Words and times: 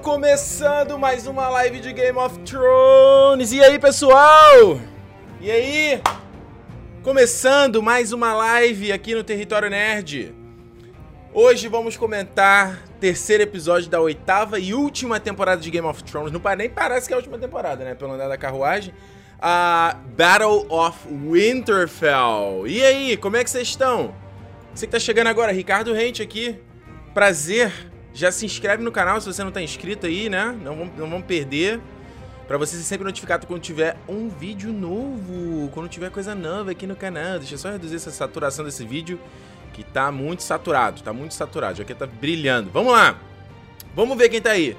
Começando 0.00 0.98
mais 0.98 1.26
uma 1.26 1.48
live 1.48 1.78
de 1.78 1.92
Game 1.92 2.18
of 2.18 2.38
Thrones. 2.40 3.52
E 3.52 3.62
aí, 3.62 3.78
pessoal? 3.78 4.80
E 5.40 5.50
aí? 5.50 6.00
Começando 7.02 7.82
mais 7.82 8.12
uma 8.12 8.32
live 8.32 8.90
aqui 8.90 9.14
no 9.14 9.22
Território 9.22 9.68
Nerd. 9.68 10.34
Hoje 11.32 11.68
vamos 11.68 11.96
comentar 11.96 12.82
terceiro 12.98 13.42
episódio 13.42 13.90
da 13.90 14.00
oitava 14.00 14.58
e 14.58 14.72
última 14.72 15.20
temporada 15.20 15.60
de 15.60 15.70
Game 15.70 15.86
of 15.86 16.02
Thrones. 16.04 16.32
Não 16.32 16.40
nem 16.56 16.70
parece 16.70 17.06
que 17.06 17.12
é 17.12 17.16
a 17.16 17.18
última 17.18 17.38
temporada, 17.38 17.84
né? 17.84 17.94
Pelo 17.94 18.12
andar 18.12 18.28
da 18.28 18.38
carruagem. 18.38 18.94
A 19.40 19.96
Battle 20.16 20.66
of 20.70 20.98
Winterfell. 21.08 22.66
E 22.66 22.82
aí, 22.82 23.16
como 23.16 23.36
é 23.36 23.44
que 23.44 23.50
vocês 23.50 23.68
estão? 23.68 24.14
Você 24.74 24.86
que 24.86 24.92
tá 24.92 24.98
chegando 24.98 25.26
agora, 25.26 25.52
Ricardo 25.52 25.92
Rente 25.92 26.22
aqui. 26.22 26.58
Prazer. 27.12 27.91
Já 28.14 28.30
se 28.30 28.44
inscreve 28.44 28.82
no 28.82 28.92
canal 28.92 29.20
se 29.20 29.26
você 29.26 29.42
não 29.42 29.50
tá 29.50 29.62
inscrito 29.62 30.06
aí, 30.06 30.28
né? 30.28 30.56
Não 30.62 30.76
vamos, 30.76 30.98
não 30.98 31.08
vamos 31.08 31.26
perder. 31.26 31.80
Pra 32.46 32.58
você 32.58 32.76
ser 32.76 32.82
sempre 32.82 33.04
notificado 33.04 33.46
quando 33.46 33.62
tiver 33.62 33.96
um 34.08 34.28
vídeo 34.28 34.72
novo. 34.72 35.70
Quando 35.72 35.88
tiver 35.88 36.10
coisa 36.10 36.34
nova 36.34 36.72
aqui 36.72 36.86
no 36.86 36.94
canal. 36.94 37.38
Deixa 37.38 37.54
eu 37.54 37.58
só 37.58 37.70
reduzir 37.70 37.96
essa 37.96 38.10
saturação 38.10 38.64
desse 38.64 38.84
vídeo. 38.84 39.18
Que 39.72 39.82
tá 39.82 40.12
muito 40.12 40.42
saturado. 40.42 41.02
Tá 41.02 41.12
muito 41.12 41.32
saturado. 41.32 41.78
Já 41.78 41.84
que 41.84 41.94
tá 41.94 42.06
brilhando. 42.06 42.70
Vamos 42.70 42.92
lá. 42.92 43.18
Vamos 43.94 44.18
ver 44.18 44.28
quem 44.28 44.40
tá 44.40 44.50
aí. 44.50 44.76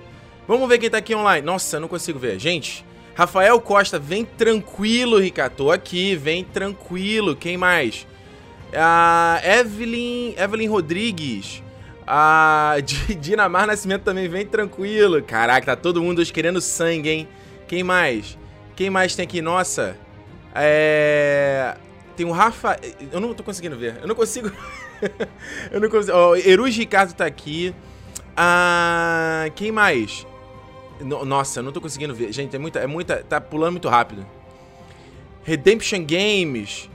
Vamos 0.48 0.68
ver 0.70 0.78
quem 0.78 0.90
tá 0.90 0.98
aqui 0.98 1.16
online. 1.16 1.44
Nossa, 1.44 1.80
não 1.80 1.88
consigo 1.88 2.20
ver. 2.20 2.38
Gente, 2.38 2.86
Rafael 3.16 3.60
Costa, 3.62 3.98
vem 3.98 4.26
tranquilo, 4.26 5.18
Ricardo. 5.18 5.56
Tô 5.56 5.72
aqui, 5.72 6.16
vem 6.16 6.44
tranquilo. 6.44 7.36
Quem 7.36 7.58
mais? 7.58 8.06
A 8.76 9.40
Evelyn, 9.44 10.36
Evelyn 10.38 10.68
Rodrigues. 10.68 11.63
A 12.06 12.78
Dinamar 13.20 13.68
Nascimento 13.68 14.04
também 14.04 14.28
vem 14.28 14.46
tranquilo. 14.46 15.22
Caraca, 15.22 15.76
tá 15.76 15.82
todo 15.82 16.02
mundo 16.02 16.20
hoje 16.20 16.34
querendo 16.34 16.60
sangue, 16.62 17.10
hein? 17.10 17.28
Quem 17.68 17.84
mais? 17.84 18.38
Quem 18.76 18.90
mais 18.90 19.16
tem 19.16 19.24
aqui? 19.24 19.42
Nossa. 19.42 19.98
É. 20.54 21.76
Tem 22.16 22.26
o 22.26 22.32
Rafa. 22.32 22.78
Eu 23.12 23.20
não 23.20 23.34
tô 23.34 23.44
conseguindo 23.44 23.78
ver. 23.78 23.98
Eu 24.02 24.08
não 24.08 24.16
consigo. 24.16 24.52
eu 25.72 25.80
não 25.80 25.90
consigo. 25.90 26.16
Ó, 26.16 26.32
oh, 26.32 26.36
Erus 26.36 26.76
Ricardo 26.76 27.14
tá 27.14 27.26
aqui. 27.26 27.74
Ah. 28.36 29.46
Quem 29.56 29.72
mais? 29.72 30.26
Nossa, 31.02 31.60
eu 31.60 31.64
não 31.64 31.72
tô 31.72 31.82
conseguindo 31.82 32.14
ver. 32.14 32.32
Gente, 32.32 32.56
é 32.56 32.60
muita. 32.60 32.80
É 32.80 32.88
muita. 32.88 33.24
Tá 33.24 33.40
pulando 33.40 33.74
muito 33.74 33.90
rápido. 33.90 34.26
Redemption 35.44 36.06
Games. 36.06 36.90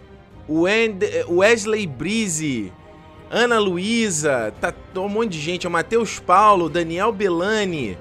Wesley 0.48 1.86
Breeze. 1.86 2.72
Ana 3.30 3.58
Luísa. 3.58 4.52
Tá 4.60 4.74
um 4.96 5.08
monte 5.08 5.32
de 5.32 5.40
gente. 5.40 5.66
É 5.66 5.68
o 5.68 5.72
Matheus 5.72 6.18
Paulo. 6.18 6.68
Daniel 6.68 7.12
Belani. 7.12 7.98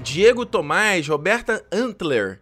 Diego 0.00 0.46
Tomás. 0.46 1.08
Roberta 1.08 1.64
Antler. 1.72 2.40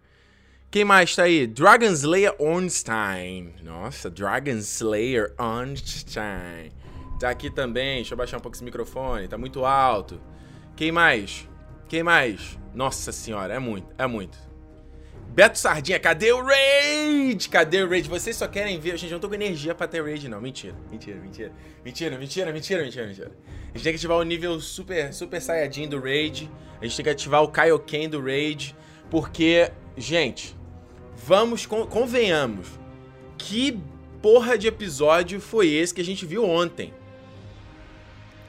Quem 0.71 0.83
mais 0.83 1.15
tá 1.15 1.23
aí? 1.23 1.47
Dragon 1.47 1.85
Slayer 1.85 2.35
Ornstein. 2.37 3.55
Nossa, 3.63 4.09
Dragon 4.09 4.57
Slayer 4.57 5.33
Ornstein. 5.37 6.71
Tá 7.19 7.29
aqui 7.29 7.49
também. 7.49 7.97
Deixa 7.97 8.13
eu 8.13 8.17
baixar 8.17 8.37
um 8.37 8.41
pouco 8.41 8.57
esse 8.57 8.63
microfone. 8.63 9.27
Tá 9.27 9.37
muito 9.37 9.63
alto. 9.63 10.19
Quem 10.75 10.91
mais? 10.91 11.47
Quem 11.87 12.03
mais? 12.03 12.57
Nossa 12.73 13.11
senhora, 13.13 13.53
é 13.53 13.59
muito, 13.59 13.87
é 13.97 14.05
muito. 14.05 14.37
Beto 15.35 15.59
Sardinha, 15.59 15.99
cadê 15.99 16.31
o 16.31 16.41
Raid? 16.41 17.49
Cadê 17.49 17.83
o 17.83 17.89
Raid? 17.89 18.07
Vocês 18.07 18.37
só 18.37 18.47
querem 18.47 18.79
ver. 18.79 18.97
Gente, 18.97 19.11
eu 19.11 19.15
não 19.15 19.19
tô 19.19 19.27
com 19.27 19.35
energia 19.35 19.75
pra 19.75 19.85
ter 19.85 20.01
Raid, 20.01 20.29
não. 20.29 20.39
Mentira, 20.39 20.73
mentira, 20.89 21.19
mentira. 21.19 21.51
Mentira, 21.83 22.17
mentira, 22.17 22.53
mentira, 22.53 22.83
mentira, 22.83 23.05
mentira. 23.05 23.31
A 23.43 23.77
gente 23.77 23.83
tem 23.83 23.91
que 23.91 23.97
ativar 23.97 24.17
o 24.17 24.23
nível 24.23 24.57
super, 24.61 25.13
super 25.13 25.41
saiyajin 25.41 25.89
do 25.89 25.99
Raid. 25.99 26.49
A 26.79 26.85
gente 26.85 26.95
tem 26.95 27.03
que 27.03 27.09
ativar 27.09 27.43
o 27.43 27.49
Kaioken 27.49 28.07
do 28.07 28.21
Raid. 28.21 28.73
Porque, 29.11 29.69
gente, 29.97 30.55
vamos, 31.17 31.65
convenhamos. 31.65 32.69
Que 33.37 33.77
porra 34.21 34.57
de 34.57 34.67
episódio 34.67 35.41
foi 35.41 35.67
esse 35.67 35.93
que 35.93 35.99
a 35.99 36.05
gente 36.05 36.25
viu 36.25 36.45
ontem? 36.45 36.93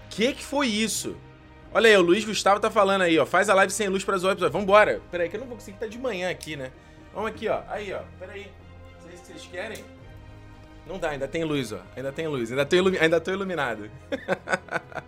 Que 0.09 0.33
que 0.33 0.45
foi 0.45 0.69
isso? 0.69 1.17
Olha 1.77 1.91
aí, 1.91 1.97
o 1.99 2.01
Luiz 2.01 2.25
Gustavo 2.25 2.59
tá 2.59 2.71
falando 2.71 3.03
aí, 3.03 3.19
ó. 3.19 3.27
Faz 3.27 3.51
a 3.51 3.55
live 3.55 3.71
sem 3.71 3.87
luz 3.87 4.03
pra 4.03 4.17
zoar 4.17 4.31
o 4.31 4.33
episódio. 4.33 4.59
Vambora. 4.59 5.03
Pera 5.11 5.25
aí, 5.25 5.29
que 5.29 5.37
eu 5.37 5.41
não 5.41 5.47
vou 5.47 5.59
conseguir 5.59 5.77
tá 5.77 5.87
de 5.87 5.99
manhã 5.99 6.31
aqui, 6.31 6.57
né? 6.57 6.73
Vamos 7.13 7.29
aqui, 7.29 7.49
ó. 7.49 7.61
Aí, 7.69 7.93
ó. 7.93 8.01
Pera 8.19 8.33
aí. 8.33 8.47
Vocês, 8.99 9.21
vocês 9.21 9.47
querem? 9.53 9.85
Não 10.87 10.99
dá, 10.99 11.11
ainda 11.11 11.29
tem 11.29 11.45
luz, 11.45 11.73
ó. 11.73 11.81
Ainda 11.95 12.11
tem 12.11 12.27
luz. 12.29 12.51
Ainda 12.51 12.65
tô, 12.65 12.77
ilumi 12.77 12.97
ainda 12.97 13.21
tô 13.21 13.31
iluminado. 13.31 13.91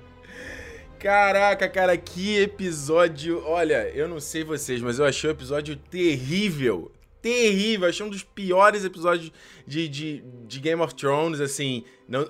Caraca, 1.01 1.67
cara, 1.71 1.97
que 1.97 2.37
episódio. 2.37 3.43
Olha, 3.47 3.89
eu 3.95 4.07
não 4.07 4.21
sei 4.21 4.45
vocês, 4.45 4.83
mas 4.83 4.99
eu 4.99 5.07
achei 5.07 5.31
o 5.31 5.33
episódio 5.33 5.75
terrível 5.75 6.93
terrível. 7.23 7.89
Achei 7.89 8.05
um 8.05 8.11
dos 8.11 8.23
piores 8.23 8.85
episódios 8.85 9.33
de, 9.67 9.89
de, 9.89 10.23
de 10.47 10.61
Game 10.61 10.81
of 10.81 10.95
Thrones, 10.95 11.41
assim. 11.41 11.85
Não, 12.09 12.29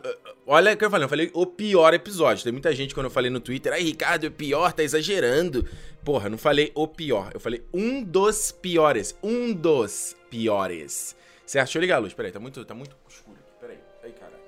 olha 0.48 0.72
o 0.72 0.76
que 0.76 0.84
eu 0.84 0.90
falei, 0.90 1.04
eu 1.04 1.08
falei 1.08 1.30
o 1.34 1.46
pior 1.46 1.94
episódio. 1.94 2.42
Tem 2.42 2.52
muita 2.52 2.74
gente 2.74 2.94
quando 2.94 3.06
eu 3.06 3.10
falei 3.10 3.30
no 3.30 3.38
Twitter, 3.38 3.72
ai, 3.72 3.82
Ricardo, 3.82 4.26
é 4.26 4.30
pior, 4.30 4.72
tá 4.72 4.82
exagerando. 4.82 5.68
Porra, 6.04 6.28
não 6.28 6.38
falei 6.38 6.72
o 6.74 6.88
pior. 6.88 7.30
Eu 7.34 7.40
falei 7.40 7.62
um 7.72 8.02
dos 8.02 8.50
piores. 8.50 9.16
Um 9.22 9.52
dos 9.52 10.16
piores. 10.30 11.14
Certo? 11.46 11.66
Deixa 11.66 11.78
eu 11.78 11.80
ligar 11.80 11.96
a 11.96 11.98
luz. 11.98 12.14
Peraí, 12.14 12.32
tá 12.32 12.40
muito, 12.40 12.64
tá 12.64 12.74
muito 12.74 12.96
escuro 13.08 13.38
aqui. 13.38 13.52
Peraí. 13.60 13.78
Aí, 14.02 14.12
caraca. 14.12 14.38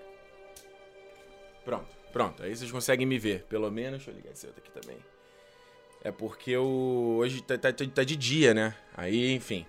Pronto, 1.65 1.89
pronto. 2.13 2.43
Aí 2.43 2.57
vocês 2.57 2.71
conseguem 2.73 3.07
me 3.07 3.19
ver. 3.19 3.45
Pelo 3.45 3.71
menos. 3.71 3.99
Deixa 3.99 4.11
eu 4.11 4.15
ligar 4.15 4.33
esse 4.33 4.47
outro 4.47 4.63
aqui 4.63 4.71
também. 4.71 4.99
É 6.03 6.11
porque 6.11 6.51
eu. 6.51 7.17
Hoje 7.19 7.43
tá, 7.43 7.59
tá, 7.59 7.73
tá 7.73 8.05
de 8.05 8.17
dia, 8.17 8.55
né? 8.55 8.75
Aí, 8.97 9.33
enfim. 9.33 9.67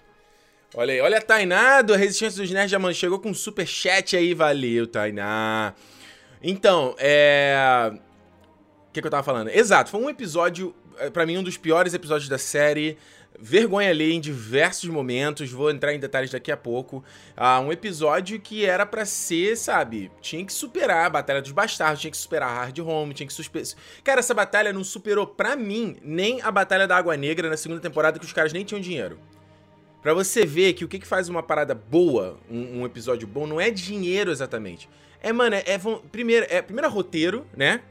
Olha 0.73 0.93
aí, 0.93 1.01
olha 1.01 1.17
a 1.17 1.21
Tainá 1.21 1.81
do 1.81 1.93
Resistência 1.95 2.41
dos 2.41 2.49
Nerds, 2.49 2.71
já 2.71 2.93
chegou 2.93 3.19
com 3.19 3.31
um 3.31 3.33
super 3.33 3.67
chat 3.67 4.15
aí, 4.15 4.33
valeu, 4.33 4.87
Tainá. 4.87 5.75
Então, 6.41 6.95
é... 6.97 7.91
O 8.89 8.93
que, 8.93 8.99
que 8.99 9.07
eu 9.07 9.11
tava 9.11 9.23
falando? 9.23 9.49
Exato, 9.49 9.89
foi 9.89 10.01
um 10.01 10.09
episódio, 10.09 10.75
é, 10.97 11.09
para 11.09 11.25
mim, 11.25 11.37
um 11.37 11.43
dos 11.43 11.57
piores 11.57 11.93
episódios 11.93 12.27
da 12.27 12.37
série. 12.37 12.97
Vergonha 13.39 13.89
ali 13.89 14.13
em 14.13 14.19
diversos 14.19 14.89
momentos, 14.89 15.49
vou 15.49 15.71
entrar 15.71 15.93
em 15.93 15.99
detalhes 15.99 16.29
daqui 16.29 16.51
a 16.51 16.57
pouco. 16.57 17.03
Ah, 17.35 17.59
um 17.61 17.71
episódio 17.71 18.39
que 18.39 18.65
era 18.65 18.85
para 18.85 19.05
ser, 19.05 19.55
sabe, 19.55 20.11
tinha 20.19 20.45
que 20.45 20.51
superar 20.51 21.05
a 21.05 21.09
Batalha 21.09 21.41
dos 21.41 21.51
Bastardos, 21.51 22.01
tinha 22.01 22.11
que 22.11 22.17
superar 22.17 22.49
a 22.49 22.65
Hard 22.65 22.79
Home, 22.79 23.13
tinha 23.13 23.25
que 23.25 23.33
superar. 23.33 23.67
Cara, 24.03 24.19
essa 24.19 24.33
batalha 24.33 24.73
não 24.73 24.83
superou 24.83 25.25
pra 25.25 25.55
mim 25.55 25.95
nem 26.03 26.41
a 26.41 26.51
Batalha 26.51 26.85
da 26.85 26.97
Água 26.97 27.15
Negra 27.15 27.49
na 27.49 27.57
segunda 27.57 27.79
temporada, 27.79 28.19
que 28.19 28.25
os 28.25 28.33
caras 28.33 28.51
nem 28.51 28.65
tinham 28.65 28.81
dinheiro. 28.81 29.17
Pra 30.01 30.13
você 30.13 30.45
ver 30.45 30.73
que 30.73 30.83
o 30.83 30.87
que, 30.87 30.99
que 30.99 31.07
faz 31.07 31.29
uma 31.29 31.43
parada 31.43 31.75
boa, 31.75 32.37
um, 32.49 32.81
um, 32.81 32.85
episódio 32.85 33.27
bom, 33.27 33.45
não 33.45 33.61
é 33.61 33.69
dinheiro 33.69 34.31
exatamente. 34.31 34.89
É, 35.21 35.31
mano, 35.31 35.55
é, 35.55 35.63
é 35.65 35.79
primeiro, 36.11 36.45
é 36.49 36.61
primeiro 36.61 36.87
é 36.87 36.89
roteiro, 36.89 37.45
né? 37.55 37.81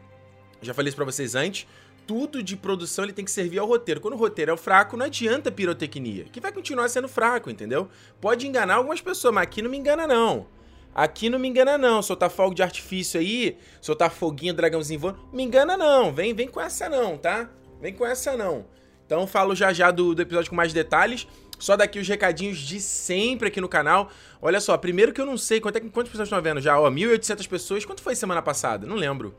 Já 0.60 0.74
falei 0.74 0.88
isso 0.88 0.96
pra 0.96 1.04
vocês 1.04 1.34
antes. 1.34 1.66
Tudo 2.06 2.42
de 2.42 2.56
produção 2.56 3.04
ele 3.04 3.12
tem 3.12 3.24
que 3.24 3.30
servir 3.30 3.58
ao 3.58 3.66
roteiro. 3.66 4.00
Quando 4.00 4.14
o 4.14 4.16
roteiro 4.16 4.52
é 4.52 4.56
fraco, 4.56 4.96
não 4.96 5.06
adianta 5.06 5.50
pirotecnia, 5.50 6.24
que 6.24 6.40
vai 6.40 6.50
continuar 6.50 6.88
sendo 6.88 7.08
fraco, 7.08 7.48
entendeu? 7.50 7.88
Pode 8.20 8.46
enganar 8.48 8.74
algumas 8.74 9.00
pessoas, 9.00 9.32
mas 9.32 9.44
aqui 9.44 9.62
não 9.62 9.70
me 9.70 9.78
engana 9.78 10.06
não. 10.06 10.46
Aqui 10.92 11.30
não 11.30 11.38
me 11.38 11.48
engana 11.48 11.78
não, 11.78 12.02
soltar 12.02 12.28
fogo 12.28 12.52
de 12.52 12.64
artifício 12.64 13.20
aí, 13.20 13.56
soltar 13.80 14.10
foguinho, 14.10 14.52
dragãozinho 14.52 14.98
voando, 14.98 15.20
me 15.32 15.44
engana 15.44 15.76
não, 15.76 16.12
vem, 16.12 16.34
vem 16.34 16.48
com 16.48 16.60
essa 16.60 16.88
não, 16.88 17.16
tá? 17.16 17.48
Vem 17.80 17.94
com 17.94 18.04
essa 18.04 18.36
não. 18.36 18.66
Então 19.06 19.24
falo 19.26 19.54
já 19.54 19.72
já 19.72 19.92
do, 19.92 20.14
do 20.14 20.22
episódio 20.22 20.50
com 20.50 20.56
mais 20.56 20.72
detalhes. 20.72 21.28
Só 21.60 21.76
daqui 21.76 21.98
os 21.98 22.08
recadinhos 22.08 22.58
de 22.58 22.80
sempre 22.80 23.48
aqui 23.48 23.60
no 23.60 23.68
canal. 23.68 24.10
Olha 24.42 24.60
só, 24.60 24.76
primeiro 24.76 25.12
que 25.12 25.20
eu 25.20 25.26
não 25.26 25.36
sei 25.36 25.60
quanto 25.60 25.76
é, 25.76 25.80
quantas 25.80 26.10
pessoas 26.10 26.26
estão 26.26 26.42
vendo 26.42 26.60
já. 26.60 26.80
Ó, 26.80 26.90
1.800 26.90 27.46
pessoas. 27.46 27.84
Quanto 27.84 28.02
foi 28.02 28.16
semana 28.16 28.40
passada? 28.40 28.86
Não 28.86 28.96
lembro. 28.96 29.34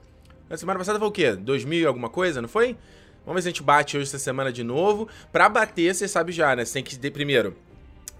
A 0.49 0.55
semana 0.55 0.77
passada 0.77 0.99
foi 0.99 1.07
o 1.07 1.11
quê? 1.11 1.31
2.000 1.31 1.81
e 1.81 1.85
alguma 1.85 2.09
coisa, 2.09 2.41
não 2.41 2.47
foi? 2.47 2.77
Vamos 3.25 3.35
ver 3.35 3.41
se 3.41 3.47
a 3.47 3.51
gente 3.51 3.63
bate 3.63 3.97
hoje 3.97 4.07
essa 4.07 4.19
semana 4.19 4.51
de 4.51 4.63
novo. 4.63 5.07
Pra 5.31 5.49
bater, 5.49 5.93
você 5.93 6.07
sabe 6.07 6.31
já, 6.31 6.55
né? 6.55 6.63
Você 6.63 6.73
tem 6.73 6.83
que, 6.83 7.11
primeiro, 7.11 7.55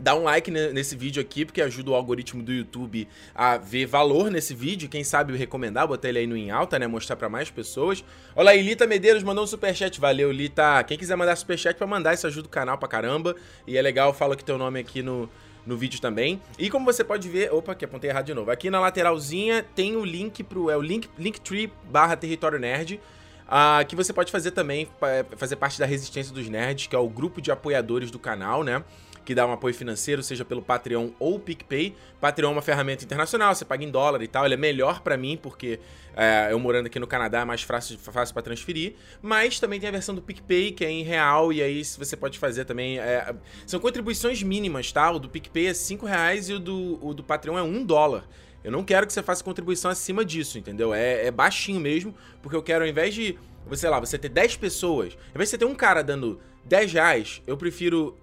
Dá 0.02 0.16
um 0.16 0.24
like 0.24 0.50
nesse 0.50 0.96
vídeo 0.96 1.22
aqui, 1.22 1.46
porque 1.46 1.62
ajuda 1.62 1.92
o 1.92 1.94
algoritmo 1.94 2.42
do 2.42 2.52
YouTube 2.52 3.08
a 3.36 3.58
ver 3.58 3.86
valor 3.86 4.32
nesse 4.32 4.56
vídeo. 4.56 4.90
Quem 4.90 5.04
sabe 5.04 5.38
recomendar, 5.38 5.88
botar 5.88 6.10
ele 6.10 6.18
aí 6.18 6.26
no 6.26 6.36
em 6.36 6.50
alta, 6.50 6.80
né? 6.80 6.88
Mostrar 6.88 7.16
para 7.16 7.30
mais 7.30 7.52
pessoas. 7.52 8.04
Olha 8.36 8.50
aí, 8.50 8.64
Lita 8.64 8.88
Medeiros 8.88 9.22
mandou 9.22 9.44
um 9.44 9.48
superchat. 9.48 10.02
Valeu, 10.02 10.32
Lita. 10.32 10.84
Quem 10.86 10.98
quiser 10.98 11.16
mandar 11.16 11.36
superchat 11.36 11.78
pra 11.78 11.86
mandar, 11.86 12.16
isso 12.16 12.26
ajuda 12.26 12.48
o 12.48 12.50
canal 12.50 12.80
pra 12.80 12.88
caramba. 12.88 13.36
E 13.68 13.78
é 13.78 13.82
legal, 13.82 14.12
fala 14.12 14.36
que 14.36 14.44
teu 14.44 14.58
nome 14.58 14.80
aqui 14.80 15.04
no, 15.04 15.30
no 15.68 15.78
vídeo 15.78 16.02
também. 16.02 16.42
E 16.58 16.68
como 16.68 16.84
você 16.84 17.04
pode 17.04 17.30
ver, 17.30 17.54
opa, 17.54 17.76
que 17.76 17.86
apontei 17.86 18.10
errado 18.10 18.26
de 18.26 18.34
novo. 18.34 18.50
Aqui 18.50 18.72
na 18.72 18.80
lateralzinha 18.80 19.64
tem 19.76 19.96
o 19.96 20.04
link 20.04 20.44
pro 20.44 20.72
é 20.72 20.76
o 20.76 20.82
link 20.82 21.08
linktree 21.20 21.72
barra 21.92 22.16
território 22.16 22.58
nerd. 22.58 23.00
Uh, 23.46 23.86
que 23.86 23.98
você 23.98 24.14
pode 24.14 24.32
fazer 24.32 24.52
também, 24.52 24.88
fazer 25.36 25.58
parte 25.58 25.78
da 25.78 25.86
Resistência 25.86 26.34
dos 26.34 26.48
Nerds, 26.48 26.88
que 26.88 26.96
é 26.96 27.00
o 27.00 27.10
grupo 27.10 27.42
de 27.42 27.52
apoiadores 27.52 28.10
do 28.10 28.18
canal, 28.18 28.64
né? 28.64 28.82
Que 29.24 29.36
dá 29.36 29.46
um 29.46 29.52
apoio 29.52 29.74
financeiro, 29.74 30.24
seja 30.24 30.44
pelo 30.44 30.62
Patreon 30.62 31.10
ou 31.20 31.40
PicPay. 31.40 31.96
Patreon 32.20 32.50
é 32.50 32.54
uma 32.54 32.62
ferramenta 32.62 33.04
internacional, 33.04 33.54
você 33.54 33.66
paga 33.66 33.84
em 33.84 33.90
dólar 33.90 34.22
e 34.22 34.28
tal, 34.28 34.46
ele 34.46 34.54
é 34.54 34.58
melhor 34.58 35.02
para 35.02 35.16
mim, 35.18 35.38
porque 35.42 35.80
é, 36.16 36.50
eu 36.52 36.60
morando 36.60 36.88
aqui 36.88 37.00
no 37.00 37.08
Canadá 37.08 37.42
é 37.42 37.46
mais 37.46 37.62
fácil, 37.62 37.98
fácil 37.98 38.34
para 38.34 38.44
transferir. 38.44 38.96
Mas 39.22 39.60
também 39.60 39.80
tem 39.80 39.90
a 39.90 39.92
versão 39.92 40.14
do 40.14 40.22
PicPay, 40.22 40.72
que 40.72 40.84
é 40.84 40.90
em 40.90 41.04
real, 41.04 41.54
e 41.54 41.62
aí 41.62 41.84
você 41.84 42.16
pode 42.16 42.40
fazer 42.40 42.66
também. 42.66 43.00
É, 43.00 43.34
são 43.66 43.80
contribuições 43.80 44.42
mínimas, 44.44 44.92
tá? 44.92 45.12
O 45.12 45.20
do 45.20 45.30
PicPay 45.30 45.68
é 45.68 45.74
5 45.74 46.06
reais 46.06 46.50
e 46.50 46.54
o 46.54 46.60
do, 46.60 47.00
o 47.06 47.14
do 47.14 47.24
Patreon 47.24 47.58
é 47.58 47.64
1 47.64 47.86
dólar. 47.86 48.28
Eu 48.64 48.72
não 48.72 48.84
quero 48.84 49.08
que 49.08 49.14
você 49.14 49.24
faça 49.24 49.44
contribuição 49.44 49.90
acima 49.90 50.24
disso, 50.24 50.58
entendeu? 50.58 50.94
É, 50.94 51.26
é 51.26 51.32
baixinho 51.32 51.80
mesmo, 51.80 52.14
porque 52.42 52.56
eu 52.56 52.62
quero, 52.62 52.84
ao 52.84 52.90
invés 52.90 53.14
de, 53.14 53.38
sei 53.74 53.90
lá, 53.90 54.00
você 54.00 54.18
ter 54.18 54.30
10 54.30 54.58
pessoas, 54.58 55.14
ao 55.14 55.36
invés 55.36 55.50
de 55.50 55.52
você 55.52 55.58
ter 55.58 55.66
um 55.66 55.74
cara 55.74 56.04
dando 56.04 56.40
10 56.66 56.94
reais, 56.94 57.42
eu 57.48 57.58
prefiro 57.58 58.16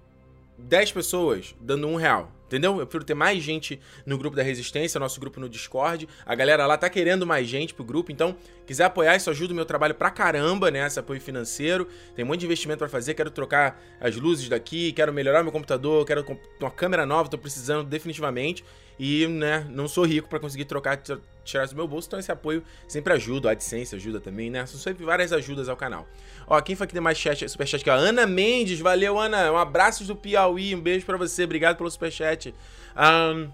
10 0.67 0.91
pessoas 0.91 1.55
dando 1.59 1.87
1 1.87 1.95
real. 1.95 2.31
Entendeu? 2.49 2.79
Eu 2.79 2.87
prefiro 2.87 3.03
ter 3.03 3.13
mais 3.13 3.43
gente 3.43 3.79
no 4.07 4.17
grupo 4.17 4.35
da 4.35 4.41
Resistência, 4.41 4.99
nosso 4.99 5.19
grupo 5.19 5.39
no 5.39 5.47
Discord. 5.47 6.09
A 6.25 6.33
galera 6.33 6.65
lá 6.65 6.79
tá 6.79 6.89
querendo 6.89 7.23
mais 7.23 7.47
gente 7.47 7.75
pro 7.75 7.85
grupo, 7.85 8.11
então 8.11 8.35
quiser 8.65 8.85
apoiar, 8.85 9.15
isso 9.15 9.29
ajuda 9.29 9.53
o 9.53 9.55
meu 9.55 9.65
trabalho 9.65 9.93
pra 9.93 10.09
caramba, 10.09 10.71
né? 10.71 10.83
Esse 10.83 10.99
apoio 10.99 11.21
financeiro. 11.21 11.87
Tem 12.15 12.25
um 12.25 12.27
monte 12.27 12.39
de 12.39 12.47
investimento 12.47 12.79
para 12.79 12.89
fazer, 12.89 13.13
quero 13.13 13.29
trocar 13.29 13.79
as 14.01 14.15
luzes 14.15 14.49
daqui, 14.49 14.91
quero 14.93 15.13
melhorar 15.13 15.43
meu 15.43 15.51
computador, 15.51 16.03
quero 16.07 16.25
uma 16.59 16.71
câmera 16.71 17.05
nova, 17.05 17.29
tô 17.29 17.37
precisando 17.37 17.87
definitivamente. 17.87 18.65
E, 18.99 19.25
né, 19.27 19.65
não 19.69 19.87
sou 19.87 20.05
rico 20.05 20.27
para 20.27 20.39
conseguir 20.39 20.65
trocar, 20.65 21.01
tirar 21.45 21.65
do 21.67 21.75
meu 21.75 21.87
bolso, 21.87 22.07
então 22.07 22.19
esse 22.19 22.31
apoio 22.31 22.61
sempre 22.85 23.13
ajuda, 23.13 23.47
a 23.47 23.51
AdSense 23.53 23.95
ajuda 23.95 24.19
também, 24.19 24.49
né? 24.49 24.65
São 24.65 24.77
sempre 24.77 25.05
várias 25.05 25.31
ajudas 25.31 25.69
ao 25.69 25.77
canal. 25.77 26.05
Ó, 26.45 26.59
quem 26.59 26.75
foi 26.75 26.85
que 26.85 26.91
tem 26.91 27.01
mais 27.01 27.17
chat, 27.17 27.47
superchat 27.47 27.81
aqui? 27.81 27.89
Ó, 27.89 27.93
Ana 27.95 28.27
Mendes, 28.27 28.79
valeu, 28.81 29.17
Ana. 29.17 29.51
Um 29.53 29.57
abraço 29.57 30.03
do 30.03 30.17
Piauí, 30.17 30.75
um 30.75 30.81
beijo 30.81 31.05
para 31.05 31.17
você, 31.17 31.45
obrigado 31.45 31.77
pelo 31.77 31.89
superchat. 31.89 32.53
Um, 32.97 33.49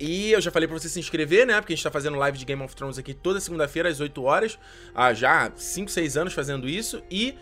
e 0.00 0.32
eu 0.32 0.40
já 0.40 0.50
falei 0.50 0.66
pra 0.66 0.78
você 0.78 0.88
se 0.88 0.98
inscrever, 0.98 1.46
né? 1.46 1.60
Porque 1.60 1.74
a 1.74 1.76
gente 1.76 1.84
tá 1.84 1.90
fazendo 1.90 2.16
live 2.16 2.38
de 2.38 2.46
Game 2.46 2.62
of 2.62 2.74
Thrones 2.74 2.98
aqui 2.98 3.12
toda 3.12 3.38
segunda-feira, 3.38 3.86
às 3.86 4.00
8 4.00 4.22
horas. 4.22 4.58
Ah, 4.94 5.12
já 5.12 5.52
5, 5.54 5.90
6 5.90 6.16
anos 6.16 6.32
fazendo 6.32 6.66
isso. 6.66 7.02
E 7.10 7.36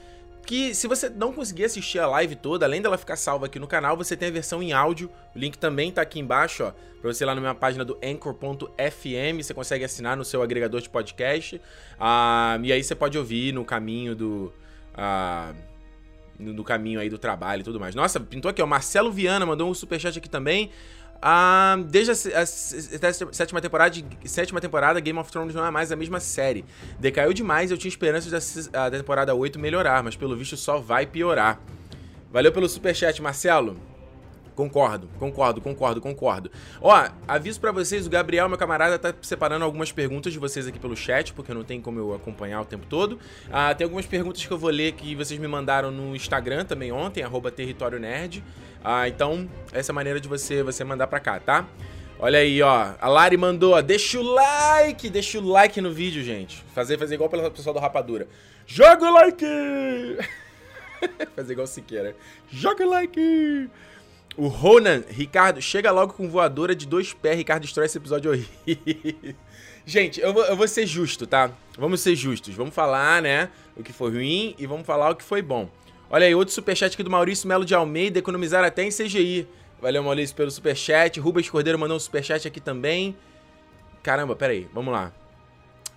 que 0.49 0.75
se 0.75 0.89
você 0.89 1.11
não 1.11 1.31
conseguir 1.31 1.67
assistir 1.67 1.99
a 1.99 2.07
live 2.07 2.35
toda, 2.35 2.65
além 2.65 2.81
dela 2.81 2.97
ficar 2.97 3.17
salva 3.17 3.45
aqui 3.45 3.59
no 3.59 3.67
canal, 3.67 3.99
você 3.99 4.17
tem 4.17 4.29
a 4.29 4.31
versão 4.31 4.63
em 4.63 4.73
áudio. 4.73 5.11
O 5.37 5.39
link 5.39 5.59
também 5.59 5.93
tá 5.93 6.01
aqui 6.01 6.19
embaixo, 6.19 6.65
ó, 6.65 6.73
pra 7.03 7.13
você 7.13 7.23
ir 7.23 7.27
lá 7.27 7.35
na 7.35 7.41
minha 7.43 7.55
página 7.55 7.85
do 7.85 7.99
anchor.fm, 8.03 9.43
você 9.43 9.53
consegue 9.53 9.85
assinar 9.85 10.17
no 10.17 10.25
seu 10.25 10.41
agregador 10.41 10.81
de 10.81 10.89
podcast. 10.89 11.61
Ah, 12.01 12.59
e 12.63 12.73
aí 12.73 12.83
você 12.83 12.95
pode 12.95 13.19
ouvir 13.19 13.53
no 13.53 13.63
caminho 13.63 14.17
do... 14.17 14.51
Ah, 14.95 15.53
no 16.39 16.65
caminho 16.65 16.99
aí 16.99 17.11
do 17.11 17.19
trabalho 17.19 17.61
e 17.61 17.65
tudo 17.65 17.79
mais. 17.79 17.95
Nossa, 17.95 18.19
pintou 18.19 18.49
aqui, 18.49 18.63
ó, 18.63 18.67
Marcelo 18.67 19.13
Viana 19.13 19.45
mandou 19.45 19.69
um 19.69 19.75
superchat 19.75 20.17
aqui 20.17 20.31
também. 20.31 20.71
Ah, 21.21 21.77
desde 21.89 22.31
a, 22.33 22.39
a, 22.39 22.43
a, 22.43 22.47
sétima 22.47 23.61
temporada, 23.61 23.97
sétima 24.25 24.61
temporada, 24.61 25.01
Game 25.01 25.19
of 25.19 25.31
Thrones 25.31 25.55
não 25.55 25.67
é 25.67 25.71
mais 25.71 25.91
a 25.91 25.97
mesma 25.97 26.21
série. 26.21 26.65
Decaiu 26.99 27.33
demais, 27.33 27.71
eu 27.71 27.79
tinha 27.79 27.89
esperanças 27.89 28.69
da, 28.69 28.89
da 28.89 28.99
temporada 28.99 29.35
8 29.35 29.59
melhorar, 29.59 30.03
mas 30.03 30.15
pelo 30.17 30.37
visto 30.37 30.57
só 30.57 30.79
vai 30.79 31.07
piorar. 31.07 31.61
Valeu 32.31 32.53
pelo 32.53 32.69
superchat, 32.69 33.21
Marcelo. 33.21 33.77
Concordo, 34.59 35.09
concordo, 35.21 35.61
concordo, 35.61 36.01
concordo. 36.01 36.51
Ó, 36.81 37.09
aviso 37.29 37.61
para 37.61 37.71
vocês, 37.71 38.09
o 38.09 38.11
Gabriel, 38.11 38.49
meu 38.49 38.59
camarada, 38.59 38.99
tá 38.99 39.15
separando 39.23 39.65
algumas 39.65 39.93
perguntas 39.93 40.33
de 40.33 40.39
vocês 40.41 40.67
aqui 40.67 40.81
pelo 40.81 40.97
chat, 40.97 41.33
porque 41.33 41.55
não 41.55 41.63
tem 41.63 41.81
como 41.81 42.01
eu 42.01 42.13
acompanhar 42.13 42.61
o 42.61 42.65
tempo 42.65 42.85
todo. 42.85 43.21
Ah, 43.53 43.73
tem 43.73 43.85
algumas 43.85 44.05
perguntas 44.05 44.45
que 44.45 44.51
eu 44.51 44.59
vou 44.59 44.71
ler 44.71 44.95
que 44.95 45.15
vocês 45.15 45.39
me 45.39 45.47
mandaram 45.47 45.93
no 45.93 46.17
Instagram 46.17 46.65
também 46.65 46.91
ontem, 46.91 47.23
arroba 47.23 47.53
Território 47.53 48.01
Nerd. 48.01 48.43
Ah, 48.83 49.07
então, 49.09 49.49
essa 49.73 49.93
é 49.93 49.93
a 49.93 49.95
maneira 49.95 50.19
de 50.19 50.27
você, 50.27 50.61
você 50.65 50.83
mandar 50.83 51.07
pra 51.07 51.21
cá, 51.21 51.39
tá? 51.39 51.65
Olha 52.19 52.41
aí, 52.41 52.61
ó. 52.61 52.95
A 53.01 53.09
Lari 53.09 53.37
mandou, 53.37 53.75
ó. 53.75 53.81
Deixa 53.81 54.19
o 54.19 54.23
like, 54.25 55.09
deixa 55.09 55.39
o 55.39 55.49
like 55.49 55.81
no 55.81 55.93
vídeo, 55.93 56.21
gente. 56.25 56.65
Fazer, 56.75 56.99
fazer 56.99 57.15
igual 57.15 57.31
pelo 57.31 57.49
pessoal 57.49 57.75
do 57.75 57.79
Rapadura. 57.79 58.27
Joga 58.67 59.07
o 59.07 59.13
like! 59.13 59.47
fazer 61.37 61.53
igual 61.53 61.65
o 61.65 61.69
Siqueira. 61.69 62.17
Joga 62.51 62.85
o 62.85 62.91
like! 62.91 63.71
O 64.39 64.47
Ronan, 64.47 65.03
Ricardo, 65.09 65.61
chega 65.61 65.91
logo 65.91 66.13
com 66.13 66.29
voadora 66.29 66.73
de 66.73 66.87
dois 66.87 67.13
pés. 67.13 67.37
Ricardo 67.37 67.63
destrói 67.63 67.87
esse 67.87 67.99
episódio 67.99 68.31
horrível. 68.31 69.35
Gente, 69.85 70.21
eu 70.21 70.33
vou, 70.33 70.45
eu 70.45 70.57
vou 70.57 70.69
ser 70.69 70.87
justo, 70.87 71.27
tá? 71.27 71.51
Vamos 71.77 72.01
ser 72.01 72.15
justos. 72.15 72.55
Vamos 72.55 72.73
falar, 72.73 73.21
né? 73.21 73.51
O 73.77 73.83
que 73.83 73.93
foi 73.93 74.13
ruim 74.13 74.55
e 74.57 74.65
vamos 74.65 74.87
falar 74.87 75.11
o 75.11 75.17
que 75.17 75.25
foi 75.25 75.43
bom. 75.43 75.69
Olha 76.09 76.25
aí, 76.25 76.37
outro 76.37 76.55
superchat 76.55 76.95
aqui 76.95 77.03
do 77.03 77.11
Maurício 77.11 77.49
Melo 77.49 77.65
de 77.65 77.75
Almeida, 77.75 78.21
economizar 78.21 78.65
até 78.65 78.85
em 78.85 78.91
CGI. 78.91 79.49
Valeu, 79.83 80.05
Maurício, 80.05 80.37
pelo 80.37 80.53
superchat. 80.53 81.19
Rubens 81.19 81.51
Cordeiro 81.51 81.77
mandou 81.77 81.97
um 81.97 82.01
superchat 82.01 82.47
aqui 82.47 82.61
também. 82.61 83.17
Caramba, 84.05 84.37
pera 84.37 84.53
aí, 84.53 84.69
vamos 84.73 84.93
lá. 84.93 85.13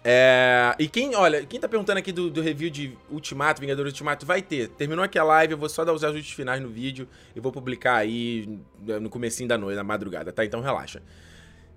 É, 0.03 0.75
e 0.79 0.87
quem, 0.87 1.15
olha, 1.15 1.45
quem 1.45 1.59
tá 1.59 1.67
perguntando 1.67 1.99
aqui 1.99 2.11
do, 2.11 2.29
do, 2.29 2.41
review 2.41 2.71
de 2.71 2.97
Ultimato, 3.09 3.61
Vingadores 3.61 3.91
Ultimato, 3.93 4.25
vai 4.25 4.41
ter. 4.41 4.67
Terminou 4.69 5.05
aqui 5.05 5.19
a 5.19 5.23
live, 5.23 5.53
eu 5.53 5.57
vou 5.57 5.69
só 5.69 5.85
dar 5.85 5.93
os 5.93 6.03
ajustes 6.03 6.33
finais 6.33 6.61
no 6.61 6.69
vídeo 6.69 7.07
e 7.35 7.39
vou 7.39 7.51
publicar 7.51 7.97
aí 7.97 8.59
no 8.79 9.09
comecinho 9.09 9.47
da 9.47 9.57
noite, 9.57 9.75
na 9.75 9.83
madrugada, 9.83 10.31
tá? 10.31 10.43
Então 10.43 10.59
relaxa. 10.59 11.03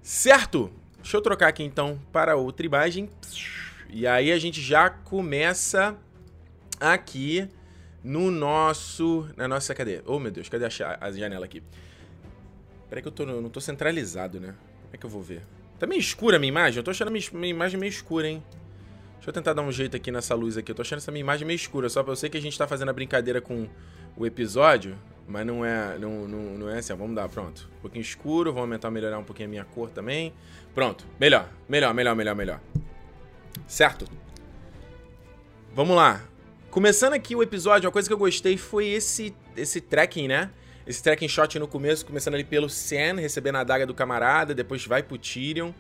Certo? 0.03 0.73
Deixa 0.97 1.19
eu 1.19 1.21
trocar 1.21 1.49
aqui 1.49 1.63
então 1.63 2.01
para 2.11 2.35
outra 2.35 2.65
imagem. 2.65 3.11
E 3.91 4.07
aí 4.07 4.33
a 4.33 4.39
gente 4.39 4.61
já 4.61 4.89
começa 4.89 5.95
aqui 6.81 7.47
no 8.03 8.31
nosso... 8.31 9.29
Na 9.37 9.47
nossa... 9.47 9.75
Cadê? 9.75 10.01
Oh, 10.07 10.19
meu 10.19 10.33
Deus, 10.33 10.49
cadê 10.49 10.65
a, 10.65 10.99
a 10.99 11.13
janela 11.13 11.45
aqui? 11.45 11.63
Peraí 12.89 13.03
que 13.03 13.09
eu 13.09 13.13
tô, 13.13 13.27
não 13.27 13.51
tô 13.51 13.61
centralizado, 13.61 14.41
né? 14.41 14.55
Como 14.83 14.95
é 14.95 14.97
que 14.97 15.05
eu 15.05 15.11
vou 15.11 15.21
ver? 15.21 15.43
Tá 15.79 15.87
meio 15.87 15.99
escura 15.99 16.37
a 16.37 16.39
minha 16.39 16.49
imagem? 16.49 16.79
Eu 16.79 16.85
tô 16.85 16.91
achando 16.91 17.09
a 17.09 17.11
minha, 17.11 17.47
imagem 17.47 17.79
meio 17.79 17.91
escura, 17.91 18.29
hein? 18.29 18.43
Deixa 19.15 19.31
eu 19.31 19.33
tentar 19.33 19.55
dar 19.55 19.63
um 19.63 19.73
jeito 19.73 19.97
aqui 19.97 20.11
nessa 20.13 20.35
luz 20.35 20.57
aqui. 20.57 20.71
Eu 20.71 20.75
tô 20.75 20.83
achando 20.83 20.99
essa 20.99 21.11
minha 21.11 21.21
imagem 21.21 21.47
meio 21.47 21.57
escura. 21.57 21.89
Só 21.89 22.03
pra 22.03 22.13
eu 22.13 22.17
sei 22.17 22.29
que 22.29 22.37
a 22.37 22.41
gente 22.41 22.57
tá 22.57 22.67
fazendo 22.67 22.91
a 22.91 22.93
brincadeira 22.93 23.41
com 23.41 23.67
o 24.17 24.27
episódio. 24.27 24.97
Mas 25.27 25.47
não 25.47 25.65
é, 25.65 25.99
não, 25.99 26.29
não, 26.29 26.43
não 26.59 26.69
é 26.69 26.79
assim. 26.79 26.93
Ó, 26.93 26.97
vamos 26.97 27.17
dar, 27.17 27.29
pronto. 27.29 27.69
Um 27.79 27.81
pouquinho 27.81 28.03
escuro. 28.03 28.53
Vou 28.53 28.61
aumentar, 28.61 28.91
melhorar 28.91 29.19
um 29.19 29.25
pouquinho 29.25 29.49
a 29.49 29.51
minha 29.51 29.65
cor 29.65 29.91
também. 29.91 30.33
Pronto. 30.75 31.07
Melhor, 31.19 31.49
melhor, 31.69 31.95
melhor, 31.95 32.15
melhor, 32.15 32.35
melhor. 32.35 32.61
Certo? 33.67 34.07
Vamos 35.75 35.97
lá. 35.97 36.23
Começando 36.71 37.15
aqui 37.15 37.35
o 37.35 37.43
episódio, 37.43 37.87
uma 37.87 37.93
coisa 37.93 38.09
que 38.09 38.13
eu 38.13 38.19
gostei 38.19 38.57
foi 38.57 38.89
esse, 38.89 39.35
esse 39.57 39.81
tracking, 39.81 40.29
né? 40.29 40.51
Esse 40.87 41.03
tracking 41.03 41.29
shot 41.29 41.59
no 41.59 41.67
começo, 41.67 42.05
começando 42.05 42.35
ali 42.35 42.45
pelo 42.45 42.69
Sen, 42.69 43.17
recebendo 43.17 43.57
a 43.57 43.61
adaga 43.61 43.87
do 43.87 43.95
camarada, 43.95 44.55
depois 44.55 44.87
vai 44.87 45.03
pro 45.03 45.17
Tyrion. 45.17 45.73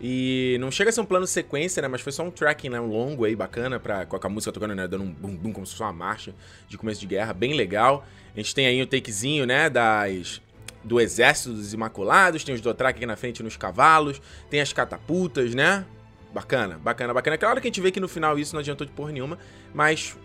E 0.00 0.56
não 0.60 0.70
chega 0.70 0.90
a 0.90 0.92
ser 0.92 1.00
um 1.00 1.04
plano 1.04 1.26
sequência, 1.26 1.80
né? 1.80 1.88
Mas 1.88 2.00
foi 2.00 2.12
só 2.12 2.24
um 2.24 2.30
tracking, 2.30 2.70
né? 2.70 2.80
Um 2.80 2.88
longo 2.88 3.24
aí, 3.24 3.36
bacana, 3.36 3.78
pra, 3.78 4.04
com 4.04 4.18
a 4.20 4.28
música 4.28 4.50
tocando, 4.52 4.74
né? 4.74 4.88
Dando 4.88 5.04
um 5.04 5.12
bum 5.12 5.36
bum, 5.36 5.52
como 5.52 5.64
se 5.64 5.72
fosse 5.72 5.82
uma 5.82 5.92
marcha 5.92 6.34
de 6.68 6.76
começo 6.76 7.00
de 7.00 7.06
guerra, 7.06 7.32
bem 7.32 7.54
legal. 7.54 8.04
A 8.34 8.38
gente 8.38 8.54
tem 8.54 8.66
aí 8.66 8.82
o 8.82 8.86
takezinho, 8.86 9.46
né? 9.46 9.70
Das, 9.70 10.40
do 10.82 11.00
exército 11.00 11.50
dos 11.50 11.72
Imaculados, 11.72 12.42
tem 12.42 12.54
os 12.54 12.60
Dothraki 12.60 12.98
aqui 12.98 13.06
na 13.06 13.16
frente 13.16 13.42
nos 13.42 13.56
cavalos, 13.56 14.20
tem 14.50 14.60
as 14.60 14.72
catapultas, 14.72 15.54
né? 15.54 15.84
Bacana, 16.32 16.78
bacana, 16.78 17.12
bacana. 17.12 17.38
Claro 17.38 17.60
que 17.60 17.68
a 17.68 17.70
gente 17.70 17.80
vê 17.80 17.90
que 17.90 18.00
no 18.00 18.08
final 18.08 18.38
isso 18.38 18.54
não 18.54 18.60
adiantou 18.60 18.86
de 18.86 18.92
porra 18.92 19.12
nenhuma, 19.12 19.38
mas 19.74 20.16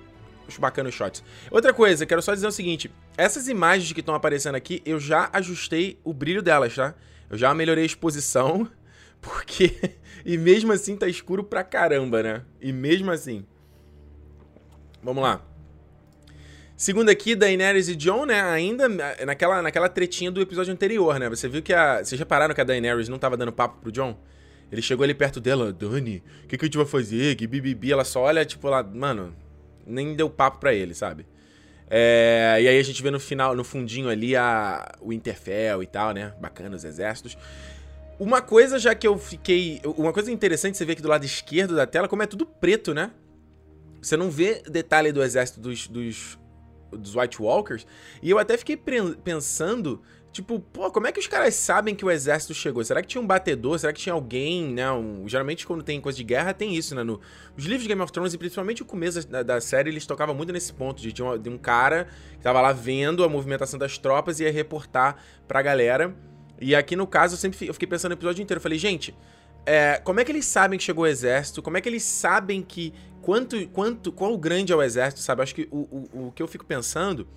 os 0.48 0.58
bacanas 0.58 0.94
shots. 0.94 1.24
Outra 1.52 1.74
coisa, 1.74 2.06
quero 2.06 2.22
só 2.22 2.34
dizer 2.34 2.48
o 2.48 2.52
seguinte: 2.52 2.92
essas 3.18 3.48
imagens 3.48 3.92
que 3.92 4.00
estão 4.00 4.16
aparecendo 4.16 4.56
aqui, 4.56 4.82
eu 4.86 5.00
já 5.00 5.30
ajustei 5.34 6.00
o 6.04 6.14
brilho 6.14 6.42
delas, 6.42 6.76
tá? 6.76 6.96
Eu 7.30 7.38
já 7.38 7.54
melhorei 7.54 7.84
a 7.84 7.88
exposição, 7.88 8.70
porque. 9.22 9.94
e 10.26 10.38
mesmo 10.38 10.72
assim 10.72 10.96
tá 10.96 11.08
escuro 11.08 11.44
pra 11.44 11.64
caramba, 11.64 12.24
né? 12.24 12.44
E 12.62 12.72
mesmo 12.72 13.12
assim. 13.12 13.46
Vamos 15.04 15.24
lá. 15.24 15.42
Segundo 16.76 17.10
aqui, 17.10 17.36
Daenerys 17.36 17.90
e 17.90 17.96
Jon, 17.96 18.26
né? 18.26 18.40
Ainda 18.40 18.88
naquela, 19.26 19.64
naquela 19.64 19.90
tretinha 19.90 20.30
do 20.30 20.40
episódio 20.40 20.72
anterior, 20.72 21.20
né? 21.20 21.28
Você 21.28 21.48
viu 21.48 21.62
que 21.62 21.74
a. 21.74 22.04
Vocês 22.04 22.20
repararam 22.20 22.54
que 22.54 22.62
a 22.62 22.64
Daenerys 22.64 23.10
não 23.10 23.18
tava 23.18 23.36
dando 23.36 23.52
papo 23.52 23.82
pro 23.82 23.92
Jon? 23.92 24.16
Ele 24.72 24.82
chegou 24.82 25.04
ali 25.04 25.14
perto 25.14 25.40
dela, 25.40 25.72
Dani, 25.72 26.22
o 26.44 26.48
que, 26.48 26.58
que 26.58 26.66
a 26.66 26.68
gente 26.68 26.78
vai 26.78 26.86
fazer? 26.86 27.36
Que 27.36 27.48
bibibi. 27.48 27.92
Ela 27.92 28.04
só 28.04 28.22
olha, 28.24 28.46
tipo, 28.46 28.68
lá, 28.70 28.84
mano, 28.84 29.34
nem 29.88 30.16
deu 30.16 30.30
papo 30.30 30.60
para 30.60 30.74
ele, 30.74 30.94
sabe? 30.94 31.26
É, 31.90 32.58
e 32.62 32.68
aí 32.68 32.78
a 32.78 32.84
gente 32.84 33.02
vê 33.02 33.10
no 33.10 33.20
final, 33.20 33.56
no 33.56 33.64
fundinho 33.64 34.10
ali, 34.10 34.36
a, 34.36 34.94
o 35.00 35.14
Interfell 35.14 35.82
e 35.82 35.88
tal, 35.88 36.14
né? 36.14 36.34
Bacana, 36.40 36.76
os 36.76 36.84
exércitos. 36.84 37.38
Uma 38.20 38.42
coisa 38.42 38.78
já 38.78 38.94
que 38.94 39.08
eu 39.08 39.18
fiquei. 39.18 39.80
Uma 39.86 40.12
coisa 40.12 40.32
interessante 40.32 40.78
você 40.78 40.84
ver 40.84 40.94
aqui 40.94 41.02
do 41.02 41.08
lado 41.08 41.26
esquerdo 41.26 41.76
da 41.76 41.86
tela, 41.86 42.08
como 42.08 42.24
é 42.24 42.28
tudo 42.28 42.46
preto, 42.46 42.94
né? 42.94 43.12
Você 44.02 44.18
não 44.18 44.30
vê 44.30 44.62
detalhe 44.70 45.12
do 45.12 45.24
exército 45.24 45.60
dos, 45.60 45.88
dos, 45.88 46.38
dos 46.92 47.16
White 47.16 47.42
Walkers. 47.42 47.86
E 48.22 48.30
eu 48.30 48.38
até 48.38 48.58
fiquei 48.58 48.78
pensando 49.24 50.02
Tipo, 50.38 50.60
pô, 50.60 50.92
como 50.92 51.08
é 51.08 51.12
que 51.12 51.20
os 51.20 51.26
caras 51.26 51.56
sabem 51.56 51.96
que 51.96 52.06
o 52.06 52.12
exército 52.12 52.54
chegou? 52.54 52.84
Será 52.84 53.02
que 53.02 53.08
tinha 53.08 53.20
um 53.20 53.26
batedor? 53.26 53.80
Será 53.80 53.92
que 53.92 54.00
tinha 54.00 54.14
alguém, 54.14 54.72
né? 54.72 54.92
Um... 54.92 55.28
Geralmente, 55.28 55.66
quando 55.66 55.82
tem 55.82 56.00
coisa 56.00 56.16
de 56.16 56.24
guerra, 56.24 56.54
tem 56.54 56.76
isso, 56.76 56.94
né? 56.94 57.02
No... 57.02 57.20
Os 57.58 57.64
livros 57.64 57.82
de 57.82 57.88
Game 57.88 58.00
of 58.04 58.12
Thrones, 58.12 58.36
e 58.36 58.38
principalmente 58.38 58.84
o 58.84 58.86
começo 58.86 59.28
da, 59.28 59.42
da 59.42 59.60
série, 59.60 59.90
eles 59.90 60.06
tocavam 60.06 60.36
muito 60.36 60.54
nesse 60.54 60.72
ponto 60.72 61.02
de, 61.02 61.12
de, 61.12 61.24
um, 61.24 61.40
de 61.40 61.50
um 61.50 61.58
cara 61.58 62.08
que 62.34 62.44
tava 62.44 62.62
lá 62.62 62.72
vendo 62.72 63.24
a 63.24 63.28
movimentação 63.28 63.80
das 63.80 63.98
tropas 63.98 64.40
e 64.40 64.44
ia 64.44 64.52
reportar 64.52 65.18
pra 65.48 65.60
galera. 65.64 66.16
E 66.62 66.76
aqui, 66.76 66.96
no 66.96 67.08
caso, 67.08 67.34
eu 67.34 67.40
sempre 67.40 67.68
eu 67.68 67.74
fiquei 67.74 67.88
pensando 67.88 68.12
no 68.12 68.16
episódio 68.16 68.44
inteiro. 68.44 68.60
Eu 68.60 68.62
falei, 68.64 68.78
gente, 68.78 69.16
é, 69.66 70.00
como 70.04 70.20
é 70.20 70.24
que 70.24 70.32
eles 70.32 70.46
sabem 70.46 70.78
que 70.78 70.86
chegou 70.86 71.06
o 71.06 71.08
exército? 71.08 71.64
Como 71.64 71.78
é 71.78 71.82
que 71.82 71.90
eles 71.90 72.04
sabem 72.04 72.62
que. 72.62 72.94
Quanto. 73.24 73.68
quanto 73.70 74.12
qual 74.12 74.38
grande 74.38 74.72
é 74.72 74.76
o 74.76 74.84
exército, 74.84 75.20
sabe? 75.20 75.42
Acho 75.42 75.56
que 75.56 75.68
o, 75.72 75.80
o, 75.80 76.28
o 76.28 76.32
que 76.32 76.44
eu 76.44 76.48
fico 76.48 76.64
pensando 76.64 77.28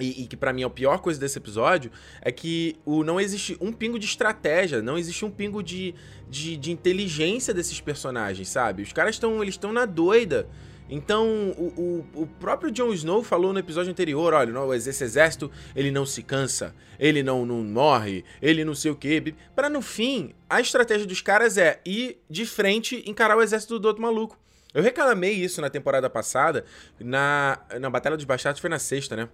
e, 0.00 0.22
e, 0.22 0.26
que 0.26 0.36
para 0.36 0.52
mim 0.52 0.62
é 0.62 0.64
a 0.64 0.70
pior 0.70 0.98
coisa 0.98 1.18
desse 1.18 1.38
episódio, 1.38 1.90
é 2.20 2.30
que 2.30 2.76
o, 2.84 3.02
não 3.02 3.20
existe 3.20 3.56
um 3.60 3.72
pingo 3.72 3.98
de 3.98 4.06
estratégia, 4.06 4.82
não 4.82 4.98
existe 4.98 5.24
um 5.24 5.30
pingo 5.30 5.62
de, 5.62 5.94
de, 6.28 6.56
de 6.56 6.70
inteligência 6.70 7.52
desses 7.52 7.80
personagens, 7.80 8.48
sabe? 8.48 8.82
Os 8.82 8.92
caras 8.92 9.14
estão 9.14 9.42
eles 9.42 9.54
estão 9.54 9.72
na 9.72 9.84
doida. 9.84 10.48
Então, 10.90 11.50
o, 11.58 12.06
o, 12.14 12.22
o, 12.22 12.26
próprio 12.26 12.70
Jon 12.70 12.92
Snow 12.94 13.22
falou 13.22 13.52
no 13.52 13.58
episódio 13.58 13.90
anterior, 13.90 14.32
olha, 14.32 14.74
esse 14.74 15.04
exército, 15.04 15.50
ele 15.76 15.90
não 15.90 16.06
se 16.06 16.22
cansa, 16.22 16.74
ele 16.98 17.22
não, 17.22 17.44
não 17.44 17.62
morre, 17.62 18.24
ele 18.40 18.64
não 18.64 18.74
sei 18.74 18.90
o 18.90 18.96
quê. 18.96 19.34
Para 19.54 19.68
no 19.68 19.82
fim, 19.82 20.32
a 20.48 20.62
estratégia 20.62 21.06
dos 21.06 21.20
caras 21.20 21.58
é 21.58 21.80
ir 21.84 22.18
de 22.30 22.46
frente 22.46 23.02
encarar 23.06 23.36
o 23.36 23.42
exército 23.42 23.78
do 23.78 23.86
outro 23.86 24.00
maluco. 24.00 24.38
Eu 24.72 24.82
reclamei 24.82 25.32
isso 25.32 25.60
na 25.60 25.68
temporada 25.68 26.08
passada, 26.08 26.64
na, 26.98 27.58
na 27.78 27.90
Batalha 27.90 28.16
dos 28.16 28.24
Bastardos, 28.24 28.60
foi 28.60 28.70
na 28.70 28.78
sexta, 28.78 29.14
né? 29.14 29.28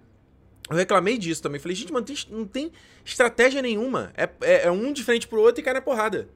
Eu 0.70 0.76
reclamei 0.76 1.18
disso 1.18 1.42
também. 1.42 1.60
Falei, 1.60 1.76
gente, 1.76 1.92
mano, 1.92 2.06
não 2.30 2.46
tem 2.46 2.72
estratégia 3.04 3.60
nenhuma. 3.60 4.12
É, 4.16 4.28
é, 4.40 4.66
é, 4.66 4.70
um 4.70 4.92
de 4.92 5.04
frente 5.04 5.28
pro 5.28 5.40
outro 5.40 5.60
e 5.60 5.64
cai 5.64 5.74
na 5.74 5.80
porrada. 5.80 6.28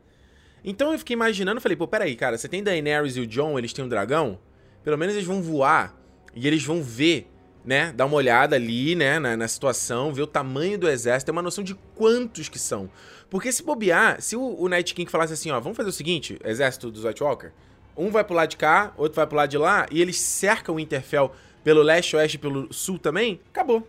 Então 0.65 0.93
eu 0.93 0.99
fiquei 0.99 1.15
imaginando, 1.15 1.61
falei, 1.61 1.77
pô, 1.77 1.87
peraí, 1.87 2.15
cara, 2.15 2.37
você 2.37 2.49
tem 2.49 2.63
Daenerys 2.63 3.17
e 3.17 3.21
o 3.21 3.27
John, 3.27 3.59
eles 3.59 3.73
têm 3.73 3.85
um 3.85 3.89
dragão? 3.89 4.39
Pelo 4.83 4.99
menos 4.99 5.15
eles 5.15 5.27
vão 5.27 5.41
voar 5.41 5.97
e 6.35 6.47
eles 6.47 6.63
vão 6.65 6.83
ver, 6.83 7.31
né? 7.65 7.93
Dar 7.93 8.07
uma 8.07 8.17
olhada 8.17 8.57
ali, 8.57 8.95
né, 8.95 9.19
na, 9.19 9.37
na 9.37 9.49
situação, 9.49 10.13
ver 10.13 10.23
o 10.23 10.27
tamanho 10.27 10.79
do 10.79 10.89
exército, 10.89 11.27
ter 11.27 11.33
uma 11.33 11.43
noção 11.43 11.63
de 11.63 11.75
quantos 11.95 12.49
que 12.49 12.59
são. 12.59 12.91
Porque 13.31 13.53
se 13.53 13.63
bobear, 13.63 14.21
se 14.21 14.37
o, 14.37 14.61
o 14.61 14.69
Night 14.69 14.95
King 14.95 15.11
falasse 15.11 15.33
assim, 15.33 15.51
ó, 15.51 15.61
vamos 15.61 15.77
fazer 15.77 15.91
o 15.91 15.93
seguinte, 15.93 16.39
exército 16.45 16.91
dos 16.91 17.05
White 17.05 17.23
Walker, 17.23 17.51
um 17.97 18.11
vai 18.11 18.25
pro 18.25 18.35
lado 18.35 18.51
de 18.51 18.57
cá, 18.57 18.93
outro 18.97 19.17
vai 19.17 19.27
pro 19.27 19.37
lado 19.37 19.51
de 19.51 19.59
lá, 19.59 19.87
e 19.91 20.01
eles 20.03 20.19
cercam 20.21 20.77
o 20.77 20.81
Interfell 20.81 21.33
pelo 21.63 21.83
leste, 21.83 22.17
oeste 22.17 22.37
e 22.37 22.41
pelo 22.41 22.73
sul 22.73 22.99
também, 22.99 23.41
acabou. 23.51 23.87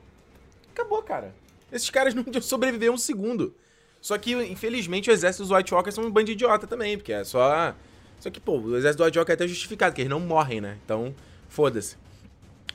Acabou, 0.79 1.01
cara. 1.01 1.35
Esses 1.71 1.89
caras 1.89 2.13
não 2.15 2.23
sobreviveram 2.41 2.93
um 2.93 2.97
segundo. 2.97 3.53
Só 4.01 4.17
que, 4.17 4.33
infelizmente, 4.33 5.09
o 5.09 5.13
exército 5.13 5.43
dos 5.43 5.51
White 5.51 5.73
Walkers 5.73 5.93
são 5.95 6.05
um 6.05 6.11
bando 6.11 6.27
de 6.27 6.31
idiota 6.31 6.65
também, 6.65 6.97
porque 6.97 7.11
é 7.11 7.23
só. 7.23 7.75
Só 8.19 8.29
que, 8.29 8.39
pô, 8.39 8.57
o 8.57 8.77
exército 8.77 9.03
do 9.03 9.05
White 9.05 9.17
Walker 9.17 9.31
é 9.31 9.35
até 9.35 9.47
justificado, 9.47 9.91
porque 9.91 10.01
eles 10.01 10.09
não 10.09 10.19
morrem, 10.19 10.61
né? 10.61 10.77
Então, 10.83 11.13
foda-se. 11.49 11.97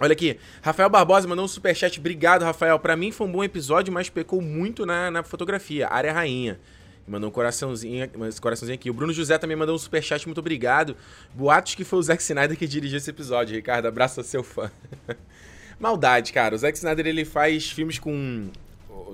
Olha 0.01 0.13
aqui, 0.13 0.39
Rafael 0.61 0.91
Barbosa 0.91 1.27
mandou 1.27 1.45
um 1.45 1.49
superchat. 1.49 1.99
Obrigado, 1.99 2.43
Rafael. 2.43 2.79
Para 2.79 2.97
mim 2.97 3.11
foi 3.11 3.27
um 3.27 3.33
bom 3.33 3.45
episódio, 3.45 3.93
mas 3.93 4.11
pecou 4.11 4.43
muito 4.43 4.85
na, 4.85 5.11
na 5.11 5.23
fotografia. 5.23 5.89
Área 5.89 6.13
rainha. 6.13 6.61
Mandou 7.07 7.29
um 7.29 7.33
coraçãozinho, 7.33 8.11
um 8.17 8.41
coraçãozinho 8.41 8.75
aqui. 8.75 8.91
O 8.91 8.95
Bruno 8.95 9.13
José 9.13 9.39
também 9.39 9.57
mandou 9.57 9.75
um 9.75 9.79
superchat, 9.79 10.27
muito 10.27 10.39
obrigado. 10.39 10.97
Boatos 11.35 11.75
que 11.75 11.85
foi 11.85 11.99
o 11.99 12.03
Zack 12.03 12.23
Snyder 12.23 12.57
que 12.57 12.67
dirigiu 12.67 12.97
esse 12.97 13.11
episódio, 13.11 13.55
Ricardo. 13.55 13.87
Abraço 13.87 14.21
a 14.21 14.25
seu 14.25 14.43
fã. 14.43 14.71
Maldade, 15.79 16.33
cara. 16.33 16.55
O 16.55 16.59
Zack 16.59 16.77
Snyder, 16.77 17.07
ele 17.07 17.25
faz 17.25 17.71
filmes 17.71 17.99
com... 17.99 18.49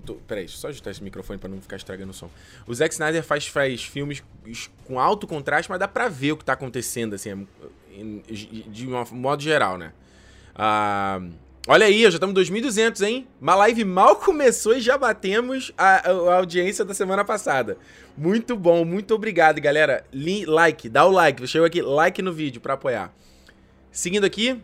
Tô... 0.04 0.14
Peraí, 0.14 0.44
deixa 0.44 0.56
eu 0.56 0.60
só 0.60 0.68
ajustar 0.68 0.90
esse 0.90 1.02
microfone 1.02 1.38
pra 1.38 1.48
não 1.48 1.60
ficar 1.60 1.76
estragando 1.76 2.10
o 2.10 2.14
som. 2.14 2.30
O 2.66 2.74
Zack 2.74 2.94
Snyder 2.94 3.22
faz, 3.22 3.46
faz 3.46 3.82
filmes 3.82 4.22
com 4.84 4.98
alto 4.98 5.26
contraste, 5.26 5.70
mas 5.70 5.78
dá 5.78 5.88
pra 5.88 6.08
ver 6.08 6.32
o 6.32 6.36
que 6.36 6.44
tá 6.44 6.54
acontecendo, 6.54 7.14
assim, 7.14 7.46
de 8.68 8.86
um 8.86 9.04
modo 9.12 9.42
geral, 9.42 9.76
né? 9.76 9.92
Ah, 10.54 11.20
olha 11.66 11.86
aí, 11.86 12.02
já 12.02 12.08
estamos 12.08 12.50
em 12.50 12.54
2.200, 12.54 13.06
hein? 13.06 13.26
Uma 13.40 13.54
live 13.54 13.84
mal 13.84 14.16
começou 14.16 14.76
e 14.76 14.80
já 14.80 14.96
batemos 14.98 15.72
a, 15.76 16.10
a, 16.10 16.34
audiência 16.36 16.84
da 16.84 16.94
semana 16.94 17.24
passada. 17.24 17.76
Muito 18.16 18.56
bom, 18.56 18.84
muito 18.84 19.14
obrigado, 19.14 19.60
galera. 19.60 20.04
Like, 20.46 20.88
dá 20.88 21.04
o 21.06 21.10
like. 21.10 21.46
Chegou 21.46 21.66
aqui, 21.66 21.80
like 21.82 22.20
no 22.22 22.32
vídeo 22.32 22.60
pra 22.60 22.74
apoiar. 22.74 23.12
Seguindo 23.90 24.24
aqui, 24.24 24.60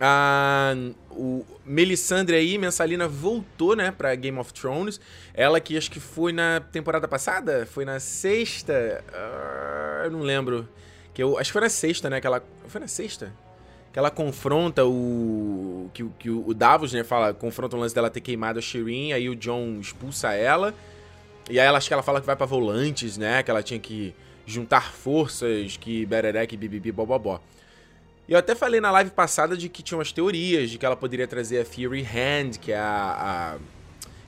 a, 0.00 0.74
o 1.10 1.44
Melisandre 1.64 2.36
aí, 2.36 2.58
Mensalina, 2.58 3.06
voltou, 3.06 3.76
né, 3.76 3.90
pra 3.90 4.14
Game 4.14 4.38
of 4.38 4.52
Thrones. 4.52 5.00
Ela 5.32 5.60
que 5.60 5.76
acho 5.76 5.90
que 5.90 6.00
foi 6.00 6.32
na 6.32 6.60
temporada 6.60 7.06
passada, 7.06 7.66
foi 7.66 7.84
na 7.84 8.00
sexta, 8.00 9.04
uh, 9.08 10.04
eu 10.04 10.10
não 10.10 10.20
lembro. 10.20 10.68
Que 11.12 11.22
eu, 11.22 11.38
acho 11.38 11.50
que 11.50 11.52
foi 11.52 11.62
na 11.62 11.68
sexta, 11.68 12.10
né, 12.10 12.20
que 12.20 12.26
ela... 12.26 12.42
Foi 12.66 12.80
na 12.80 12.88
sexta? 12.88 13.32
Que 13.92 13.98
ela 13.98 14.10
confronta 14.10 14.84
o... 14.84 15.88
Que, 15.94 16.04
que 16.18 16.28
o 16.28 16.52
Davos, 16.52 16.92
né, 16.92 17.04
fala, 17.04 17.32
confronta 17.32 17.76
o 17.76 17.80
lance 17.80 17.94
dela 17.94 18.10
ter 18.10 18.20
queimado 18.20 18.58
a 18.58 18.62
Shireen, 18.62 19.12
aí 19.12 19.28
o 19.28 19.36
John 19.36 19.78
expulsa 19.80 20.32
ela. 20.32 20.74
E 21.48 21.60
aí 21.60 21.66
ela, 21.66 21.78
acho 21.78 21.86
que 21.86 21.94
ela 21.94 22.02
fala 22.02 22.20
que 22.20 22.26
vai 22.26 22.34
pra 22.34 22.46
Volantes, 22.46 23.16
né, 23.16 23.42
que 23.42 23.50
ela 23.50 23.62
tinha 23.62 23.78
que 23.78 24.12
juntar 24.44 24.92
forças, 24.92 25.76
que 25.76 26.04
bererec, 26.04 26.56
bibibi, 26.56 26.90
bobobó. 26.90 27.40
E 28.26 28.32
eu 28.32 28.38
até 28.38 28.54
falei 28.54 28.80
na 28.80 28.90
live 28.90 29.10
passada 29.10 29.56
de 29.56 29.68
que 29.68 29.82
tinha 29.82 29.98
umas 29.98 30.12
teorias 30.12 30.70
de 30.70 30.78
que 30.78 30.86
ela 30.86 30.96
poderia 30.96 31.26
trazer 31.26 31.60
a 31.60 31.64
Fury 31.64 32.02
Hand, 32.02 32.58
que 32.60 32.72
é 32.72 32.78
a. 32.78 33.56
a 33.58 33.58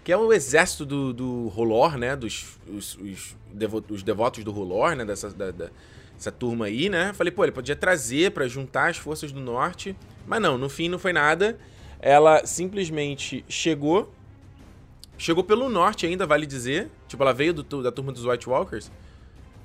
que 0.05 0.13
é 0.13 0.17
o 0.17 0.33
exército 0.33 0.87
do, 0.87 1.13
do 1.13 1.49
Rolor, 1.49 1.99
né? 1.99 2.15
Dos 2.15 2.59
os, 2.69 2.97
os, 2.97 3.37
devotos, 3.53 3.97
os 3.97 4.03
devotos 4.05 4.45
do 4.45 4.53
Rolor, 4.53 4.95
né? 4.95 5.05
Dessa, 5.05 5.31
da, 5.31 5.51
da, 5.51 5.71
dessa 6.15 6.31
turma 6.31 6.67
aí, 6.67 6.89
né? 6.89 7.13
Falei, 7.13 7.33
pô, 7.33 7.43
ele 7.43 7.53
podia 7.53 7.75
trazer 7.75 8.31
para 8.31 8.47
juntar 8.47 8.91
as 8.91 8.99
forças 8.99 9.33
do 9.33 9.41
norte. 9.41 9.97
Mas 10.27 10.41
não, 10.41 10.57
no 10.57 10.69
fim 10.69 10.89
não 10.89 10.99
foi 10.99 11.13
nada. 11.13 11.59
Ela 11.99 12.47
simplesmente 12.47 13.45
chegou. 13.49 14.13
Chegou 15.19 15.43
pelo 15.43 15.69
norte 15.69 16.07
ainda, 16.07 16.27
vale 16.27 16.47
dizer. 16.47 16.91
Tipo, 17.09 17.23
ela 17.23 17.33
veio 17.33 17.55
do, 17.55 17.83
da 17.83 17.91
turma 17.91 18.13
dos 18.13 18.25
White 18.25 18.49
Walkers. 18.49 18.93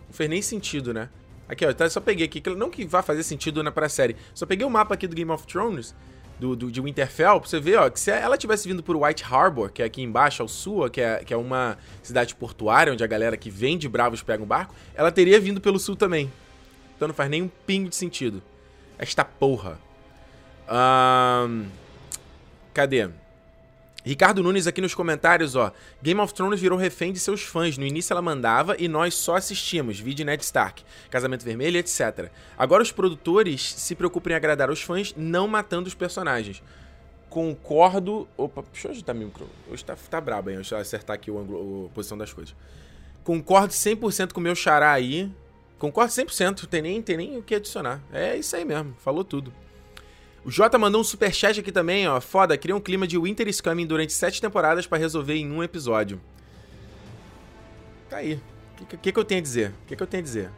Não 0.08 0.14
fez 0.14 0.30
nem 0.30 0.42
sentido, 0.42 0.94
né? 0.94 1.10
Aqui, 1.52 1.66
ó, 1.66 1.74
tá, 1.74 1.90
só 1.90 2.00
peguei 2.00 2.28
aqui, 2.28 2.42
não 2.56 2.70
que 2.70 2.86
vá 2.86 3.02
fazer 3.02 3.24
sentido 3.24 3.62
na 3.62 3.74
pra 3.74 3.90
série, 3.90 4.16
só 4.34 4.46
peguei 4.46 4.66
o 4.66 4.70
mapa 4.70 4.94
aqui 4.94 5.06
do 5.06 5.14
Game 5.14 5.30
of 5.30 5.46
Thrones, 5.46 5.94
do, 6.40 6.56
do, 6.56 6.72
de 6.72 6.80
Winterfell, 6.80 7.42
pra 7.42 7.50
você 7.50 7.60
ver, 7.60 7.76
ó, 7.78 7.90
que 7.90 8.00
se 8.00 8.10
ela 8.10 8.38
tivesse 8.38 8.70
vindo 8.70 8.82
por 8.82 8.96
White 8.96 9.26
Harbor, 9.30 9.70
que 9.70 9.84
é 9.84 9.86
aqui 9.86 10.02
embaixo, 10.02 10.42
ao 10.42 10.48
sul, 10.48 10.90
que 10.90 11.02
é, 11.02 11.26
que 11.26 11.34
é 11.34 11.36
uma 11.36 11.78
cidade 12.02 12.34
portuária, 12.36 12.94
onde 12.94 13.04
a 13.04 13.08
galera 13.08 13.36
que 13.36 13.50
vem 13.50 13.78
de 13.78 13.90
Bravos 13.90 14.24
pega 14.24 14.42
um 14.42 14.46
barco, 14.46 14.74
ela 14.96 15.12
teria 15.12 15.42
vindo 15.42 15.60
pelo 15.60 15.78
sul 15.78 15.98
também. 15.98 16.32
Então 16.96 17.10
não 17.10 17.14
faz 17.14 17.30
nem 17.30 17.42
um 17.42 17.50
pingo 17.68 17.90
de 17.90 17.98
sentido. 17.98 18.42
Esta 18.98 19.26
porra. 19.26 19.78
Um, 20.70 21.66
cadê? 22.74 23.10
Ricardo 24.04 24.42
Nunes 24.42 24.66
aqui 24.66 24.82
nos 24.82 24.96
comentários, 24.96 25.56
ó. 25.56 25.72
Game 26.02 26.20
of 26.20 26.34
Thrones 26.34 26.60
virou 26.60 26.78
refém 26.78 27.14
de 27.14 27.20
seus 27.20 27.44
fãs. 27.44 27.78
No 27.78 27.86
início 27.86 28.12
ela 28.12 28.22
mandava 28.22 28.76
e 28.80 28.88
nós 28.88 29.14
só 29.14 29.36
assistíamos. 29.36 30.00
Vídeo 30.00 30.26
Ned 30.26 30.44
Stark, 30.44 30.84
Casamento 31.10 31.46
Vermelho, 31.46 31.78
etc. 31.78 32.32
Agora 32.58 32.82
os 32.82 32.92
produtores 32.92 33.74
se 33.74 33.94
preocupam 33.94 34.32
em 34.32 34.34
agradar 34.34 34.72
os 34.72 34.82
fãs, 34.82 35.14
não 35.16 35.48
matando 35.48 35.88
os 35.88 35.94
personagens. 35.94 36.64
Concordo. 37.30 38.28
Opa, 38.36 38.64
deixa 38.74 38.88
eu 38.88 38.92
ajustar 38.92 39.14
meu 39.14 39.28
micro. 39.28 39.48
Hoje 39.70 39.86
tá, 39.86 39.96
tá 40.10 40.20
brabo, 40.20 40.50
hein? 40.50 40.56
Deixa 40.58 40.76
eu 40.76 40.80
acertar 40.80 41.14
aqui 41.14 41.30
o 41.30 41.38
ângulo, 41.38 41.86
a 41.86 41.94
posição 41.94 42.18
das 42.18 42.34
coisas. 42.34 42.56
Concordo 43.24 43.72
100% 43.72 44.34
com 44.34 44.40
o 44.40 44.44
meu 44.44 44.56
xará 44.56 44.92
aí. 44.92 45.32
Concordo 45.78 46.12
100%. 46.12 46.66
Tem 46.66 46.82
nem, 46.82 47.02
tem 47.04 47.18
nem 47.18 47.38
o 47.38 47.44
que 47.44 47.54
adicionar. 47.54 48.02
É 48.12 48.36
isso 48.36 48.56
aí 48.56 48.66
mesmo. 48.66 48.96
Falou 49.00 49.24
tudo. 49.24 49.54
O 50.44 50.50
Jota 50.50 50.78
mandou 50.78 51.02
um 51.02 51.04
superchat 51.04 51.60
aqui 51.60 51.72
também, 51.72 52.08
ó. 52.08 52.20
Foda, 52.20 52.58
cria 52.58 52.76
um 52.76 52.80
clima 52.80 53.06
de 53.06 53.18
Winter 53.18 53.48
is 53.48 53.62
Coming 53.62 53.86
durante 53.86 54.12
sete 54.12 54.42
temporadas 54.42 54.88
para 54.88 54.98
resolver 54.98 55.36
em 55.36 55.52
um 55.52 55.62
episódio. 55.62 56.20
Tá 58.10 58.18
aí. 58.18 58.42
O 58.74 58.86
que, 58.86 58.98
que, 58.98 59.12
que, 59.12 59.20
eu 59.20 59.24
tenho 59.24 59.40
a 59.40 59.44
dizer? 59.44 59.70
O 59.70 59.86
que, 59.88 59.96
que 59.96 60.02
eu 60.02 60.08
tenho 60.08 60.22
a 60.22 60.24
dizer? 60.24 60.50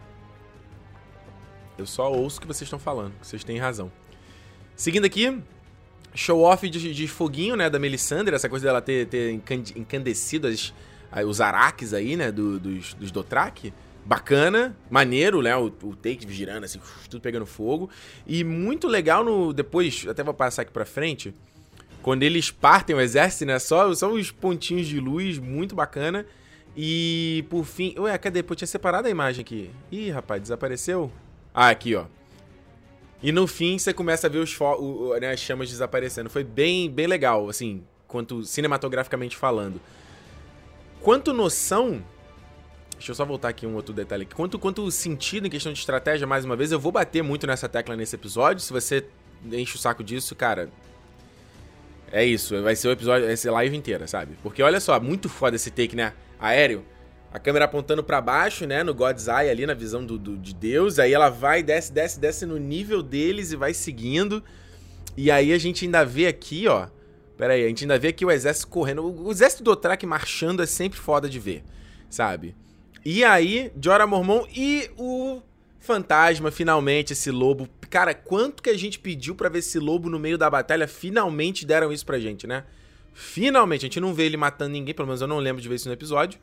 Eu 1.77 1.85
só 1.85 2.09
ouço 2.11 2.37
o 2.37 2.41
que 2.41 2.47
vocês 2.47 2.67
estão 2.67 2.79
falando, 2.79 3.13
vocês 3.21 3.43
têm 3.43 3.57
razão. 3.57 3.91
Seguindo 4.75 5.05
aqui, 5.05 5.37
show 6.15 6.41
off 6.41 6.69
de, 6.69 6.93
de 6.93 7.07
foguinho, 7.07 7.55
né, 7.55 7.69
da 7.69 7.77
Melisandre, 7.77 8.35
essa 8.35 8.47
coisa 8.47 8.67
dela 8.67 8.81
ter, 8.81 9.07
ter 9.07 9.31
encandecido 9.75 10.47
as, 10.47 10.73
os 11.25 11.41
araques 11.41 11.93
aí, 11.93 12.15
né, 12.15 12.31
do, 12.31 12.59
dos, 12.59 12.93
dos 12.93 13.11
Dothraki 13.11 13.73
bacana, 14.05 14.75
maneiro, 14.89 15.41
né? 15.41 15.55
O, 15.55 15.65
o 15.83 15.95
take 15.95 16.31
girando, 16.31 16.63
assim, 16.63 16.79
tudo 17.09 17.21
pegando 17.21 17.45
fogo. 17.45 17.89
E 18.27 18.43
muito 18.43 18.87
legal 18.87 19.23
no. 19.23 19.53
Depois, 19.53 20.05
até 20.07 20.23
vou 20.23 20.33
passar 20.33 20.63
aqui 20.63 20.71
pra 20.71 20.85
frente. 20.85 21.33
Quando 22.01 22.23
eles 22.23 22.51
partem 22.51 22.95
o 22.95 22.99
exército, 22.99 23.45
né? 23.45 23.57
Só, 23.59 23.93
só 23.93 24.11
os 24.11 24.29
pontinhos 24.29 24.87
de 24.87 24.99
luz, 24.99 25.39
muito 25.39 25.73
bacana. 25.73 26.25
E 26.75 27.45
por 27.49 27.63
fim. 27.65 27.95
Ué, 27.97 28.17
cadê? 28.17 28.43
Pô, 28.43 28.55
tinha 28.55 28.67
separado 28.67 29.07
a 29.07 29.11
imagem 29.11 29.41
aqui. 29.41 29.69
Ih, 29.91 30.09
rapaz, 30.09 30.41
desapareceu? 30.41 31.11
Ah, 31.53 31.69
aqui, 31.69 31.95
ó. 31.95 32.05
E 33.21 33.31
no 33.31 33.47
fim 33.47 33.77
você 33.77 33.93
começa 33.93 34.27
a 34.27 34.29
ver 34.29 34.39
os 34.39 34.59
o, 34.59 35.17
né, 35.19 35.31
as 35.31 35.39
chamas 35.39 35.69
desaparecendo. 35.69 36.29
Foi 36.29 36.43
bem, 36.43 36.89
bem 36.89 37.07
legal, 37.07 37.47
assim, 37.47 37.83
quanto 38.05 38.43
cinematograficamente 38.43 39.37
falando. 39.37 39.79
quanto 40.99 41.31
noção. 41.31 42.03
Deixa 43.03 43.11
eu 43.11 43.15
só 43.15 43.25
voltar 43.25 43.49
aqui 43.49 43.67
um 43.67 43.75
outro 43.75 43.93
detalhe. 43.93 44.25
Quanto, 44.25 44.57
quanto 44.57 44.89
sentido 44.89 45.45
em 45.45 45.49
questão 45.49 45.73
de 45.73 45.79
estratégia, 45.79 46.25
mais 46.25 46.45
uma 46.45 46.55
vez, 46.55 46.71
eu 46.71 46.79
vou 46.79 46.89
bater 46.89 47.21
muito 47.21 47.45
nessa 47.45 47.67
tecla 47.67 47.97
nesse 47.97 48.15
episódio. 48.15 48.63
Se 48.63 48.71
você 48.71 49.05
enche 49.51 49.75
o 49.75 49.77
saco 49.77 50.01
disso, 50.01 50.33
cara. 50.37 50.69
É 52.09 52.23
isso, 52.23 52.63
vai 52.63 52.77
ser 52.77 52.87
o 52.87 52.91
episódio, 52.91 53.27
vai 53.27 53.35
ser 53.35 53.51
live 53.51 53.75
inteira, 53.75 54.07
sabe? 54.07 54.37
Porque 54.41 54.63
olha 54.63 54.79
só, 54.79 54.97
muito 55.01 55.27
foda 55.27 55.57
esse 55.57 55.69
take, 55.69 55.97
né? 55.97 56.13
Aéreo. 56.39 56.85
A 57.29 57.39
câmera 57.39 57.65
apontando 57.65 58.01
para 58.05 58.21
baixo, 58.21 58.65
né? 58.65 58.83
No 58.83 58.93
God's 58.93 59.27
Eye 59.27 59.49
ali, 59.49 59.65
na 59.65 59.73
visão 59.73 60.05
do, 60.05 60.17
do, 60.17 60.37
de 60.37 60.55
Deus. 60.55 60.97
Aí 60.97 61.13
ela 61.13 61.27
vai, 61.27 61.61
desce, 61.61 61.91
desce, 61.91 62.17
desce 62.17 62.45
no 62.45 62.57
nível 62.57 63.03
deles 63.03 63.51
e 63.51 63.57
vai 63.57 63.73
seguindo. 63.73 64.41
E 65.17 65.29
aí 65.29 65.51
a 65.51 65.57
gente 65.57 65.83
ainda 65.83 66.05
vê 66.05 66.25
aqui, 66.25 66.69
ó. 66.69 66.87
Pera 67.35 67.51
aí, 67.51 67.65
a 67.65 67.67
gente 67.67 67.83
ainda 67.83 67.99
vê 67.99 68.07
aqui 68.07 68.23
o 68.23 68.31
exército 68.31 68.69
correndo. 68.69 69.03
O, 69.03 69.29
exército 69.29 69.61
do 69.61 69.71
Otrak 69.71 70.05
marchando 70.05 70.63
é 70.63 70.65
sempre 70.65 70.97
foda 70.97 71.27
de 71.27 71.37
ver, 71.37 71.65
sabe? 72.09 72.55
E 73.05 73.23
aí, 73.23 73.71
Jorah 73.81 74.07
Mormon 74.07 74.45
e 74.55 74.89
o 74.97 75.41
fantasma, 75.79 76.49
finalmente, 76.51 77.11
esse 77.11 77.29
lobo. 77.29 77.67
Cara, 77.89 78.13
quanto 78.13 78.63
que 78.63 78.69
a 78.69 78.77
gente 78.77 78.97
pediu 78.97 79.35
para 79.35 79.49
ver 79.49 79.59
esse 79.59 79.77
lobo 79.77 80.09
no 80.09 80.17
meio 80.17 80.37
da 80.37 80.49
batalha? 80.49 80.87
Finalmente 80.87 81.65
deram 81.65 81.91
isso 81.91 82.05
pra 82.05 82.17
gente, 82.17 82.47
né? 82.47 82.63
Finalmente, 83.13 83.81
a 83.81 83.87
gente 83.87 83.99
não 83.99 84.13
vê 84.13 84.23
ele 84.23 84.37
matando 84.37 84.71
ninguém, 84.71 84.93
pelo 84.93 85.07
menos 85.07 85.21
eu 85.21 85.27
não 85.27 85.37
lembro 85.37 85.61
de 85.61 85.67
ver 85.67 85.75
isso 85.75 85.87
no 85.87 85.93
episódio. 85.93 86.39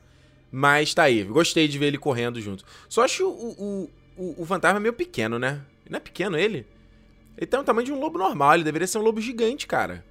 Mas 0.52 0.92
tá 0.92 1.04
aí, 1.04 1.24
gostei 1.24 1.66
de 1.66 1.78
ver 1.78 1.86
ele 1.86 1.98
correndo 1.98 2.40
junto. 2.40 2.64
Só 2.88 3.04
acho 3.04 3.26
o, 3.26 3.50
o, 3.58 3.90
o, 4.16 4.42
o 4.42 4.46
fantasma 4.46 4.78
meio 4.78 4.92
pequeno, 4.92 5.38
né? 5.38 5.62
Não 5.88 5.96
é 5.96 6.00
pequeno 6.00 6.36
ele? 6.36 6.66
Ele 7.38 7.46
tem 7.46 7.58
o 7.58 7.64
tamanho 7.64 7.86
de 7.86 7.92
um 7.92 7.98
lobo 7.98 8.18
normal, 8.18 8.54
ele 8.54 8.64
deveria 8.64 8.86
ser 8.86 8.98
um 8.98 9.02
lobo 9.02 9.20
gigante, 9.20 9.66
cara. 9.66 10.04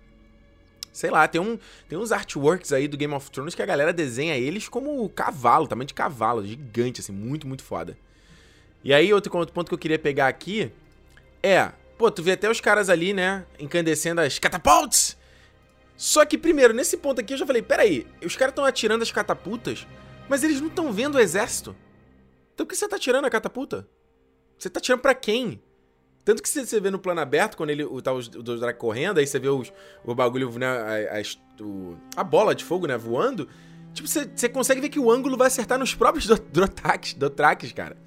Sei 1.00 1.10
lá, 1.10 1.26
tem, 1.30 1.40
um, 1.40 1.58
tem 1.88 1.98
uns 1.98 2.12
artworks 2.12 2.74
aí 2.74 2.86
do 2.86 2.98
Game 2.98 3.14
of 3.14 3.32
Thrones 3.32 3.56
que 3.56 3.62
a 3.62 3.66
galera 3.66 3.94
desenha 3.94 4.36
eles 4.36 4.68
como 4.68 5.08
cavalo, 5.08 5.66
tamanho 5.66 5.88
de 5.88 5.94
cavalo, 5.94 6.46
gigante, 6.46 7.00
assim, 7.00 7.14
muito, 7.14 7.48
muito 7.48 7.64
foda. 7.64 7.98
E 8.84 8.94
aí, 8.94 9.14
outro, 9.14 9.34
outro 9.38 9.56
ponto 9.56 9.70
que 9.70 9.74
eu 9.74 9.78
queria 9.78 9.98
pegar 9.98 10.28
aqui 10.28 10.70
é, 11.42 11.72
pô, 11.98 12.12
tu 12.12 12.22
vê 12.22 12.34
até 12.34 12.52
os 12.52 12.60
caras 12.60 12.90
ali, 12.90 13.14
né, 13.14 13.46
encandecendo 13.58 14.20
as 14.20 14.40
catapultas. 14.40 15.16
Só 15.96 16.26
que, 16.26 16.38
primeiro, 16.38 16.74
nesse 16.74 16.98
ponto 16.98 17.22
aqui 17.22 17.34
eu 17.34 17.38
já 17.38 17.46
falei, 17.46 17.62
peraí, 17.62 18.06
os 18.22 18.36
caras 18.36 18.52
estão 18.52 18.66
atirando 18.66 19.02
as 19.02 19.10
catapultas, 19.10 19.88
mas 20.28 20.44
eles 20.44 20.60
não 20.60 20.68
estão 20.68 20.92
vendo 20.92 21.16
o 21.16 21.20
exército. 21.22 21.74
Então 22.54 22.66
por 22.66 22.74
que 22.74 22.76
você 22.76 22.90
tá 22.90 22.98
atirando 22.98 23.26
a 23.26 23.30
catapulta? 23.30 23.88
Você 24.58 24.70
tá 24.70 24.80
atirando 24.80 25.00
para 25.00 25.16
quem? 25.16 25.62
Tanto 26.30 26.44
que 26.44 26.48
você 26.50 26.80
vê 26.80 26.92
no 26.92 27.00
plano 27.00 27.22
aberto, 27.22 27.58
quando 27.58 27.72
ele 27.72 27.84
tá 28.04 28.14
os, 28.14 28.28
os 28.28 28.60
Drake 28.60 28.78
correndo, 28.78 29.18
aí 29.18 29.26
você 29.26 29.40
vê 29.40 29.50
os, 29.50 29.74
o 30.06 30.14
bagulho, 30.14 30.52
né, 30.60 30.68
a, 30.68 31.18
a, 31.18 31.64
o, 31.64 31.98
a, 32.16 32.24
bola 32.24 32.54
de 32.54 32.64
fogo, 32.64 32.86
né, 32.86 32.96
voando. 32.96 33.50
Tipo, 33.96 34.08
você, 34.08 34.30
você 34.36 34.48
consegue 34.48 34.80
ver 34.80 34.90
que 34.90 35.00
o 35.00 35.10
ângulo 35.10 35.36
vai 35.36 35.48
acertar 35.48 35.80
nos 35.80 35.96
próprios 35.96 36.28
Dotraques, 36.28 37.16
do, 37.16 37.30
do 37.32 37.74
cara. 37.74 37.98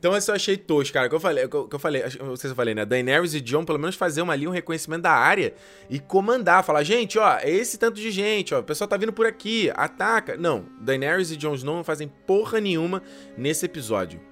Então 0.00 0.16
isso 0.16 0.32
eu 0.32 0.34
achei 0.34 0.56
tosco, 0.56 0.94
cara. 0.94 1.08
Que 1.08 1.14
eu 1.14 1.20
falei, 1.20 1.46
que 1.46 1.54
eu, 1.54 1.78
falei, 1.78 2.02
não 2.18 2.34
sei 2.34 2.48
se 2.48 2.48
eu 2.48 2.56
falei, 2.56 2.74
né? 2.74 2.84
Daenerys 2.84 3.34
e 3.34 3.40
John, 3.40 3.64
pelo 3.64 3.78
menos 3.78 3.94
fazer 3.94 4.20
uma, 4.20 4.32
ali 4.32 4.48
um 4.48 4.50
reconhecimento 4.50 5.02
da 5.02 5.12
área 5.12 5.54
e 5.88 6.00
comandar, 6.00 6.64
falar, 6.64 6.82
gente, 6.82 7.20
ó, 7.20 7.38
é 7.38 7.48
esse 7.48 7.78
tanto 7.78 8.00
de 8.00 8.10
gente, 8.10 8.52
ó, 8.52 8.58
o 8.58 8.64
pessoal 8.64 8.88
tá 8.88 8.96
vindo 8.96 9.12
por 9.12 9.26
aqui, 9.26 9.70
ataca. 9.76 10.36
Não, 10.36 10.64
Daenerys 10.80 11.30
e 11.30 11.36
Jon 11.36 11.54
não 11.62 11.84
fazem 11.84 12.08
porra 12.26 12.60
nenhuma 12.60 13.00
nesse 13.38 13.64
episódio. 13.64 14.31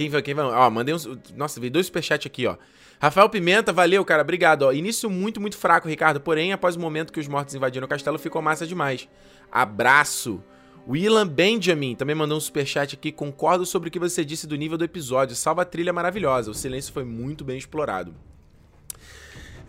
Quem 0.00 0.08
vai, 0.08 0.22
quem 0.22 0.32
vai? 0.32 0.46
Ó, 0.46 0.70
mandei 0.70 0.94
uns. 0.94 1.06
Nossa, 1.36 1.60
veio 1.60 1.70
dois 1.70 1.84
superchats 1.84 2.24
aqui, 2.24 2.46
ó. 2.46 2.56
Rafael 2.98 3.28
Pimenta, 3.28 3.70
valeu, 3.70 4.02
cara, 4.02 4.22
obrigado. 4.22 4.62
Ó, 4.62 4.72
início 4.72 5.10
muito, 5.10 5.38
muito 5.38 5.58
fraco, 5.58 5.86
Ricardo. 5.86 6.18
Porém, 6.22 6.54
após 6.54 6.74
o 6.74 6.80
momento 6.80 7.12
que 7.12 7.20
os 7.20 7.28
mortos 7.28 7.54
invadiram 7.54 7.84
o 7.84 7.88
castelo, 7.88 8.18
ficou 8.18 8.40
massa 8.40 8.66
demais. 8.66 9.06
Abraço. 9.52 10.42
Willan 10.88 11.28
Benjamin 11.28 11.94
também 11.94 12.14
mandou 12.14 12.38
um 12.38 12.40
superchat 12.40 12.94
aqui. 12.94 13.12
Concordo 13.12 13.66
sobre 13.66 13.90
o 13.90 13.92
que 13.92 13.98
você 13.98 14.24
disse 14.24 14.46
do 14.46 14.56
nível 14.56 14.78
do 14.78 14.84
episódio. 14.84 15.36
Salva 15.36 15.60
a 15.60 15.64
trilha 15.66 15.92
maravilhosa. 15.92 16.50
O 16.50 16.54
silêncio 16.54 16.94
foi 16.94 17.04
muito 17.04 17.44
bem 17.44 17.58
explorado. 17.58 18.14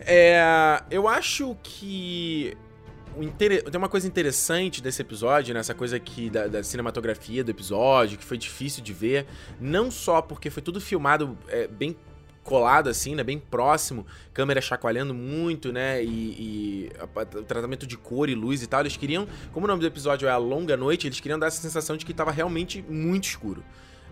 É, 0.00 0.82
eu 0.90 1.06
acho 1.08 1.54
que 1.62 2.56
tem 3.36 3.78
uma 3.78 3.88
coisa 3.88 4.06
interessante 4.06 4.82
desse 4.82 5.02
episódio, 5.02 5.54
né? 5.54 5.60
coisa 5.74 5.96
aqui 5.96 6.30
da, 6.30 6.46
da, 6.46 6.62
cinematografia 6.62 7.42
do 7.42 7.50
episódio, 7.50 8.18
que 8.18 8.24
foi 8.24 8.38
difícil 8.38 8.82
de 8.82 8.92
ver, 8.92 9.26
não 9.60 9.90
só 9.90 10.22
porque 10.22 10.50
foi 10.50 10.62
tudo 10.62 10.80
filmado 10.80 11.36
é, 11.48 11.66
bem 11.66 11.96
colado 12.42 12.88
assim, 12.88 13.14
né, 13.14 13.22
bem 13.22 13.38
próximo, 13.38 14.06
câmera 14.34 14.60
chacoalhando 14.60 15.14
muito, 15.14 15.72
né, 15.72 16.02
e, 16.02 16.08
e 16.08 16.90
o 17.38 17.42
tratamento 17.44 17.86
de 17.86 17.96
cor 17.96 18.28
e 18.28 18.34
luz 18.34 18.62
e 18.62 18.66
tal, 18.66 18.80
eles 18.80 18.96
queriam, 18.96 19.28
como 19.52 19.64
o 19.64 19.68
nome 19.68 19.80
do 19.80 19.86
episódio 19.86 20.26
é 20.26 20.30
A 20.30 20.36
Longa 20.36 20.76
Noite, 20.76 21.06
eles 21.06 21.20
queriam 21.20 21.38
dar 21.38 21.46
essa 21.46 21.62
sensação 21.62 21.96
de 21.96 22.04
que 22.04 22.12
estava 22.12 22.30
realmente 22.30 22.84
muito 22.88 23.24
escuro. 23.24 23.62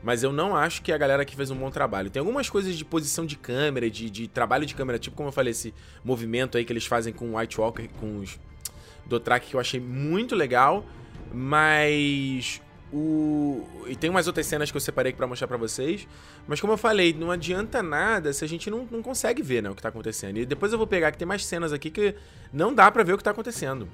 Mas 0.02 0.22
eu 0.22 0.32
não 0.32 0.56
acho 0.56 0.80
que 0.80 0.92
a 0.92 0.96
galera 0.96 1.22
aqui 1.22 1.36
fez 1.36 1.50
um 1.50 1.56
bom 1.56 1.70
trabalho. 1.70 2.08
Tem 2.08 2.20
algumas 2.20 2.48
coisas 2.48 2.74
de 2.74 2.84
posição 2.86 3.26
de 3.26 3.36
câmera, 3.36 3.90
de, 3.90 4.08
de 4.08 4.28
trabalho 4.28 4.64
de 4.64 4.74
câmera, 4.74 4.98
tipo 4.98 5.14
como 5.14 5.28
eu 5.28 5.32
falei, 5.32 5.50
esse 5.50 5.74
movimento 6.02 6.56
aí 6.56 6.64
que 6.64 6.72
eles 6.72 6.86
fazem 6.86 7.12
com 7.12 7.32
o 7.32 7.36
White 7.36 7.60
Walker, 7.60 7.86
com 8.00 8.16
os 8.16 8.38
do 9.10 9.20
track 9.20 9.48
que 9.48 9.56
eu 9.56 9.60
achei 9.60 9.80
muito 9.80 10.34
legal, 10.36 10.86
mas 11.34 12.62
o 12.92 13.66
e 13.86 13.96
tem 13.96 14.08
umas 14.08 14.26
outras 14.26 14.46
cenas 14.46 14.70
que 14.70 14.76
eu 14.76 14.80
separei 14.80 15.12
para 15.12 15.26
mostrar 15.26 15.48
para 15.48 15.56
vocês, 15.56 16.06
mas 16.46 16.60
como 16.60 16.72
eu 16.72 16.76
falei, 16.76 17.12
não 17.12 17.30
adianta 17.30 17.82
nada 17.82 18.32
se 18.32 18.44
a 18.44 18.48
gente 18.48 18.70
não, 18.70 18.86
não 18.88 19.02
consegue 19.02 19.42
ver, 19.42 19.62
né, 19.62 19.68
o 19.70 19.74
que 19.74 19.82
tá 19.82 19.88
acontecendo. 19.88 20.38
E 20.38 20.46
depois 20.46 20.72
eu 20.72 20.78
vou 20.78 20.86
pegar 20.86 21.10
que 21.10 21.18
tem 21.18 21.26
mais 21.26 21.44
cenas 21.44 21.72
aqui 21.72 21.90
que 21.90 22.14
não 22.52 22.72
dá 22.72 22.88
para 22.90 23.02
ver 23.02 23.14
o 23.14 23.18
que 23.18 23.24
tá 23.24 23.32
acontecendo. 23.32 23.88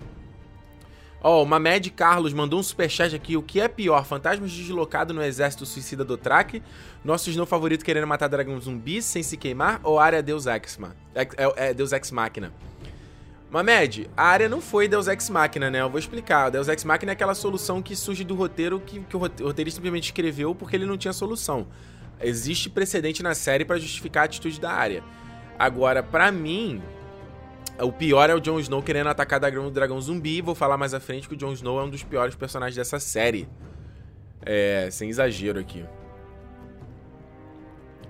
Ó, 1.22 1.40
oh, 1.40 1.42
o 1.42 1.46
Mamed 1.46 1.90
Carlos 1.90 2.34
mandou 2.34 2.60
um 2.60 2.62
superchat 2.62 3.16
aqui. 3.16 3.36
O 3.36 3.42
que 3.42 3.58
é 3.58 3.66
pior, 3.66 4.04
fantasmas 4.04 4.52
deslocados 4.52 5.16
no 5.16 5.22
exército 5.22 5.64
suicida 5.64 6.04
do 6.04 6.16
Track, 6.16 6.62
nosso 7.02 7.30
Snow 7.30 7.46
favorito 7.46 7.84
querendo 7.84 8.06
matar 8.06 8.28
dragão 8.28 8.60
zumbi 8.60 9.00
sem 9.00 9.22
se 9.22 9.36
queimar, 9.36 9.80
ou 9.82 9.98
área 9.98 10.22
Deus 10.22 10.46
Ex, 10.46 10.78
é, 11.14 11.26
é 11.68 11.74
Deus 11.74 11.92
Ex 11.92 12.10
Machina? 12.10 12.52
Mamed, 13.48 14.10
a 14.16 14.24
área 14.24 14.48
não 14.48 14.60
foi 14.60 14.88
Deus 14.88 15.06
Ex 15.06 15.30
Machina, 15.30 15.70
né? 15.70 15.80
Eu 15.80 15.88
vou 15.88 15.98
explicar. 15.98 16.50
Deus 16.50 16.66
Ex 16.68 16.82
Machina 16.84 17.12
é 17.12 17.14
aquela 17.14 17.34
solução 17.34 17.80
que 17.80 17.94
surge 17.94 18.24
do 18.24 18.34
roteiro 18.34 18.80
que, 18.80 19.00
que 19.00 19.16
o 19.16 19.18
roteirista 19.18 19.78
simplesmente 19.78 20.06
escreveu 20.06 20.54
porque 20.54 20.74
ele 20.74 20.84
não 20.84 20.98
tinha 20.98 21.12
solução. 21.12 21.66
Existe 22.20 22.68
precedente 22.68 23.22
na 23.22 23.34
série 23.34 23.64
para 23.64 23.78
justificar 23.78 24.22
a 24.22 24.26
atitude 24.26 24.60
da 24.60 24.72
área. 24.72 25.02
Agora, 25.58 26.02
para 26.02 26.32
mim, 26.32 26.82
o 27.80 27.92
pior 27.92 28.28
é 28.28 28.34
o 28.34 28.40
Jon 28.40 28.58
Snow 28.58 28.82
querendo 28.82 29.08
atacar 29.08 29.40
o 29.40 29.70
dragão 29.70 30.00
zumbi. 30.00 30.40
Vou 30.40 30.54
falar 30.54 30.76
mais 30.76 30.92
à 30.92 31.00
frente 31.00 31.28
que 31.28 31.34
o 31.34 31.36
Jon 31.36 31.52
Snow 31.52 31.80
é 31.80 31.84
um 31.84 31.90
dos 31.90 32.02
piores 32.02 32.34
personagens 32.34 32.74
dessa 32.76 32.98
série. 32.98 33.48
É, 34.42 34.88
sem 34.90 35.08
exagero 35.08 35.58
aqui. 35.58 35.84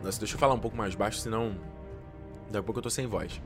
Nossa, 0.03 0.19
deixa 0.19 0.35
eu 0.35 0.39
falar 0.39 0.55
um 0.55 0.59
pouco 0.59 0.77
mais 0.77 0.95
baixo, 0.95 1.19
senão 1.19 1.57
daqui 2.47 2.59
a 2.59 2.63
pouco 2.63 2.79
eu 2.79 2.83
tô 2.83 2.91
sem 2.91 3.07
voz. 3.07 3.41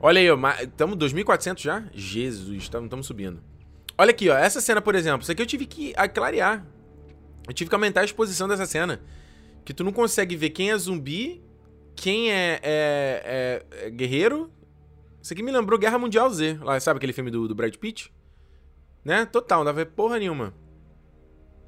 Olha 0.00 0.20
aí, 0.20 0.64
estamos 0.64 0.96
2.400 0.96 1.60
já? 1.60 1.84
Jesus, 1.94 2.64
estamos 2.64 3.06
subindo. 3.06 3.42
Olha 3.96 4.10
aqui, 4.10 4.28
ó, 4.28 4.36
essa 4.36 4.60
cena, 4.60 4.80
por 4.82 4.94
exemplo, 4.94 5.22
isso 5.22 5.32
aqui 5.32 5.40
eu 5.40 5.46
tive 5.46 5.66
que 5.66 5.94
clarear. 6.12 6.66
Eu 7.46 7.54
tive 7.54 7.68
que 7.68 7.74
aumentar 7.74 8.00
a 8.00 8.04
exposição 8.04 8.48
dessa 8.48 8.66
cena. 8.66 9.00
Que 9.64 9.72
tu 9.72 9.84
não 9.84 9.92
consegue 9.92 10.36
ver 10.36 10.50
quem 10.50 10.70
é 10.70 10.76
zumbi, 10.76 11.42
quem 11.94 12.30
é, 12.30 12.60
é, 12.62 13.62
é, 13.72 13.86
é 13.86 13.90
guerreiro. 13.90 14.50
Isso 15.22 15.32
aqui 15.32 15.42
me 15.42 15.52
lembrou 15.52 15.78
Guerra 15.78 15.98
Mundial 15.98 16.28
Z. 16.30 16.58
Lá, 16.60 16.78
sabe 16.80 16.98
aquele 16.98 17.12
filme 17.12 17.30
do, 17.30 17.48
do 17.48 17.54
Brad 17.54 17.74
Pitt? 17.76 18.12
Né? 19.04 19.24
Total, 19.26 19.60
não 19.60 19.64
dá 19.64 19.72
pra 19.72 19.84
ver 19.84 19.90
porra 19.90 20.18
nenhuma. 20.18 20.52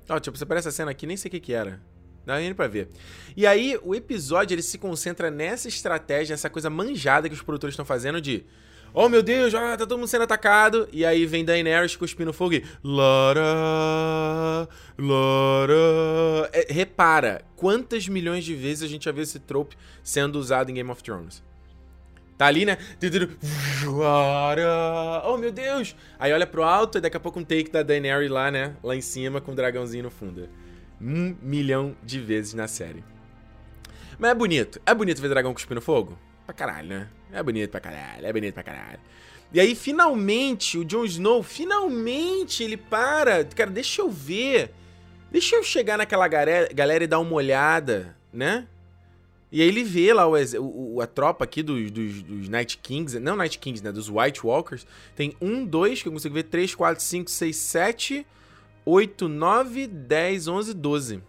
Ó, 0.09 0.19
tipo, 0.21 0.37
você 0.37 0.45
aparece 0.45 0.69
essa 0.69 0.77
cena 0.77 0.91
aqui, 0.91 1.07
nem 1.07 1.17
sei 1.17 1.29
o 1.29 1.33
que 1.33 1.41
que 1.41 1.53
era. 1.53 1.81
Dá 2.27 2.39
nem 2.39 2.53
pra 2.53 2.67
ver. 2.67 2.89
E 3.37 3.47
aí, 3.47 3.79
o 3.85 3.95
episódio 3.95 4.53
ele 4.53 4.62
se 4.62 4.77
concentra 4.79 5.31
nessa 5.31 5.69
estratégia, 5.69 6.35
essa 6.35 6.51
coisa 6.51 6.69
manjada 6.69 7.29
que 7.29 7.35
os 7.35 7.41
produtores 7.41 7.75
estão 7.75 7.85
fazendo 7.85 8.21
de. 8.21 8.45
Oh 8.93 9.09
meu 9.09 9.23
Deus, 9.23 9.53
já 9.53 9.61
tá 9.77 9.87
todo 9.87 9.99
mundo 9.99 10.09
sendo 10.09 10.25
atacado. 10.25 10.89
E 10.93 11.05
aí 11.05 11.25
vem 11.25 11.45
Daenerys 11.45 11.95
cuspindo 11.95 12.33
fogo 12.33 12.55
e. 12.55 12.65
Lara. 12.83 14.69
Lara. 14.99 16.51
É, 16.53 16.67
repara, 16.69 17.43
quantas 17.55 18.09
milhões 18.09 18.45
de 18.45 18.57
vezes 18.57 18.83
a 18.83 18.89
gente 18.89 19.05
já 19.05 19.12
viu 19.12 19.23
esse 19.23 19.39
trope 19.39 19.77
sendo 20.03 20.37
usado 20.37 20.71
em 20.71 20.75
Game 20.75 20.91
of 20.91 21.01
Thrones? 21.05 21.45
Tá 22.37 22.47
ali, 22.47 22.65
né? 22.65 22.77
Oh, 25.25 25.37
meu 25.39 25.53
Deus! 25.53 25.95
Aí 26.19 26.33
olha 26.33 26.47
pro 26.47 26.65
alto 26.65 26.99
e 26.99 27.01
daqui 27.01 27.17
a 27.17 27.21
pouco 27.21 27.39
um 27.39 27.45
take 27.45 27.71
da 27.71 27.83
Daenerys 27.83 28.31
lá, 28.31 28.51
né? 28.51 28.77
Lá 28.83 28.97
em 28.97 29.01
cima 29.01 29.41
com 29.41 29.53
o 29.53 29.55
dragãozinho 29.55 30.05
no 30.05 30.11
fundo 30.11 30.49
um 31.01 31.37
milhão 31.43 31.97
de 32.03 32.21
vezes 32.21 32.55
na 32.55 32.69
série. 32.69 33.05
Mas 34.19 34.31
é 34.31 34.35
bonito. 34.35 34.81
É 34.87 34.95
bonito 34.95 35.21
ver 35.21 35.29
dragão 35.29 35.53
cuspindo 35.53 35.81
fogo? 35.81 36.19
Pra 36.45 36.55
caralho, 36.55 36.89
né? 36.89 37.09
É 37.33 37.43
bonito 37.43 37.71
pra 37.71 37.81
caralho, 37.81 38.27
é 38.27 38.33
bonito 38.33 38.55
pra 38.55 38.63
caralho. 38.63 39.01
E 39.53 39.61
aí, 39.61 39.75
finalmente, 39.75 40.79
o 40.79 40.85
Jon 40.85 41.05
Snow, 41.05 41.43
finalmente 41.43 42.63
ele 42.63 42.77
para. 42.77 43.45
Cara, 43.45 43.71
deixa 43.71 44.03
eu 44.03 44.11
ver. 44.11 44.73
Deixa 45.31 45.57
eu 45.57 45.63
chegar 45.63 45.99
naquela 45.99 46.27
galera, 46.29 47.05
e 47.05 47.07
dar 47.07 47.19
uma 47.19 47.35
olhada, 47.35 48.17
né? 48.33 48.67
E 49.51 49.63
aí 49.63 49.69
ele 49.69 49.85
vê 49.85 50.13
lá 50.13 50.27
o, 50.27 50.35
o 50.95 51.01
a 51.01 51.07
tropa 51.07 51.45
aqui 51.45 51.63
dos, 51.63 51.91
dos, 51.91 52.23
dos, 52.23 52.49
Night 52.49 52.79
Kings, 52.79 53.19
não 53.19 53.37
Night 53.37 53.59
Kings, 53.59 53.83
né? 53.83 53.93
Dos 53.93 54.09
White 54.09 54.45
Walkers. 54.45 54.87
Tem 55.15 55.37
um, 55.41 55.65
dois, 55.65 56.03
que 56.03 56.09
eu 56.09 56.13
consigo 56.13 56.35
ver, 56.35 56.45
três, 56.45 56.75
quatro, 56.75 57.03
cinco, 57.03 57.31
seis, 57.31 57.57
sete, 57.57 58.27
oito, 58.87 59.29
nove, 59.29 59.87
dez, 59.87 60.46
onze, 60.46 60.72
doze. 60.72 61.20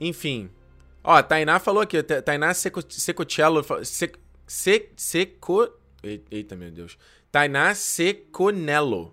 Enfim. 0.00 0.50
Ó, 1.04 1.12
a 1.12 1.22
Tainá 1.22 1.58
falou 1.58 1.82
aqui, 1.82 2.02
Tainá 2.02 2.52
Seco, 2.54 2.80
Secocello, 2.88 3.62
Seco, 3.84 4.18
Seco... 4.96 5.68
Eita, 6.30 6.56
meu 6.56 6.70
Deus. 6.70 6.98
Tainá 7.30 7.74
Seconello. 7.74 9.12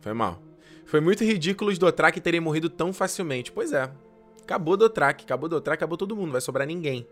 Foi 0.00 0.12
mal. 0.12 0.40
Foi 0.86 1.00
muito 1.00 1.24
ridículo 1.24 1.70
os 1.70 1.78
Dothraki 1.78 2.20
terem 2.20 2.40
morrido 2.40 2.68
tão 2.68 2.92
facilmente. 2.92 3.52
Pois 3.52 3.72
é. 3.72 3.90
Acabou 4.42 4.76
Dothraki, 4.76 5.24
acabou 5.24 5.48
Dothraki, 5.48 5.82
acabou 5.82 5.96
todo 5.96 6.16
mundo, 6.16 6.32
vai 6.32 6.40
sobrar 6.40 6.66
ninguém. 6.66 7.06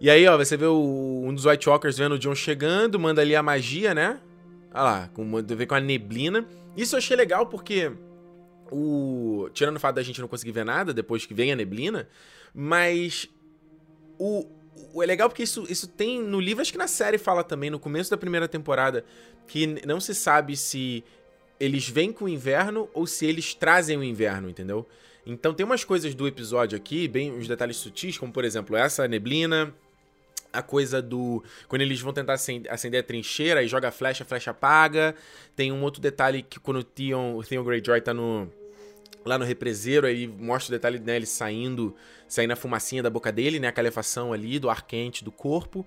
E 0.00 0.08
aí, 0.08 0.26
ó, 0.26 0.36
você 0.36 0.56
vê 0.56 0.66
o, 0.66 1.22
um 1.24 1.34
dos 1.34 1.44
White 1.44 1.68
Walkers 1.68 1.98
vendo 1.98 2.14
o 2.14 2.18
John 2.18 2.34
chegando, 2.34 2.98
manda 2.98 3.20
ali 3.20 3.36
a 3.36 3.42
magia, 3.42 3.94
né? 3.94 4.20
Olha 4.72 4.82
lá, 4.82 5.08
com, 5.08 5.42
ver 5.42 5.66
com 5.66 5.74
a 5.74 5.80
neblina. 5.80 6.46
Isso 6.76 6.94
eu 6.94 6.98
achei 6.98 7.16
legal 7.16 7.46
porque 7.46 7.92
o 8.70 9.48
tirando 9.52 9.76
o 9.76 9.80
fato 9.80 9.96
da 9.96 10.02
gente 10.02 10.20
não 10.20 10.28
conseguir 10.28 10.52
ver 10.52 10.64
nada 10.64 10.94
depois 10.94 11.26
que 11.26 11.34
vem 11.34 11.52
a 11.52 11.56
neblina, 11.56 12.08
mas 12.54 13.28
o, 14.18 14.46
o 14.94 15.02
é 15.02 15.06
legal 15.06 15.28
porque 15.28 15.42
isso, 15.42 15.66
isso 15.68 15.88
tem 15.88 16.22
no 16.22 16.40
livro, 16.40 16.62
acho 16.62 16.72
que 16.72 16.78
na 16.78 16.86
série 16.86 17.18
fala 17.18 17.42
também 17.42 17.70
no 17.70 17.80
começo 17.80 18.10
da 18.10 18.16
primeira 18.16 18.46
temporada 18.46 19.04
que 19.46 19.66
não 19.84 20.00
se 20.00 20.14
sabe 20.14 20.56
se 20.56 21.02
eles 21.58 21.88
vêm 21.88 22.12
com 22.12 22.26
o 22.26 22.28
inverno 22.28 22.88
ou 22.94 23.06
se 23.06 23.26
eles 23.26 23.54
trazem 23.54 23.96
o 23.96 24.04
inverno, 24.04 24.48
entendeu? 24.48 24.86
Então 25.26 25.52
tem 25.52 25.66
umas 25.66 25.84
coisas 25.84 26.14
do 26.14 26.26
episódio 26.26 26.76
aqui, 26.76 27.06
bem 27.06 27.32
uns 27.32 27.46
detalhes 27.46 27.76
sutis, 27.76 28.16
como 28.16 28.32
por 28.32 28.44
exemplo 28.44 28.76
essa 28.76 29.06
neblina, 29.06 29.74
a 30.52 30.62
coisa 30.62 31.00
do. 31.00 31.42
Quando 31.68 31.82
eles 31.82 32.00
vão 32.00 32.12
tentar 32.12 32.34
acender 32.34 33.00
a 33.00 33.02
trincheira 33.02 33.62
e 33.62 33.68
joga 33.68 33.88
a 33.88 33.90
flecha, 33.90 34.24
a 34.24 34.26
flecha 34.26 34.50
apaga. 34.50 35.14
Tem 35.54 35.72
um 35.72 35.82
outro 35.82 36.00
detalhe 36.00 36.42
que 36.42 36.58
quando 36.58 36.78
o 36.78 36.84
Theon, 36.84 37.36
o 37.36 37.42
Theon 37.42 37.64
Greyjoy 37.64 38.00
tá 38.00 38.14
no. 38.14 38.48
Lá 39.24 39.36
no 39.36 39.44
represeiro, 39.44 40.06
aí 40.06 40.26
mostra 40.26 40.74
o 40.74 40.78
detalhe 40.78 40.98
né, 40.98 41.16
ele 41.16 41.26
saindo, 41.26 41.94
saindo 42.26 42.52
a 42.52 42.56
fumacinha 42.56 43.02
da 43.02 43.10
boca 43.10 43.30
dele, 43.30 43.60
né? 43.60 43.68
A 43.68 43.72
calefação 43.72 44.32
ali, 44.32 44.58
do 44.58 44.70
ar 44.70 44.86
quente 44.86 45.22
do 45.24 45.30
corpo. 45.30 45.86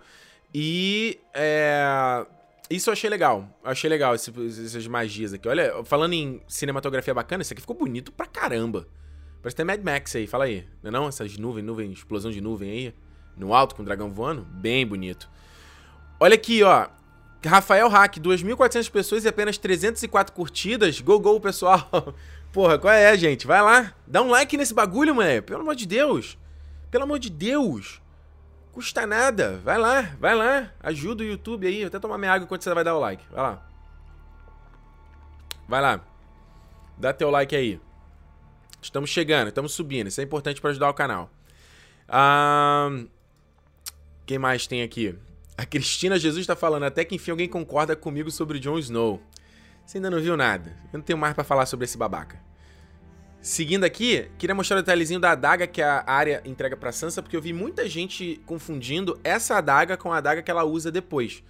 E. 0.53 1.19
É, 1.33 2.25
isso 2.69 2.89
eu 2.89 2.93
achei 2.93 3.09
legal. 3.09 3.49
Eu 3.63 3.71
achei 3.71 3.89
legal 3.89 4.15
esse, 4.15 4.31
essas 4.65 4.87
magias 4.87 5.33
aqui. 5.33 5.47
Olha, 5.47 5.83
falando 5.83 6.13
em 6.13 6.41
cinematografia 6.47 7.13
bacana, 7.13 7.41
isso 7.41 7.53
aqui 7.53 7.61
ficou 7.61 7.75
bonito 7.75 8.11
pra 8.11 8.25
caramba. 8.25 8.87
Parece 9.41 9.57
ter 9.57 9.63
Mad 9.65 9.83
Max 9.83 10.15
aí, 10.15 10.25
fala 10.25 10.45
aí. 10.45 10.65
Não 10.81 10.89
é 10.89 10.91
não? 10.91 11.07
Essas 11.07 11.37
nuvens, 11.37 11.65
nuvem, 11.65 11.91
explosão 11.91 12.31
de 12.31 12.39
nuvem 12.39 12.69
aí. 12.69 12.93
No 13.37 13.53
alto, 13.53 13.75
com 13.75 13.81
o 13.81 13.85
dragão 13.85 14.11
voando. 14.11 14.43
Bem 14.49 14.85
bonito. 14.85 15.29
Olha 16.19 16.35
aqui, 16.35 16.63
ó. 16.63 16.87
Rafael 17.45 17.89
Hack, 17.89 18.17
2.400 18.17 18.89
pessoas 18.89 19.25
e 19.25 19.27
apenas 19.27 19.57
304 19.57 20.33
curtidas. 20.33 21.01
Go, 21.01 21.19
go, 21.19 21.39
pessoal. 21.39 21.89
Porra, 22.53 22.77
qual 22.77 22.93
é, 22.93 23.17
gente? 23.17 23.45
Vai 23.45 23.61
lá. 23.61 23.93
Dá 24.07 24.21
um 24.21 24.29
like 24.29 24.55
nesse 24.55 24.73
bagulho, 24.73 25.15
mano. 25.15 25.41
Pelo 25.41 25.61
amor 25.61 25.75
de 25.75 25.85
Deus. 25.85 26.37
Pelo 26.89 27.03
amor 27.03 27.19
de 27.19 27.29
Deus. 27.29 28.01
Custa 28.71 29.05
nada. 29.05 29.59
Vai 29.63 29.77
lá, 29.77 30.01
vai 30.19 30.35
lá. 30.35 30.71
Ajuda 30.79 31.23
o 31.23 31.27
YouTube 31.27 31.67
aí. 31.67 31.79
Vou 31.79 31.87
até 31.87 31.99
tomar 31.99 32.17
minha 32.17 32.31
água 32.31 32.45
enquanto 32.45 32.63
você 32.63 32.73
vai 32.73 32.83
dar 32.83 32.95
o 32.95 32.99
like. 32.99 33.23
Vai 33.31 33.41
lá. 33.41 33.67
Vai 35.67 35.81
lá. 35.81 36.01
Dá 36.97 37.11
teu 37.11 37.29
like 37.29 37.55
aí. 37.55 37.79
Estamos 38.81 39.09
chegando, 39.09 39.47
estamos 39.47 39.73
subindo. 39.73 40.07
Isso 40.07 40.21
é 40.21 40.23
importante 40.23 40.61
para 40.61 40.69
ajudar 40.71 40.89
o 40.89 40.93
canal. 40.93 41.29
Ah, 42.07 42.89
quem 44.25 44.37
mais 44.37 44.67
tem 44.67 44.81
aqui? 44.81 45.15
A 45.57 45.65
Cristina 45.65 46.17
Jesus 46.17 46.41
está 46.41 46.55
falando, 46.55 46.83
até 46.83 47.03
que 47.05 47.15
enfim 47.15 47.31
alguém 47.31 47.47
concorda 47.47 47.95
comigo 47.95 48.31
sobre 48.31 48.59
Jon 48.59 48.79
Snow. 48.79 49.21
Você 49.85 49.97
ainda 49.97 50.09
não 50.09 50.19
viu 50.19 50.37
nada. 50.37 50.75
Eu 50.91 50.97
não 50.97 51.01
tenho 51.01 51.17
mais 51.17 51.33
para 51.33 51.43
falar 51.43 51.65
sobre 51.65 51.85
esse 51.85 51.97
babaca. 51.97 52.39
Seguindo 53.41 53.83
aqui, 53.83 54.29
queria 54.37 54.55
mostrar 54.55 54.77
o 54.77 54.81
detalhezinho 54.81 55.19
da 55.19 55.31
adaga 55.31 55.67
que 55.67 55.81
a 55.81 56.03
área 56.07 56.41
entrega 56.45 56.77
para 56.77 56.93
Sansa, 56.93 57.21
porque 57.21 57.35
eu 57.35 57.41
vi 57.41 57.51
muita 57.51 57.89
gente 57.89 58.41
confundindo 58.45 59.19
essa 59.21 59.57
adaga 59.57 59.97
com 59.97 60.13
a 60.13 60.17
adaga 60.17 60.41
que 60.41 60.49
ela 60.49 60.63
usa 60.63 60.89
depois. 60.89 61.43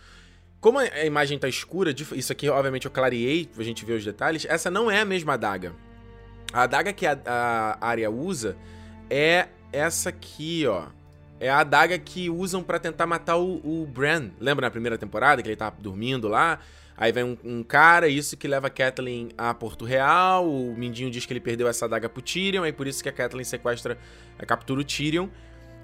Como 0.59 0.79
a 0.79 1.05
imagem 1.05 1.38
tá 1.38 1.47
escura, 1.47 1.93
isso 2.15 2.31
aqui 2.31 2.49
obviamente 2.49 2.86
eu 2.86 2.91
clareei 2.91 3.45
pra 3.45 3.63
gente 3.63 3.86
ver 3.86 3.93
os 3.93 4.03
detalhes, 4.03 4.43
essa 4.49 4.71
não 4.71 4.89
é 4.89 5.01
a 5.01 5.05
mesma 5.05 5.33
adaga. 5.33 5.75
A 6.51 6.63
adaga 6.63 6.91
que 6.93 7.05
a, 7.05 7.19
a 7.25 7.86
área 7.86 8.09
usa 8.09 8.57
é 9.07 9.49
essa 9.71 10.09
aqui, 10.09 10.65
ó. 10.65 10.88
É 11.43 11.49
a 11.49 11.60
adaga 11.60 11.99
que 11.99 12.29
usam 12.29 12.63
para 12.63 12.79
tentar 12.79 13.06
matar 13.06 13.36
o, 13.36 13.56
o 13.65 13.86
Bran. 13.86 14.29
Lembra 14.39 14.65
na 14.65 14.71
primeira 14.71 14.97
temporada 14.97 15.41
que 15.41 15.49
ele 15.49 15.58
tá 15.58 15.69
dormindo 15.77 16.29
lá? 16.29 16.60
Aí 16.95 17.12
vem 17.12 17.25
um, 17.25 17.38
um, 17.43 17.63
cara, 17.63 18.08
isso 18.08 18.38
que 18.38 18.47
leva 18.47 18.67
a 18.67 18.69
Catelyn 18.69 19.27
a 19.38 19.53
Porto 19.53 19.84
Real. 19.84 20.49
O 20.49 20.73
Mindinho 20.73 21.12
diz 21.12 21.25
que 21.25 21.34
ele 21.34 21.41
perdeu 21.41 21.67
essa 21.67 21.84
adaga 21.84 22.08
pro 22.08 22.21
Tyrion, 22.21 22.63
aí 22.63 22.71
por 22.71 22.88
isso 22.88 23.03
que 23.03 23.10
a 23.10 23.12
Catelyn 23.12 23.43
sequestra, 23.43 23.97
captura 24.47 24.79
o 24.79 24.86
Tyrion. 24.86 25.27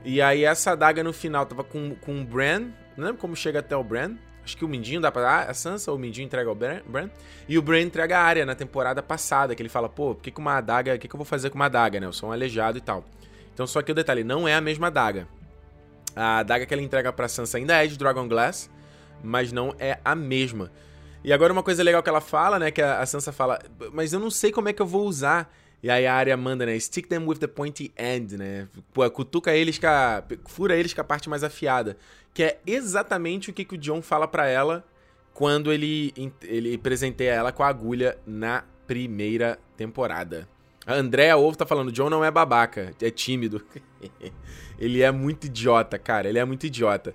E 0.05 0.21
aí 0.21 0.45
essa 0.45 0.71
adaga 0.71 1.03
no 1.03 1.11
final 1.11 1.45
tava 1.45 1.65
com, 1.65 1.93
com 1.95 2.21
o 2.21 2.23
Bran. 2.23 2.69
Não 2.95 3.07
lembro 3.07 3.19
como 3.19 3.35
chega 3.35 3.59
até 3.59 3.75
o 3.75 3.83
Bran. 3.83 4.15
Acho 4.45 4.55
que 4.55 4.63
o 4.63 4.67
Mindinho 4.69 5.01
dá 5.01 5.11
pra 5.11 5.23
dar 5.23 5.49
a 5.49 5.53
Sansa, 5.53 5.91
ou 5.91 5.97
o 5.97 5.99
Mindinho 5.99 6.25
entrega 6.25 6.49
ao 6.49 6.55
Bran. 6.55 7.09
E 7.49 7.57
o 7.57 7.61
Bran 7.61 7.81
entrega 7.81 8.17
a 8.17 8.23
área 8.23 8.45
na 8.45 8.55
temporada 8.55 9.03
passada, 9.03 9.53
que 9.53 9.61
ele 9.61 9.67
fala, 9.67 9.89
pô, 9.89 10.15
por 10.15 10.21
que, 10.21 10.31
que 10.31 10.39
uma 10.39 10.55
adaga. 10.55 10.95
O 10.95 10.97
que, 10.97 11.09
que 11.09 11.13
eu 11.13 11.17
vou 11.17 11.25
fazer 11.25 11.49
com 11.49 11.57
uma 11.57 11.65
adaga, 11.65 11.99
né? 11.99 12.05
Eu 12.05 12.13
sou 12.13 12.29
um 12.29 12.31
aleijado 12.31 12.77
e 12.77 12.81
tal. 12.81 13.03
Então, 13.53 13.67
só 13.67 13.81
que 13.81 13.91
o 13.91 13.95
detalhe, 13.95 14.23
não 14.23 14.47
é 14.47 14.55
a 14.55 14.61
mesma 14.61 14.87
adaga. 14.87 15.27
A 16.15 16.39
adaga 16.39 16.65
que 16.65 16.73
ela 16.73 16.83
entrega 16.83 17.13
pra 17.13 17.27
Sansa 17.27 17.57
ainda 17.57 17.83
é 17.83 17.87
de 17.87 17.97
Dragon 17.97 18.27
Glass, 18.27 18.69
mas 19.23 19.51
não 19.51 19.75
é 19.79 19.99
a 20.03 20.15
mesma. 20.15 20.71
E 21.23 21.33
agora 21.33 21.51
uma 21.51 21.63
coisa 21.63 21.83
legal 21.83 22.01
que 22.01 22.09
ela 22.09 22.21
fala, 22.21 22.57
né? 22.57 22.71
Que 22.71 22.81
a 22.81 23.05
Sansa 23.05 23.31
fala, 23.31 23.59
mas 23.93 24.13
eu 24.13 24.19
não 24.19 24.29
sei 24.31 24.51
como 24.51 24.69
é 24.69 24.73
que 24.73 24.81
eu 24.81 24.85
vou 24.85 25.05
usar. 25.05 25.53
E 25.81 25.89
aí 25.89 26.05
a 26.05 26.13
área 26.13 26.35
manda, 26.35 26.65
né? 26.65 26.77
Stick 26.79 27.07
them 27.07 27.25
with 27.25 27.37
the 27.37 27.47
pointy 27.47 27.91
end, 27.97 28.37
né? 28.37 28.67
Pô, 28.93 29.09
cutuca 29.09 29.53
eles 29.53 29.77
com 29.77 29.87
a... 29.87 30.23
Fura 30.45 30.75
eles 30.75 30.93
com 30.93 31.01
a 31.01 31.03
parte 31.03 31.29
mais 31.29 31.43
afiada. 31.43 31.97
Que 32.33 32.43
é 32.43 32.59
exatamente 32.65 33.49
o 33.49 33.53
que, 33.53 33.63
que 33.63 33.75
o 33.75 33.77
John 33.77 34.01
fala 34.01 34.27
para 34.27 34.47
ela 34.47 34.85
quando 35.33 35.71
ele, 35.71 36.13
ele 36.43 36.77
presenteia 36.77 37.31
ela 37.31 37.51
com 37.51 37.63
a 37.63 37.67
agulha 37.67 38.17
na 38.25 38.65
primeira 38.85 39.57
temporada. 39.77 40.47
A 40.85 40.95
Andrea 40.95 41.37
Ovo 41.37 41.57
tá 41.57 41.65
falando, 41.65 41.91
John 41.91 42.09
não 42.09 42.23
é 42.23 42.31
babaca, 42.31 42.93
é 43.01 43.11
tímido. 43.11 43.63
ele 44.79 45.01
é 45.01 45.11
muito 45.11 45.45
idiota, 45.45 45.99
cara, 45.99 46.27
ele 46.29 46.39
é 46.39 46.45
muito 46.45 46.65
idiota. 46.65 47.13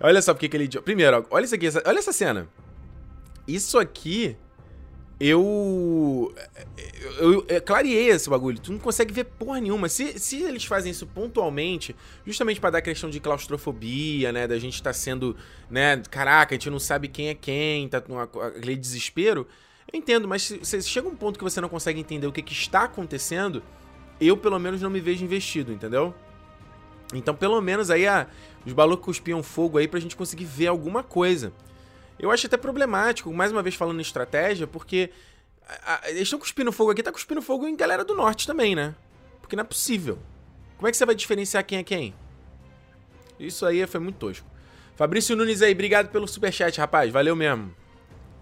Olha 0.00 0.20
só 0.20 0.34
porque 0.34 0.48
que 0.48 0.56
ele 0.56 0.68
é. 0.72 0.80
Primeiro, 0.80 1.26
olha 1.30 1.44
isso 1.44 1.54
aqui, 1.54 1.68
olha 1.86 1.98
essa 1.98 2.12
cena. 2.12 2.48
Isso 3.46 3.78
aqui 3.78 4.36
eu, 5.20 6.34
eu, 7.18 7.46
eu, 7.48 7.62
clareei 7.62 8.08
esse 8.08 8.28
bagulho. 8.28 8.58
Tu 8.58 8.72
não 8.72 8.78
consegue 8.78 9.12
ver 9.12 9.24
porra 9.24 9.60
nenhuma. 9.60 9.88
Se, 9.88 10.18
se 10.18 10.42
eles 10.42 10.64
fazem 10.64 10.90
isso 10.90 11.06
pontualmente, 11.06 11.94
justamente 12.26 12.60
para 12.60 12.70
dar 12.70 12.82
questão 12.82 13.08
de 13.08 13.20
claustrofobia, 13.20 14.32
né? 14.32 14.48
Da 14.48 14.58
gente 14.58 14.82
tá 14.82 14.92
sendo, 14.92 15.36
né? 15.70 16.02
Caraca, 16.10 16.54
a 16.54 16.56
gente 16.56 16.68
não 16.68 16.80
sabe 16.80 17.06
quem 17.08 17.28
é 17.28 17.34
quem, 17.34 17.88
tá 17.88 18.00
com 18.00 18.18
aquele 18.18 18.76
desespero. 18.76 19.46
Entendo, 19.94 20.26
mas 20.26 20.42
se, 20.42 20.64
se, 20.64 20.82
chega 20.82 21.06
um 21.06 21.14
ponto 21.14 21.38
que 21.38 21.44
você 21.44 21.60
não 21.60 21.68
consegue 21.68 22.00
entender 22.00 22.26
o 22.26 22.32
que, 22.32 22.42
que 22.42 22.52
está 22.52 22.82
acontecendo, 22.82 23.62
eu 24.20 24.36
pelo 24.36 24.58
menos 24.58 24.82
não 24.82 24.90
me 24.90 25.00
vejo 25.00 25.24
investido, 25.24 25.72
entendeu? 25.72 26.12
Então, 27.14 27.32
pelo 27.32 27.60
menos 27.60 27.90
aí 27.90 28.04
a, 28.04 28.26
os 28.66 28.72
balões 28.72 28.98
cuspiam 28.98 29.40
fogo 29.40 29.78
aí 29.78 29.86
pra 29.86 30.00
gente 30.00 30.16
conseguir 30.16 30.46
ver 30.46 30.66
alguma 30.66 31.04
coisa. 31.04 31.52
Eu 32.18 32.32
acho 32.32 32.44
até 32.44 32.56
problemático, 32.56 33.32
mais 33.32 33.52
uma 33.52 33.62
vez 33.62 33.76
falando 33.76 33.98
em 33.98 34.02
estratégia, 34.02 34.66
porque 34.66 35.10
a, 35.64 36.00
a, 36.06 36.10
eles 36.10 36.22
estão 36.22 36.40
cuspindo 36.40 36.72
fogo 36.72 36.90
aqui, 36.90 37.00
tá 37.00 37.12
cuspindo 37.12 37.40
fogo 37.40 37.68
em 37.68 37.76
galera 37.76 38.04
do 38.04 38.16
norte 38.16 38.48
também, 38.48 38.74
né? 38.74 38.96
Porque 39.40 39.54
não 39.54 39.62
é 39.62 39.66
possível. 39.66 40.18
Como 40.76 40.88
é 40.88 40.90
que 40.90 40.96
você 40.96 41.06
vai 41.06 41.14
diferenciar 41.14 41.64
quem 41.64 41.78
é 41.78 41.84
quem? 41.84 42.12
Isso 43.38 43.64
aí 43.64 43.86
foi 43.86 44.00
muito 44.00 44.16
tosco. 44.16 44.46
Fabrício 44.96 45.36
Nunes 45.36 45.62
aí, 45.62 45.72
obrigado 45.72 46.08
pelo 46.08 46.26
superchat, 46.26 46.76
rapaz. 46.80 47.12
Valeu 47.12 47.36
mesmo. 47.36 47.72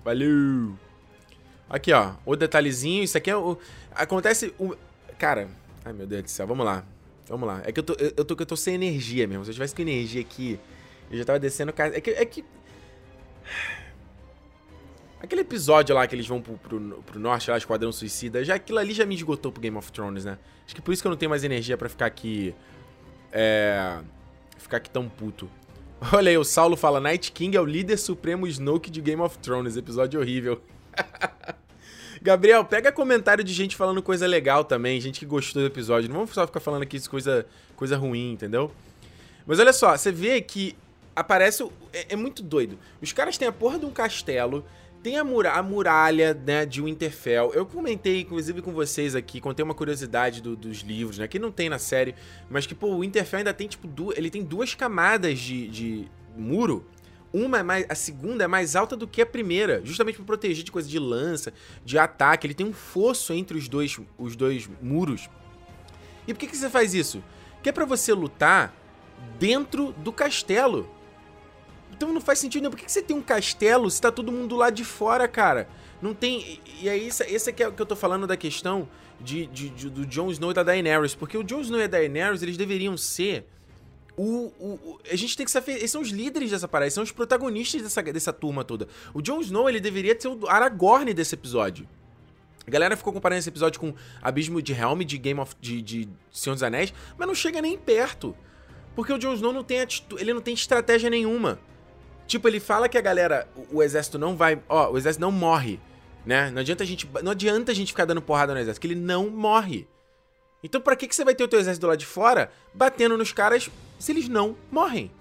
Valeu. 0.03 0.75
Aqui, 1.73 1.93
ó. 1.93 2.13
O 2.27 2.37
detalhezinho. 2.37 3.03
Isso 3.03 3.17
aqui 3.17 3.31
é 3.31 3.37
o. 3.37 3.59
Acontece. 3.93 4.55
O... 4.59 4.77
Cara. 5.19 5.49
Ai, 5.85 5.93
meu 5.93 6.07
Deus 6.07 6.23
do 6.23 6.31
céu. 6.31 6.47
Vamos 6.47 6.65
lá. 6.65 6.85
Vamos 7.27 7.49
lá. 7.49 7.63
É 7.65 7.73
que 7.73 7.81
eu 7.81 7.85
tô, 7.85 7.95
eu 7.95 8.25
tô, 8.25 8.37
eu 8.39 8.47
tô 8.47 8.57
sem 8.57 8.75
energia 8.75 9.27
mesmo. 9.27 9.45
Se 9.45 9.51
eu 9.51 9.55
tivesse 9.55 9.75
com 9.75 9.81
energia 9.81 10.21
aqui, 10.21 10.61
eu 11.11 11.17
já 11.17 11.25
tava 11.25 11.41
descendo. 11.41 11.73
É 11.77 12.01
que, 12.01 12.11
é 12.11 12.25
que 12.27 12.45
Aquele 15.23 15.43
episódio 15.43 15.95
lá 15.95 16.05
que 16.05 16.17
eles 16.17 16.27
vão 16.27 16.43
pro, 16.43 16.59
pro, 16.59 16.81
pro, 17.07 17.21
norte, 17.21 17.49
lá, 17.49 17.57
Esquadrão 17.57 17.93
Suicida, 17.93 18.45
já 18.45 18.57
aquilo 18.57 18.81
ali 18.81 18.93
já 18.93 19.07
me 19.07 19.15
esgotou 19.15 19.53
pro 19.53 19.63
Game 19.63 19.77
of 19.77 19.93
Thrones, 19.93 20.25
né? 20.25 20.37
Acho 20.67 20.75
que 20.75 20.83
por 20.83 20.93
isso 20.93 21.01
que 21.01 21.07
eu 21.07 21.11
não 21.11 21.17
tenho 21.17 21.31
mais 21.31 21.45
energia 21.45 21.79
para 21.79 21.89
ficar 21.89 22.07
aqui. 22.07 22.53
É. 23.31 24.01
Ficar 24.59 24.79
aqui 24.79 24.91
tão 24.91 25.09
puto. 25.09 25.49
Olha 26.13 26.29
aí, 26.29 26.37
o 26.37 26.45
Saulo 26.45 26.77
fala: 26.77 27.01
Night 27.01 27.31
King 27.31 27.57
é 27.57 27.61
o 27.61 27.65
líder 27.65 27.99
supremo 27.99 28.49
Snoke 28.49 28.91
de 28.91 29.01
Game 29.01 29.23
of 29.23 29.39
Thrones. 29.39 29.77
Episódio 29.77 30.19
horrível. 30.21 30.61
Gabriel, 32.23 32.65
pega 32.65 32.93
comentário 32.93 33.43
de 33.43 33.53
gente 33.53 33.75
falando 33.75 34.01
coisa 34.01 34.29
legal 34.29 34.63
também, 34.63 35.01
gente 35.01 35.19
que 35.19 35.27
gostou 35.27 35.61
do 35.61 35.67
episódio. 35.67 36.09
Não 36.09 36.15
vamos 36.15 36.31
só 36.31 36.47
ficar 36.47 36.61
falando 36.61 36.83
aqui 36.83 37.01
coisa, 37.09 37.45
coisa 37.75 37.97
ruim, 37.97 38.33
entendeu? 38.33 38.71
Mas 39.45 39.59
olha 39.59 39.73
só, 39.73 39.97
você 39.97 40.13
vê 40.13 40.41
que 40.41 40.77
aparece. 41.17 41.69
É, 41.93 42.07
é, 42.11 42.17
muito 42.17 42.41
doido. 42.41 42.79
Os 43.01 43.13
caras 43.13 43.37
têm 43.37 43.49
a 43.49 43.53
porra 43.53 43.77
de 43.77 43.87
um 43.87 43.91
castelo. 43.91 44.65
Tem 45.03 45.19
a, 45.19 45.25
muralha, 45.25 45.59
a 45.59 45.63
muralha 45.65 46.33
né, 46.33 46.65
de 46.65 46.81
Winterfell. 46.81 47.53
Eu 47.55 47.67
comentei, 47.67 48.21
inclusive, 48.21 48.63
com 48.63 48.73
vocês 48.73 49.17
aqui, 49.17 49.41
contei 49.41 49.65
uma 49.65 49.75
curiosidade 49.75 50.41
do, 50.41 50.55
dos 50.55 50.79
livros, 50.83 51.19
né? 51.19 51.27
Que 51.27 51.41
não 51.41 51.51
tem 51.51 51.69
na 51.69 51.81
série, 51.81 52.15
mas 52.49 52.67
que, 52.67 52.75
pô, 52.75 52.87
o 52.87 53.01
Winterfell 53.01 53.39
ainda 53.39 53.53
tem, 53.53 53.67
tipo, 53.67 53.89
ele 54.15 54.31
tem 54.31 54.45
duas 54.45 54.77
camadas 54.77 55.41
de, 55.41 55.67
de 55.67 56.09
muro. 56.37 56.87
Uma 57.33 57.61
é 57.61 57.63
mais. 57.63 57.87
A 57.89 57.95
segunda 57.95 58.45
é 58.45 58.47
mais 58.47 58.77
alta 58.77 58.97
do 58.97 59.09
que 59.09 59.23
a 59.23 59.27
primeira, 59.27 59.81
justamente 59.85 60.17
para 60.17 60.25
proteger 60.25 60.63
de 60.65 60.71
coisa 60.71 60.89
de 60.89 60.99
lança, 60.99 61.53
de 61.85 61.99
ataque. 61.99 62.47
Ele 62.47 62.55
tem 62.55 62.67
um 62.67 62.73
fosso 62.73 63.33
entre 63.33 63.57
os 63.57 63.69
dois, 63.69 63.99
os 64.19 64.37
dois 64.37 64.69
muros. 64.81 65.29
E 66.27 66.35
por 66.35 66.41
que, 66.41 66.47
que 66.47 66.57
você 66.57 66.69
faz 66.69 66.95
isso? 66.95 67.23
Que 67.63 67.71
é 67.71 67.73
pra 67.73 67.85
você 67.85 68.13
lutar 68.13 68.75
dentro 69.39 69.93
do 69.93 70.13
castelo. 70.13 70.89
Então 71.91 72.13
não 72.13 72.21
faz 72.21 72.39
sentido 72.39 72.63
nenhum. 72.63 72.71
Por 72.71 72.81
que, 72.81 72.91
você 72.91 73.03
tem 73.03 73.17
um 73.17 73.23
castelo 73.23 73.91
se 73.91 74.01
tá 74.01 74.11
todo 74.11 74.33
mundo 74.33 74.57
lá 74.57 74.71
de 74.71 74.85
fora, 74.85 75.27
cara? 75.29 75.69
Não 76.01 76.13
tem. 76.13 76.61
E 76.81 76.89
aí, 76.89 77.07
esse, 77.07 77.23
esse 77.25 77.51
é 77.63 77.69
o 77.69 77.73
que 77.73 77.81
eu 77.81 77.87
tô 77.87 77.97
falando 77.97 78.27
da 78.27 78.37
questão 78.37 78.89
de, 79.21 79.47
de, 79.47 79.69
de, 79.71 79.89
do 79.91 80.05
Jon 80.05 80.31
Snow 80.31 80.51
e 80.51 80.55
da 80.55 80.63
Daenerys. 80.63 81.15
Porque 81.15 81.37
o 81.37 81.45
Jon 81.45 81.61
Snow 81.61 81.81
e 81.81 81.85
a 81.85 81.87
Daenerys, 81.87 82.43
eles 82.43 82.57
deveriam 82.57 82.97
ser. 82.97 83.47
O, 84.17 84.53
o, 84.59 85.01
a 85.11 85.17
gente 85.17 85.37
tem 85.37 85.47
que 85.47 85.53
saber. 85.53 85.77
Eles 85.77 85.91
são 85.91 86.03
os 86.03 86.11
líderes 86.11 86.51
dessa 86.51 86.69
parada, 86.69 86.91
são 86.91 87.03
os 87.03 87.13
protagonistas 87.13 87.83
dessa, 87.83 88.03
dessa 88.03 88.33
turma 88.33 88.63
toda. 88.63 88.87
O 89.15 89.23
Jon 89.23 89.41
Snow, 89.41 89.69
ele 89.69 89.81
deveria 89.81 90.19
ser 90.19 90.29
o 90.29 90.47
Aragorn 90.49 91.13
desse 91.15 91.35
episódio. 91.35 91.89
A 92.67 92.71
galera 92.71 92.97
ficou 92.97 93.13
comparando 93.13 93.41
esse 93.41 93.49
episódio 93.49 93.81
com 93.81 93.95
Abismo 94.21 94.63
de 94.63 94.73
Helm 94.73 95.01
de 95.01 95.19
Game 95.19 95.41
of. 95.41 95.55
de, 95.61 95.83
de 95.83 96.09
Senhor 96.31 96.55
dos 96.55 96.63
Anéis, 96.63 96.93
mas 97.19 97.27
não 97.27 97.35
chega 97.35 97.61
nem 97.61 97.77
perto. 97.77 98.37
Porque 98.95 99.13
o 99.13 99.19
Jon 99.19 99.35
Snow 99.35 99.53
não 99.53 99.65
tem 99.65 99.81
atitude, 99.81 100.23
ele 100.23 100.35
não 100.35 100.41
tem 100.41 100.55
estratégia 100.55 101.09
nenhuma. 101.09 101.59
Tipo, 102.27 102.47
ele 102.49 102.61
fala 102.61 102.89
que 102.89 102.99
a 102.99 103.01
galera, 103.01 103.49
o, 103.57 103.79
o 103.79 103.83
exército 103.83 104.19
não 104.19 104.37
vai, 104.37 104.63
ó, 104.69 104.91
o 104.91 104.99
exército 104.99 105.21
não 105.21 105.33
morre, 105.33 105.81
né? 106.25 106.51
Não 106.51 106.61
adianta 106.61 106.85
a 106.85 106.87
gente, 106.87 107.09
não 107.23 107.33
adianta 107.33 107.73
a 107.73 107.75
gente 107.75 107.89
ficar 107.89 108.05
dando 108.05 108.23
porrada 108.23 108.53
no 108.53 108.61
exército, 108.61 108.81
que 108.81 108.87
ele 108.87 109.01
não 109.01 109.29
morre. 109.29 109.89
Então, 110.63 110.81
para 110.81 110.95
que 110.95 111.09
que 111.09 111.17
você 111.17 111.25
vai 111.25 111.35
ter 111.35 111.43
o 111.43 111.49
teu 111.49 111.59
exército 111.59 111.87
lá 111.87 111.97
de 111.97 112.07
fora 112.07 112.51
batendo 112.73 113.19
nos 113.19 113.33
caras 113.33 113.69
se 114.03 114.11
eles 114.11 114.29
não 114.29 114.57
morrem? 114.71 115.13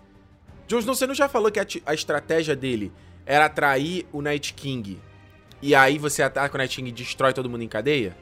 Jon 0.68 0.80
Snow, 0.80 0.96
você 0.96 1.06
não 1.06 1.14
já 1.14 1.30
falou 1.30 1.52
que 1.52 1.60
a, 1.60 1.66
a 1.86 1.94
estratégia 1.94 2.56
dele 2.56 2.92
era 3.26 3.46
atrair 3.46 4.08
o 4.12 4.22
Night 4.22 4.54
King 4.56 5.00
e 5.62 5.76
aí 5.76 6.00
você 6.00 6.24
ataca 6.24 6.56
o 6.56 6.58
Night 6.58 6.76
King 6.76 6.90
e 6.90 6.92
destrói 6.92 7.32
todo 7.32 7.48
mundo 7.48 7.64
em 7.64 7.68
cadeia? 7.68 8.18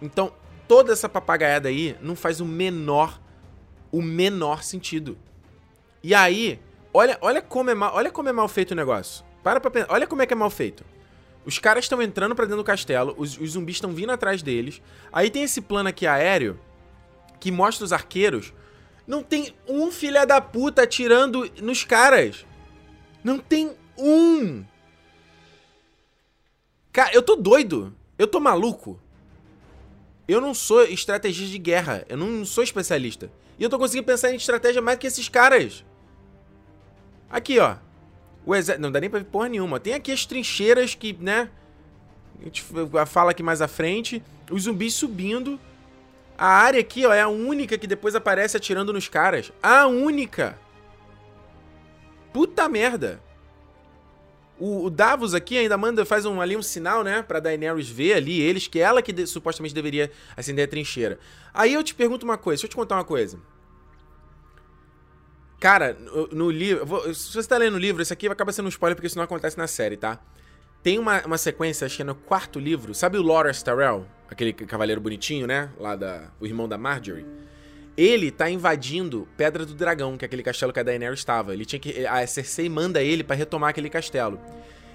Então, 0.00 0.32
toda 0.66 0.94
essa 0.94 1.10
papagaiada 1.10 1.68
aí 1.68 1.94
não 2.00 2.16
faz 2.16 2.40
o 2.40 2.46
menor 2.46 3.20
o 3.92 4.00
menor 4.00 4.62
sentido. 4.62 5.18
E 6.02 6.14
aí, 6.14 6.58
olha, 6.92 7.18
olha 7.20 7.42
como 7.42 7.68
é 7.68 7.74
mal, 7.74 7.94
olha 7.94 8.10
como 8.10 8.30
é 8.30 8.32
mal 8.32 8.48
feito 8.48 8.70
o 8.70 8.74
negócio. 8.74 9.24
Para 9.42 9.60
pra 9.60 9.70
pensar, 9.70 9.88
olha 9.90 10.06
como 10.06 10.22
é 10.22 10.26
que 10.26 10.32
é 10.32 10.36
mal 10.36 10.50
feito. 10.50 10.84
Os 11.44 11.58
caras 11.58 11.84
estão 11.84 12.00
entrando 12.00 12.34
para 12.34 12.46
dentro 12.46 12.62
do 12.62 12.64
castelo, 12.64 13.14
os, 13.18 13.38
os 13.38 13.50
zumbis 13.50 13.76
estão 13.76 13.92
vindo 13.92 14.10
atrás 14.10 14.42
deles. 14.42 14.80
Aí 15.12 15.30
tem 15.30 15.42
esse 15.42 15.60
plano 15.60 15.90
aqui 15.90 16.06
aéreo 16.06 16.58
que 17.38 17.52
mostra 17.52 17.84
os 17.84 17.92
arqueiros. 17.92 18.54
Não 19.06 19.22
tem 19.22 19.54
um 19.68 19.90
filha 19.90 20.26
da 20.26 20.40
puta 20.40 20.82
atirando 20.82 21.50
nos 21.62 21.84
caras. 21.84 22.44
Não 23.22 23.38
tem 23.38 23.72
um. 23.96 24.64
Cara, 26.92 27.14
eu 27.14 27.22
tô 27.22 27.36
doido. 27.36 27.94
Eu 28.18 28.26
tô 28.26 28.40
maluco. 28.40 29.00
Eu 30.26 30.40
não 30.40 30.54
sou 30.54 30.82
estrategista 30.84 31.52
de 31.52 31.58
guerra. 31.58 32.04
Eu 32.08 32.16
não 32.16 32.44
sou 32.44 32.64
especialista. 32.64 33.30
E 33.58 33.62
eu 33.62 33.70
tô 33.70 33.78
conseguindo 33.78 34.06
pensar 34.06 34.32
em 34.32 34.36
estratégia 34.36 34.82
mais 34.82 34.98
que 34.98 35.06
esses 35.06 35.28
caras. 35.28 35.84
Aqui, 37.30 37.58
ó. 37.58 37.76
O 38.44 38.54
exército. 38.54 38.82
Não 38.82 38.90
dá 38.90 39.00
nem 39.00 39.08
pra 39.08 39.20
ver 39.20 39.26
porra 39.26 39.48
nenhuma. 39.48 39.78
Tem 39.78 39.94
aqui 39.94 40.10
as 40.10 40.26
trincheiras 40.26 40.94
que, 40.94 41.12
né? 41.12 41.48
A 42.40 42.44
gente 42.44 42.64
fala 43.06 43.30
aqui 43.30 43.42
mais 43.42 43.62
à 43.62 43.68
frente. 43.68 44.22
Os 44.50 44.64
zumbis 44.64 44.94
subindo. 44.94 45.60
A 46.38 46.46
área 46.46 46.80
aqui, 46.80 47.06
ó, 47.06 47.12
é 47.12 47.22
a 47.22 47.28
única 47.28 47.78
que 47.78 47.86
depois 47.86 48.14
aparece 48.14 48.56
atirando 48.56 48.92
nos 48.92 49.08
caras. 49.08 49.52
A 49.62 49.86
única! 49.86 50.58
Puta 52.32 52.68
merda! 52.68 53.22
O, 54.58 54.84
o, 54.84 54.90
Davos 54.90 55.34
aqui 55.34 55.56
ainda 55.58 55.76
manda, 55.76 56.04
faz 56.04 56.24
um, 56.24 56.40
ali 56.40 56.56
um 56.56 56.62
sinal, 56.62 57.04
né, 57.04 57.22
pra 57.22 57.40
Daenerys 57.40 57.88
ver 57.88 58.14
ali 58.14 58.40
eles, 58.40 58.66
que 58.66 58.78
é 58.78 58.82
ela 58.82 59.02
que 59.02 59.12
de, 59.12 59.26
supostamente 59.26 59.74
deveria 59.74 60.10
acender 60.34 60.66
a 60.66 60.68
trincheira. 60.68 61.18
Aí 61.52 61.74
eu 61.74 61.82
te 61.82 61.94
pergunto 61.94 62.24
uma 62.24 62.38
coisa, 62.38 62.56
deixa 62.56 62.66
eu 62.66 62.70
te 62.70 62.76
contar 62.76 62.96
uma 62.96 63.04
coisa. 63.04 63.38
Cara, 65.60 65.94
no, 65.94 66.26
no 66.28 66.50
livro, 66.50 67.14
se 67.14 67.32
você 67.32 67.48
tá 67.48 67.56
lendo 67.58 67.74
o 67.74 67.78
livro, 67.78 68.02
isso 68.02 68.12
aqui 68.12 68.28
acaba 68.28 68.52
sendo 68.52 68.66
um 68.66 68.70
spoiler 68.70 68.94
porque 68.94 69.06
isso 69.06 69.16
não 69.16 69.24
acontece 69.24 69.56
na 69.56 69.66
série, 69.66 69.96
tá? 69.96 70.20
Tem 70.86 71.00
uma, 71.00 71.20
uma 71.26 71.36
sequência, 71.36 71.84
acho 71.84 71.96
que 71.96 72.02
é 72.02 72.04
no 72.04 72.14
quarto 72.14 72.60
livro, 72.60 72.94
sabe 72.94 73.18
o 73.18 73.22
Loras 73.22 73.60
Tyrell? 73.60 74.06
Aquele 74.30 74.52
cavaleiro 74.52 75.00
bonitinho, 75.00 75.44
né, 75.44 75.68
lá 75.80 75.96
da, 75.96 76.28
o 76.38 76.46
irmão 76.46 76.68
da 76.68 76.78
Marjorie? 76.78 77.26
Ele 77.96 78.30
tá 78.30 78.48
invadindo 78.48 79.26
Pedra 79.36 79.66
do 79.66 79.74
Dragão, 79.74 80.16
que 80.16 80.24
é 80.24 80.26
aquele 80.26 80.44
castelo 80.44 80.72
que 80.72 80.78
a 80.78 80.84
Daenerys 80.84 81.18
estava. 81.18 81.52
Ele 81.52 81.64
tinha 81.64 81.80
que 81.80 82.06
a 82.06 82.24
Cersei 82.24 82.68
manda 82.68 83.02
ele 83.02 83.24
para 83.24 83.34
retomar 83.34 83.70
aquele 83.70 83.90
castelo. 83.90 84.40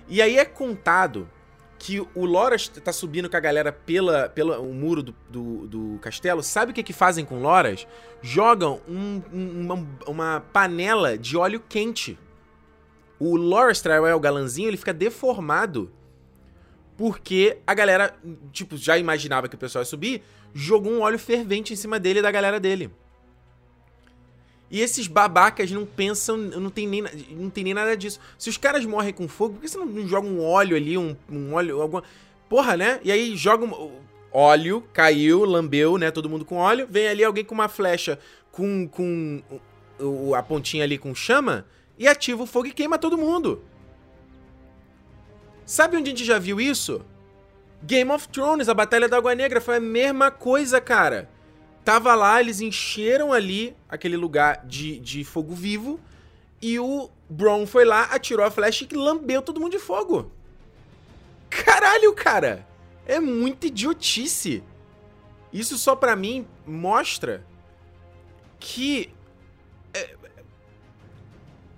E 0.08 0.22
aí 0.22 0.38
é 0.38 0.46
contado 0.46 1.30
que 1.78 2.00
o 2.00 2.24
Loras 2.24 2.70
tá 2.70 2.94
subindo 2.94 3.30
com 3.30 3.36
a 3.36 3.42
galera 3.42 3.74
pela, 3.74 4.30
pelo 4.30 4.62
o 4.62 4.74
muro 4.74 5.04
do, 5.04 5.14
do, 5.30 5.68
do, 5.68 6.00
castelo. 6.00 6.42
Sabe 6.42 6.72
o 6.72 6.74
que 6.74 6.84
que 6.84 6.94
fazem 6.94 7.26
com 7.26 7.42
Loras? 7.42 7.86
Jogam 8.22 8.80
um, 8.88 9.22
um, 9.34 9.60
uma, 9.60 9.88
uma, 10.08 10.44
panela 10.54 11.18
de 11.18 11.36
óleo 11.36 11.62
quente. 11.68 12.18
O 13.24 13.36
Loras 13.36 13.80
Tyrell, 13.80 14.18
o 14.18 14.20
galanzinho, 14.20 14.68
ele 14.68 14.78
fica 14.78 14.92
deformado 14.92 15.92
porque 16.98 17.60
a 17.68 17.74
galera, 17.76 18.16
tipo, 18.52 18.76
já 18.76 18.98
imaginava 18.98 19.48
que 19.48 19.54
o 19.54 19.60
pessoal 19.60 19.84
ia 19.84 19.86
subir, 19.86 20.24
jogou 20.56 20.92
um 20.92 21.02
óleo 21.02 21.20
fervente 21.20 21.72
em 21.72 21.76
cima 21.76 22.00
dele 22.00 22.18
e 22.18 22.22
da 22.24 22.32
galera 22.32 22.60
dele. 22.60 22.90
E 24.72 24.82
esses 24.82 25.06
babacas 25.06 25.70
não 25.70 25.86
pensam, 25.86 26.36
não 26.36 26.72
tem 26.72 26.88
nem, 26.88 27.04
não 27.30 27.52
tem 27.52 27.64
nem 27.64 27.76
nada 27.76 27.96
disso. 27.96 28.20
Se 28.40 28.50
os 28.50 28.58
caras 28.58 28.84
morrem 28.86 29.14
com 29.14 29.28
fogo, 29.28 29.54
por 29.54 29.62
que 29.62 29.68
você 29.68 29.78
não 29.78 30.08
joga 30.08 30.28
um 30.28 30.44
óleo 30.44 30.76
ali, 30.76 30.98
um, 30.98 31.16
um 31.30 31.54
óleo, 31.54 31.80
alguma... 31.80 32.02
Porra, 32.50 32.76
né? 32.76 33.00
E 33.04 33.12
aí 33.12 33.38
joga 33.38 33.66
um, 33.66 33.92
óleo, 34.32 34.84
caiu, 34.92 35.46
lambeu, 35.46 35.96
né? 36.00 36.10
Todo 36.10 36.28
mundo 36.28 36.44
com 36.44 36.56
óleo. 36.56 36.88
Vem 36.90 37.08
ali 37.08 37.24
alguém 37.24 37.46
com 37.46 37.54
uma 37.54 37.70
flecha 37.70 38.18
com, 38.52 38.88
com 38.88 39.44
a 40.36 40.42
pontinha 40.42 40.84
ali 40.84 40.98
com 40.98 41.14
chama 41.14 41.68
e 42.02 42.08
ativa 42.08 42.42
o 42.42 42.48
fogo 42.48 42.66
e 42.66 42.72
queima 42.72 42.98
todo 42.98 43.16
mundo. 43.16 43.62
Sabe 45.64 45.96
onde 45.96 46.10
a 46.10 46.14
gente 46.16 46.26
já 46.26 46.40
viu 46.40 46.60
isso? 46.60 47.06
Game 47.84 48.10
of 48.10 48.28
Thrones, 48.28 48.68
a 48.68 48.74
Batalha 48.74 49.08
da 49.08 49.18
Água 49.18 49.36
Negra, 49.36 49.62
foi 49.62 49.76
a 49.76 49.80
mesma 49.80 50.32
coisa, 50.32 50.82
cara. 50.82 51.30
Tava 51.86 52.16
lá, 52.16 52.42
eles 52.42 52.60
encheram 52.60 53.32
ali 53.32 53.78
aquele 53.88 54.18
lugar 54.18 54.66
de, 54.66 54.98
de 54.98 55.24
fogo 55.24 55.54
vivo 55.54 56.00
e 56.60 56.80
o 56.80 57.08
Bron 57.30 57.68
foi 57.68 57.86
lá, 57.86 58.06
atirou 58.06 58.48
a 58.48 58.50
flecha 58.50 58.88
e 58.90 58.96
lambeu 58.96 59.44
todo 59.44 59.60
mundo 59.60 59.74
de 59.74 59.80
fogo. 59.80 60.32
Caralho, 61.52 62.16
cara! 62.16 62.68
É 63.06 63.20
muita 63.20 63.68
idiotice. 63.68 64.64
Isso 65.54 65.78
só 65.78 65.96
para 65.96 66.16
mim 66.16 66.48
mostra 66.66 67.46
que 68.60 69.14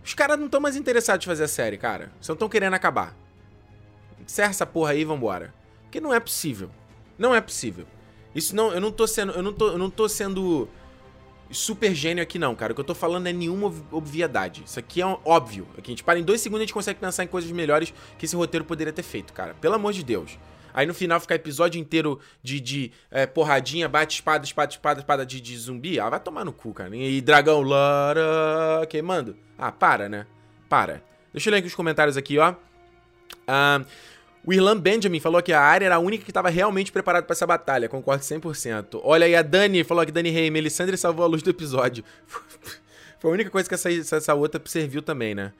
os 0.03 0.13
caras 0.13 0.37
não 0.37 0.47
estão 0.47 0.59
mais 0.59 0.75
interessados 0.75 1.25
em 1.25 1.29
fazer 1.29 1.43
a 1.43 1.47
série, 1.47 1.77
cara. 1.77 2.11
Só 2.19 2.33
estão 2.33 2.49
querendo 2.49 2.73
acabar. 2.73 3.15
Encerra 4.19 4.49
essa 4.49 4.65
porra 4.65 4.91
aí 4.91 5.01
e 5.01 5.05
vambora. 5.05 5.53
Porque 5.83 6.01
não 6.01 6.13
é 6.13 6.19
possível. 6.19 6.69
Não 7.17 7.33
é 7.33 7.39
possível. 7.39 7.85
Isso 8.35 8.55
não, 8.55 8.71
eu 8.71 8.81
não 8.81 8.91
tô 8.91 9.05
sendo, 9.05 9.31
eu 9.33 9.43
não 9.43 9.53
tô, 9.53 9.69
eu 9.69 9.77
não 9.77 9.89
tô 9.89 10.09
sendo 10.09 10.67
super 11.51 11.93
gênio 11.93 12.23
aqui 12.23 12.39
não, 12.39 12.55
cara. 12.55 12.71
O 12.71 12.75
que 12.75 12.81
eu 12.81 12.85
tô 12.85 12.95
falando 12.95 13.27
é 13.27 13.33
nenhuma 13.33 13.71
obviedade. 13.91 14.63
Isso 14.65 14.79
aqui 14.79 15.01
é 15.01 15.05
óbvio. 15.23 15.67
Aqui 15.77 15.91
a 15.91 15.91
gente 15.91 16.03
para 16.03 16.19
em 16.19 16.23
dois 16.23 16.41
segundos 16.41 16.61
e 16.61 16.63
a 16.63 16.65
gente 16.65 16.73
consegue 16.73 16.99
pensar 16.99 17.23
em 17.23 17.27
coisas 17.27 17.51
melhores 17.51 17.93
que 18.17 18.25
esse 18.25 18.35
roteiro 18.35 18.65
poderia 18.65 18.91
ter 18.91 19.03
feito, 19.03 19.31
cara. 19.33 19.53
Pelo 19.55 19.75
amor 19.75 19.93
de 19.93 20.03
Deus. 20.03 20.37
Aí 20.73 20.85
no 20.85 20.93
final 20.93 21.19
ficar 21.19 21.35
episódio 21.35 21.79
inteiro 21.79 22.19
de, 22.41 22.59
de 22.59 22.91
é, 23.11 23.25
porradinha, 23.25 23.87
bate 23.87 24.15
espada, 24.15 24.43
espada, 24.43 24.71
espada, 24.71 24.99
espada 24.99 25.25
de, 25.25 25.39
de 25.39 25.57
zumbi. 25.57 25.99
Ah, 25.99 26.09
vai 26.09 26.19
tomar 26.19 26.43
no 26.43 26.53
cu, 26.53 26.73
cara. 26.73 26.95
E 26.95 27.21
dragão, 27.21 27.61
lara, 27.61 28.85
queimando. 28.89 29.37
Ah, 29.57 29.71
para, 29.71 30.09
né? 30.09 30.25
Para. 30.67 31.03
Deixa 31.31 31.49
eu 31.49 31.51
ler 31.51 31.59
aqui 31.59 31.67
os 31.67 31.75
comentários 31.75 32.17
aqui, 32.17 32.37
ó. 32.37 32.55
Ah... 33.47 33.81
O 34.45 34.51
Irlan 34.51 34.77
Benjamin 34.77 35.21
falou 35.21 35.41
que 35.41 35.53
a 35.53 35.61
área 35.61 35.85
era 35.85 35.95
a 35.95 35.99
única 35.99 36.25
que 36.25 36.31
estava 36.31 36.49
realmente 36.49 36.91
preparada 36.91 37.25
para 37.25 37.33
essa 37.33 37.47
batalha. 37.47 37.87
Concordo 37.87 38.23
100%. 38.23 38.99
Olha 39.01 39.25
aí, 39.25 39.35
a 39.35 39.41
Dani 39.41 39.85
falou 39.85 40.05
que 40.05 40.11
Dani 40.11 40.29
Rei, 40.29 40.51
Melisandre 40.51 40.97
salvou 40.97 41.23
a 41.23 41.27
luz 41.29 41.41
do 41.41 41.49
episódio. 41.49 42.03
Foi 43.19 43.31
a 43.31 43.33
única 43.33 43.49
coisa 43.49 43.69
que 43.69 43.73
essa, 43.73 43.89
essa 43.89 44.33
outra 44.33 44.61
serviu 44.65 45.01
também, 45.01 45.33
né? 45.33 45.53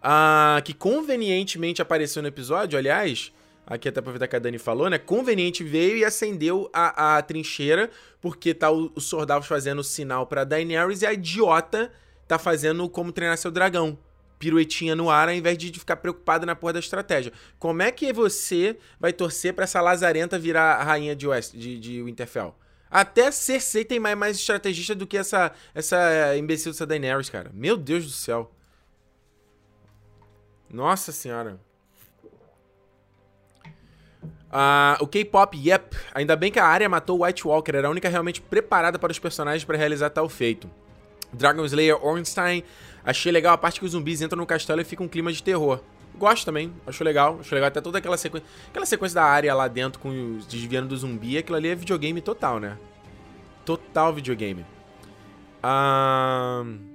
Ah, 0.00 0.62
que 0.64 0.72
convenientemente 0.72 1.82
apareceu 1.82 2.22
no 2.22 2.28
episódio, 2.28 2.78
aliás. 2.78 3.32
Aqui 3.70 3.86
até 3.86 4.00
aproveitar 4.00 4.26
que 4.26 4.34
a 4.34 4.38
Dani 4.38 4.56
falou, 4.56 4.88
né? 4.88 4.96
Conveniente 4.96 5.62
veio 5.62 5.98
e 5.98 6.04
acendeu 6.04 6.70
a, 6.72 7.18
a 7.18 7.22
trincheira, 7.22 7.90
porque 8.18 8.54
tá 8.54 8.70
o, 8.70 8.90
os 8.94 9.04
soldados 9.04 9.46
fazendo 9.46 9.84
sinal 9.84 10.26
pra 10.26 10.42
Daenerys 10.42 11.02
e 11.02 11.06
a 11.06 11.12
idiota 11.12 11.92
tá 12.26 12.38
fazendo 12.38 12.88
como 12.88 13.12
treinar 13.12 13.36
seu 13.36 13.50
dragão. 13.50 13.98
Piruetinha 14.38 14.96
no 14.96 15.10
ar, 15.10 15.28
ao 15.28 15.34
invés 15.34 15.58
de 15.58 15.70
ficar 15.78 15.96
preocupado 15.96 16.46
na 16.46 16.56
porra 16.56 16.74
da 16.74 16.78
estratégia. 16.78 17.30
Como 17.58 17.82
é 17.82 17.92
que 17.92 18.10
você 18.10 18.78
vai 18.98 19.12
torcer 19.12 19.52
pra 19.52 19.64
essa 19.64 19.82
lazarenta 19.82 20.38
virar 20.38 20.76
a 20.76 20.84
rainha 20.84 21.14
de, 21.14 21.26
West, 21.26 21.54
de, 21.54 21.78
de 21.78 22.02
Winterfell? 22.02 22.54
Até 22.90 23.30
Cersei 23.30 23.84
tem 23.84 24.00
mais, 24.00 24.16
mais 24.16 24.38
estrategista 24.38 24.94
do 24.94 25.06
que 25.06 25.18
essa, 25.18 25.52
essa 25.74 26.34
imbecil 26.38 26.72
dessa 26.72 26.86
Daenerys, 26.86 27.28
cara. 27.28 27.50
Meu 27.52 27.76
Deus 27.76 28.06
do 28.06 28.12
céu. 28.12 28.50
Nossa 30.70 31.12
senhora. 31.12 31.60
Uh, 34.22 34.96
o 35.00 35.06
K-pop, 35.06 35.56
yep. 35.56 35.96
Ainda 36.14 36.34
bem 36.34 36.50
que 36.50 36.58
a 36.58 36.64
área 36.64 36.88
matou 36.88 37.20
o 37.20 37.24
White 37.24 37.46
Walker, 37.46 37.76
era 37.76 37.88
a 37.88 37.90
única 37.90 38.08
realmente 38.08 38.40
preparada 38.40 38.98
para 38.98 39.12
os 39.12 39.18
personagens 39.18 39.64
para 39.64 39.76
realizar 39.76 40.10
tal 40.10 40.28
feito. 40.28 40.70
Dragon 41.32 41.64
Slayer 41.64 42.02
Ornstein, 42.04 42.64
achei 43.04 43.30
legal 43.30 43.52
a 43.52 43.58
parte 43.58 43.78
que 43.78 43.84
os 43.84 43.92
zumbis 43.92 44.22
entram 44.22 44.38
no 44.38 44.46
castelo 44.46 44.80
e 44.80 44.84
fica 44.84 45.02
um 45.02 45.08
clima 45.08 45.30
de 45.30 45.42
terror. 45.42 45.80
Gosto 46.16 46.46
também, 46.46 46.72
acho 46.86 47.04
legal, 47.04 47.38
acho 47.40 47.54
legal 47.54 47.68
até 47.68 47.80
toda 47.80 47.98
aquela 47.98 48.16
sequência, 48.16 48.48
aquela 48.70 48.86
sequência 48.86 49.16
da 49.16 49.24
área 49.24 49.54
lá 49.54 49.68
dentro 49.68 50.00
com 50.00 50.08
os 50.08 50.46
desviando 50.46 50.88
do 50.88 50.96
zumbi, 50.96 51.36
aquilo 51.36 51.56
ali 51.56 51.68
é 51.68 51.74
videogame 51.74 52.20
total, 52.20 52.58
né? 52.58 52.78
Total 53.64 54.12
videogame. 54.12 54.64
Ahn... 55.62 56.78
Uh... 56.84 56.87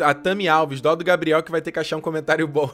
A 0.00 0.12
Tami 0.12 0.46
Alves, 0.46 0.80
dó 0.80 0.94
do 0.94 1.04
Gabriel, 1.04 1.42
que 1.42 1.50
vai 1.50 1.62
ter 1.62 1.72
que 1.72 1.78
achar 1.78 1.96
um 1.96 2.00
comentário 2.00 2.46
bom. 2.46 2.70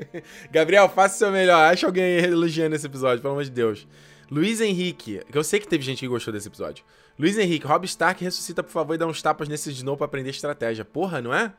Gabriel, 0.52 0.88
faça 0.88 1.14
o 1.14 1.18
seu 1.18 1.30
melhor. 1.30 1.72
Acha 1.72 1.86
alguém 1.86 2.18
elogiando 2.18 2.76
esse 2.76 2.86
episódio, 2.86 3.22
pelo 3.22 3.32
amor 3.32 3.44
de 3.44 3.50
Deus. 3.50 3.86
Luiz 4.30 4.60
Henrique, 4.60 5.22
que 5.30 5.36
eu 5.36 5.42
sei 5.42 5.58
que 5.58 5.66
teve 5.66 5.82
gente 5.82 6.00
que 6.00 6.08
gostou 6.08 6.32
desse 6.32 6.48
episódio. 6.48 6.84
Luiz 7.18 7.36
Henrique, 7.36 7.66
Rob 7.66 7.84
Stark 7.84 8.22
ressuscita, 8.22 8.62
por 8.62 8.70
favor, 8.70 8.94
e 8.94 8.98
dá 8.98 9.06
uns 9.06 9.20
tapas 9.20 9.48
nesse 9.48 9.70
Snow 9.70 9.96
pra 9.96 10.04
aprender 10.04 10.30
estratégia. 10.30 10.84
Porra, 10.84 11.20
não 11.20 11.34
é? 11.34 11.52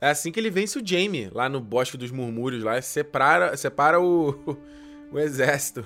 É 0.00 0.10
assim 0.10 0.30
que 0.30 0.38
ele 0.38 0.50
vence 0.50 0.78
o 0.78 0.86
Jamie, 0.86 1.28
lá 1.32 1.48
no 1.48 1.60
Bosque 1.60 1.96
dos 1.96 2.10
Murmúrios, 2.10 2.62
lá. 2.62 2.80
Separa, 2.80 3.56
separa 3.56 4.00
o, 4.00 4.56
o 5.10 5.18
exército. 5.18 5.84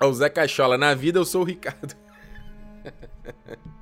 Ó, 0.00 0.08
o 0.08 0.14
Zé 0.14 0.28
Cachola. 0.28 0.76
Na 0.76 0.94
vida 0.94 1.18
eu 1.18 1.24
sou 1.24 1.42
o 1.42 1.44
Ricardo. 1.44 1.94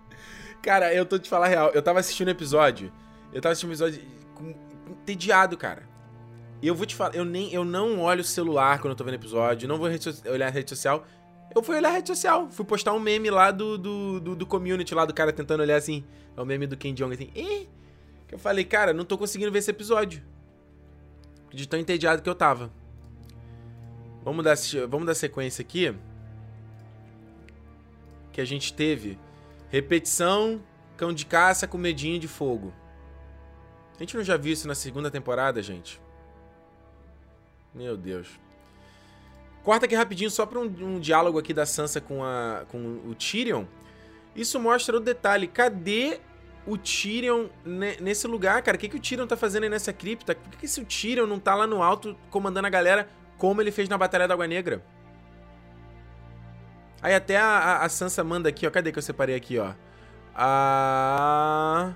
Cara, 0.62 0.92
eu 0.92 1.06
tô 1.06 1.18
te 1.18 1.28
falar 1.28 1.46
a 1.46 1.48
real. 1.48 1.70
Eu 1.70 1.82
tava 1.82 2.00
assistindo 2.00 2.28
o 2.28 2.30
episódio. 2.30 2.92
Eu 3.32 3.40
tava 3.40 3.52
assistindo 3.52 3.70
o 3.70 3.72
episódio 3.72 4.02
com, 4.34 4.54
entediado, 4.90 5.56
cara. 5.56 5.88
E 6.60 6.66
eu 6.66 6.74
vou 6.74 6.86
te 6.86 6.94
falar, 6.94 7.14
eu 7.14 7.24
nem 7.24 7.52
eu 7.52 7.64
não 7.64 8.00
olho 8.00 8.20
o 8.20 8.24
celular 8.24 8.80
quando 8.80 8.90
eu 8.90 8.96
tô 8.96 9.04
vendo 9.04 9.14
episódio, 9.14 9.68
não 9.68 9.78
vou 9.78 9.88
olhar 10.30 10.48
a 10.48 10.50
rede 10.50 10.70
social. 10.70 11.06
Eu 11.54 11.62
fui 11.62 11.76
olhar 11.76 11.90
a 11.90 11.92
rede 11.92 12.08
social, 12.08 12.50
fui 12.50 12.64
postar 12.64 12.92
um 12.92 12.98
meme 12.98 13.30
lá 13.30 13.50
do, 13.50 13.78
do, 13.78 14.20
do, 14.20 14.36
do 14.36 14.46
community 14.46 14.94
lá 14.94 15.04
do 15.04 15.14
cara 15.14 15.32
tentando 15.32 15.60
olhar 15.60 15.76
assim. 15.76 16.04
É 16.36 16.40
o 16.40 16.44
meme 16.44 16.66
do 16.66 16.76
Ken 16.76 16.92
Jong 16.92 17.14
assim. 17.14 17.30
Ih! 17.34 17.68
Que 18.26 18.34
eu 18.34 18.38
falei, 18.38 18.64
cara, 18.64 18.92
não 18.92 19.04
tô 19.04 19.16
conseguindo 19.16 19.50
ver 19.50 19.60
esse 19.60 19.70
episódio. 19.70 20.22
De 21.50 21.66
tão 21.66 21.78
entediado 21.78 22.20
que 22.20 22.28
eu 22.28 22.34
tava. 22.34 22.70
Vamos 24.22 24.44
dar, 24.44 24.56
vamos 24.88 25.06
dar 25.06 25.14
sequência 25.14 25.62
aqui. 25.62 25.94
Que 28.32 28.40
a 28.40 28.44
gente 28.44 28.74
teve 28.74 29.18
Repetição, 29.70 30.62
cão 30.96 31.12
de 31.12 31.26
caça 31.26 31.66
com 31.66 31.76
medinho 31.76 32.18
de 32.18 32.28
fogo. 32.28 32.72
A 33.96 34.02
gente 34.02 34.16
não 34.16 34.24
já 34.24 34.36
viu 34.36 34.52
isso 34.52 34.68
na 34.68 34.74
segunda 34.74 35.10
temporada, 35.10 35.62
gente? 35.62 36.00
Meu 37.74 37.96
Deus. 37.96 38.28
Corta 39.62 39.86
aqui 39.86 39.94
rapidinho 39.94 40.30
só 40.30 40.46
para 40.46 40.58
um, 40.58 40.64
um, 40.64 41.00
diálogo 41.00 41.38
aqui 41.38 41.52
da 41.52 41.66
Sansa 41.66 42.00
com, 42.00 42.24
a, 42.24 42.64
com 42.68 42.78
o 43.06 43.14
Tyrion. 43.14 43.64
Isso 44.34 44.58
mostra 44.58 44.96
o 44.96 45.00
detalhe. 45.00 45.46
Cadê 45.46 46.20
o 46.66 46.78
Tyrion 46.78 47.48
nesse 48.00 48.26
lugar, 48.26 48.62
cara? 48.62 48.76
O 48.76 48.80
que, 48.80 48.88
que 48.88 48.96
o 48.96 49.00
Tyrion 49.00 49.26
tá 49.26 49.36
fazendo 49.36 49.64
aí 49.64 49.68
nessa 49.68 49.92
cripta? 49.92 50.34
Por 50.34 50.50
que, 50.50 50.58
que 50.58 50.64
esse 50.66 50.82
Tyrion 50.84 51.26
não 51.26 51.38
tá 51.38 51.54
lá 51.54 51.66
no 51.66 51.82
alto 51.82 52.16
comandando 52.30 52.66
a 52.66 52.70
galera 52.70 53.08
como 53.36 53.60
ele 53.60 53.70
fez 53.70 53.88
na 53.88 53.98
Batalha 53.98 54.26
da 54.26 54.34
Água 54.34 54.46
Negra? 54.46 54.82
Aí 57.00 57.14
até 57.14 57.36
a, 57.36 57.78
a, 57.82 57.88
Sansa 57.88 58.24
manda 58.24 58.48
aqui, 58.48 58.66
ó. 58.66 58.70
Cadê 58.70 58.90
que 58.90 58.98
eu 58.98 59.02
separei 59.02 59.34
aqui, 59.34 59.58
ó? 59.58 59.72
A... 60.34 61.94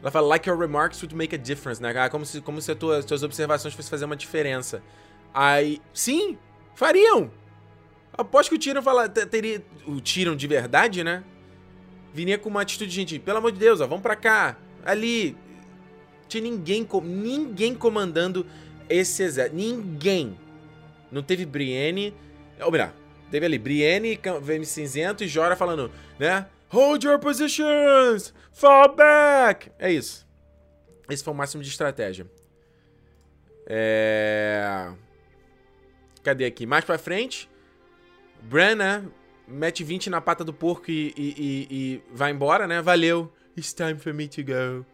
Ela 0.00 0.10
fala, 0.10 0.26
like 0.28 0.48
your 0.48 0.58
remarks 0.58 1.00
would 1.02 1.14
make 1.14 1.34
a 1.34 1.38
difference, 1.38 1.82
né? 1.82 1.92
Ah, 1.96 2.08
como 2.08 2.26
se, 2.26 2.40
como 2.40 2.60
se 2.60 2.70
as 2.70 2.78
tuas, 2.78 3.22
observações 3.22 3.74
fossem 3.74 3.90
fazer 3.90 4.04
uma 4.04 4.16
diferença. 4.16 4.82
Aí, 5.32 5.80
sim, 5.92 6.38
fariam. 6.74 7.30
Aposto 8.16 8.50
que 8.50 8.56
o 8.56 8.58
Tyrion 8.58 8.82
fala, 8.82 9.08
teria... 9.08 9.64
O 9.86 10.00
Tyrion 10.00 10.36
de 10.36 10.46
verdade, 10.46 11.02
né? 11.02 11.24
Viria 12.12 12.38
com 12.38 12.48
uma 12.48 12.60
atitude 12.60 12.90
de 12.90 12.94
gente, 12.94 13.18
pelo 13.18 13.38
amor 13.38 13.50
de 13.50 13.58
Deus, 13.58 13.80
ó, 13.80 13.86
vamos 13.86 14.02
pra 14.02 14.14
cá. 14.14 14.56
Ali. 14.84 15.36
Tinha 16.28 16.42
ninguém, 16.42 16.86
ninguém 17.02 17.74
comandando 17.74 18.46
esse 18.88 19.22
exército. 19.22 19.56
Ninguém. 19.56 20.38
Não 21.10 21.22
teve 21.22 21.44
Brienne. 21.44 22.14
Ou 22.60 22.70
melhor, 22.70 22.92
Teve 23.34 23.46
ali 23.46 23.58
Brienne, 23.58 24.16
VM 24.40 24.62
cinzento 24.64 25.24
e 25.24 25.26
Jora 25.26 25.56
falando, 25.56 25.90
né? 26.20 26.46
Hold 26.68 27.02
your 27.02 27.18
positions! 27.18 28.32
Fall 28.52 28.94
back! 28.94 29.72
É 29.76 29.90
isso. 29.90 30.24
Esse 31.10 31.24
foi 31.24 31.34
o 31.34 31.36
máximo 31.36 31.60
de 31.60 31.68
estratégia. 31.68 32.30
É... 33.66 34.88
Cadê 36.22 36.44
aqui? 36.44 36.64
Mais 36.64 36.84
pra 36.84 36.96
frente. 36.96 37.50
Bran, 38.40 38.76
né? 38.76 39.04
Mete 39.48 39.82
20 39.82 40.10
na 40.10 40.20
pata 40.20 40.44
do 40.44 40.54
porco 40.54 40.88
e, 40.88 41.12
e, 41.16 41.34
e, 41.36 41.66
e 41.70 42.02
vai 42.12 42.30
embora, 42.30 42.68
né? 42.68 42.80
Valeu. 42.80 43.32
It's 43.56 43.74
time 43.74 43.96
for 43.96 44.14
me 44.14 44.28
to 44.28 44.44
go. 44.44 44.86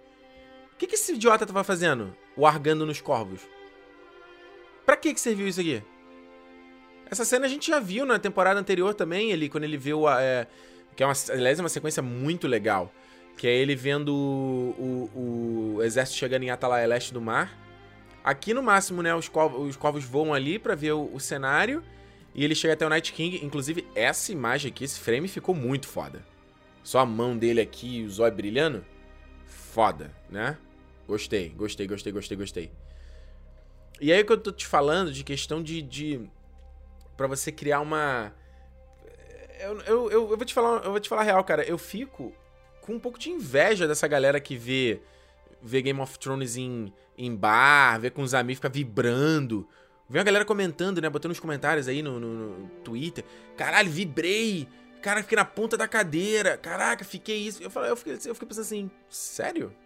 O 0.73 0.77
que, 0.79 0.87
que 0.87 0.95
esse 0.95 1.13
idiota 1.13 1.45
tava 1.45 1.63
fazendo? 1.63 2.17
Largando 2.39 2.87
nos 2.87 3.03
corvos. 3.03 3.43
Pra 4.87 4.97
que, 4.97 5.13
que 5.13 5.21
serviu 5.21 5.47
isso 5.47 5.61
aqui? 5.61 5.83
Essa 7.11 7.25
cena 7.25 7.47
a 7.47 7.49
gente 7.49 7.67
já 7.67 7.81
viu 7.81 8.07
na 8.07 8.19
temporada 8.19 8.61
anterior 8.61 8.95
também, 8.95 9.33
ele, 9.33 9.49
quando 9.49 9.65
ele 9.65 9.77
viu 9.77 10.07
a. 10.07 10.23
É, 10.23 10.47
que 10.95 11.03
é 11.03 11.07
uma, 11.07 11.15
aliás, 11.31 11.59
é 11.59 11.63
uma 11.63 11.69
sequência 11.69 12.03
muito 12.03 12.47
legal. 12.47 12.93
Que 13.37 13.49
é 13.49 13.55
ele 13.57 13.75
vendo 13.75 14.15
o, 14.15 15.11
o, 15.15 15.75
o 15.77 15.83
exército 15.83 16.19
chegando 16.19 16.45
em 16.45 16.51
Atalaia 16.51 16.87
Leste 16.87 17.13
do 17.13 17.21
Mar. 17.21 17.59
Aqui 18.23 18.53
no 18.53 18.63
máximo, 18.63 19.03
né, 19.03 19.15
os 19.15 19.29
corvos, 19.29 19.71
os 19.71 19.77
corvos 19.77 20.05
voam 20.05 20.35
ali 20.35 20.59
para 20.59 20.75
ver 20.75 20.93
o, 20.93 21.11
o, 21.13 21.19
cenário. 21.19 21.83
E 22.35 22.45
ele 22.45 22.55
chega 22.55 22.75
até 22.75 22.87
o 22.87 22.89
Night 22.89 23.13
King. 23.13 23.45
Inclusive, 23.45 23.87
essa 23.95 24.31
imagem 24.31 24.71
aqui, 24.71 24.85
esse 24.85 25.01
frame 25.01 25.27
ficou 25.27 25.55
muito 25.55 25.89
foda. 25.89 26.23
Só 26.85 27.01
a 27.01 27.07
mão 27.07 27.37
dele 27.37 27.61
aqui 27.61 27.99
e 27.99 28.05
os 28.05 28.19
olhos 28.19 28.37
brilhando. 28.37 28.85
Foda, 29.47 30.13
né? 30.29 30.57
Gostei, 31.09 31.49
gostei, 31.49 31.87
gostei, 31.87 32.13
gostei, 32.13 32.37
gostei. 32.37 32.71
E 34.01 34.13
aí 34.13 34.23
que 34.23 34.33
eu 34.33 34.39
tô 34.39 34.53
te 34.53 34.67
falando 34.67 35.13
de 35.13 35.25
questão 35.25 35.63
de, 35.63 35.83
de 35.83 36.21
para 37.21 37.27
você 37.27 37.53
criar 37.53 37.81
uma. 37.81 38.33
Eu, 39.59 39.79
eu, 39.81 40.11
eu, 40.11 40.31
eu, 40.31 40.37
vou 40.39 40.45
te 40.47 40.55
falar, 40.55 40.83
eu 40.83 40.91
vou 40.91 40.99
te 40.99 41.07
falar 41.07 41.21
a 41.21 41.25
real, 41.25 41.45
cara. 41.45 41.63
Eu 41.63 41.77
fico 41.77 42.33
com 42.81 42.95
um 42.95 42.99
pouco 42.99 43.19
de 43.19 43.29
inveja 43.29 43.87
dessa 43.87 44.09
galera 44.09 44.41
que 44.41 44.57
vê, 44.57 45.03
vê 45.61 45.83
Game 45.83 46.01
of 46.01 46.19
Thrones 46.19 46.57
em, 46.57 46.91
em 47.19 47.37
bar, 47.37 48.01
vê 48.01 48.09
com 48.09 48.23
os 48.23 48.33
amigos, 48.33 48.57
fica 48.57 48.71
vibrando. 48.71 49.69
Vê 50.09 50.19
uma 50.19 50.25
galera 50.25 50.47
comentando, 50.47 50.99
né? 50.99 51.11
Botando 51.11 51.29
nos 51.29 51.41
comentários 51.41 51.89
aí 51.89 52.01
no, 52.01 52.19
no, 52.19 52.59
no 52.59 52.69
Twitter. 52.83 53.23
Caralho, 53.55 53.91
vibrei! 53.91 54.67
Cara, 55.03 55.23
fiquei 55.23 55.37
na 55.37 55.45
ponta 55.45 55.77
da 55.77 55.87
cadeira. 55.87 56.57
Caraca, 56.57 57.05
fiquei 57.05 57.37
isso. 57.37 57.63
Eu, 57.63 57.71
falei, 57.71 57.91
eu, 57.91 57.97
fiquei, 57.97 58.15
eu 58.15 58.35
fiquei 58.35 58.49
pensando 58.49 58.65
assim, 58.65 58.91
sério? 59.11 59.77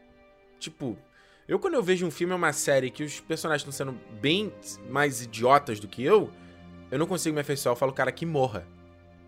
Tipo, 0.61 0.97
eu 1.49 1.59
quando 1.59 1.75
eu 1.75 1.83
vejo 1.83 2.07
um 2.07 2.13
filme 2.13 2.33
ou 2.33 2.39
uma 2.39 2.53
série 2.53 2.93
que 2.93 3.03
os 3.03 3.19
personagens 3.19 3.63
estão 3.63 3.73
sendo 3.73 3.99
bem 4.21 4.53
mais 4.89 5.21
idiotas 5.21 5.81
do 5.81 5.89
que 5.89 6.05
eu, 6.05 6.31
eu 6.95 6.99
não 6.99 7.09
consigo 7.09 7.35
me 7.35 7.41
afeiçoar, 7.41 7.73
eu 7.73 7.77
falo, 7.77 7.93
cara, 7.93 8.13
que 8.13 8.25
morra. 8.25 8.65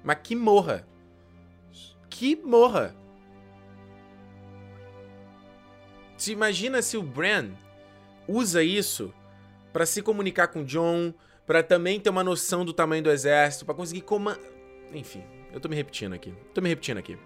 Mas 0.05 0.19
que 0.23 0.37
morra. 0.37 0.87
Que 2.09 2.37
morra. 2.37 2.95
Se 6.17 6.31
imagina 6.31 6.81
se 6.81 6.97
o 6.97 7.03
Bran 7.03 7.51
usa 8.29 8.63
isso 8.63 9.13
para 9.73 9.85
se 9.85 10.01
comunicar 10.01 10.47
com 10.47 10.61
o 10.61 10.65
John, 10.65 11.13
para 11.45 11.61
também 11.61 11.99
ter 11.99 12.09
uma 12.09 12.23
noção 12.23 12.65
do 12.65 12.73
tamanho 12.73 13.03
do 13.03 13.11
exército, 13.11 13.65
para 13.65 13.75
conseguir 13.75 14.03
comandar. 14.03 14.41
Enfim, 14.95 15.25
eu 15.53 15.59
tô 15.59 15.69
me 15.69 15.75
repetindo 15.75 16.13
aqui. 16.13 16.33
Tô 16.55 16.61
me 16.61 16.69
repetindo 16.69 16.99
aqui. 16.99 17.19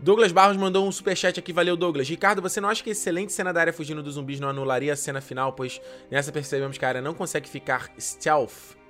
Douglas 0.00 0.32
Barros 0.32 0.56
mandou 0.56 0.88
um 0.88 0.92
superchat 0.92 1.38
aqui, 1.38 1.52
valeu 1.52 1.76
Douglas. 1.76 2.08
Ricardo, 2.08 2.40
você 2.40 2.58
não 2.58 2.70
acha 2.70 2.82
que 2.82 2.88
a 2.88 2.92
excelente 2.92 3.34
cena 3.34 3.52
da 3.52 3.60
área 3.60 3.72
fugindo 3.72 4.02
dos 4.02 4.14
zumbis 4.14 4.40
não 4.40 4.48
anularia 4.48 4.94
a 4.94 4.96
cena 4.96 5.20
final, 5.20 5.52
pois 5.52 5.78
nessa 6.10 6.32
percebemos 6.32 6.78
que 6.78 6.86
a 6.86 6.88
área 6.88 7.02
não 7.02 7.12
consegue 7.12 7.46
ficar 7.46 7.92
stealth 8.00 8.82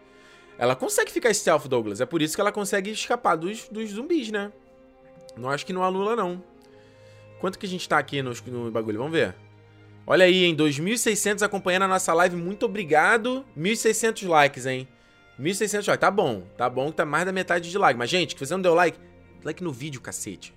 ela 0.59 0.77
consegue 0.77 1.11
ficar 1.11 1.33
stealth, 1.35 1.67
Douglas. 1.67 2.01
É 2.01 2.07
por 2.07 2.23
isso 2.23 2.35
que 2.35 2.41
ela 2.41 2.53
consegue 2.53 2.91
escapar 2.91 3.37
dos, 3.37 3.69
dos 3.69 3.91
zumbis, 3.91 4.31
né? 4.31 4.53
Não 5.37 5.51
acho 5.51 5.67
que 5.67 5.73
não 5.73 5.85
anula, 5.85 6.15
não. 6.15 6.43
Quanto 7.41 7.59
que 7.59 7.67
a 7.67 7.69
gente 7.69 7.89
tá 7.89 7.99
aqui 7.99 8.23
no, 8.23 8.33
no 8.47 8.71
bagulho? 8.71 8.99
Vamos 8.99 9.13
ver. 9.13 9.35
Olha 10.07 10.25
aí, 10.25 10.45
hein? 10.45 10.57
2.600 10.57 11.43
acompanhando 11.43 11.83
a 11.83 11.89
nossa 11.89 12.13
live. 12.13 12.37
Muito 12.37 12.67
obrigado. 12.67 13.45
1.600 13.59 14.29
likes, 14.29 14.67
hein? 14.67 14.89
1.600 15.41 15.89
likes. 15.89 16.01
Tá 16.01 16.11
bom. 16.11 16.43
Tá 16.57 16.69
bom 16.69 16.91
que 16.91 16.97
tá 16.97 17.05
mais 17.05 17.25
da 17.25 17.33
metade 17.33 17.71
de 17.71 17.77
like. 17.77 17.99
Mas, 17.99 18.11
gente, 18.11 18.35
que 18.35 18.47
você 18.47 18.55
não 18.55 18.63
deu 18.63 18.75
like, 18.75 18.99
like 19.43 19.63
no 19.63 19.73
vídeo, 19.73 20.01
cacete. 20.01 20.55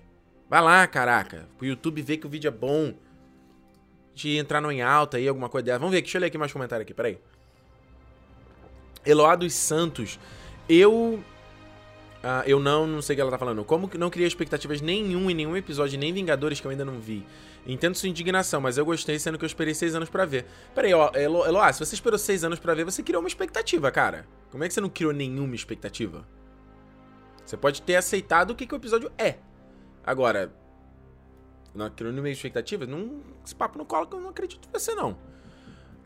Vai 0.48 0.62
lá, 0.62 0.86
caraca. 0.86 1.48
Pro 1.58 1.66
YouTube 1.66 2.00
ver 2.02 2.18
que 2.18 2.26
o 2.26 2.30
vídeo 2.30 2.48
é 2.48 2.52
bom. 2.52 2.94
De 4.14 4.36
entrar 4.36 4.60
no 4.60 4.70
em 4.70 4.82
alta 4.82 5.16
aí, 5.16 5.26
alguma 5.26 5.48
coisa 5.48 5.64
dessa. 5.64 5.78
Vamos 5.78 5.94
ver. 5.94 6.02
Deixa 6.02 6.18
eu 6.18 6.20
ler 6.20 6.28
aqui 6.28 6.38
mais 6.38 6.52
comentário 6.52 6.82
aqui. 6.82 6.94
Peraí. 6.94 7.18
Eloá 9.08 9.34
dos 9.34 9.54
Santos. 9.54 10.18
Eu 10.68 11.22
Uh, 12.18 12.42
eu 12.46 12.58
não, 12.58 12.84
não 12.84 13.00
sei 13.00 13.14
o 13.14 13.16
que 13.16 13.20
ela 13.20 13.30
tá 13.30 13.38
falando. 13.38 13.64
Como 13.64 13.88
que 13.88 13.96
não 13.96 14.10
criei 14.10 14.26
expectativas 14.26 14.80
nenhum 14.80 15.30
em 15.30 15.34
nenhum 15.34 15.56
episódio, 15.56 15.98
nem 15.98 16.12
Vingadores 16.12 16.60
que 16.60 16.66
eu 16.66 16.70
ainda 16.70 16.84
não 16.84 16.98
vi. 16.98 17.24
Entendo 17.64 17.94
sua 17.94 18.08
indignação, 18.08 18.60
mas 18.60 18.76
eu 18.76 18.84
gostei, 18.84 19.18
sendo 19.18 19.38
que 19.38 19.44
eu 19.44 19.46
esperei 19.46 19.72
seis 19.72 19.94
anos 19.94 20.08
para 20.08 20.24
ver. 20.24 20.44
Pera 20.74 20.88
aí, 20.88 20.94
ó, 20.94 21.10
Elo, 21.14 21.44
Eloá, 21.46 21.72
se 21.72 21.78
você 21.78 21.94
esperou 21.94 22.18
seis 22.18 22.42
anos 22.42 22.58
para 22.58 22.74
ver, 22.74 22.84
você 22.84 23.02
criou 23.02 23.22
uma 23.22 23.28
expectativa, 23.28 23.90
cara. 23.92 24.26
Como 24.50 24.64
é 24.64 24.68
que 24.68 24.74
você 24.74 24.80
não 24.80 24.88
criou 24.88 25.12
nenhuma 25.12 25.54
expectativa? 25.54 26.26
Você 27.46 27.56
pode 27.56 27.82
ter 27.82 27.94
aceitado 27.94 28.50
o 28.50 28.54
que, 28.54 28.66
que 28.66 28.74
o 28.74 28.76
episódio 28.76 29.12
é. 29.16 29.36
Agora, 30.04 30.52
não 31.74 31.88
criou 31.90 32.12
nenhuma 32.12 32.30
expectativa? 32.30 32.84
Não, 32.84 33.20
esse 33.44 33.54
papo 33.54 33.78
não 33.78 33.84
cola 33.84 34.06
que 34.06 34.14
eu 34.14 34.20
não 34.20 34.30
acredito 34.30 34.68
em 34.68 34.72
você, 34.72 34.94
não. 34.94 35.16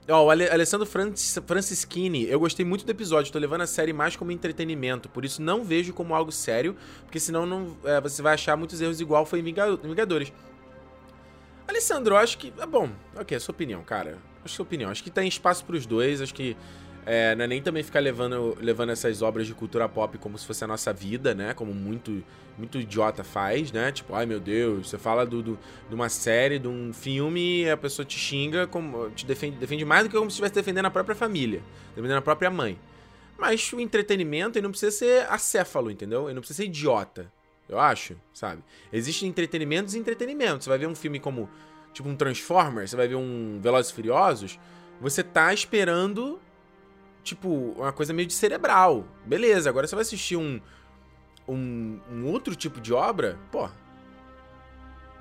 Ó, 0.09 0.21
oh, 0.21 0.27
o 0.27 0.31
Alessandro 0.31 0.85
Francis, 0.85 1.39
Francischini, 1.47 2.29
eu 2.29 2.41
gostei 2.41 2.67
muito 2.67 2.85
do 2.85 2.91
episódio, 2.91 3.33
tô 3.33 3.39
levando 3.39 3.61
a 3.61 3.69
série 3.69 3.93
mais 3.93 4.17
como 4.17 4.33
entretenimento, 4.33 5.09
por 5.09 5.25
isso 5.25 5.41
não 5.41 5.63
vejo 5.63 5.93
como 5.93 6.13
algo 6.13 6.33
sério, 6.33 6.77
porque 7.05 7.21
senão 7.21 7.47
não, 7.47 7.77
é, 7.85 8.01
você 8.01 8.21
vai 8.21 8.35
achar 8.35 8.57
muitos 8.57 8.81
erros 8.81 9.01
igual 9.01 9.25
foi 9.25 9.39
em 9.39 9.43
Vingadores. 9.45 10.33
Alessandro, 11.69 12.17
acho 12.17 12.37
que. 12.37 12.53
É 12.59 12.67
bom, 12.67 12.91
ok, 13.17 13.37
é 13.37 13.41
sua 13.41 13.53
opinião, 13.53 13.83
cara. 13.85 14.19
Acho 14.45 14.57
sua 14.57 14.65
opinião. 14.65 14.91
Acho 14.91 15.05
que 15.05 15.11
tem 15.11 15.29
espaço 15.29 15.65
pros 15.65 15.87
dois, 15.87 16.21
acho 16.21 16.35
que 16.35 16.57
é, 17.05 17.35
não 17.35 17.45
é 17.45 17.49
nem 17.49 17.61
também 17.61 17.83
ficar 17.83 18.01
levando, 18.01 18.57
levando 18.61 18.91
essas 18.91 19.23
obras 19.23 19.47
de 19.47 19.55
cultura 19.55 19.89
pop 19.89 20.17
como 20.19 20.39
se 20.39 20.47
fosse 20.47 20.63
a 20.63 20.67
nossa 20.69 20.93
vida, 20.93 21.35
né? 21.35 21.53
Como 21.53 21.75
muito, 21.75 22.23
muito 22.57 22.79
idiota 22.79 23.25
faz, 23.25 23.73
né? 23.73 23.91
Tipo, 23.91 24.15
ai 24.15 24.25
meu 24.25 24.39
Deus, 24.39 24.89
você 24.89 24.99
fala 24.99 25.27
do, 25.27 25.43
do, 25.43 25.59
de 25.89 25.95
uma 25.95 26.09
série, 26.09 26.61
de 26.61 26.69
um 26.69 26.93
filme, 26.93 27.69
a 27.69 27.77
pessoa 27.77 28.07
te 28.07 28.17
xinga, 28.17 28.69
como, 28.69 29.11
te 29.11 29.27
defende, 29.27 29.57
defende 29.57 29.85
mais 29.85 30.05
do 30.05 30.11
que 30.11 30.17
como 30.17 30.31
se 30.31 30.35
estivesse 30.35 30.55
defendendo 30.55 30.87
a 30.87 30.91
própria 30.91 31.17
família, 31.17 31.61
defendendo 31.97 32.19
a 32.19 32.23
própria 32.23 32.51
mãe. 32.51 32.79
Mas 33.37 33.73
o 33.73 33.81
entretenimento 33.81 34.57
ele 34.57 34.63
não 34.63 34.71
precisa 34.71 34.93
ser 34.93 35.27
acéfalo, 35.29 35.91
entendeu? 35.91 36.27
Ele 36.27 36.35
não 36.35 36.41
precisa 36.41 36.59
ser 36.59 36.67
idiota, 36.67 37.33
eu 37.69 37.81
acho, 37.81 38.15
sabe? 38.33 38.63
Existem 38.93 39.29
entretenimentos 39.29 39.95
e 39.95 39.99
entretenimentos. 39.99 40.65
Você 40.65 40.71
vai 40.71 40.79
ver 40.79 40.87
um 40.87 40.95
filme 40.95 41.19
como, 41.19 41.51
tipo, 41.93 42.09
um 42.09 42.15
Transformers, 42.15 42.91
você 42.91 42.97
vai 42.97 43.09
ver 43.09 43.17
um 43.17 43.59
Velozes 43.61 43.91
e 43.91 43.95
Furiosos, 43.95 44.61
você 45.01 45.25
tá 45.25 45.53
esperando 45.53 46.39
tipo, 47.23 47.75
uma 47.77 47.93
coisa 47.93 48.13
meio 48.13 48.27
de 48.27 48.35
cerebral. 48.35 49.07
Beleza, 49.25 49.69
agora 49.71 49.87
você 49.87 49.95
vai 49.95 50.03
assistir 50.03 50.37
um, 50.37 50.61
um, 51.49 52.01
um 52.11 52.27
outro 52.27 52.55
tipo 52.55 52.81
de 52.81 52.93
obra, 52.93 53.39
pô. 53.51 53.69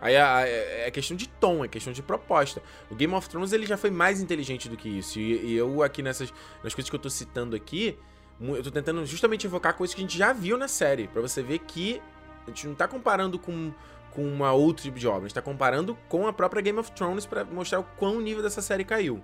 Aí 0.01 0.15
é, 0.15 0.89
questão 0.89 1.15
de 1.15 1.29
tom, 1.29 1.63
é 1.63 1.67
questão 1.67 1.93
de 1.93 2.01
proposta. 2.01 2.61
O 2.89 2.95
Game 2.95 3.13
of 3.13 3.29
Thrones 3.29 3.53
ele 3.53 3.67
já 3.67 3.77
foi 3.77 3.91
mais 3.91 4.19
inteligente 4.19 4.67
do 4.67 4.75
que 4.75 4.89
isso. 4.89 5.19
E, 5.19 5.51
e 5.51 5.53
eu 5.53 5.83
aqui 5.83 6.01
nessas 6.01 6.33
nas 6.63 6.73
coisas 6.73 6.89
que 6.89 6.95
eu 6.95 6.99
tô 6.99 7.09
citando 7.09 7.55
aqui, 7.55 7.97
eu 8.39 8.63
tô 8.63 8.71
tentando 8.71 9.05
justamente 9.05 9.45
evocar 9.45 9.75
coisas 9.75 9.93
que 9.93 10.01
a 10.01 10.03
gente 10.03 10.17
já 10.17 10.33
viu 10.33 10.57
na 10.57 10.67
série, 10.67 11.07
para 11.07 11.21
você 11.21 11.43
ver 11.43 11.59
que 11.59 12.01
a 12.47 12.49
gente 12.49 12.65
não 12.67 12.73
tá 12.73 12.87
comparando 12.87 13.37
com 13.37 13.71
com 14.11 14.25
uma 14.25 14.51
outro 14.51 14.83
tipo 14.83 14.99
de 14.99 15.07
obra, 15.07 15.19
a 15.19 15.27
gente 15.27 15.35
tá 15.35 15.41
comparando 15.41 15.97
com 16.09 16.27
a 16.27 16.33
própria 16.33 16.61
Game 16.61 16.77
of 16.77 16.91
Thrones 16.91 17.25
para 17.25 17.45
mostrar 17.45 17.79
o 17.79 17.83
quão 17.83 18.17
o 18.17 18.21
nível 18.21 18.43
dessa 18.43 18.61
série 18.61 18.83
caiu. 18.83 19.23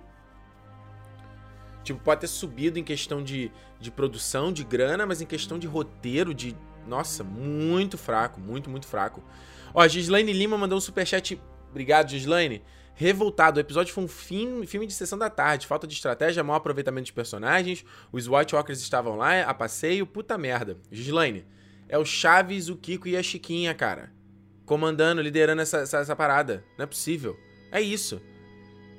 Tipo, 1.88 2.00
pode 2.00 2.20
ter 2.20 2.26
subido 2.26 2.78
em 2.78 2.84
questão 2.84 3.24
de, 3.24 3.50
de 3.80 3.90
produção, 3.90 4.52
de 4.52 4.62
grana, 4.62 5.06
mas 5.06 5.22
em 5.22 5.26
questão 5.26 5.58
de 5.58 5.66
roteiro, 5.66 6.34
de. 6.34 6.54
Nossa, 6.86 7.24
muito 7.24 7.96
fraco, 7.96 8.38
muito, 8.38 8.68
muito 8.68 8.86
fraco. 8.86 9.24
Ó, 9.72 9.88
Gislaine 9.88 10.34
Lima 10.34 10.58
mandou 10.58 10.76
um 10.76 10.80
superchat. 10.82 11.40
Obrigado, 11.70 12.10
Gislaine. 12.10 12.62
Revoltado, 12.94 13.56
o 13.56 13.60
episódio 13.60 13.94
foi 13.94 14.04
um 14.04 14.08
fim, 14.08 14.66
filme 14.66 14.86
de 14.86 14.92
sessão 14.92 15.18
da 15.18 15.30
tarde. 15.30 15.66
Falta 15.66 15.86
de 15.86 15.94
estratégia, 15.94 16.44
mau 16.44 16.56
aproveitamento 16.56 17.06
de 17.06 17.12
personagens. 17.14 17.82
Os 18.12 18.28
White 18.28 18.54
Walkers 18.54 18.82
estavam 18.82 19.16
lá 19.16 19.40
a 19.40 19.54
passeio. 19.54 20.06
Puta 20.06 20.36
merda. 20.36 20.76
Gislaine, 20.90 21.46
é 21.88 21.96
o 21.96 22.04
Chaves, 22.04 22.68
o 22.68 22.76
Kiko 22.76 23.08
e 23.08 23.16
a 23.16 23.22
Chiquinha, 23.22 23.72
cara. 23.72 24.12
Comandando, 24.66 25.22
liderando 25.22 25.62
essa, 25.62 25.78
essa, 25.78 25.98
essa 26.00 26.14
parada. 26.14 26.62
Não 26.76 26.82
é 26.82 26.86
possível. 26.86 27.34
É 27.72 27.80
isso. 27.80 28.20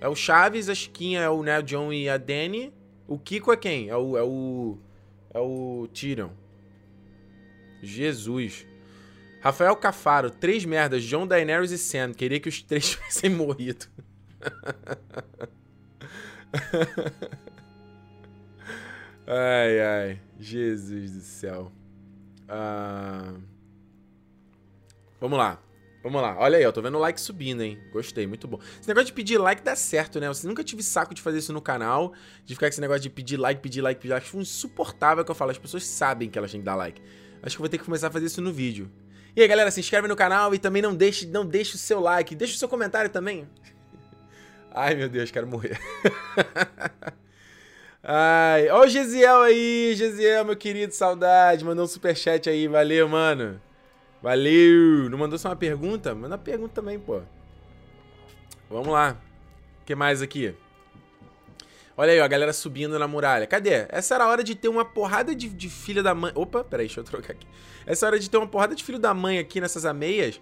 É 0.01 0.07
o 0.07 0.15
Chaves, 0.15 0.69
a 0.69 0.73
Chiquinha 0.73 1.21
é 1.21 1.29
o 1.29 1.43
Neo 1.43 1.61
John 1.61 1.93
e 1.93 2.09
a 2.09 2.17
Danny. 2.17 2.78
O 3.09 3.17
Kiko 3.17 3.51
é 3.51 3.57
quem? 3.57 3.89
É 3.89 3.97
o. 3.97 4.15
É 4.15 4.21
o. 4.21 4.77
É 5.33 5.39
o 5.39 5.89
Tyrion. 5.91 6.29
Jesus. 7.81 8.67
Rafael 9.41 9.75
Cafaro, 9.75 10.29
três 10.29 10.63
merdas, 10.63 11.03
John, 11.03 11.25
Daenerys 11.25 11.71
e 11.71 11.77
Sam. 11.79 12.13
Queria 12.13 12.39
que 12.39 12.49
os 12.49 12.61
três 12.61 12.91
tivessem 12.91 13.31
morrido. 13.31 13.87
ai, 19.25 19.81
ai. 19.81 20.21
Jesus 20.39 21.11
do 21.11 21.21
céu. 21.21 21.71
Uh... 22.43 23.41
Vamos 25.19 25.39
lá. 25.39 25.59
Vamos 26.01 26.21
lá, 26.21 26.37
olha 26.39 26.57
aí, 26.57 26.63
eu 26.63 26.71
tô 26.71 26.81
vendo 26.81 26.95
o 26.95 26.99
like 26.99 27.19
subindo, 27.19 27.61
hein? 27.61 27.77
Gostei, 27.91 28.25
muito 28.25 28.47
bom. 28.47 28.57
Esse 28.79 28.87
negócio 28.87 29.07
de 29.07 29.13
pedir 29.13 29.37
like 29.37 29.61
dá 29.61 29.75
certo, 29.75 30.17
né? 30.17 30.29
Você 30.29 30.47
nunca 30.47 30.63
tive 30.63 30.81
saco 30.81 31.13
de 31.13 31.21
fazer 31.21 31.39
isso 31.39 31.51
no 31.51 31.61
canal, 31.61 32.13
de 32.45 32.53
ficar 32.53 32.67
com 32.67 32.69
esse 32.69 32.79
negócio 32.79 33.01
de 33.01 33.09
pedir 33.09 33.35
like, 33.35 33.61
pedir 33.61 33.81
like, 33.81 33.99
pedir 33.99 34.13
like. 34.13 34.25
Acho 34.25 34.39
insuportável 34.39 35.25
que 35.25 35.31
eu 35.31 35.35
falo, 35.35 35.51
as 35.51 35.57
pessoas 35.57 35.85
sabem 35.85 36.29
que 36.29 36.37
elas 36.37 36.51
têm 36.51 36.61
que 36.61 36.65
dar 36.65 36.75
like. 36.75 37.01
Acho 37.43 37.57
que 37.57 37.59
eu 37.59 37.63
vou 37.63 37.69
ter 37.69 37.77
que 37.77 37.83
começar 37.83 38.07
a 38.07 38.11
fazer 38.11 38.27
isso 38.27 38.41
no 38.41 38.53
vídeo. 38.53 38.89
E 39.35 39.41
aí, 39.41 39.47
galera, 39.47 39.69
se 39.71 39.81
inscreve 39.81 40.07
no 40.07 40.15
canal 40.15 40.55
e 40.55 40.59
também 40.59 40.81
não 40.81 40.95
deixe, 40.95 41.27
não 41.27 41.45
deixe 41.45 41.75
o 41.75 41.77
seu 41.77 41.99
like, 41.99 42.33
deixe 42.33 42.55
o 42.55 42.57
seu 42.57 42.69
comentário 42.69 43.09
também. 43.09 43.45
Ai, 44.71 44.95
meu 44.95 45.09
Deus, 45.09 45.31
quero 45.31 45.47
morrer. 45.47 45.77
Ai, 48.01 48.69
ó 48.69 48.85
o 48.85 48.87
Gesiel 48.87 49.41
aí, 49.41 49.93
Gesiel, 49.97 50.45
meu 50.45 50.55
querido, 50.55 50.93
saudade, 50.93 51.65
mandou 51.65 51.83
um 51.83 51.87
superchat 51.87 52.49
aí, 52.49 52.69
valeu, 52.69 53.09
mano. 53.09 53.59
Valeu! 54.21 55.09
Não 55.09 55.17
mandou 55.17 55.39
só 55.39 55.49
uma 55.49 55.55
pergunta? 55.55 56.13
Manda 56.13 56.37
pergunta 56.37 56.73
também, 56.73 56.99
pô. 56.99 57.21
Vamos 58.69 58.89
lá. 58.89 59.17
O 59.81 59.85
que 59.85 59.95
mais 59.95 60.21
aqui? 60.21 60.53
Olha 61.95 62.13
aí, 62.13 62.19
ó, 62.19 62.23
a 62.23 62.27
galera 62.27 62.53
subindo 62.53 62.97
na 62.97 63.07
muralha. 63.07 63.47
Cadê? 63.47 63.85
Essa 63.89 64.15
era 64.15 64.23
a 64.25 64.27
hora 64.27 64.43
de 64.43 64.55
ter 64.55 64.69
uma 64.69 64.85
porrada 64.85 65.35
de, 65.35 65.49
de 65.49 65.69
filho 65.69 66.03
da 66.03 66.13
mãe. 66.13 66.31
Opa, 66.35 66.63
peraí, 66.63 66.87
deixa 66.87 66.99
eu 67.01 67.03
trocar 67.03 67.33
aqui. 67.33 67.47
Essa 67.85 68.05
hora 68.05 68.19
de 68.19 68.29
ter 68.29 68.37
uma 68.37 68.47
porrada 68.47 68.75
de 68.75 68.83
filho 68.83 68.99
da 68.99 69.13
mãe 69.13 69.39
aqui 69.39 69.59
nessas 69.59 69.85
ameias. 69.85 70.39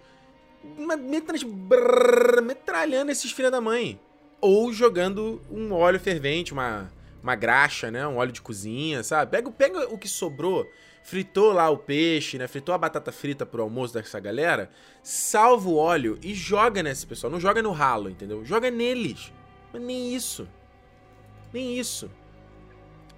Metralhando 2.44 3.10
esses 3.10 3.32
filhos 3.32 3.50
da 3.50 3.60
mãe. 3.60 4.00
Ou 4.40 4.72
jogando 4.72 5.40
um 5.50 5.72
óleo 5.72 5.98
fervente, 5.98 6.52
uma, 6.52 6.92
uma 7.22 7.34
graxa, 7.34 7.90
né? 7.90 8.06
Um 8.06 8.18
óleo 8.18 8.30
de 8.30 8.42
cozinha, 8.42 9.02
sabe? 9.02 9.30
Pega, 9.30 9.50
pega 9.50 9.92
o 9.92 9.98
que 9.98 10.08
sobrou 10.08 10.64
fritou 11.08 11.54
lá 11.54 11.70
o 11.70 11.78
peixe, 11.78 12.36
né? 12.36 12.46
Fritou 12.46 12.74
a 12.74 12.78
batata 12.78 13.10
frita 13.10 13.46
pro 13.46 13.62
almoço 13.62 13.94
dessa 13.94 14.20
galera, 14.20 14.70
salva 15.02 15.66
o 15.66 15.76
óleo 15.76 16.18
e 16.22 16.34
joga 16.34 16.82
nesse 16.82 17.06
pessoal. 17.06 17.30
Não 17.30 17.40
joga 17.40 17.62
no 17.62 17.72
ralo, 17.72 18.10
entendeu? 18.10 18.44
Joga 18.44 18.70
neles. 18.70 19.32
Mas 19.72 19.80
nem 19.80 20.14
isso. 20.14 20.46
Nem 21.50 21.78
isso. 21.78 22.10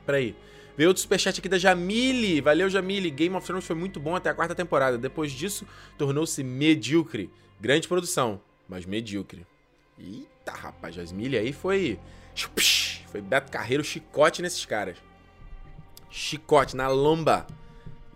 Peraí. 0.06 0.36
Veio 0.76 0.88
outro 0.88 1.02
superchat 1.02 1.40
aqui 1.40 1.48
da 1.48 1.58
Jamile. 1.58 2.40
Valeu, 2.40 2.70
Jamile. 2.70 3.10
Game 3.10 3.34
of 3.34 3.44
Thrones 3.44 3.66
foi 3.66 3.74
muito 3.74 3.98
bom 3.98 4.14
até 4.14 4.30
a 4.30 4.34
quarta 4.34 4.54
temporada. 4.54 4.96
Depois 4.96 5.32
disso, 5.32 5.66
tornou-se 5.98 6.44
medíocre. 6.44 7.28
Grande 7.60 7.88
produção, 7.88 8.40
mas 8.68 8.86
medíocre. 8.86 9.44
Eita, 9.98 10.52
rapaz, 10.52 10.94
Jasmine 10.94 11.36
aí 11.36 11.52
foi. 11.52 11.98
Foi 13.08 13.20
Beto 13.20 13.50
Carreiro 13.50 13.82
chicote 13.82 14.40
nesses 14.42 14.64
caras. 14.64 14.96
Chicote 16.08 16.76
na 16.76 16.86
lomba. 16.86 17.48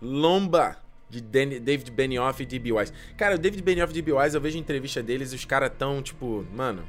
Lomba 0.01 0.77
de 1.09 1.21
David 1.21 1.91
Benioff 1.91 2.41
e 2.41 2.45
D.B. 2.45 2.73
Wise. 2.73 2.91
Cara, 3.17 3.35
o 3.35 3.37
David 3.37 3.61
Benioff 3.61 3.91
e 3.91 4.01
D.B. 4.01 4.13
Wise, 4.13 4.35
eu 4.35 4.41
vejo 4.41 4.57
entrevista 4.57 5.01
deles 5.01 5.31
e 5.31 5.35
os 5.35 5.45
caras 5.45 5.71
tão, 5.77 6.01
tipo, 6.01 6.45
mano, 6.53 6.83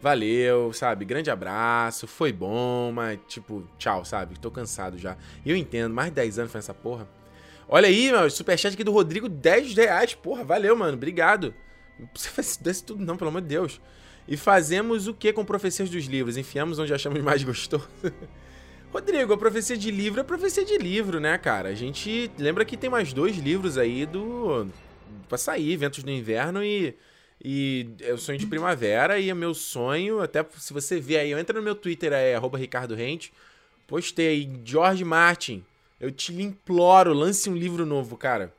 valeu, 0.00 0.72
sabe? 0.72 1.04
Grande 1.04 1.30
abraço, 1.30 2.06
foi 2.06 2.32
bom, 2.32 2.92
mas, 2.92 3.18
tipo, 3.28 3.66
tchau, 3.78 4.04
sabe? 4.04 4.38
Tô 4.38 4.50
cansado 4.50 4.98
já. 4.98 5.16
E 5.44 5.50
eu 5.50 5.56
entendo, 5.56 5.94
mais 5.94 6.10
de 6.10 6.16
10 6.16 6.38
anos 6.40 6.52
fazendo 6.52 6.64
essa 6.64 6.74
porra. 6.74 7.08
Olha 7.68 7.88
aí, 7.88 8.10
meu, 8.10 8.28
superchat 8.28 8.74
aqui 8.74 8.84
do 8.84 8.92
Rodrigo, 8.92 9.28
10 9.28 9.74
reais. 9.74 10.14
Porra, 10.14 10.44
valeu, 10.44 10.76
mano, 10.76 10.94
obrigado. 10.94 11.54
Não 11.98 12.06
precisa 12.06 12.34
fazer 12.34 12.84
tudo 12.84 13.04
não, 13.04 13.16
pelo 13.16 13.30
amor 13.30 13.40
de 13.40 13.48
Deus. 13.48 13.80
E 14.26 14.36
fazemos 14.36 15.06
o 15.06 15.14
que 15.14 15.32
com 15.32 15.44
profecias 15.44 15.90
dos 15.90 16.04
livros? 16.04 16.36
Enfiamos 16.36 16.78
onde 16.78 16.92
achamos 16.92 17.22
mais 17.22 17.42
gostoso. 17.42 17.88
Rodrigo, 18.94 19.32
a 19.32 19.36
profecia 19.36 19.76
de 19.76 19.90
livro 19.90 20.20
é 20.20 20.22
profecia 20.22 20.64
de 20.64 20.78
livro, 20.78 21.18
né, 21.18 21.36
cara? 21.36 21.68
A 21.68 21.74
gente 21.74 22.30
lembra 22.38 22.64
que 22.64 22.76
tem 22.76 22.88
mais 22.88 23.12
dois 23.12 23.36
livros 23.36 23.76
aí 23.76 24.06
do. 24.06 24.68
pra 25.28 25.36
sair, 25.36 25.76
Ventos 25.76 26.04
do 26.04 26.10
Inverno 26.12 26.62
e. 26.62 26.96
E 27.44 27.88
é 28.00 28.12
o 28.12 28.16
sonho 28.16 28.38
de 28.38 28.46
primavera 28.46 29.18
e 29.18 29.28
é 29.28 29.34
meu 29.34 29.52
sonho, 29.52 30.20
até 30.20 30.46
se 30.56 30.72
você 30.72 31.00
ver 31.00 31.18
aí, 31.18 31.32
entra 31.32 31.58
no 31.58 31.64
meu 31.64 31.74
Twitter, 31.74 32.12
é 32.12 32.36
arroba 32.36 32.56
Ricardo 32.56 32.94
Rente, 32.94 33.34
postei 33.86 34.28
aí 34.28 34.60
George 34.64 35.04
Martin, 35.04 35.62
Eu 36.00 36.10
te 36.10 36.32
imploro, 36.32 37.12
lance 37.12 37.50
um 37.50 37.56
livro 37.56 37.84
novo, 37.84 38.16
cara. 38.16 38.54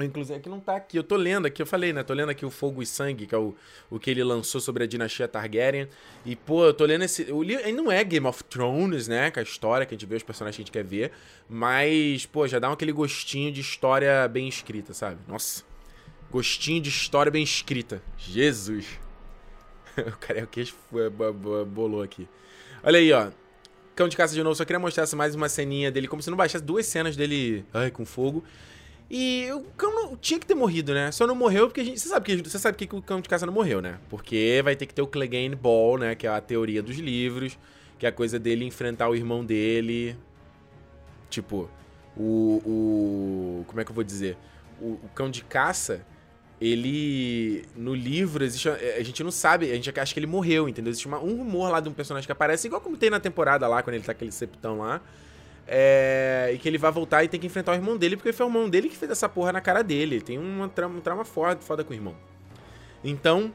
Inclusive, 0.00 0.36
aqui 0.36 0.48
não 0.48 0.58
tá 0.58 0.74
aqui. 0.74 0.96
Eu 0.96 1.04
tô 1.04 1.14
lendo 1.14 1.46
aqui, 1.46 1.62
eu 1.62 1.66
falei, 1.66 1.92
né? 1.92 2.02
Tô 2.02 2.12
lendo 2.14 2.28
aqui 2.28 2.44
o 2.44 2.50
Fogo 2.50 2.82
e 2.82 2.86
Sangue, 2.86 3.26
que 3.26 3.34
é 3.34 3.38
o, 3.38 3.54
o 3.88 4.00
que 4.00 4.10
ele 4.10 4.24
lançou 4.24 4.60
sobre 4.60 4.82
a 4.82 4.86
dinastia 4.88 5.28
Targaryen. 5.28 5.88
E, 6.26 6.34
pô, 6.34 6.64
eu 6.64 6.74
tô 6.74 6.84
lendo 6.84 7.04
esse. 7.04 7.30
O 7.30 7.40
livro 7.44 7.72
não 7.72 7.92
é 7.92 8.02
Game 8.02 8.26
of 8.26 8.42
Thrones, 8.42 9.06
né? 9.06 9.30
Que 9.30 9.38
é 9.38 9.42
a 9.42 9.44
história 9.44 9.86
que 9.86 9.94
a 9.94 9.96
gente 9.96 10.04
vê, 10.04 10.16
os 10.16 10.24
personagens 10.24 10.56
que 10.56 10.62
a 10.62 10.64
gente 10.64 10.72
quer 10.72 10.82
ver. 10.82 11.12
Mas, 11.48 12.26
pô, 12.26 12.44
já 12.48 12.58
dá 12.58 12.72
aquele 12.72 12.90
gostinho 12.90 13.52
de 13.52 13.60
história 13.60 14.26
bem 14.26 14.48
escrita, 14.48 14.92
sabe? 14.92 15.20
Nossa. 15.28 15.62
Gostinho 16.28 16.80
de 16.80 16.88
história 16.88 17.30
bem 17.30 17.44
escrita. 17.44 18.02
Jesus. 18.18 18.98
o 19.96 20.16
cara 20.18 20.40
é 20.40 20.42
o 20.42 20.48
queixo 20.48 20.74
bolou 21.68 22.02
aqui. 22.02 22.28
Olha 22.82 22.98
aí, 22.98 23.12
ó. 23.12 23.30
Cão 23.94 24.08
de 24.08 24.16
caça 24.16 24.34
de 24.34 24.42
novo. 24.42 24.56
Só 24.56 24.64
queria 24.64 24.80
mostrar 24.80 25.06
mais 25.14 25.36
uma 25.36 25.48
ceninha 25.48 25.92
dele, 25.92 26.08
como 26.08 26.20
se 26.20 26.30
não 26.30 26.36
baixasse 26.36 26.64
duas 26.64 26.84
cenas 26.86 27.14
dele 27.14 27.64
ai, 27.72 27.92
com 27.92 28.04
fogo. 28.04 28.42
E 29.10 29.50
o 29.52 29.60
cão 29.76 29.94
não, 29.94 30.16
tinha 30.16 30.40
que 30.40 30.46
ter 30.46 30.54
morrido, 30.54 30.94
né? 30.94 31.12
Só 31.12 31.26
não 31.26 31.34
morreu 31.34 31.66
porque 31.66 31.80
a 31.80 31.84
gente. 31.84 32.00
Você 32.00 32.08
sabe 32.08 32.24
que 32.24 32.48
você 32.48 32.58
sabe 32.58 32.76
que 32.76 32.96
o 32.96 33.02
cão 33.02 33.20
de 33.20 33.28
caça 33.28 33.44
não 33.44 33.52
morreu, 33.52 33.82
né? 33.82 33.98
Porque 34.08 34.60
vai 34.64 34.74
ter 34.74 34.86
que 34.86 34.94
ter 34.94 35.02
o 35.02 35.06
Clegane 35.06 35.54
Ball, 35.54 35.98
né? 35.98 36.14
Que 36.14 36.26
é 36.26 36.30
a 36.30 36.40
teoria 36.40 36.82
dos 36.82 36.96
livros. 36.98 37.58
Que 37.98 38.06
é 38.06 38.08
a 38.08 38.12
coisa 38.12 38.38
dele 38.38 38.64
enfrentar 38.64 39.08
o 39.08 39.14
irmão 39.14 39.44
dele. 39.44 40.16
Tipo, 41.28 41.68
o. 42.16 42.62
o 42.64 43.64
como 43.66 43.80
é 43.80 43.84
que 43.84 43.90
eu 43.90 43.94
vou 43.94 44.04
dizer? 44.04 44.38
O, 44.80 44.92
o 44.92 45.10
cão 45.14 45.30
de 45.30 45.44
caça. 45.44 46.04
Ele. 46.60 47.64
No 47.76 47.94
livro, 47.94 48.42
existe. 48.42 48.70
A 48.70 49.02
gente 49.02 49.22
não 49.22 49.30
sabe. 49.30 49.70
A 49.70 49.74
gente 49.74 50.00
acha 50.00 50.14
que 50.14 50.18
ele 50.18 50.26
morreu, 50.26 50.66
entendeu? 50.66 50.90
Existe 50.90 51.06
uma, 51.06 51.18
um 51.18 51.36
rumor 51.36 51.70
lá 51.70 51.78
de 51.78 51.90
um 51.90 51.92
personagem 51.92 52.26
que 52.26 52.32
aparece, 52.32 52.68
igual 52.68 52.80
como 52.80 52.96
tem 52.96 53.10
na 53.10 53.20
temporada 53.20 53.68
lá, 53.68 53.82
quando 53.82 53.96
ele 53.96 54.04
tá 54.04 54.12
aquele 54.12 54.32
septão 54.32 54.78
lá 54.78 55.02
é, 55.66 56.50
e 56.54 56.58
que 56.58 56.68
ele 56.68 56.78
vai 56.78 56.90
voltar 56.90 57.24
e 57.24 57.28
tem 57.28 57.40
que 57.40 57.46
enfrentar 57.46 57.72
o 57.72 57.74
irmão 57.74 57.96
dele, 57.96 58.16
porque 58.16 58.32
foi 58.32 58.46
o 58.46 58.48
irmão 58.48 58.68
dele 58.68 58.88
que 58.88 58.96
fez 58.96 59.10
essa 59.10 59.28
porra 59.28 59.52
na 59.52 59.60
cara 59.60 59.82
dele. 59.82 60.20
Tem 60.20 60.38
uma 60.38 60.68
trama, 60.68 60.98
um 60.98 61.00
trauma 61.00 61.24
foda, 61.24 61.60
foda 61.60 61.82
com 61.82 61.92
o 61.92 61.96
irmão. 61.96 62.14
Então, 63.02 63.52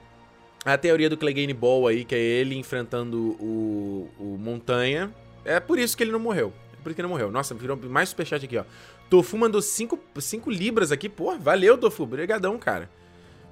a 0.66 0.78
teoria 0.78 1.10
do 1.10 1.18
Clegane 1.18 1.54
Ball 1.54 1.88
aí, 1.88 2.04
que 2.04 2.16
é 2.16 2.20
ele 2.20 2.56
enfrentando 2.56 3.38
o, 3.40 4.10
o 4.20 4.38
Montanha, 4.38 5.14
é 5.46 5.60
por 5.60 5.80
isso 5.80 5.96
que 5.96 6.04
ele 6.04 6.12
não 6.12 6.20
morreu. 6.20 6.54
É 6.74 6.82
por 6.82 6.90
isso 6.90 6.96
que 6.96 7.02
ele 7.02 7.08
não 7.08 7.16
morreu. 7.16 7.32
Nossa, 7.32 7.54
virou 7.54 7.78
mais 7.78 8.10
superchat 8.10 8.44
aqui, 8.44 8.58
ó. 8.58 8.64
Tofu 9.10 9.38
mandou 9.38 9.62
5 9.62 10.00
libras 10.48 10.92
aqui. 10.92 11.10
Pô, 11.10 11.36
valeu, 11.38 11.78
Tofu. 11.78 12.04
Obrigadão, 12.04 12.58
cara. 12.60 12.90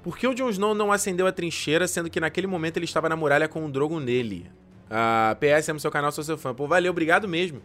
Por 0.04 0.18
que 0.18 0.28
o 0.28 0.34
Jon 0.34 0.50
Snow 0.50 0.76
não 0.76 0.92
acendeu 0.92 1.26
a 1.28 1.32
trincheira, 1.32 1.88
sendo 1.88 2.10
que 2.10 2.20
naquele 2.20 2.48
momento 2.48 2.78
ele 2.78 2.86
estava 2.86 3.10
na 3.10 3.16
muralha 3.16 3.48
com 3.48 3.66
o 3.66 3.70
Drogon 3.70 4.00
nele? 4.00 4.50
Ah, 4.90 5.36
PS, 5.40 5.68
no 5.70 5.80
seu 5.80 5.92
canal, 5.92 6.12
sou 6.12 6.24
seu 6.24 6.38
fã. 6.38 6.54
Pô, 6.54 6.68
valeu, 6.68 6.92
obrigado 6.92 7.28
mesmo. 7.28 7.62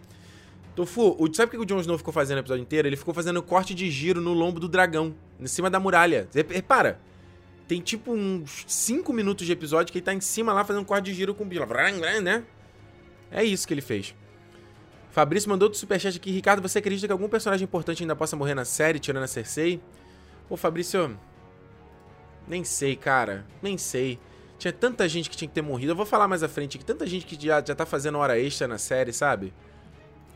Tofu, 0.75 1.17
o, 1.19 1.33
sabe 1.35 1.49
o 1.49 1.51
que 1.51 1.59
o 1.59 1.67
Jon 1.67 1.81
Snow 1.81 1.99
ficou 1.99 2.13
fazendo 2.13 2.39
o 2.39 2.41
episódio 2.41 2.63
inteiro? 2.63 2.89
Ele 2.89 2.97
ficou 2.97 3.13
fazendo 3.13 3.43
corte 3.43 3.75
de 3.75 3.91
giro 3.91 4.21
no 4.21 4.33
lombo 4.33 4.59
do 4.59 4.69
dragão, 4.69 5.15
em 5.39 5.47
cima 5.47 5.69
da 5.69 5.79
muralha. 5.79 6.29
Repara, 6.49 6.99
tem 7.69 7.81
tipo 7.81 8.13
uns 8.13 8.65
5 8.67 9.13
minutos 9.13 9.47
de 9.47 9.53
episódio 9.53 9.93
que 9.93 9.99
ele 9.99 10.05
tá 10.05 10.15
em 10.15 10.21
cima 10.21 10.53
lá 10.53 10.65
fazendo 10.65 10.85
corte 10.85 11.07
de 11.07 11.15
giro 11.15 11.35
com 11.35 11.45
o 11.45 11.47
bicho, 11.47 11.67
né? 12.23 12.45
É 13.31 13.45
isso 13.45 13.67
que 13.67 13.75
ele 13.75 13.81
fez. 13.81 14.15
Fabrício 15.11 15.49
mandou 15.49 15.67
outro 15.67 15.79
superchat 15.79 16.17
aqui. 16.17 16.31
Ricardo, 16.31 16.63
você 16.63 16.79
acredita 16.79 17.07
que 17.07 17.13
algum 17.13 17.29
personagem 17.29 17.65
importante 17.65 18.03
ainda 18.03 18.17
possa 18.17 18.35
morrer 18.35 18.55
na 18.55 18.65
série, 18.65 18.99
tirando 18.99 19.25
a 19.25 19.27
Cersei? 19.27 19.79
Pô, 20.49 20.57
Fabrício, 20.57 21.19
nem 22.49 22.65
sei, 22.65 22.97
cara. 22.97 23.45
Nem 23.63 23.77
sei. 23.77 24.19
Tinha 24.59 24.73
tanta 24.73 25.09
gente 25.09 25.29
que 25.29 25.37
tinha 25.37 25.49
que 25.49 25.55
ter 25.55 25.63
morrido. 25.63 25.93
Eu 25.93 25.97
vou 25.97 26.07
falar 26.07 26.29
mais 26.29 26.43
à 26.43 26.49
frente 26.49 26.77
aqui. 26.77 26.85
Tanta 26.85 27.07
gente 27.07 27.27
que 27.27 27.47
já, 27.47 27.63
já 27.63 27.75
tá 27.75 27.85
fazendo 27.85 28.19
hora 28.19 28.39
extra 28.39 28.67
na 28.67 28.79
série, 28.79 29.13
sabe? 29.13 29.53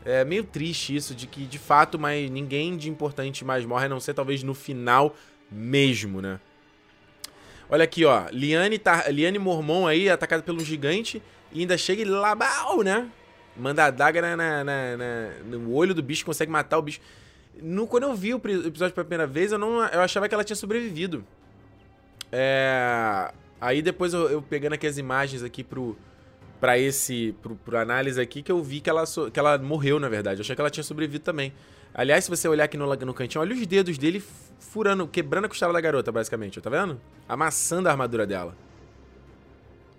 É 0.09 0.23
meio 0.23 0.45
triste 0.45 0.95
isso, 0.95 1.13
de 1.13 1.27
que 1.27 1.45
de 1.45 1.59
fato 1.59 1.99
mas 1.99 2.31
ninguém 2.31 2.77
de 2.77 2.89
importante 2.89 3.43
mais 3.43 3.65
morre, 3.65 3.87
a 3.87 3.89
não 3.89 3.99
ser 3.99 4.13
talvez 4.13 4.41
no 4.41 4.53
final 4.53 5.13
mesmo, 5.51 6.21
né? 6.21 6.39
Olha 7.69 7.83
aqui, 7.83 8.05
ó. 8.05 8.23
Liane, 8.31 8.79
tá, 8.79 9.09
Liane 9.09 9.37
Mormon 9.37 9.85
aí, 9.85 10.09
atacada 10.09 10.41
pelo 10.41 10.61
gigante, 10.61 11.21
e 11.51 11.59
ainda 11.59 11.77
chega 11.77 12.01
e 12.01 12.05
labau, 12.05 12.81
né? 12.83 13.09
Manda 13.57 13.83
a 13.83 13.91
daga 13.91 14.21
na, 14.21 14.37
na, 14.37 14.63
na, 14.63 15.29
no 15.43 15.73
olho 15.73 15.93
do 15.93 16.01
bicho, 16.01 16.25
consegue 16.25 16.49
matar 16.49 16.77
o 16.77 16.81
bicho. 16.81 17.01
No, 17.61 17.85
quando 17.85 18.03
eu 18.03 18.15
vi 18.15 18.33
o 18.33 18.37
episódio 18.37 18.95
pela 18.95 19.03
primeira 19.03 19.27
vez, 19.27 19.51
eu, 19.51 19.57
não, 19.57 19.83
eu 19.87 19.99
achava 19.99 20.29
que 20.29 20.33
ela 20.33 20.43
tinha 20.43 20.55
sobrevivido. 20.55 21.25
É... 22.31 23.29
Aí 23.59 23.81
depois 23.81 24.13
eu, 24.13 24.29
eu 24.29 24.41
pegando 24.41 24.71
aqui 24.71 24.87
as 24.87 24.97
imagens 24.97 25.43
aqui 25.43 25.65
pro, 25.65 25.97
para 26.59 26.77
esse 26.77 27.35
pro, 27.41 27.55
pro, 27.55 27.77
análise 27.77 28.19
aqui 28.19 28.41
que 28.41 28.51
eu 28.51 28.61
vi 28.61 28.79
que 28.79 28.89
ela, 28.89 29.03
que 29.31 29.39
ela 29.39 29.57
morreu, 29.57 29.99
na 29.99 30.09
verdade. 30.09 30.39
Eu 30.39 30.43
achei 30.43 30.55
que 30.55 30.61
ela 30.61 30.69
tinha 30.69 30.83
sobrevivido 30.83 31.23
também. 31.23 31.53
Aliás, 31.93 32.25
se 32.25 32.29
você 32.29 32.47
olhar 32.47 32.65
aqui 32.65 32.77
no, 32.77 32.85
no 32.85 33.13
cantinho, 33.13 33.41
olha 33.41 33.55
os 33.55 33.65
dedos 33.65 33.97
dele 33.97 34.23
furando, 34.59 35.07
quebrando 35.07 35.45
a 35.45 35.47
costela 35.49 35.73
da 35.73 35.81
garota, 35.81 36.11
basicamente, 36.11 36.59
tá 36.61 36.69
vendo? 36.69 36.99
Amassando 37.27 37.87
a 37.87 37.91
armadura 37.91 38.25
dela. 38.25 38.55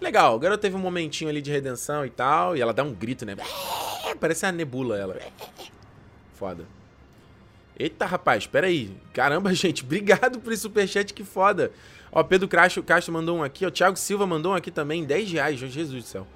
Legal, 0.01 0.37
o 0.37 0.39
garoto 0.39 0.61
teve 0.61 0.77
um 0.77 0.81
momentinho 0.81 1.29
ali 1.29 1.43
de 1.43 1.51
redenção 1.51 2.07
e 2.07 2.11
tal, 2.11 2.57
e 2.57 2.61
ela 2.61 2.73
dá 2.73 2.85
um 2.85 2.95
grito, 2.95 3.27
né? 3.27 3.35
Parece 4.21 4.47
a 4.47 4.53
nebula 4.53 4.97
ela. 4.97 5.19
Foda. 6.35 6.65
Eita, 7.77 8.07
rapaz, 8.07 8.47
pera 8.47 8.69
aí. 8.69 8.97
Caramba, 9.13 9.53
gente, 9.55 9.83
obrigado 9.83 10.39
por 10.41 10.53
esse 10.53 10.63
superchat, 10.63 11.13
que 11.13 11.25
foda. 11.25 11.73
Ó, 12.13 12.23
Pedro 12.23 12.49
Castro, 12.49 12.83
Castro 12.83 13.13
mandou 13.13 13.39
um 13.39 13.43
aqui, 13.43 13.67
ó, 13.67 13.71
Thiago 13.71 13.97
Silva 13.97 14.27
mandou 14.27 14.53
um 14.53 14.55
aqui 14.55 14.71
também, 14.71 15.05
10 15.05 15.33
reais, 15.33 15.59
Jesus 15.59 16.05
do 16.05 16.09
céu. 16.09 16.27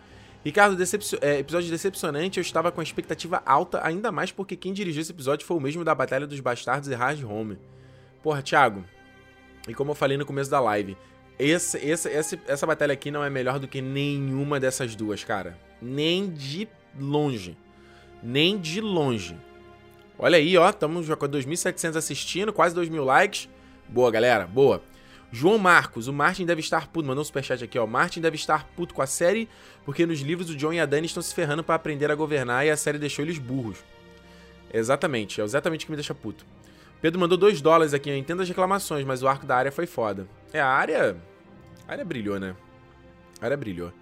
Ricardo, 0.45 0.77
decepcion... 0.77 1.19
é, 1.21 1.39
episódio 1.39 1.71
decepcionante, 1.71 2.39
eu 2.39 2.43
estava 2.43 2.73
com 2.73 2.81
a 2.81 2.85
expectativa 2.85 3.43
alta, 3.47 3.81
ainda 3.87 4.11
mais 4.11 4.33
porque 4.33 4.57
quem 4.57 4.73
dirigiu 4.73 5.01
esse 5.01 5.13
episódio 5.13 5.47
foi 5.47 5.57
o 5.57 5.61
mesmo 5.61 5.85
da 5.85 5.95
Batalha 5.95 6.27
dos 6.27 6.41
Bastardos 6.41 6.89
e 6.89 6.95
Hard 6.95 7.23
Home. 7.25 7.59
Porra, 8.23 8.43
Thiago, 8.43 8.85
e 9.69 9.75
como 9.75 9.93
eu 9.93 9.95
falei 9.95 10.17
no 10.17 10.27
começo 10.27 10.51
da 10.51 10.59
live, 10.59 10.97
esse, 11.39 11.79
esse, 11.79 12.09
esse, 12.09 12.41
essa 12.47 12.67
batalha 12.67 12.93
aqui 12.93 13.11
não 13.11 13.25
é 13.25 13.31
melhor 13.31 13.59
do 13.59 13.69
que 13.69 13.81
nenhuma 13.81 14.59
dessas 14.61 14.95
duas, 14.95 15.25
cara. 15.25 15.59
Nem 15.81 16.31
de 16.31 16.69
longe. 16.99 17.57
Nem 18.23 18.59
de 18.59 18.81
longe. 18.81 19.37
Olha 20.19 20.37
aí, 20.37 20.57
ó, 20.57 20.69
estamos 20.69 21.09
com 21.09 21.29
2.700 21.29 21.97
assistindo, 21.97 22.53
quase 22.53 22.75
2.000 22.77 23.05
likes. 23.05 23.49
Boa, 23.89 24.11
galera, 24.11 24.47
boa. 24.47 24.83
João 25.33 25.57
Marcos, 25.57 26.09
o 26.09 26.13
Martin 26.13 26.45
deve 26.45 26.61
estar 26.61 26.89
puto. 26.89 27.09
Mandou 27.09 27.23
um 27.23 27.25
superchat 27.25 27.65
aqui, 27.65 27.79
ó. 27.79 27.87
Martin 27.87 28.21
deve 28.21 28.37
estar 28.37 28.67
puto 28.77 28.93
com 28.93 29.01
a 29.01 29.07
série, 29.07 29.49
porque 29.83 30.05
nos 30.05 30.21
livros 30.21 30.51
o 30.51 30.55
John 30.55 30.75
e 30.75 30.79
a 30.79 30.85
Dani 30.85 31.07
estão 31.07 31.23
se 31.23 31.35
ferrando 31.35 31.65
para 31.65 31.75
aprender 31.75 32.11
a 32.11 32.15
governar 32.15 32.67
e 32.67 32.71
a 32.71 32.77
série 32.77 32.99
deixou 32.99 33.25
eles 33.25 33.39
burros. 33.39 33.79
Exatamente, 34.73 35.41
é 35.41 35.45
exatamente 35.45 35.85
o 35.85 35.87
que 35.87 35.93
me 35.93 35.97
deixa 35.97 36.15
puto. 36.15 36.45
Pedro 37.01 37.19
mandou 37.19 37.37
2 37.37 37.61
dólares 37.61 37.95
aqui, 37.95 38.11
eu 38.11 38.17
entendo 38.17 38.43
as 38.43 38.49
reclamações, 38.49 39.05
mas 39.05 39.23
o 39.23 39.29
arco 39.29 39.47
da 39.47 39.57
área 39.57 39.73
foi 39.73 39.87
foda. 39.87 40.29
É, 40.53 40.61
a 40.61 40.69
área. 40.69 41.17
A 41.89 41.93
área 41.93 42.05
brilhou, 42.05 42.39
né? 42.39 42.55
A 43.41 43.47
área 43.47 43.57
brilhou. 43.57 43.93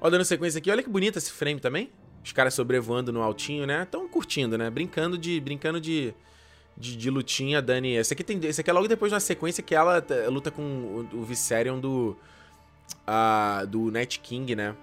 Ó, 0.00 0.08
dando 0.10 0.24
sequência 0.24 0.58
aqui, 0.58 0.70
olha 0.70 0.82
que 0.82 0.88
bonito 0.88 1.18
esse 1.18 1.32
frame 1.32 1.58
também. 1.58 1.90
Os 2.22 2.32
caras 2.32 2.54
sobrevoando 2.54 3.12
no 3.12 3.22
altinho, 3.22 3.66
né? 3.66 3.86
Tão 3.90 4.08
curtindo, 4.08 4.58
né? 4.58 4.68
Brincando 4.70 5.16
de. 5.16 5.40
Brincando 5.40 5.80
de 5.80 6.14
de, 6.76 6.96
de 6.96 7.10
lutinha, 7.10 7.62
Dani. 7.62 7.94
Esse 7.94 8.12
aqui, 8.12 8.22
tem, 8.22 8.38
esse 8.44 8.60
aqui 8.60 8.70
é 8.70 8.72
logo 8.72 8.88
depois 8.88 9.10
de 9.10 9.14
uma 9.14 9.20
sequência 9.20 9.62
que 9.62 9.74
ela 9.74 10.04
luta 10.28 10.50
com 10.50 10.62
o, 10.62 11.08
o 11.20 11.24
Viserion 11.24 11.78
do. 11.78 12.16
Uh, 13.08 13.66
do 13.66 13.90
Night 13.90 14.20
King, 14.20 14.54
né? 14.54 14.74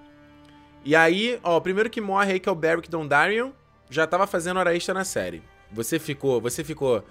E 0.84 0.96
aí, 0.96 1.40
ó, 1.44 1.58
o 1.58 1.62
primeiro 1.62 1.90
que 1.90 2.02
morre 2.02 2.34
aí, 2.34 2.40
que 2.40 2.50
é 2.50 2.52
o 2.52 2.56
Beric 2.56 2.90
Dondarrion, 2.90 3.52
já 3.90 4.06
tava 4.06 4.28
fazendo 4.28 4.58
hora 4.58 4.76
extra 4.76 4.94
na 4.94 5.06
série. 5.06 5.42
Você 5.72 6.00
ficou. 6.00 6.42
Você 6.42 6.64
ficou 6.64 7.04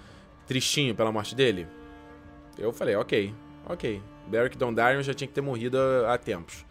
tristinho 0.46 0.94
pela 0.94 1.10
morte 1.10 1.34
dele? 1.34 1.66
Eu 2.58 2.72
falei, 2.72 2.94
ok, 2.96 3.34
ok. 3.66 4.02
Beric 4.26 4.58
Dondarrion 4.58 5.02
já 5.02 5.14
tinha 5.14 5.26
que 5.26 5.34
ter 5.34 5.40
morrido 5.40 5.78
há 6.06 6.18
tempos. 6.18 6.64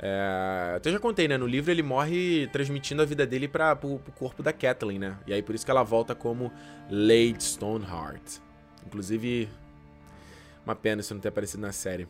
É, 0.00 0.74
até 0.76 0.92
já 0.92 1.00
contei, 1.00 1.26
né? 1.26 1.36
No 1.36 1.46
livro 1.46 1.70
ele 1.70 1.82
morre 1.82 2.48
transmitindo 2.52 3.02
a 3.02 3.04
vida 3.04 3.26
dele 3.26 3.48
para 3.48 3.74
pro 3.74 4.00
corpo 4.14 4.42
da 4.42 4.52
Kathleen, 4.52 4.98
né? 4.98 5.16
E 5.26 5.32
aí 5.32 5.42
por 5.42 5.54
isso 5.54 5.64
que 5.64 5.70
ela 5.70 5.82
volta 5.82 6.14
como 6.14 6.52
Lady 6.88 7.42
Stoneheart. 7.42 8.38
Inclusive, 8.86 9.48
uma 10.64 10.74
pena 10.74 11.00
isso 11.00 11.12
não 11.12 11.20
ter 11.20 11.28
aparecido 11.28 11.62
na 11.62 11.72
série. 11.72 12.06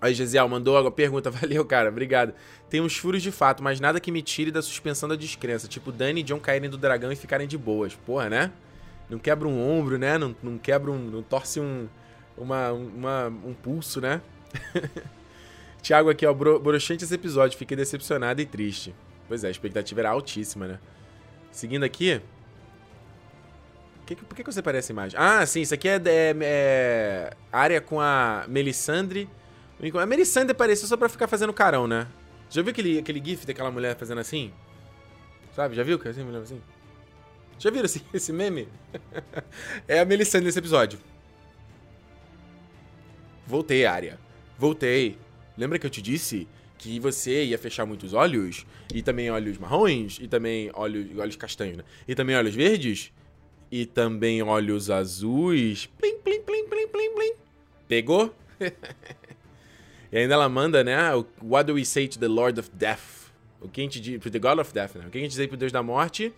Aí, 0.00 0.14
Gesiel, 0.14 0.48
mandou 0.48 0.76
a 0.76 0.90
pergunta. 0.90 1.28
Valeu, 1.32 1.64
cara. 1.64 1.88
Obrigado. 1.88 2.32
Tem 2.70 2.80
uns 2.80 2.96
furos 2.96 3.22
de 3.22 3.32
fato, 3.32 3.62
mas 3.62 3.80
nada 3.80 3.98
que 3.98 4.12
me 4.12 4.22
tire 4.22 4.50
da 4.50 4.62
suspensão 4.62 5.08
da 5.08 5.16
descrença. 5.16 5.66
Tipo, 5.66 5.90
Dani 5.90 6.20
e 6.20 6.22
John 6.22 6.38
caírem 6.38 6.70
do 6.70 6.78
dragão 6.78 7.10
e 7.10 7.16
ficarem 7.16 7.48
de 7.48 7.58
boas. 7.58 7.94
Porra, 7.94 8.28
né? 8.30 8.52
Não 9.10 9.18
quebra 9.18 9.48
um 9.48 9.60
ombro, 9.60 9.98
né? 9.98 10.16
Não, 10.18 10.36
não 10.42 10.58
quebra 10.58 10.90
um... 10.90 10.98
Não 10.98 11.22
torce 11.22 11.58
um... 11.58 11.88
Uma, 12.36 12.70
uma, 12.70 13.26
um 13.26 13.52
pulso, 13.52 14.00
né? 14.00 14.20
Thiago 15.82 16.10
aqui, 16.10 16.26
ó, 16.26 16.32
bro 16.32 16.58
broxante 16.58 17.04
esse 17.04 17.14
episódio, 17.14 17.56
fiquei 17.56 17.76
decepcionado 17.76 18.40
e 18.40 18.46
triste. 18.46 18.94
Pois 19.26 19.44
é, 19.44 19.48
a 19.48 19.50
expectativa 19.50 20.00
era 20.00 20.10
altíssima, 20.10 20.66
né? 20.66 20.78
Seguindo 21.50 21.84
aqui. 21.84 22.20
Que, 24.06 24.16
por 24.16 24.34
que, 24.34 24.42
que 24.42 24.52
você 24.52 24.62
parece 24.62 24.90
imagem? 24.90 25.18
Ah, 25.20 25.44
sim, 25.44 25.60
isso 25.60 25.74
aqui 25.74 25.86
é, 25.86 25.96
é, 25.96 26.36
é 26.40 27.30
área 27.52 27.80
com 27.80 28.00
a 28.00 28.46
Melisandre. 28.48 29.28
A 30.00 30.06
Melisandre 30.06 30.52
apareceu 30.52 30.88
só 30.88 30.96
pra 30.96 31.08
ficar 31.08 31.28
fazendo 31.28 31.52
carão, 31.52 31.86
né? 31.86 32.08
Já 32.48 32.62
viu 32.62 32.70
aquele, 32.70 32.98
aquele 32.98 33.22
gif 33.22 33.46
daquela 33.46 33.70
mulher 33.70 33.96
fazendo 33.96 34.18
assim? 34.18 34.50
Sabe? 35.54 35.76
Já 35.76 35.82
viu 35.82 35.98
que 35.98 36.08
assim, 36.08 36.22
mulher 36.22 36.40
assim? 36.40 36.60
Já 37.58 37.70
viram 37.70 37.84
esse, 37.84 38.02
esse 38.14 38.32
meme? 38.32 38.66
é 39.86 40.00
a 40.00 40.04
Melisandre 40.06 40.46
nesse 40.46 40.58
episódio. 40.58 40.98
Voltei, 43.46 43.84
área. 43.84 44.18
Voltei. 44.58 45.18
Lembra 45.58 45.76
que 45.76 45.84
eu 45.84 45.90
te 45.90 46.00
disse 46.00 46.46
que 46.78 47.00
você 47.00 47.44
ia 47.44 47.58
fechar 47.58 47.84
muitos 47.84 48.14
olhos? 48.14 48.64
E 48.94 49.02
também 49.02 49.28
olhos 49.28 49.58
marrons? 49.58 50.18
E 50.20 50.28
também 50.28 50.70
olhos, 50.72 51.18
olhos 51.18 51.34
castanhos, 51.34 51.78
né? 51.78 51.84
E 52.06 52.14
também 52.14 52.36
olhos 52.36 52.54
verdes? 52.54 53.12
E 53.70 53.84
também 53.84 54.40
olhos 54.40 54.88
azuis? 54.88 55.86
Plim, 55.86 56.18
plim, 56.20 56.40
plim, 56.42 56.64
plim, 56.68 56.88
plim, 56.88 57.14
plim. 57.14 57.32
Pegou? 57.88 58.32
e 60.12 60.16
ainda 60.16 60.34
ela 60.34 60.48
manda, 60.48 60.84
né? 60.84 60.96
What 61.42 61.66
do 61.66 61.74
we 61.74 61.84
say 61.84 62.06
to 62.06 62.20
the 62.20 62.28
Lord 62.28 62.60
of 62.60 62.70
Death? 62.72 63.32
O 63.60 63.68
que 63.68 63.80
a 63.80 63.84
gente 63.84 64.00
diz... 64.00 64.22
To 64.22 64.30
the 64.30 64.38
God 64.38 64.60
of 64.60 64.72
Death, 64.72 64.94
né? 64.94 65.06
O 65.08 65.10
que 65.10 65.18
a 65.18 65.20
gente 65.20 65.34
diz 65.34 65.46
pro 65.48 65.56
Deus 65.56 65.72
da 65.72 65.82
Morte? 65.82 66.32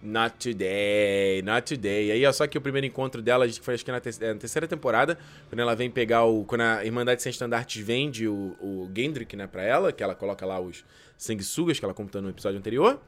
Not 0.00 0.36
today, 0.38 1.42
not 1.42 1.74
today. 1.74 2.12
Aí, 2.12 2.24
ó, 2.24 2.30
só 2.30 2.46
que 2.46 2.56
o 2.56 2.60
primeiro 2.60 2.86
encontro 2.86 3.20
dela, 3.20 3.48
foi 3.60 3.74
acho 3.74 3.84
que 3.84 3.90
na, 3.90 3.98
te 3.98 4.10
é, 4.20 4.32
na, 4.32 4.38
terceira 4.38 4.68
temporada, 4.68 5.18
quando 5.48 5.58
ela 5.58 5.74
vem 5.74 5.90
pegar 5.90 6.24
o. 6.24 6.44
Quando 6.44 6.60
a 6.60 6.84
Irmandade 6.84 7.20
Sem 7.20 7.30
Estandartes 7.30 7.84
vende 7.84 8.28
o, 8.28 8.56
o 8.60 8.90
Gendrick, 8.96 9.34
né, 9.34 9.48
pra 9.48 9.62
ela, 9.62 9.92
que 9.92 10.00
ela 10.00 10.14
coloca 10.14 10.46
lá 10.46 10.60
os 10.60 10.84
sanguessugas 11.16 11.80
que 11.80 11.84
ela 11.84 11.94
contou 11.94 12.22
no 12.22 12.28
episódio 12.28 12.58
anterior. 12.58 13.00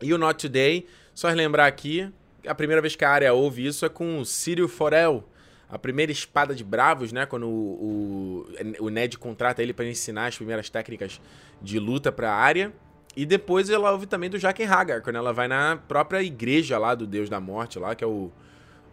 E 0.00 0.14
o 0.14 0.18
Not 0.18 0.46
Today, 0.46 0.86
só 1.14 1.28
lembrar 1.28 1.66
aqui, 1.66 2.10
a 2.46 2.54
primeira 2.54 2.80
vez 2.80 2.96
que 2.96 3.04
a 3.04 3.10
área 3.10 3.32
ouve 3.34 3.66
isso 3.66 3.84
é 3.84 3.88
com 3.90 4.18
o 4.18 4.24
Círio 4.24 4.66
Forel, 4.66 5.28
a 5.68 5.78
primeira 5.78 6.10
espada 6.10 6.54
de 6.54 6.64
bravos, 6.64 7.12
né? 7.12 7.26
Quando 7.26 7.46
o, 7.46 8.46
o, 8.80 8.86
o 8.86 8.88
Ned 8.88 9.18
contrata 9.18 9.62
ele 9.62 9.74
para 9.74 9.84
ensinar 9.84 10.26
as 10.26 10.36
primeiras 10.36 10.70
técnicas 10.70 11.20
de 11.60 11.78
luta 11.78 12.10
pra 12.10 12.32
área. 12.32 12.72
E 13.16 13.24
depois 13.24 13.70
ela 13.70 13.92
ouve 13.92 14.06
também 14.06 14.28
do 14.28 14.38
Jaqen 14.38 14.66
Hagar, 14.66 15.00
quando 15.00 15.16
ela 15.16 15.32
vai 15.32 15.46
na 15.46 15.76
própria 15.76 16.22
igreja 16.22 16.78
lá 16.78 16.94
do 16.94 17.06
Deus 17.06 17.28
da 17.28 17.40
Morte, 17.40 17.78
lá, 17.78 17.94
que 17.94 18.02
é 18.02 18.06
o 18.06 18.30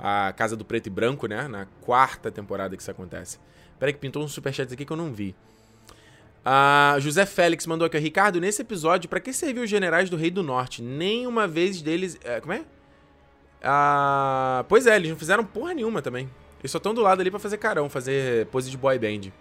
a 0.01 0.34
Casa 0.36 0.57
do 0.57 0.65
Preto 0.65 0.88
e 0.88 0.89
Branco, 0.89 1.28
né? 1.28 1.47
Na 1.47 1.67
quarta 1.82 2.32
temporada 2.32 2.76
que 2.76 2.82
isso 2.82 2.89
acontece. 2.89 3.38
Peraí 3.80 3.93
que 3.93 3.99
pintou 3.99 4.24
um 4.24 4.28
superchat 4.28 4.74
aqui 4.74 4.84
que 4.84 4.91
eu 4.91 4.97
não 4.97 5.13
vi. 5.13 5.36
Ah, 6.43 6.95
José 6.99 7.24
Félix 7.26 7.67
mandou 7.67 7.86
aqui, 7.86 7.99
Ricardo, 7.99 8.41
nesse 8.41 8.63
episódio, 8.63 9.07
para 9.07 9.19
que 9.19 9.32
serviu 9.32 9.63
os 9.63 9.69
generais 9.69 10.09
do 10.09 10.17
Rei 10.17 10.32
do 10.32 10.41
Norte? 10.41 10.82
Nenhuma 10.82 11.47
vez 11.47 11.84
deles... 11.84 12.17
É, 12.24 12.41
como 12.41 12.53
é? 12.53 12.65
Ah, 13.63 14.65
pois 14.67 14.88
é, 14.88 14.95
eles 14.95 15.11
não 15.11 15.17
fizeram 15.17 15.45
porra 15.45 15.76
nenhuma 15.76 16.01
também. 16.01 16.28
Eles 16.59 16.72
só 16.72 16.80
estão 16.80 16.95
do 16.95 17.01
lado 17.01 17.22
ali 17.22 17.30
para 17.30 17.39
fazer 17.39 17.57
carão, 17.57 17.88
fazer 17.89 18.47
pose 18.47 18.72
de 18.72 18.78
boy 18.78 18.97
band. 18.97 19.32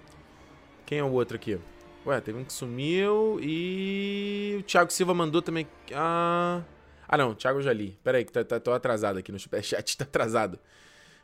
Quem 0.84 0.98
é 0.98 1.04
o 1.04 1.10
outro 1.10 1.36
aqui? 1.36 1.58
Ué, 2.06 2.20
teve 2.20 2.38
um 2.38 2.44
que 2.44 2.52
sumiu 2.52 3.38
e. 3.42 4.56
O 4.60 4.62
Thiago 4.62 4.90
Silva 4.90 5.12
mandou 5.12 5.42
também. 5.42 5.66
Ah, 5.92 6.62
ah 7.06 7.18
não, 7.18 7.34
Thiago 7.34 7.60
já 7.60 7.72
li. 7.72 7.98
Pera 8.02 8.18
aí, 8.18 8.24
que 8.24 8.32
tá, 8.32 8.42
tá, 8.42 8.58
tô 8.58 8.72
atrasado 8.72 9.18
aqui 9.18 9.30
no 9.30 9.38
superchat, 9.38 9.96
tá 9.98 10.04
atrasado. 10.04 10.58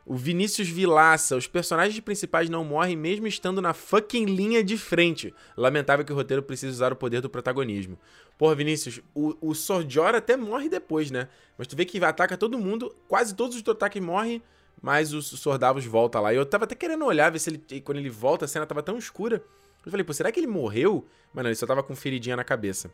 O 0.05 0.14
Vinícius 0.14 0.68
Vilaça, 0.68 1.35
os 1.35 1.49
personagens 1.49 1.99
principais 1.99 2.49
não 2.49 2.62
morrem 2.62 2.95
mesmo 2.95 3.27
estando 3.27 3.61
na 3.61 3.74
fucking 3.74 4.27
linha 4.27 4.62
de 4.62 4.79
frente. 4.79 5.35
Lamentável 5.57 6.05
que 6.05 6.12
o 6.12 6.14
roteiro 6.14 6.45
precise 6.45 6.70
usar 6.70 6.93
o 6.93 6.97
poder 6.97 7.20
do 7.20 7.29
protagonismo. 7.29 7.99
Porra, 8.39 8.55
Vinícius, 8.55 9.01
o, 9.12 9.37
o 9.41 9.53
Sordior 9.53 10.14
até 10.14 10.37
morre 10.37 10.68
depois, 10.68 11.11
né? 11.11 11.29
Mas 11.59 11.66
tu 11.66 11.74
vê 11.74 11.85
que 11.85 12.03
ataca 12.05 12.37
todo 12.37 12.57
mundo, 12.57 12.95
quase 13.09 13.35
todos 13.35 13.57
os 13.57 13.66
ataques 13.66 14.01
morrem, 14.01 14.41
mas 14.81 15.12
o 15.12 15.20
Sordavos 15.20 15.85
volta 15.85 16.20
lá. 16.20 16.33
E 16.33 16.37
eu 16.37 16.47
tava 16.47 16.64
até 16.64 16.77
querendo 16.77 17.05
olhar, 17.05 17.33
ver 17.33 17.41
se 17.41 17.51
ele. 17.51 17.81
Quando 17.81 17.99
ele 17.99 18.11
volta, 18.11 18.45
a 18.45 18.49
cena 18.49 18.64
tava 18.64 18.85
tão 18.85 18.97
escura. 18.97 19.43
Eu 19.87 19.91
falei, 19.91 20.05
pô, 20.05 20.12
será 20.12 20.32
que 20.32 20.41
ele 20.41 20.49
morreu? 20.49 21.07
Mas 21.32 21.45
não, 21.45 21.49
ele 21.49 21.57
só 21.57 21.66
tava 21.66 21.82
com 21.82 21.95
feridinha 21.95 22.37
na 22.37 22.43
cabeça. 22.43 22.91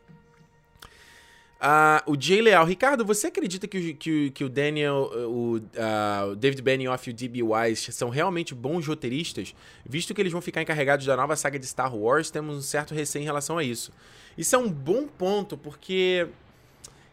Uh, 1.63 2.11
o 2.11 2.21
Jay 2.21 2.41
Leal, 2.41 2.65
Ricardo, 2.65 3.05
você 3.05 3.27
acredita 3.27 3.67
que 3.67 3.77
o, 3.77 3.95
que, 3.95 4.31
que 4.31 4.43
o 4.43 4.49
Daniel, 4.49 5.09
o, 5.13 5.57
uh, 5.57 6.31
o 6.31 6.35
David 6.35 6.61
Benioff 6.61 7.09
e 7.09 7.13
o 7.13 7.15
D.B. 7.15 7.41
Wise 7.41 7.91
são 7.93 8.09
realmente 8.09 8.53
bons 8.53 8.85
roteiristas? 8.85 9.55
Visto 9.85 10.13
que 10.13 10.21
eles 10.21 10.31
vão 10.33 10.41
ficar 10.41 10.61
encarregados 10.61 11.05
da 11.05 11.15
nova 11.15 11.37
saga 11.37 11.57
de 11.57 11.65
Star 11.65 11.95
Wars, 11.95 12.29
temos 12.29 12.57
um 12.57 12.61
certo 12.61 12.93
receio 12.93 13.21
em 13.21 13.25
relação 13.25 13.57
a 13.57 13.63
isso. 13.63 13.93
Isso 14.37 14.53
é 14.55 14.59
um 14.59 14.69
bom 14.69 15.07
ponto, 15.07 15.57
porque. 15.57 16.27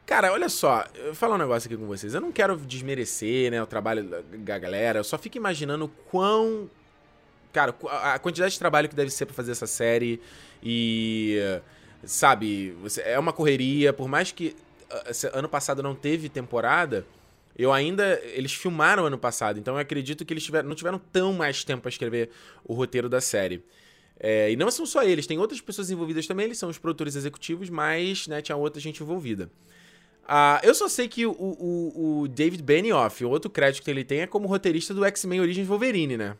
Cara, 0.04 0.32
olha 0.32 0.48
só, 0.48 0.84
eu 0.96 1.04
vou 1.04 1.14
falar 1.14 1.36
um 1.36 1.38
negócio 1.38 1.68
aqui 1.68 1.76
com 1.76 1.86
vocês. 1.86 2.12
Eu 2.12 2.20
não 2.20 2.32
quero 2.32 2.56
desmerecer 2.56 3.52
né, 3.52 3.62
o 3.62 3.66
trabalho 3.66 4.02
da 4.36 4.58
galera, 4.58 4.98
eu 4.98 5.04
só 5.04 5.16
fico 5.16 5.36
imaginando 5.36 5.88
quão 6.10 6.68
Cara, 7.53 7.74
a 8.03 8.18
quantidade 8.18 8.53
de 8.53 8.59
trabalho 8.59 8.88
que 8.88 8.94
deve 8.94 9.11
ser 9.11 9.26
pra 9.26 9.34
fazer 9.34 9.53
essa 9.53 9.66
série 9.66 10.20
e. 10.62 11.38
Sabe, 12.03 12.74
é 13.05 13.18
uma 13.18 13.32
correria, 13.32 13.92
por 13.92 14.09
mais 14.09 14.32
que 14.32 14.57
ano 15.32 15.48
passado 15.48 15.82
não 15.82 15.94
teve 15.94 16.28
temporada, 16.28 17.05
eu 17.57 17.72
ainda. 17.72 18.20
Eles 18.24 18.53
filmaram 18.53 19.07
ano 19.07 19.18
passado, 19.18 19.59
então 19.59 19.74
eu 19.74 19.80
acredito 19.80 20.24
que 20.24 20.32
eles 20.32 20.42
tiveram, 20.42 20.68
não 20.68 20.74
tiveram 20.74 20.98
tão 20.98 21.32
mais 21.32 21.64
tempo 21.64 21.82
para 21.82 21.90
escrever 21.90 22.30
o 22.64 22.74
roteiro 22.74 23.09
da 23.09 23.20
série. 23.20 23.62
É, 24.18 24.51
e 24.51 24.57
não 24.57 24.70
são 24.70 24.84
só 24.84 25.03
eles, 25.03 25.26
tem 25.26 25.38
outras 25.38 25.61
pessoas 25.62 25.90
envolvidas 25.90 26.26
também, 26.26 26.44
eles 26.44 26.59
são 26.59 26.68
os 26.68 26.76
produtores 26.76 27.16
executivos, 27.16 27.70
mas 27.70 28.26
né, 28.28 28.42
tinha 28.42 28.55
outra 28.55 28.78
gente 28.80 29.03
envolvida. 29.03 29.51
Uh, 30.24 30.61
eu 30.62 30.74
só 30.74 30.88
sei 30.88 31.09
que 31.09 31.26
o, 31.26 31.32
o, 31.32 32.20
o 32.20 32.28
David 32.28 32.62
Benioff, 32.62 33.24
o 33.24 33.30
outro 33.30 33.51
crédito 33.51 33.82
que 33.82 33.90
ele 33.90 34.05
tem 34.05 34.20
é 34.20 34.26
como 34.26 34.46
roteirista 34.46 34.92
do 34.92 35.05
X-Men 35.05 35.40
Origins 35.40 35.66
Wolverine, 35.66 36.18
né? 36.18 36.36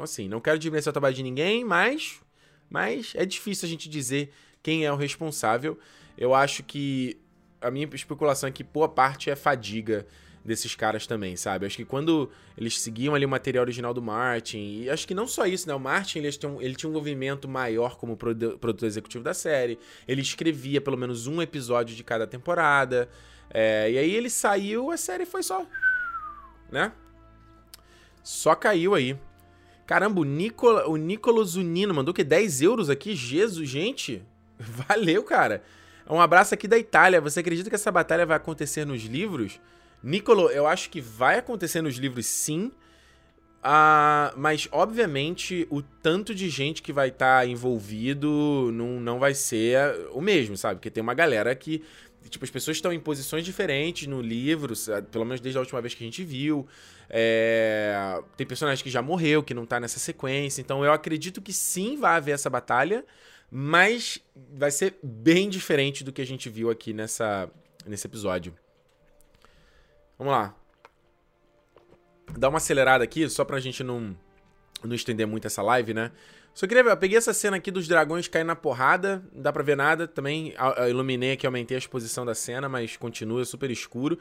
Então, 0.00 0.04
assim, 0.04 0.28
não 0.28 0.40
quero 0.40 0.58
diminuir 0.58 0.88
o 0.88 0.92
trabalho 0.92 1.14
de 1.14 1.22
ninguém, 1.22 1.62
mas, 1.62 2.22
mas 2.70 3.12
é 3.14 3.26
difícil 3.26 3.66
a 3.66 3.68
gente 3.68 3.86
dizer 3.86 4.32
quem 4.62 4.86
é 4.86 4.90
o 4.90 4.96
responsável. 4.96 5.78
Eu 6.16 6.34
acho 6.34 6.62
que 6.62 7.20
a 7.60 7.70
minha 7.70 7.86
especulação 7.92 8.48
é 8.48 8.50
que 8.50 8.64
boa 8.64 8.88
parte 8.88 9.28
é 9.28 9.36
fadiga 9.36 10.06
desses 10.42 10.74
caras 10.74 11.06
também, 11.06 11.36
sabe? 11.36 11.66
Acho 11.66 11.76
que 11.76 11.84
quando 11.84 12.30
eles 12.56 12.80
seguiam 12.80 13.14
ali 13.14 13.26
o 13.26 13.28
material 13.28 13.62
original 13.62 13.92
do 13.92 14.00
Martin, 14.00 14.84
e 14.84 14.88
acho 14.88 15.06
que 15.06 15.12
não 15.12 15.26
só 15.26 15.44
isso, 15.44 15.68
né? 15.68 15.74
O 15.74 15.78
Martin 15.78 16.20
ele 16.20 16.32
tinha 16.32 16.50
um, 16.50 16.62
ele 16.62 16.74
tinha 16.74 16.88
um 16.88 16.92
envolvimento 16.92 17.46
maior 17.46 17.98
como 17.98 18.16
produtor 18.16 18.86
executivo 18.86 19.22
da 19.22 19.34
série, 19.34 19.78
ele 20.08 20.22
escrevia 20.22 20.80
pelo 20.80 20.96
menos 20.96 21.26
um 21.26 21.42
episódio 21.42 21.94
de 21.94 22.02
cada 22.02 22.26
temporada, 22.26 23.06
é, 23.50 23.90
e 23.90 23.98
aí 23.98 24.14
ele 24.14 24.30
saiu, 24.30 24.90
a 24.90 24.96
série 24.96 25.26
foi 25.26 25.42
só. 25.42 25.66
né? 26.72 26.90
Só 28.22 28.54
caiu 28.54 28.94
aí. 28.94 29.14
Caramba, 29.90 30.20
o, 30.20 30.24
Nicola, 30.24 30.88
o 30.88 30.96
Nicolo 30.96 31.44
Zunino 31.44 31.92
mandou 31.92 32.14
que 32.14 32.22
10 32.22 32.62
euros 32.62 32.88
aqui? 32.88 33.16
Jesus, 33.16 33.68
gente. 33.68 34.22
Valeu, 34.56 35.24
cara. 35.24 35.64
Um 36.08 36.20
abraço 36.20 36.54
aqui 36.54 36.68
da 36.68 36.78
Itália. 36.78 37.20
Você 37.20 37.40
acredita 37.40 37.68
que 37.68 37.74
essa 37.74 37.90
batalha 37.90 38.24
vai 38.24 38.36
acontecer 38.36 38.84
nos 38.84 39.02
livros? 39.02 39.60
Nicolo, 40.00 40.48
eu 40.48 40.64
acho 40.64 40.90
que 40.90 41.00
vai 41.00 41.38
acontecer 41.38 41.82
nos 41.82 41.96
livros 41.96 42.26
sim. 42.26 42.70
Ah, 43.64 44.32
mas, 44.36 44.68
obviamente, 44.70 45.66
o 45.68 45.82
tanto 45.82 46.36
de 46.36 46.48
gente 46.48 46.82
que 46.82 46.92
vai 46.92 47.08
estar 47.08 47.40
tá 47.40 47.46
envolvido 47.46 48.70
não, 48.72 49.00
não 49.00 49.18
vai 49.18 49.34
ser 49.34 50.08
o 50.12 50.20
mesmo, 50.20 50.56
sabe? 50.56 50.76
Porque 50.76 50.88
tem 50.88 51.02
uma 51.02 51.14
galera 51.14 51.52
que 51.56 51.82
Tipo, 52.28 52.44
as 52.44 52.50
pessoas 52.50 52.76
estão 52.76 52.92
em 52.92 53.00
posições 53.00 53.44
diferentes 53.44 54.06
no 54.06 54.20
livro, 54.20 54.74
pelo 55.10 55.24
menos 55.24 55.40
desde 55.40 55.56
a 55.58 55.60
última 55.60 55.80
vez 55.80 55.94
que 55.94 56.04
a 56.04 56.06
gente 56.06 56.22
viu. 56.22 56.66
É... 57.08 58.20
Tem 58.36 58.46
personagem 58.46 58.84
que 58.84 58.90
já 58.90 59.00
morreu, 59.00 59.42
que 59.42 59.54
não 59.54 59.64
tá 59.64 59.80
nessa 59.80 59.98
sequência. 59.98 60.60
Então 60.60 60.84
eu 60.84 60.92
acredito 60.92 61.40
que 61.40 61.52
sim 61.52 61.96
vai 61.96 62.16
haver 62.16 62.32
essa 62.32 62.50
batalha, 62.50 63.04
mas 63.50 64.18
vai 64.52 64.70
ser 64.70 64.98
bem 65.02 65.48
diferente 65.48 66.04
do 66.04 66.12
que 66.12 66.20
a 66.20 66.26
gente 66.26 66.48
viu 66.48 66.70
aqui 66.70 66.92
nessa, 66.92 67.50
nesse 67.86 68.06
episódio. 68.06 68.54
Vamos 70.18 70.32
lá. 70.32 70.54
Dá 72.36 72.48
uma 72.48 72.58
acelerada 72.58 73.02
aqui, 73.02 73.28
só 73.28 73.44
pra 73.44 73.58
gente 73.58 73.82
não, 73.82 74.16
não 74.84 74.94
estender 74.94 75.26
muito 75.26 75.46
essa 75.46 75.62
live, 75.62 75.94
né? 75.94 76.12
Só 76.52 76.66
queria 76.66 76.82
ver, 76.82 76.90
eu 76.90 76.96
peguei 76.96 77.16
essa 77.16 77.32
cena 77.32 77.56
aqui 77.56 77.70
dos 77.70 77.86
dragões 77.86 78.28
caindo 78.28 78.48
na 78.48 78.56
porrada, 78.56 79.22
não 79.32 79.42
dá 79.42 79.52
pra 79.52 79.62
ver 79.62 79.76
nada. 79.76 80.06
Também 80.06 80.54
iluminei 80.88 81.32
aqui, 81.32 81.46
aumentei 81.46 81.76
a 81.76 81.78
exposição 81.78 82.24
da 82.26 82.34
cena, 82.34 82.68
mas 82.68 82.96
continua 82.96 83.44
super 83.44 83.70
escuro. 83.70 84.18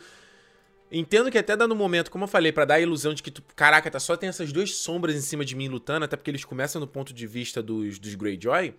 Entendo 0.91 1.29
que 1.29 1.37
até 1.37 1.55
dando 1.55 1.73
um 1.73 1.77
momento, 1.77 2.09
como 2.09 2.23
eu 2.23 2.27
falei, 2.27 2.51
para 2.51 2.65
dar 2.65 2.75
a 2.75 2.79
ilusão 2.79 3.13
de 3.13 3.21
que, 3.21 3.29
tu, 3.29 3.43
caraca, 3.55 3.91
tá 3.91 3.99
só 3.99 4.17
tem 4.17 4.27
essas 4.27 4.51
duas 4.51 4.73
sombras 4.73 5.15
em 5.15 5.21
cima 5.21 5.45
de 5.45 5.55
mim 5.55 5.67
lutando, 5.67 6.05
até 6.05 6.15
porque 6.15 6.31
eles 6.31 6.43
começam 6.43 6.79
no 6.79 6.87
ponto 6.87 7.13
de 7.13 7.27
vista 7.27 7.61
dos, 7.61 7.99
dos 7.99 8.15
Greyjoy. 8.15 8.73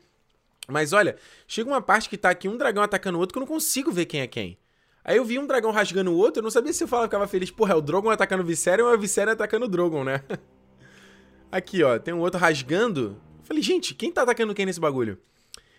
Mas 0.66 0.92
olha, 0.92 1.16
chega 1.46 1.68
uma 1.68 1.80
parte 1.80 2.08
que 2.08 2.16
tá 2.16 2.30
aqui 2.30 2.48
um 2.48 2.56
dragão 2.56 2.82
atacando 2.82 3.16
o 3.16 3.20
outro 3.20 3.32
que 3.32 3.38
eu 3.38 3.42
não 3.42 3.46
consigo 3.46 3.92
ver 3.92 4.06
quem 4.06 4.20
é 4.20 4.26
quem. 4.26 4.58
Aí 5.04 5.16
eu 5.16 5.24
vi 5.24 5.38
um 5.38 5.46
dragão 5.46 5.70
rasgando 5.70 6.10
o 6.10 6.16
outro, 6.16 6.40
eu 6.40 6.44
não 6.44 6.50
sabia 6.50 6.72
se 6.72 6.84
eu 6.84 6.88
falava, 6.88 7.08
ficava 7.08 7.26
feliz, 7.26 7.50
porra, 7.50 7.72
é 7.72 7.76
o 7.76 7.80
Drogon 7.80 8.10
atacando 8.10 8.42
o 8.42 8.46
Viserion 8.46 8.86
ou 8.86 8.92
é 8.92 8.96
o 8.96 9.00
Viserion 9.00 9.32
atacando 9.32 9.66
o 9.66 9.68
Drogon, 9.68 10.04
né? 10.04 10.22
Aqui, 11.50 11.82
ó, 11.82 11.98
tem 11.98 12.12
um 12.12 12.20
outro 12.20 12.38
rasgando. 12.38 13.20
Falei, 13.50 13.64
gente, 13.64 13.96
quem 13.96 14.12
tá 14.12 14.22
atacando 14.22 14.54
quem 14.54 14.64
nesse 14.64 14.78
bagulho? 14.78 15.18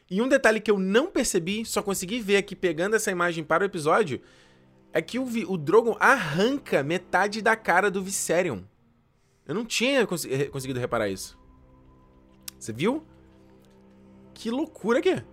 E 0.10 0.22
um 0.22 0.28
detalhe 0.28 0.60
que 0.60 0.70
eu 0.70 0.78
não 0.78 1.08
percebi, 1.08 1.64
só 1.64 1.82
consegui 1.82 2.20
ver 2.20 2.36
aqui 2.36 2.54
pegando 2.54 2.98
essa 2.98 3.10
imagem 3.10 3.46
para 3.46 3.64
o 3.64 3.66
episódio, 3.66 4.20
é 4.92 5.02
que 5.02 5.18
o, 5.18 5.24
o 5.24 5.58
Drogon 5.58 5.96
arranca 5.98 6.84
metade 6.84 7.42
da 7.42 7.56
cara 7.56 7.90
do 7.90 8.04
Viserion. 8.04 8.60
Eu 9.48 9.56
não 9.56 9.64
tinha 9.64 10.06
cons 10.06 10.28
conseguido 10.52 10.82
reparar 10.82 11.08
isso. 11.08 11.40
Você 12.60 12.74
viu? 12.74 13.06
Que 14.34 14.52
loucura 14.52 15.02
que 15.02 15.08
é. 15.08 15.24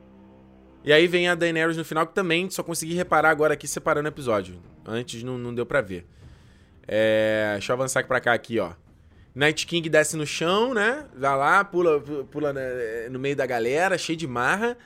E 0.85 0.93
aí 0.93 1.09
vem 1.09 1.29
a 1.29 1.35
Daenerys 1.35 1.77
no 1.77 1.85
final, 1.85 2.07
que 2.07 2.15
também 2.15 2.49
só 2.51 2.63
consegui 2.63 2.95
reparar 2.95 3.31
agora 3.31 3.55
aqui 3.55 3.67
separando 3.67 4.09
o 4.09 4.13
episódio. 4.13 4.63
Antes 4.87 5.25
não, 5.25 5.37
não 5.37 5.53
deu 5.53 5.67
pra 5.67 5.81
ver. 5.81 6.07
É, 6.87 7.55
deixa 7.55 7.73
eu 7.73 7.75
avançar 7.75 8.07
pra 8.07 8.21
cá, 8.21 8.33
aqui, 8.33 8.61
ó. 8.61 8.75
Night 9.39 9.69
King 9.69 9.89
desce 9.89 10.17
no 10.17 10.27
chão, 10.27 10.75
né? 10.75 11.05
Vai 11.15 11.37
lá, 11.37 11.65
pula, 11.65 12.01
pula 12.29 12.53
né, 12.53 13.09
no 13.09 13.21
meio 13.21 13.37
da 13.37 13.47
galera, 13.47 13.97
cheio 13.97 14.19
de 14.19 14.27
marra. 14.27 14.77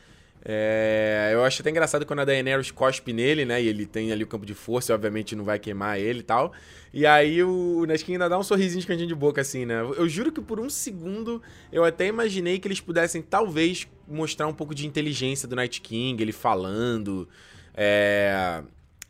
É, 0.44 1.30
eu 1.32 1.42
acho 1.42 1.62
até 1.62 1.70
engraçado 1.70 2.04
quando 2.04 2.18
a 2.18 2.24
Daenerys 2.26 2.70
cospe 2.70 3.14
nele, 3.14 3.46
né? 3.46 3.62
E 3.62 3.66
ele 3.66 3.86
tem 3.86 4.12
ali 4.12 4.24
o 4.24 4.26
campo 4.26 4.44
de 4.44 4.52
força, 4.52 4.92
obviamente 4.92 5.34
não 5.34 5.42
vai 5.42 5.58
queimar 5.58 5.98
ele 5.98 6.18
e 6.18 6.22
tal. 6.22 6.52
E 6.92 7.06
aí 7.06 7.42
o 7.42 7.86
Neskin 7.86 8.12
ainda 8.12 8.28
dá 8.28 8.38
um 8.38 8.42
sorrisinho 8.42 8.82
de 8.82 8.86
cantinho 8.86 9.08
de 9.08 9.14
boca, 9.14 9.40
assim, 9.40 9.64
né? 9.64 9.80
Eu 9.80 10.06
juro 10.06 10.30
que 10.30 10.42
por 10.42 10.60
um 10.60 10.68
segundo 10.68 11.40
eu 11.72 11.82
até 11.82 12.06
imaginei 12.08 12.58
que 12.58 12.68
eles 12.68 12.80
pudessem, 12.80 13.22
talvez, 13.22 13.88
mostrar 14.06 14.46
um 14.48 14.52
pouco 14.52 14.74
de 14.74 14.86
inteligência 14.86 15.48
do 15.48 15.56
Night 15.56 15.80
King, 15.80 16.22
ele 16.22 16.32
falando. 16.32 17.26
É. 17.74 18.62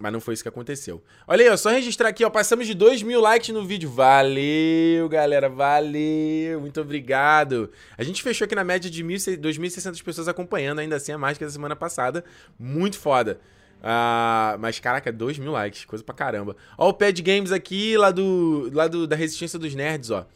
Mas 0.02 0.12
não 0.12 0.20
foi 0.20 0.34
isso 0.34 0.42
que 0.42 0.48
aconteceu. 0.48 1.00
Olha 1.28 1.44
aí, 1.44 1.48
ó, 1.48 1.56
só 1.56 1.70
registrar 1.70 2.08
aqui, 2.08 2.24
ó. 2.24 2.28
Passamos 2.28 2.66
de 2.66 2.74
2 2.74 3.04
mil 3.04 3.20
likes 3.20 3.54
no 3.54 3.64
vídeo. 3.64 3.88
Valeu, 3.88 5.08
galera. 5.08 5.48
Valeu. 5.48 6.60
Muito 6.60 6.80
obrigado. 6.80 7.70
A 7.96 8.02
gente 8.02 8.20
fechou 8.20 8.44
aqui 8.44 8.54
na 8.56 8.64
média 8.64 8.90
de 8.90 9.04
2.600 9.04 10.02
pessoas 10.02 10.26
acompanhando. 10.26 10.80
Ainda 10.80 10.96
assim, 10.96 11.12
é 11.12 11.16
mais 11.16 11.38
que 11.38 11.44
a 11.44 11.48
semana 11.48 11.76
passada. 11.76 12.24
Muito 12.58 12.98
foda. 12.98 13.38
Uh, 13.78 14.58
mas, 14.58 14.80
caraca, 14.80 15.12
2 15.12 15.38
mil 15.38 15.52
likes. 15.52 15.84
Coisa 15.84 16.02
pra 16.02 16.16
caramba. 16.16 16.56
Ó, 16.76 16.88
o 16.88 16.92
Pad 16.92 17.22
Games 17.22 17.52
aqui, 17.52 17.96
lá, 17.96 18.10
do, 18.10 18.72
lá 18.74 18.88
do, 18.88 19.06
da 19.06 19.14
Resistência 19.14 19.56
dos 19.56 19.72
Nerds, 19.72 20.10
ó. 20.10 20.26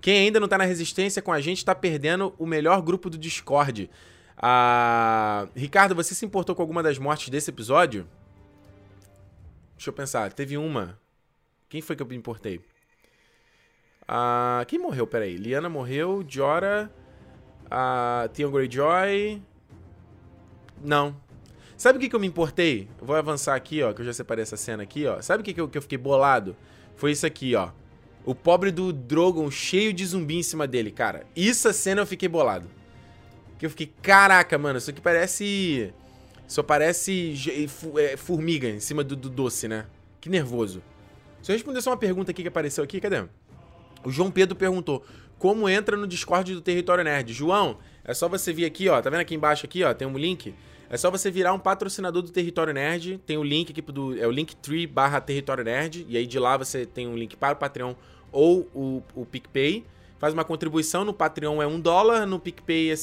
Quem 0.00 0.18
ainda 0.18 0.38
não 0.38 0.46
tá 0.46 0.56
na 0.56 0.64
Resistência 0.64 1.20
com 1.20 1.32
a 1.32 1.40
gente 1.40 1.64
tá 1.64 1.74
perdendo 1.74 2.32
o 2.38 2.46
melhor 2.46 2.80
grupo 2.80 3.10
do 3.10 3.18
Discord. 3.18 3.90
Uh, 4.38 5.50
Ricardo, 5.56 5.96
você 5.96 6.14
se 6.14 6.24
importou 6.24 6.54
com 6.54 6.62
alguma 6.62 6.80
das 6.80 6.96
mortes 6.96 7.28
desse 7.28 7.50
episódio? 7.50 8.06
Deixa 9.80 9.88
eu 9.88 9.94
pensar. 9.94 10.30
Teve 10.34 10.58
uma. 10.58 11.00
Quem 11.66 11.80
foi 11.80 11.96
que 11.96 12.02
eu 12.02 12.06
me 12.06 12.14
importei? 12.14 12.60
Ah, 14.06 14.62
quem 14.68 14.78
morreu? 14.78 15.06
Peraí. 15.06 15.38
Liana 15.38 15.70
morreu. 15.70 16.22
Jora. 16.28 16.92
Ah, 17.70 18.28
Theon 18.34 18.50
Greyjoy. 18.50 19.42
Não. 20.84 21.16
Sabe 21.78 21.96
o 21.96 22.00
que, 22.00 22.10
que 22.10 22.14
eu 22.14 22.20
me 22.20 22.26
importei? 22.26 22.90
Vou 23.00 23.16
avançar 23.16 23.54
aqui, 23.54 23.82
ó, 23.82 23.94
que 23.94 24.02
eu 24.02 24.04
já 24.04 24.12
separei 24.12 24.42
essa 24.42 24.54
cena 24.54 24.82
aqui, 24.82 25.06
ó. 25.06 25.22
Sabe 25.22 25.40
o 25.40 25.44
que, 25.44 25.54
que, 25.54 25.60
eu, 25.62 25.66
que 25.66 25.78
eu 25.78 25.82
fiquei 25.82 25.96
bolado? 25.96 26.54
Foi 26.94 27.12
isso 27.12 27.24
aqui, 27.24 27.54
ó. 27.54 27.70
O 28.22 28.34
pobre 28.34 28.70
do 28.70 28.92
Drogon 28.92 29.50
cheio 29.50 29.94
de 29.94 30.04
zumbi 30.04 30.36
em 30.36 30.42
cima 30.42 30.66
dele, 30.66 30.90
cara. 30.90 31.24
Isso 31.34 31.66
a 31.66 31.72
cena 31.72 32.02
eu 32.02 32.06
fiquei 32.06 32.28
bolado. 32.28 32.68
Que 33.58 33.64
eu 33.64 33.70
fiquei, 33.70 33.90
caraca, 34.02 34.58
mano, 34.58 34.76
isso 34.76 34.90
aqui 34.90 35.00
parece 35.00 35.90
só 36.50 36.64
parece 36.64 37.32
é, 37.96 38.16
formiga 38.16 38.68
em 38.68 38.80
cima 38.80 39.04
do, 39.04 39.14
do, 39.14 39.30
doce, 39.30 39.68
né? 39.68 39.86
Que 40.20 40.28
nervoso. 40.28 40.82
Se 41.40 41.52
eu 41.52 41.54
responder 41.54 41.80
só 41.80 41.90
uma 41.90 41.96
pergunta 41.96 42.32
aqui 42.32 42.42
que 42.42 42.48
apareceu 42.48 42.82
aqui, 42.82 43.00
cadê? 43.00 43.22
O 44.02 44.10
João 44.10 44.32
Pedro 44.32 44.56
perguntou: 44.56 45.04
como 45.38 45.68
entra 45.68 45.96
no 45.96 46.08
Discord 46.08 46.52
do 46.52 46.60
Território 46.60 47.04
Nerd? 47.04 47.32
João, 47.32 47.78
é 48.04 48.12
só 48.12 48.28
você 48.28 48.52
vir 48.52 48.64
aqui, 48.64 48.88
ó. 48.88 49.00
Tá 49.00 49.08
vendo 49.08 49.20
aqui 49.20 49.36
embaixo 49.36 49.64
aqui, 49.64 49.84
ó? 49.84 49.94
Tem 49.94 50.08
um 50.08 50.18
link. 50.18 50.52
É 50.90 50.96
só 50.96 51.08
você 51.08 51.30
virar 51.30 51.52
um 51.52 51.58
patrocinador 51.60 52.20
do 52.20 52.32
Território 52.32 52.74
Nerd. 52.74 53.18
Tem 53.24 53.38
o 53.38 53.44
link 53.44 53.70
aqui 53.70 53.80
do. 53.80 54.20
É 54.20 54.26
o 54.26 54.32
Linktree 54.32 54.88
barra 54.88 55.20
Território 55.20 55.62
Nerd. 55.62 56.04
E 56.08 56.16
aí 56.16 56.26
de 56.26 56.38
lá 56.40 56.56
você 56.56 56.84
tem 56.84 57.06
um 57.06 57.16
link 57.16 57.36
para 57.36 57.52
o 57.52 57.56
Patreon 57.60 57.94
ou 58.32 58.68
o, 58.74 59.04
o 59.14 59.24
PicPay. 59.24 59.86
Faz 60.18 60.34
uma 60.34 60.44
contribuição. 60.44 61.04
No 61.04 61.14
Patreon 61.14 61.62
é 61.62 61.66
um 61.68 61.78
dólar, 61.78 62.26
no 62.26 62.40
PicPay 62.40 62.90
é 62.90 62.94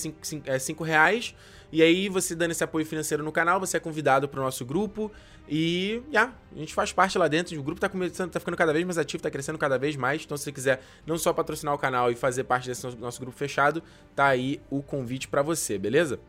é 0.48 0.60
cinco 0.60 0.84
reais. 0.84 1.34
E 1.72 1.82
aí, 1.82 2.08
você 2.08 2.36
dando 2.36 2.52
esse 2.52 2.64
apoio 2.64 2.86
financeiro 2.86 3.24
no 3.24 3.32
canal, 3.32 3.60
você 3.60 3.78
é 3.78 3.80
convidado 3.80 4.28
para 4.28 4.40
o 4.40 4.44
nosso 4.44 4.66
grupo. 4.66 5.12
E 5.50 6.02
já, 6.12 6.34
a 6.56 6.60
gente 6.60 6.74
faz 6.74 6.92
parte 6.92 7.18
lá 7.18 7.28
dentro. 7.28 7.58
O 7.60 7.64
grupo 7.64 7.80
tá, 7.80 7.90
começando, 7.90 8.32
tá 8.32 8.40
ficando 8.40 8.56
cada 8.56 8.74
vez 8.74 8.86
mais 8.86 8.98
ativo, 8.98 9.22
tá 9.22 9.30
crescendo 9.30 9.58
cada 9.58 9.78
vez 9.78 9.96
mais. 9.96 10.24
Então, 10.24 10.38
se 10.38 10.46
você 10.46 10.52
quiser 10.52 10.82
não 11.06 11.18
só 11.18 11.34
patrocinar 11.34 11.74
o 11.74 11.78
canal 11.78 12.12
e 12.12 12.16
fazer 12.16 12.44
parte 12.46 12.68
desse 12.68 12.88
nosso 12.98 13.20
grupo 13.20 13.38
fechado, 13.38 13.84
tá 14.16 14.28
aí 14.28 14.62
o 14.70 14.82
convite 14.82 15.28
para 15.28 15.42
você, 15.42 15.78
beleza? 15.78 16.20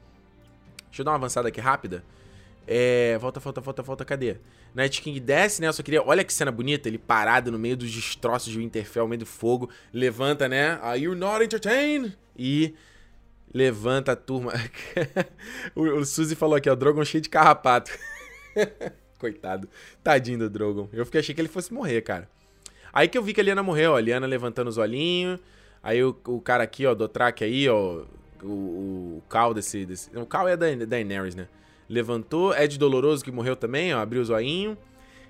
Deixa 0.87 1.03
eu 1.03 1.05
dar 1.05 1.13
uma 1.13 1.19
avançada 1.19 1.49
aqui 1.49 1.61
rápida. 1.61 2.05
É, 2.67 3.17
volta, 3.19 3.41
volta, 3.41 3.61
volta, 3.61 3.83
volta, 3.83 4.05
cadê? 4.05 4.37
Night 4.75 5.01
King 5.01 5.19
desce, 5.21 5.61
né? 5.61 5.69
Eu 5.69 5.73
só 5.73 5.83
queria. 5.83 6.03
Olha 6.03 6.23
que 6.23 6.33
cena 6.33 6.53
bonita, 6.53 6.89
ele 6.89 6.99
parado 6.99 7.51
no 7.51 7.59
meio 7.59 7.77
dos 7.77 7.91
destroços 7.91 8.53
de 8.53 8.59
Winterfell, 8.59 9.05
no 9.05 9.09
meio 9.09 9.21
do 9.21 9.27
fogo. 9.27 9.71
Levanta, 9.93 10.49
né? 10.49 10.79
Are 10.83 11.01
you 11.01 11.15
not 11.15 11.43
entertained? 11.43 12.17
E 12.37 12.75
Levanta 13.53 14.13
a 14.13 14.17
turma. 14.17 14.53
o, 15.75 15.83
o 15.83 16.05
Suzy 16.05 16.35
falou 16.35 16.57
aqui, 16.57 16.69
ó, 16.69 16.75
Drogon 16.75 17.05
cheio 17.05 17.23
de 17.23 17.29
carrapato. 17.29 17.91
Coitado. 19.19 19.69
Tadinho 20.03 20.39
do 20.39 20.51
Drogon. 20.51 20.89
Eu 20.93 21.05
fiquei, 21.05 21.21
achei 21.21 21.35
que 21.35 21.41
ele 21.41 21.49
fosse 21.49 21.73
morrer, 21.73 22.03
cara. 22.03 22.29
Aí 22.93 23.09
que 23.09 23.19
eu 23.19 23.23
vi 23.23 23.33
que 23.33 23.41
a 23.41 23.45
Liana 23.45 23.63
morreu, 23.63 23.93
ó. 23.93 23.97
A 23.97 24.01
Liana 24.01 24.27
levantando 24.27 24.69
os 24.69 24.79
olhinhos. 24.79 25.41
Aí 25.83 26.03
o, 26.03 26.17
o 26.27 26.41
cara 26.41 26.65
aqui, 26.65 26.87
ó, 26.87 26.95
do 26.95 27.09
track 27.09 27.43
aí, 27.43 27.69
ó. 27.69 28.05
O, 28.43 28.47
o, 28.47 29.23
Cal 29.29 29.53
desse, 29.53 29.85
desse. 29.85 30.17
O 30.17 30.27
Cal 30.27 30.47
é 30.49 30.57
da 30.57 30.67
Daenerys, 30.87 31.35
né? 31.35 31.49
Levantou. 31.89 32.55
Ed 32.55 32.79
Doloroso 32.79 33.25
que 33.25 33.33
morreu 33.33 33.57
também, 33.57 33.95
ó. 33.95 33.99
Abriu 33.99 34.23
o 34.23 34.25
zoinho. 34.25 34.77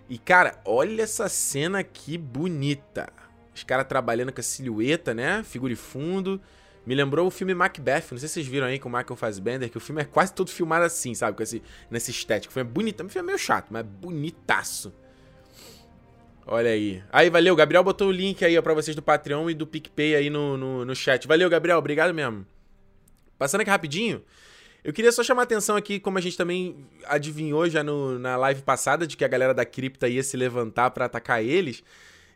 E, 0.09 0.19
cara, 0.19 0.61
olha 0.65 1.03
essa 1.03 1.29
cena 1.29 1.81
aqui 1.81 2.19
bonita. 2.19 3.13
Os 3.55 3.63
caras 3.63 3.87
trabalhando 3.87 4.33
com 4.33 4.41
a 4.41 4.45
silhueta, 4.45 5.15
né? 5.15 5.43
Figura 5.45 5.73
de 5.73 5.81
fundo. 5.81 6.41
Me 6.89 6.95
lembrou 6.95 7.27
o 7.27 7.31
filme 7.31 7.53
Macbeth, 7.53 8.05
não 8.13 8.17
sei 8.17 8.29
se 8.29 8.29
vocês 8.31 8.47
viram 8.47 8.67
aí 8.67 8.79
com 8.79 8.89
o 8.89 8.93
Michael 8.93 9.15
Fassbender, 9.15 9.69
que 9.69 9.77
o 9.77 9.81
filme 9.81 10.01
é 10.01 10.07
quase 10.07 10.33
todo 10.33 10.51
filmado 10.51 10.87
assim, 10.87 11.15
sabe? 11.15 11.37
Com 11.37 11.43
esse, 11.43 11.63
nesse 11.91 12.11
estético. 12.11 12.51
Filme 12.51 12.67
é 12.67 12.73
bonito, 12.73 13.05
o 13.05 13.09
filme 13.11 13.27
é 13.27 13.27
meio 13.27 13.39
chato, 13.39 13.67
mas 13.69 13.81
é 13.81 13.83
bonitaço. 13.83 14.91
Olha 16.47 16.71
aí. 16.71 17.03
Aí, 17.13 17.29
valeu. 17.29 17.55
Gabriel 17.55 17.85
botou 17.85 18.09
o 18.09 18.11
link 18.11 18.43
aí 18.43 18.57
ó, 18.57 18.63
pra 18.63 18.73
vocês 18.73 18.97
do 18.97 19.03
Patreon 19.03 19.51
e 19.51 19.55
do 19.55 19.67
PicPay 19.67 20.17
aí 20.17 20.31
no, 20.31 20.57
no, 20.57 20.83
no 20.87 20.97
chat. 20.97 21.29
Valeu, 21.29 21.51
Gabriel. 21.51 21.77
Obrigado 21.77 22.15
mesmo. 22.15 22.47
Passando 23.37 23.61
aqui 23.61 23.69
rapidinho, 23.69 24.25
eu 24.83 24.91
queria 24.91 25.13
só 25.13 25.23
chamar 25.23 25.43
a 25.43 25.45
atenção 25.45 25.77
aqui, 25.77 26.01
como 26.01 26.17
a 26.17 26.23
gente 26.23 26.39
também 26.39 26.87
adivinhou 27.05 27.69
já 27.69 27.85
no, 27.85 28.19
na 28.19 28.35
live 28.39 28.63
passada, 28.63 29.07
de 29.07 29.15
que 29.15 29.27
a 29.27 29.29
galera 29.29 29.53
da 29.53 29.67
cripta 29.67 30.09
ia 30.09 30.23
se 30.23 30.39
levantar 30.39 30.91
para 30.93 31.05
atacar 31.05 31.45
eles. 31.45 31.85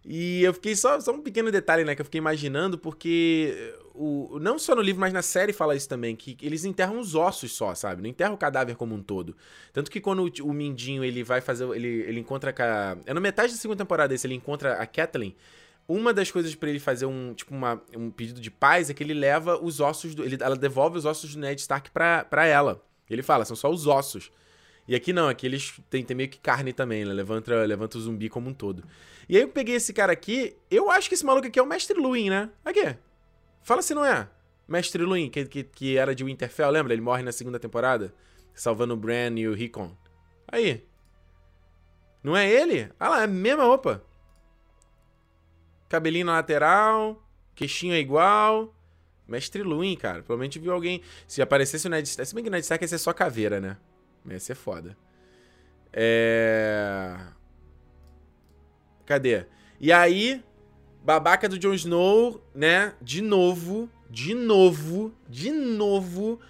E 0.05 0.42
eu 0.42 0.53
fiquei 0.53 0.74
só, 0.74 0.98
só 1.00 1.12
um 1.12 1.20
pequeno 1.20 1.50
detalhe, 1.50 1.84
né, 1.84 1.94
que 1.94 2.00
eu 2.00 2.05
fiquei 2.05 2.18
imaginando, 2.18 2.76
porque 2.76 3.74
o, 3.94 4.38
não 4.40 4.59
só 4.59 4.74
no 4.74 4.82
livro, 4.82 5.00
mas 5.00 5.12
na 5.12 5.22
série 5.22 5.53
fala 5.53 5.76
isso 5.76 5.88
também, 5.88 6.16
que 6.16 6.36
eles 6.42 6.64
enterram 6.64 6.98
os 6.98 7.14
ossos 7.14 7.53
só, 7.53 7.74
sabe? 7.74 8.03
Não 8.03 8.09
enterram 8.09 8.34
o 8.34 8.38
cadáver 8.38 8.74
como 8.74 8.94
um 8.94 9.03
todo. 9.03 9.36
Tanto 9.72 9.90
que 9.90 10.00
quando 10.00 10.24
o, 10.24 10.48
o 10.48 10.53
Mindinho 10.53 11.05
ele 11.05 11.22
vai 11.22 11.40
fazer. 11.40 11.68
Ele, 11.74 11.88
ele 11.88 12.20
encontra 12.20 12.55
a. 12.59 12.96
É 13.07 13.14
no 13.14 13.20
metade 13.20 13.53
da 13.53 13.59
segunda 13.59 13.84
temporada 13.84 14.09
desse, 14.09 14.26
ele 14.26 14.34
encontra 14.34 14.74
a 14.74 14.86
Kathleen. 14.86 15.36
Uma 15.86 16.14
das 16.14 16.30
coisas 16.30 16.55
para 16.55 16.70
ele 16.70 16.78
fazer 16.78 17.07
um, 17.07 17.34
tipo, 17.34 17.53
uma, 17.55 17.82
um 17.96 18.11
pedido 18.11 18.40
de 18.40 18.50
paz 18.50 18.88
é 18.88 18.94
que 18.94 19.03
ele 19.03 19.14
leva 19.14 19.62
os 19.62 19.80
ossos. 19.80 20.14
Do, 20.14 20.24
ele, 20.24 20.38
ela 20.40 20.57
devolve 20.57 20.96
os 20.96 21.05
ossos 21.05 21.34
do 21.34 21.40
Ned 21.40 21.61
Stark 21.61 21.90
pra, 21.90 22.24
pra 22.24 22.46
ela. 22.46 22.82
Ele 23.11 23.22
fala, 23.22 23.44
são 23.44 23.57
só 23.57 23.70
os 23.70 23.86
ossos. 23.86 24.30
E 24.87 24.95
aqui 24.95 25.12
não, 25.12 25.28
aqui 25.28 25.47
eles 25.47 25.80
têm, 25.89 26.05
têm 26.05 26.16
meio 26.16 26.28
que 26.28 26.39
carne 26.39 26.72
também, 26.72 27.05
né? 27.05 27.12
Levanta, 27.12 27.55
levanta 27.64 27.99
o 27.99 28.01
zumbi 28.01 28.28
como 28.28 28.51
um 28.51 28.55
todo. 28.55 28.83
E 29.28 29.37
aí 29.37 29.43
eu 29.43 29.49
peguei 29.49 29.76
esse 29.76 29.93
cara 29.93 30.12
aqui, 30.12 30.57
eu 30.70 30.91
acho 30.91 31.09
que 31.09 31.14
esse 31.14 31.24
maluco 31.24 31.47
aqui 31.47 31.59
é 31.59 31.62
o 31.62 31.66
Mestre 31.66 31.99
Luin, 31.99 32.28
né? 32.28 32.51
Aqui. 32.64 32.97
Fala 33.62 33.80
se 33.80 33.95
não 33.95 34.05
é. 34.05 34.28
Mestre 34.66 35.05
Luin, 35.05 35.30
que, 35.30 35.45
que, 35.45 35.64
que 35.64 35.97
era 35.97 36.14
de 36.14 36.24
Winterfell, 36.24 36.70
lembra? 36.70 36.93
Ele 36.93 37.03
morre 37.03 37.22
na 37.22 37.33
segunda 37.33 37.59
temporada, 37.59 38.12
salvando 38.55 38.95
o 38.95 38.97
Bran 38.97 39.39
e 39.39 39.47
o 39.47 39.55
Rickon. 39.55 39.97
Aí. 40.49 40.85
Não 42.22 42.37
é 42.37 42.51
ele? 42.51 42.91
Ah 42.99 43.09
lá, 43.09 43.20
é 43.20 43.24
a 43.24 43.28
mesma 43.28 43.64
roupa. 43.64 44.05
Cabelinho 45.89 46.26
na 46.26 46.33
lateral, 46.33 47.22
queixinho 47.55 47.95
é 47.95 47.99
igual. 47.99 48.74
Mestre 49.28 49.62
Luin, 49.62 49.97
cara. 49.97 50.22
Provavelmente 50.22 50.59
viu 50.59 50.72
alguém. 50.72 51.03
Se 51.26 51.41
aparecesse 51.41 51.87
o 51.87 51.91
Ned 51.91 52.07
Stark. 52.09 52.28
Se 52.28 52.35
bem 52.35 52.43
que 52.43 52.51
o 52.51 52.53
Ned 52.53 52.62
Stark 52.62 52.83
ia 52.83 52.89
ser 52.89 52.99
só 52.99 53.12
caveira, 53.12 53.61
né? 53.61 53.76
Ia 54.29 54.41
ser 54.41 54.55
foda. 54.55 54.97
É. 55.93 57.16
Cadê? 59.05 59.45
E 59.81 59.93
aí, 59.93 60.43
babaca 61.05 61.49
do 61.49 61.59
Jon 61.59 61.75
Snow, 61.75 62.43
né? 62.55 62.95
De 63.03 63.20
novo, 63.20 63.91
de 64.09 64.35
novo, 64.35 65.12
de 65.29 65.51
novo. 65.51 66.41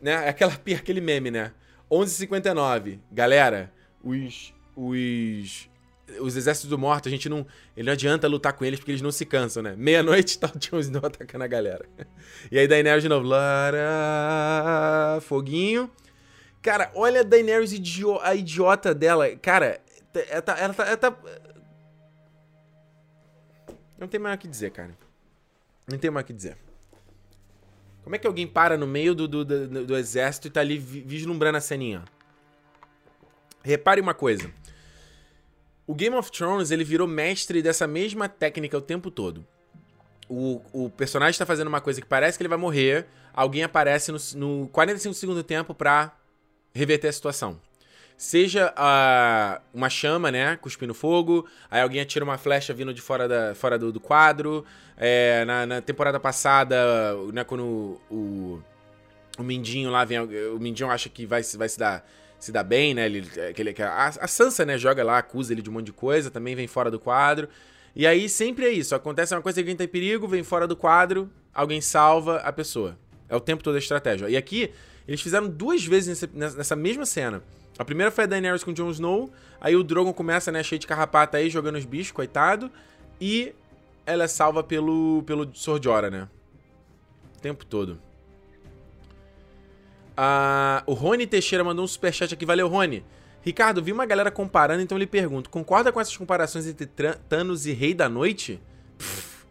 Né? 0.00 0.28
Aquela, 0.28 0.52
aquele 0.76 1.00
meme, 1.00 1.30
né? 1.30 1.52
11h59. 1.90 3.00
Galera, 3.10 3.72
os. 4.02 4.54
Os. 4.76 5.68
Os 6.20 6.36
exércitos 6.36 6.70
do 6.70 6.78
morto, 6.78 7.06
a 7.06 7.10
gente 7.10 7.28
não. 7.28 7.46
Ele 7.76 7.84
não 7.86 7.92
adianta 7.92 8.26
lutar 8.26 8.54
com 8.54 8.64
eles 8.64 8.78
porque 8.80 8.92
eles 8.92 9.02
não 9.02 9.12
se 9.12 9.26
cansam, 9.26 9.62
né? 9.62 9.74
Meia-noite 9.76 10.38
tá 10.40 10.50
o 10.54 10.58
Jon 10.58 10.78
Snow 10.78 11.04
atacando 11.04 11.44
a 11.44 11.46
galera. 11.46 11.86
E 12.50 12.58
aí 12.58 12.66
Daenerys 12.66 13.02
de 13.02 13.08
novo. 13.08 13.26
Lara, 13.26 13.80
foguinho. 15.20 15.90
Cara, 16.62 16.90
olha 16.94 17.20
a 17.20 17.24
Daenerys, 17.24 17.72
idio 17.72 18.20
a 18.20 18.34
idiota 18.34 18.94
dela. 18.94 19.34
Cara, 19.36 19.80
ela 20.28 20.42
tá, 20.42 20.58
ela 20.58 20.74
tá, 20.74 20.84
ela 20.84 20.96
tá... 20.96 21.16
Não 23.98 24.08
tem 24.08 24.20
mais 24.20 24.36
o 24.36 24.38
que 24.38 24.48
dizer, 24.48 24.70
cara. 24.70 24.96
Não 25.86 25.98
tem 25.98 26.10
mais 26.10 26.24
o 26.24 26.26
que 26.26 26.32
dizer. 26.32 26.56
Como 28.02 28.16
é 28.16 28.18
que 28.18 28.26
alguém 28.26 28.46
para 28.46 28.76
no 28.76 28.86
meio 28.86 29.14
do, 29.14 29.28
do, 29.28 29.44
do, 29.44 29.86
do 29.86 29.96
exército 29.96 30.48
e 30.48 30.50
tá 30.50 30.60
ali 30.60 30.78
vislumbrando 30.78 31.58
a 31.58 31.60
ceninha? 31.60 32.04
Repare 33.62 34.00
uma 34.00 34.14
coisa. 34.14 34.50
O 35.86 35.94
Game 35.94 36.16
of 36.16 36.30
Thrones, 36.30 36.70
ele 36.70 36.84
virou 36.84 37.06
mestre 37.06 37.62
dessa 37.62 37.86
mesma 37.86 38.28
técnica 38.28 38.76
o 38.76 38.80
tempo 38.80 39.10
todo. 39.10 39.46
O, 40.28 40.60
o 40.72 40.90
personagem 40.90 41.32
está 41.32 41.46
fazendo 41.46 41.68
uma 41.68 41.80
coisa 41.80 42.00
que 42.00 42.06
parece 42.06 42.36
que 42.36 42.42
ele 42.42 42.48
vai 42.48 42.58
morrer, 42.58 43.06
alguém 43.32 43.62
aparece 43.62 44.12
no, 44.12 44.18
no 44.36 44.68
45 44.68 45.14
segundo 45.14 45.42
tempo 45.42 45.74
pra 45.74 46.14
reverter 46.74 47.08
a 47.08 47.12
situação. 47.12 47.60
Seja 48.16 48.74
uma 49.72 49.88
chama, 49.88 50.32
né? 50.32 50.56
Cuspindo 50.56 50.92
fogo. 50.92 51.46
Aí 51.70 51.80
alguém 51.80 52.00
atira 52.00 52.24
uma 52.24 52.36
flecha 52.36 52.74
vindo 52.74 52.92
de 52.92 53.00
fora, 53.00 53.28
da, 53.28 53.54
fora 53.54 53.78
do, 53.78 53.92
do 53.92 54.00
quadro. 54.00 54.64
É, 54.96 55.44
na, 55.44 55.64
na, 55.64 55.80
temporada 55.80 56.18
passada, 56.18 56.76
né, 57.32 57.44
quando 57.44 57.62
o, 57.62 58.00
o, 58.10 58.62
o, 59.38 59.42
Mindinho 59.44 59.88
lá 59.88 60.04
vem. 60.04 60.18
O 60.18 60.58
Mindinho 60.58 60.90
acha 60.90 61.08
que 61.08 61.24
vai, 61.24 61.42
vai 61.42 61.68
se 61.68 61.78
dar. 61.78 62.04
Se 62.40 62.52
dar 62.52 62.62
bem, 62.62 62.94
né? 62.94 63.06
Ele, 63.06 63.28
aquele, 63.50 63.74
a, 63.82 64.06
a 64.06 64.28
Sansa, 64.28 64.64
né, 64.64 64.78
joga 64.78 65.02
lá, 65.02 65.18
acusa 65.18 65.52
ele 65.52 65.62
de 65.62 65.70
um 65.70 65.72
monte 65.72 65.86
de 65.86 65.92
coisa, 65.92 66.30
também 66.30 66.54
vem 66.54 66.68
fora 66.68 66.88
do 66.88 66.98
quadro. 66.98 67.48
E 67.94 68.06
aí 68.06 68.28
sempre 68.28 68.64
é 68.64 68.70
isso. 68.70 68.94
Acontece 68.94 69.34
uma 69.34 69.42
coisa 69.42 69.60
alguém 69.60 69.74
tá 69.74 69.82
em 69.82 69.88
perigo, 69.88 70.28
vem 70.28 70.44
fora 70.44 70.66
do 70.66 70.76
quadro, 70.76 71.28
alguém 71.52 71.80
salva 71.80 72.36
a 72.38 72.52
pessoa. 72.52 72.96
É 73.28 73.34
o 73.34 73.40
tempo 73.40 73.62
todo 73.62 73.74
a 73.74 73.78
estratégia. 73.78 74.28
E 74.28 74.36
aqui, 74.36 74.70
eles 75.08 75.22
fizeram 75.22 75.48
duas 75.48 75.84
vezes 75.86 76.20
nessa, 76.34 76.56
nessa 76.56 76.76
mesma 76.76 77.06
cena. 77.06 77.42
A 77.78 77.84
primeira 77.84 78.12
foi 78.12 78.24
a 78.24 78.26
Daenerys 78.26 78.62
com 78.62 78.74
Jon 78.74 78.90
Snow, 78.90 79.32
aí 79.58 79.74
o 79.74 79.82
Drogon 79.82 80.12
começa, 80.12 80.52
né, 80.52 80.62
cheio 80.62 80.78
de 80.78 80.86
carrapata 80.86 81.38
aí, 81.38 81.48
jogando 81.48 81.76
os 81.76 81.86
bichos, 81.86 82.12
coitado, 82.12 82.70
e 83.18 83.54
ela 84.04 84.24
é 84.24 84.28
salva 84.28 84.62
pelo, 84.62 85.22
pelo 85.22 85.48
Sordiora, 85.54 86.10
né? 86.10 86.28
O 87.36 87.40
tempo 87.40 87.64
todo. 87.64 87.98
Ah, 90.14 90.82
o 90.86 90.92
Rony 90.92 91.26
Teixeira 91.26 91.64
mandou 91.64 91.84
um 91.84 91.88
superchat 91.88 92.34
aqui, 92.34 92.44
valeu, 92.44 92.68
Rony. 92.68 93.02
Ricardo, 93.40 93.82
vi 93.82 93.92
uma 93.92 94.04
galera 94.04 94.30
comparando, 94.30 94.82
então 94.82 94.98
lhe 94.98 95.06
pergunto, 95.06 95.48
concorda 95.48 95.90
com 95.90 96.00
essas 96.00 96.16
comparações 96.16 96.66
entre 96.66 96.86
Thanos 97.28 97.64
e 97.64 97.72
Rei 97.72 97.94
da 97.94 98.08
Noite? 98.10 98.60
Pff, 98.98 99.46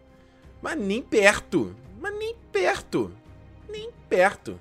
mas 0.61 0.77
nem 0.77 1.01
perto, 1.01 1.75
mas 1.99 2.13
nem 2.13 2.35
perto, 2.51 3.11
nem 3.69 3.89
perto 4.07 4.59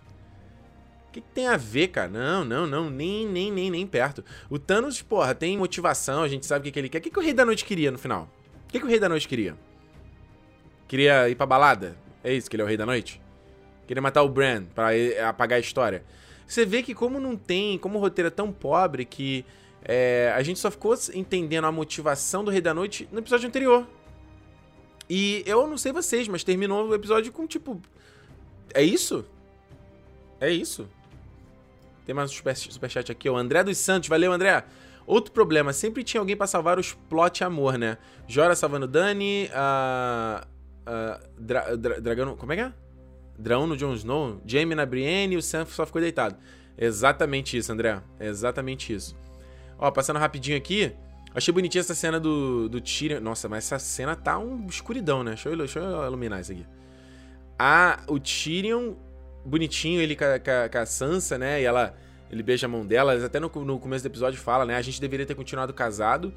que, 1.17 1.21
que 1.21 1.31
tem 1.35 1.47
a 1.47 1.57
ver, 1.57 1.89
cara? 1.89 2.09
Não, 2.09 2.45
não, 2.45 2.67
não, 2.67 2.91
nem, 2.91 3.27
nem, 3.27 3.51
nem, 3.51 3.71
nem 3.71 3.87
perto. 3.87 4.25
O 4.51 4.59
Thanos, 4.59 5.01
porra, 5.03 5.35
tem 5.35 5.57
motivação, 5.57 6.23
a 6.23 6.29
gente 6.29 6.45
sabe 6.45 6.61
o 6.61 6.65
que, 6.65 6.73
que 6.73 6.79
ele 6.79 6.89
quer. 6.89 6.99
O 6.99 7.01
que, 7.01 7.11
que 7.11 7.19
o 7.19 7.23
Rei 7.23 7.33
da 7.33 7.45
Noite 7.45 7.65
queria 7.65 7.91
no 7.91 7.99
final? 7.99 8.29
O 8.65 8.69
que, 8.69 8.79
que 8.79 8.85
o 8.85 8.89
Rei 8.89 8.99
da 8.99 9.09
Noite 9.09 9.27
queria? 9.27 9.57
Queria 10.87 11.29
ir 11.29 11.35
pra 11.35 11.47
balada? 11.47 11.97
É 12.23 12.33
isso 12.33 12.49
que 12.51 12.57
ele 12.57 12.63
é 12.63 12.65
o 12.65 12.69
Rei 12.69 12.77
da 12.77 12.87
Noite? 12.87 13.21
Queria 13.87 14.03
matar 14.03 14.23
o 14.23 14.29
Bran 14.29 14.65
pra 14.65 14.89
apagar 15.29 15.57
a 15.57 15.61
história. 15.61 16.05
Você 16.47 16.65
vê 16.65 16.83
que 16.83 16.95
como 16.95 17.19
não 17.19 17.37
tem, 17.37 17.79
como 17.79 17.99
o 17.99 18.01
roteiro 18.01 18.29
é 18.29 18.31
tão 18.31 18.53
pobre 18.53 19.05
que 19.05 19.45
é, 19.83 20.33
a 20.35 20.43
gente 20.43 20.59
só 20.59 20.71
ficou 20.71 20.95
entendendo 21.15 21.67
a 21.67 21.73
motivação 21.73 22.45
do 22.45 22.51
Rei 22.51 22.61
da 22.61 22.75
Noite 22.75 23.09
no 23.11 23.19
episódio 23.19 23.49
anterior. 23.49 23.87
E 25.09 25.43
eu 25.47 25.67
não 25.67 25.79
sei 25.79 25.93
vocês, 25.93 26.27
mas 26.29 26.43
terminou 26.45 26.89
o 26.89 26.95
episódio 26.95 27.33
com 27.33 27.47
tipo. 27.47 27.81
É 28.75 28.83
isso? 28.83 29.25
É 30.41 30.51
isso? 30.51 30.89
Tem 32.07 32.15
mais 32.15 32.31
um 32.31 32.55
superchat 32.71 33.11
aqui, 33.11 33.29
o 33.29 33.37
André 33.37 33.65
dos 33.65 33.79
Santos. 33.79 34.09
Valeu, 34.09 34.33
André. 34.33 34.65
Outro 35.05 35.33
problema, 35.33 35.73
sempre 35.73 36.05
tinha 36.05 36.21
alguém 36.21 36.37
para 36.37 36.47
salvar 36.47 36.79
os 36.79 36.93
plot 36.93 37.43
amor, 37.43 37.77
né? 37.77 37.99
Jora 38.29 38.55
salvando 38.55 38.87
Dani, 38.87 39.51
a. 39.53 40.47
Uh, 40.87 41.29
dra, 41.37 41.77
dra, 41.77 42.01
Dragão. 42.01 42.37
Como 42.37 42.53
é 42.53 42.57
que 42.57 42.63
é? 42.63 42.73
Drão 43.37 43.67
no 43.67 43.77
Jon 43.77 43.93
Snow, 43.95 44.41
Jaime 44.47 44.75
na 44.75 44.87
Brienne 44.87 45.37
o 45.37 45.43
Sam 45.43 45.67
só 45.67 45.85
ficou 45.85 46.01
deitado. 46.01 46.37
Exatamente 46.79 47.57
isso, 47.57 47.73
André. 47.73 48.01
Exatamente 48.21 48.95
isso. 48.95 49.17
Ó, 49.77 49.91
passando 49.91 50.21
rapidinho 50.21 50.57
aqui. 50.57 50.93
Achei 51.35 51.53
bonitinha 51.53 51.81
essa 51.81 51.95
cena 51.95 52.21
do, 52.21 52.69
do 52.69 52.81
Tyrion. 52.81 53.21
Nossa, 53.21 53.49
mas 53.49 53.65
essa 53.65 53.81
cena 53.81 54.15
tá 54.15 54.39
um 54.39 54.67
escuridão, 54.69 55.25
né? 55.25 55.33
Deixa 55.33 55.49
eu, 55.49 55.57
deixa 55.57 55.81
eu 55.81 56.07
iluminar 56.07 56.41
isso 56.41 56.53
aqui. 56.53 56.65
Ah, 57.59 58.01
o 58.07 58.19
Tyrion 58.21 58.95
bonitinho 59.47 60.01
ele 60.01 60.17
com 60.17 60.25
a, 60.25 60.69
com 60.69 60.79
a, 60.79 60.87
Sansa, 60.87 61.39
né? 61.39 61.63
E 61.63 61.65
ela, 61.65 61.97
ele 62.31 62.43
beija 62.43 62.67
a 62.67 62.69
mão 62.69 62.85
dela. 62.85 63.25
Até 63.25 63.41
no, 63.41 63.49
no 63.49 63.79
começo 63.79 64.05
do 64.05 64.09
episódio 64.09 64.39
fala, 64.39 64.65
né? 64.65 64.77
A 64.77 64.83
gente 64.83 65.01
deveria 65.01 65.25
ter 65.25 65.35
continuado 65.35 65.73
casado. 65.73 66.35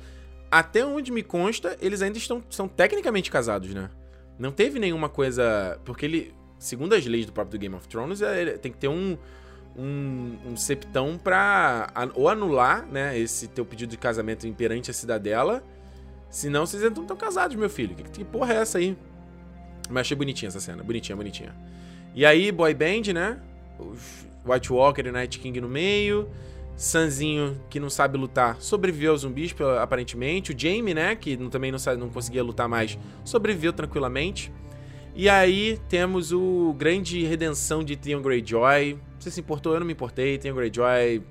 Até 0.52 0.86
onde 0.86 1.12
me 1.12 1.22
consta, 1.22 1.78
eles 1.82 2.02
ainda 2.02 2.18
estão 2.18 2.44
são 2.50 2.68
tecnicamente 2.68 3.30
casados, 3.30 3.74
né? 3.74 3.90
Não 4.38 4.52
teve 4.52 4.80
nenhuma 4.80 5.10
coisa. 5.10 5.80
Porque 5.84 6.06
ele, 6.06 6.34
segundo 6.58 6.94
as 6.94 7.06
leis 7.06 7.26
do 7.26 7.34
próprio 7.34 7.60
Game 7.60 7.76
of 7.76 7.88
Thrones, 7.88 8.22
é, 8.22 8.58
tem 8.58 8.72
que 8.72 8.78
ter 8.78 8.88
um, 8.88 9.18
um, 9.76 10.38
um 10.46 10.58
septão 10.58 11.18
pra 11.18 11.92
ou 12.16 12.30
anular, 12.30 12.86
né? 12.88 13.18
Esse 13.18 13.48
teu 13.48 13.66
pedido 13.66 13.92
de 13.92 13.98
casamento 13.98 14.48
imperante 14.48 14.90
à 14.90 14.94
cidadela. 14.94 15.64
Senão 16.30 16.66
vocês 16.66 16.84
não 16.84 17.02
estão 17.02 17.18
casados, 17.18 17.56
meu 17.56 17.70
filho. 17.70 17.96
Que, 17.96 18.04
que 18.04 18.24
porra 18.24 18.54
é 18.54 18.58
essa 18.58 18.78
aí? 18.78 18.96
Mas 19.90 20.02
achei 20.02 20.16
bonitinha 20.16 20.48
essa 20.48 20.60
cena. 20.60 20.84
Bonitinha, 20.84 21.16
bonitinha. 21.16 21.56
E 22.16 22.26
aí, 22.26 22.52
boy 22.52 22.74
band, 22.74 23.14
né? 23.14 23.40
White 24.46 24.72
Walker 24.72 25.06
e 25.06 25.12
Night 25.12 25.40
King 25.40 25.62
no 25.62 25.70
meio. 25.70 26.30
Sanzinho, 26.76 27.60
que 27.70 27.78
não 27.78 27.90
sabe 27.90 28.18
lutar, 28.18 28.56
sobreviveu 28.62 29.12
aos 29.12 29.22
zumbis, 29.22 29.54
aparentemente. 29.82 30.54
O 30.54 30.56
Jamie, 30.58 30.94
né? 30.94 31.14
Que 31.14 31.36
também 31.50 31.74
não, 31.74 31.80
sabe, 31.80 32.00
não 32.00 32.08
conseguia 32.08 32.42
lutar 32.42 32.70
mais, 32.70 32.98
sobreviveu 33.26 33.74
tranquilamente. 33.74 34.50
E 35.14 35.28
aí 35.28 35.78
temos 35.90 36.32
o 36.32 36.74
grande 36.78 37.26
redenção 37.26 37.84
de 37.84 37.98
Theon 37.98 38.22
Greyjoy. 38.22 38.98
Você 39.20 39.30
se 39.30 39.42
importou? 39.42 39.74
Eu 39.74 39.82
não 39.82 39.88
me 39.88 39.92
importei. 39.92 40.38
Theon 40.38 40.56
Greyjoy, 40.56 41.22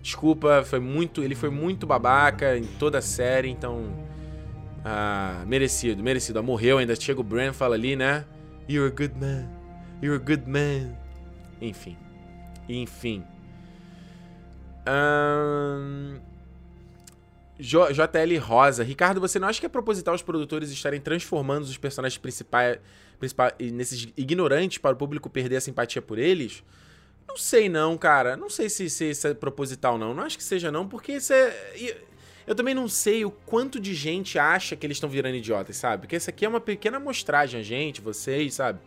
desculpa, 0.00 0.64
foi 0.64 0.80
muito, 0.80 1.22
ele 1.22 1.34
foi 1.34 1.50
muito 1.50 1.86
babaca 1.86 2.56
em 2.56 2.64
toda 2.64 2.98
a 2.98 3.02
série, 3.02 3.50
então 3.50 3.92
ah, 4.82 5.44
merecido, 5.46 6.02
merecido. 6.02 6.38
Ah, 6.38 6.42
morreu 6.42 6.78
ainda. 6.78 6.96
Chega 6.96 7.20
o 7.20 7.24
Bran 7.24 7.52
fala 7.52 7.74
ali, 7.74 7.96
né? 7.96 8.24
You're 8.66 8.90
a 8.90 8.96
good 8.96 9.14
man. 9.20 9.63
You're 10.02 10.16
a 10.16 10.18
good 10.18 10.48
man. 10.48 10.96
Enfim. 11.60 11.96
Enfim. 12.68 13.24
Um... 14.86 16.20
JL 17.58 18.38
Rosa. 18.40 18.82
Ricardo, 18.82 19.20
você 19.20 19.38
não 19.38 19.48
acha 19.48 19.60
que 19.60 19.66
é 19.66 19.68
proposital 19.68 20.14
os 20.14 20.22
produtores 20.22 20.70
estarem 20.70 21.00
transformando 21.00 21.62
os 21.62 21.78
personagens 21.78 22.18
principais, 22.18 22.78
principais 23.18 23.52
nesses 23.72 24.08
ignorantes 24.16 24.78
para 24.78 24.94
o 24.94 24.96
público 24.96 25.30
perder 25.30 25.56
a 25.56 25.60
simpatia 25.60 26.02
por 26.02 26.18
eles? 26.18 26.64
Não 27.26 27.36
sei 27.36 27.68
não, 27.68 27.96
cara. 27.96 28.36
Não 28.36 28.50
sei 28.50 28.68
se, 28.68 28.90
se 28.90 29.10
isso 29.10 29.28
é 29.28 29.34
proposital 29.34 29.96
não. 29.96 30.12
Não 30.12 30.24
acho 30.24 30.36
que 30.36 30.44
seja 30.44 30.70
não, 30.70 30.86
porque 30.86 31.12
isso 31.12 31.32
é... 31.32 31.54
Eu 32.46 32.54
também 32.54 32.74
não 32.74 32.88
sei 32.88 33.24
o 33.24 33.30
quanto 33.30 33.80
de 33.80 33.94
gente 33.94 34.38
acha 34.38 34.76
que 34.76 34.86
eles 34.86 34.96
estão 34.96 35.08
virando 35.08 35.36
idiotas, 35.36 35.76
sabe? 35.76 36.02
Porque 36.02 36.16
isso 36.16 36.28
aqui 36.28 36.44
é 36.44 36.48
uma 36.48 36.60
pequena 36.60 36.98
amostragem, 36.98 37.58
a 37.58 37.62
gente, 37.62 38.02
vocês, 38.02 38.54
sabe? 38.54 38.80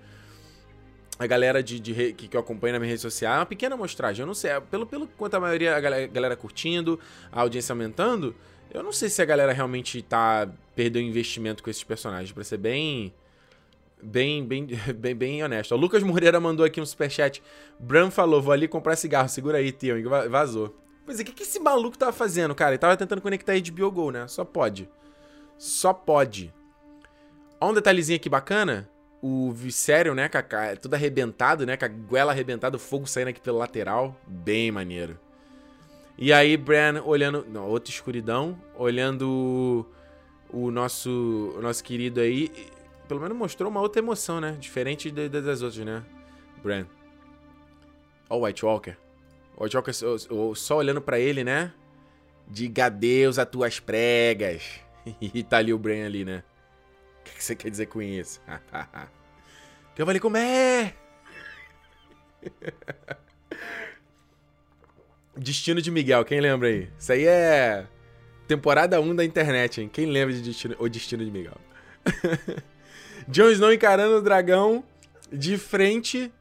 A 1.20 1.26
galera 1.26 1.64
de, 1.64 1.80
de, 1.80 2.14
que, 2.14 2.28
que 2.28 2.38
eu 2.38 2.42
acompanho 2.42 2.74
na 2.74 2.80
minha 2.80 2.90
rede 2.90 3.02
social 3.02 3.34
é 3.34 3.40
uma 3.40 3.46
pequena 3.46 3.76
amostragem. 3.76 4.22
Eu 4.22 4.28
não 4.28 4.34
sei, 4.34 4.52
pelo, 4.70 4.86
pelo 4.86 5.08
quanto 5.08 5.36
a 5.36 5.40
maioria, 5.40 5.76
a 5.76 5.80
galera, 5.80 6.04
a 6.04 6.08
galera 6.08 6.36
curtindo, 6.36 7.00
a 7.32 7.42
audiência 7.42 7.74
aumentando, 7.74 8.36
eu 8.72 8.84
não 8.84 8.92
sei 8.92 9.10
se 9.10 9.22
a 9.22 9.26
galera 9.26 9.52
realmente 9.52 10.02
tá 10.02 10.48
perdendo 10.76 11.06
investimento 11.06 11.64
com 11.64 11.70
esses 11.70 11.84
personagens, 11.84 12.32
pra 12.32 12.44
ser 12.44 12.58
bem. 12.58 13.14
Bem, 14.02 14.46
bem, 14.46 14.68
bem, 14.96 15.16
bem 15.16 15.44
honesto. 15.44 15.74
O 15.74 15.78
Lucas 15.78 16.04
Moreira 16.04 16.40
mandou 16.40 16.66
aqui 16.66 16.80
um 16.80 16.86
superchat. 16.86 17.42
Bran 17.80 18.12
falou: 18.12 18.42
vou 18.42 18.54
ali 18.54 18.68
comprar 18.68 18.96
cigarro, 18.96 19.28
segura 19.28 19.58
aí, 19.58 19.72
Tio. 19.72 19.98
Vazou. 20.30 20.76
Pois 21.04 21.20
é, 21.20 21.24
o 21.24 21.26
que, 21.26 21.32
que 21.32 21.44
esse 21.44 21.60
maluco 21.60 21.98
tava 21.98 22.12
fazendo, 22.12 22.54
cara? 22.54 22.72
Ele 22.72 22.78
tava 22.78 22.98
tentando 22.98 23.22
conectar 23.22 23.54
aí 23.54 23.62
de 23.62 23.72
Biogol, 23.72 24.12
né? 24.12 24.28
Só 24.28 24.46
pode. 24.46 24.88
Só 25.58 25.94
pode. 25.94 26.54
Ó, 27.60 27.72
um 27.72 27.74
detalhezinho 27.74 28.18
aqui 28.18 28.30
bacana 28.30 28.88
o 29.22 29.52
Viserion, 29.52 30.14
né, 30.14 30.30
com 30.30 30.38
a, 30.38 30.76
tudo 30.76 30.94
arrebentado, 30.94 31.66
né, 31.66 31.76
com 31.76 31.86
a 31.86 31.88
goela 31.88 32.32
arrebentada, 32.32 32.76
o 32.76 32.80
fogo 32.80 33.08
saindo 33.08 33.30
aqui 33.30 33.42
pelo 33.42 33.58
lateral, 33.58 34.20
bem 34.28 34.72
maneiro. 34.72 35.20
E 36.18 36.34
aí 36.34 36.58
Bran 36.58 37.02
olhando, 37.04 37.46
não, 37.48 37.68
outra 37.68 37.92
escuridão, 37.92 38.60
olhando 38.76 39.86
o, 40.50 40.72
nosso 40.72 41.54
o 41.58 41.62
nosso 41.62 41.84
querido 41.84 42.20
aí, 42.20 42.52
pelo 43.08 43.20
menos 43.20 43.38
mostrou 43.38 43.70
uma 43.70 43.82
outra 43.82 44.02
emoção, 44.02 44.40
né, 44.40 44.56
diferente 44.60 45.10
de, 45.10 45.30
de, 45.30 45.42
das 45.42 45.62
outras, 45.62 45.86
né, 45.86 46.04
Bran. 46.64 46.86
Ó 48.30 48.38
o 48.38 48.46
White 48.46 48.66
Walker. 48.66 48.98
O 49.56 49.64
White 49.64 49.76
Walker 49.78 49.94
só, 49.94 50.18
só 50.54 50.78
olhando 50.78 51.02
para 51.02 51.20
ele, 51.20 51.44
né, 51.44 51.74
diga 52.48 52.86
adeus 52.86 53.40
a 53.40 53.46
tuas 53.46 53.80
pregas. 53.80 54.80
e 55.22 55.44
tá 55.44 55.58
ali 55.58 55.74
o 55.74 55.78
Bran 55.78 56.06
ali, 56.06 56.24
né. 56.24 56.44
O 57.32 57.36
que 57.38 57.44
você 57.44 57.56
quer 57.56 57.70
dizer 57.70 57.86
com 57.88 58.02
isso? 58.02 58.42
que 59.96 60.02
eu 60.02 60.06
falei, 60.06 60.20
como 60.20 60.38
é? 60.38 60.94
Destino 65.36 65.82
de 65.82 65.92
Miguel, 65.92 66.26
quem 66.26 66.40
lembra 66.40 66.68
aí? 66.70 66.90
Isso 66.98 67.12
aí 67.12 67.26
é 67.26 67.86
temporada 68.48 69.00
1 69.00 69.16
da 69.16 69.24
internet, 69.26 69.82
hein? 69.82 69.90
Quem 69.92 70.08
lembra 70.08 70.34
de 70.34 70.42
Destino, 70.42 70.76
o 70.80 70.90
Destino 70.90 71.24
de 71.24 71.32
Miguel? 71.32 71.58
Jon 73.28 73.50
Snow 73.50 73.74
encarando 73.74 74.16
o 74.16 74.22
dragão 74.22 74.84
de 75.32 75.58
frente. 75.58 76.32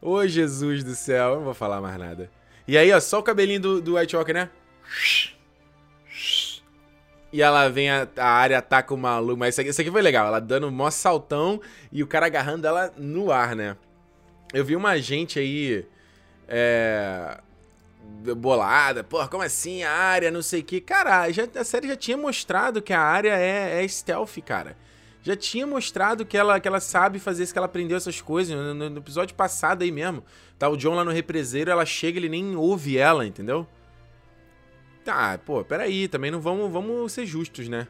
Ô, 0.00 0.12
oh, 0.12 0.26
Jesus 0.26 0.84
do 0.84 0.94
céu, 0.94 1.30
eu 1.30 1.36
não 1.36 1.44
vou 1.44 1.54
falar 1.54 1.80
mais 1.80 1.98
nada. 1.98 2.30
E 2.66 2.76
aí, 2.76 2.92
ó, 2.92 3.00
só 3.00 3.18
o 3.18 3.22
cabelinho 3.22 3.60
do, 3.60 3.80
do 3.80 3.96
White 3.96 4.14
Walker, 4.14 4.32
né? 4.32 4.50
E 7.32 7.42
ela 7.42 7.68
vem, 7.68 7.90
a, 7.90 8.08
a 8.16 8.26
área 8.26 8.58
ataca 8.58 8.94
o 8.94 8.96
maluco. 8.96 9.38
Mas 9.38 9.54
isso 9.54 9.60
aqui, 9.60 9.70
isso 9.70 9.80
aqui 9.80 9.90
foi 9.90 10.02
legal. 10.02 10.26
Ela 10.26 10.40
dando 10.40 10.66
um 10.66 10.70
mó 10.70 10.90
saltão 10.90 11.60
e 11.92 12.02
o 12.02 12.06
cara 12.06 12.26
agarrando 12.26 12.66
ela 12.66 12.92
no 12.96 13.30
ar, 13.30 13.54
né? 13.54 13.76
Eu 14.52 14.64
vi 14.64 14.74
uma 14.74 14.98
gente 14.98 15.38
aí. 15.38 15.84
É. 16.46 17.38
Bolada, 18.36 19.04
porra, 19.04 19.28
como 19.28 19.42
assim? 19.42 19.82
A 19.82 19.92
área, 19.92 20.30
não 20.30 20.40
sei 20.40 20.60
o 20.60 20.64
que. 20.64 20.80
Cara, 20.80 21.30
já, 21.30 21.46
a 21.54 21.64
série 21.64 21.86
já 21.88 21.96
tinha 21.96 22.16
mostrado 22.16 22.80
que 22.80 22.92
a 22.92 23.00
área 23.00 23.36
é, 23.36 23.84
é 23.84 23.86
stealth, 23.88 24.38
cara. 24.44 24.76
Já 25.22 25.36
tinha 25.36 25.66
mostrado 25.66 26.24
que 26.24 26.36
ela, 26.36 26.58
que 26.58 26.66
ela 26.66 26.80
sabe 26.80 27.18
fazer 27.18 27.42
isso, 27.42 27.52
que 27.52 27.58
ela 27.58 27.66
aprendeu 27.66 27.98
essas 27.98 28.20
coisas. 28.20 28.56
No, 28.56 28.72
no, 28.72 28.98
episódio 28.98 29.34
passado 29.34 29.82
aí 29.82 29.92
mesmo. 29.92 30.24
Tá 30.58 30.70
o 30.70 30.76
John 30.76 30.94
lá 30.94 31.04
no 31.04 31.10
represeiro, 31.10 31.70
ela 31.70 31.84
chega, 31.84 32.18
ele 32.18 32.30
nem 32.30 32.56
ouve 32.56 32.96
ela, 32.96 33.26
entendeu? 33.26 33.66
Tá, 35.08 35.38
pô, 35.38 35.64
peraí, 35.64 36.06
também 36.06 36.30
não 36.30 36.38
vamos, 36.38 36.70
vamos 36.70 37.10
ser 37.12 37.24
justos, 37.24 37.66
né? 37.66 37.88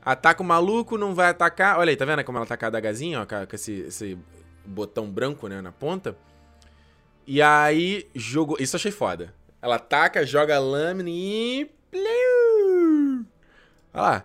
Ataca 0.00 0.44
o 0.44 0.46
maluco, 0.46 0.96
não 0.96 1.12
vai 1.12 1.30
atacar. 1.30 1.76
Olha 1.76 1.90
aí, 1.90 1.96
tá 1.96 2.04
vendo 2.04 2.22
como 2.22 2.38
ela 2.38 2.46
tá 2.46 2.56
a 2.60 2.66
adagazinha, 2.68 3.20
ó, 3.20 3.26
com 3.26 3.56
esse, 3.56 3.80
esse 3.80 4.16
botão 4.64 5.10
branco, 5.10 5.48
né, 5.48 5.60
na 5.60 5.72
ponta. 5.72 6.16
E 7.26 7.42
aí, 7.42 8.08
jogou. 8.14 8.58
Isso 8.60 8.76
eu 8.76 8.78
achei 8.78 8.92
foda. 8.92 9.34
Ela 9.60 9.74
ataca, 9.74 10.24
joga 10.24 10.54
a 10.54 10.60
lâmina 10.60 11.10
e. 11.10 11.68
Olha 13.92 14.02
lá. 14.02 14.24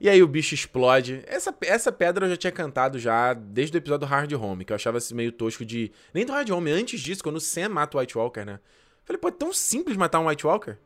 E 0.00 0.08
aí 0.08 0.20
o 0.20 0.26
bicho 0.26 0.56
explode. 0.56 1.22
Essa, 1.28 1.54
essa 1.60 1.92
pedra 1.92 2.26
eu 2.26 2.30
já 2.30 2.36
tinha 2.36 2.52
cantado 2.52 2.98
já 2.98 3.34
desde 3.34 3.76
o 3.76 3.78
episódio 3.78 4.04
do 4.04 4.10
Hard 4.10 4.32
Home, 4.32 4.64
que 4.64 4.72
eu 4.72 4.74
achava 4.74 4.98
assim 4.98 5.14
meio 5.14 5.30
tosco 5.30 5.64
de. 5.64 5.92
Nem 6.12 6.26
do 6.26 6.32
Hard 6.32 6.50
Home, 6.50 6.72
antes 6.72 7.00
disso, 7.00 7.22
quando 7.22 7.36
o 7.36 7.40
Sam 7.40 7.68
mata 7.68 7.96
o 7.96 8.00
White 8.00 8.18
Walker, 8.18 8.44
né? 8.44 8.58
Falei, 9.04 9.20
pô, 9.20 9.28
é 9.28 9.30
tão 9.30 9.52
simples 9.52 9.96
matar 9.96 10.18
um 10.18 10.26
White 10.26 10.44
Walker. 10.44 10.76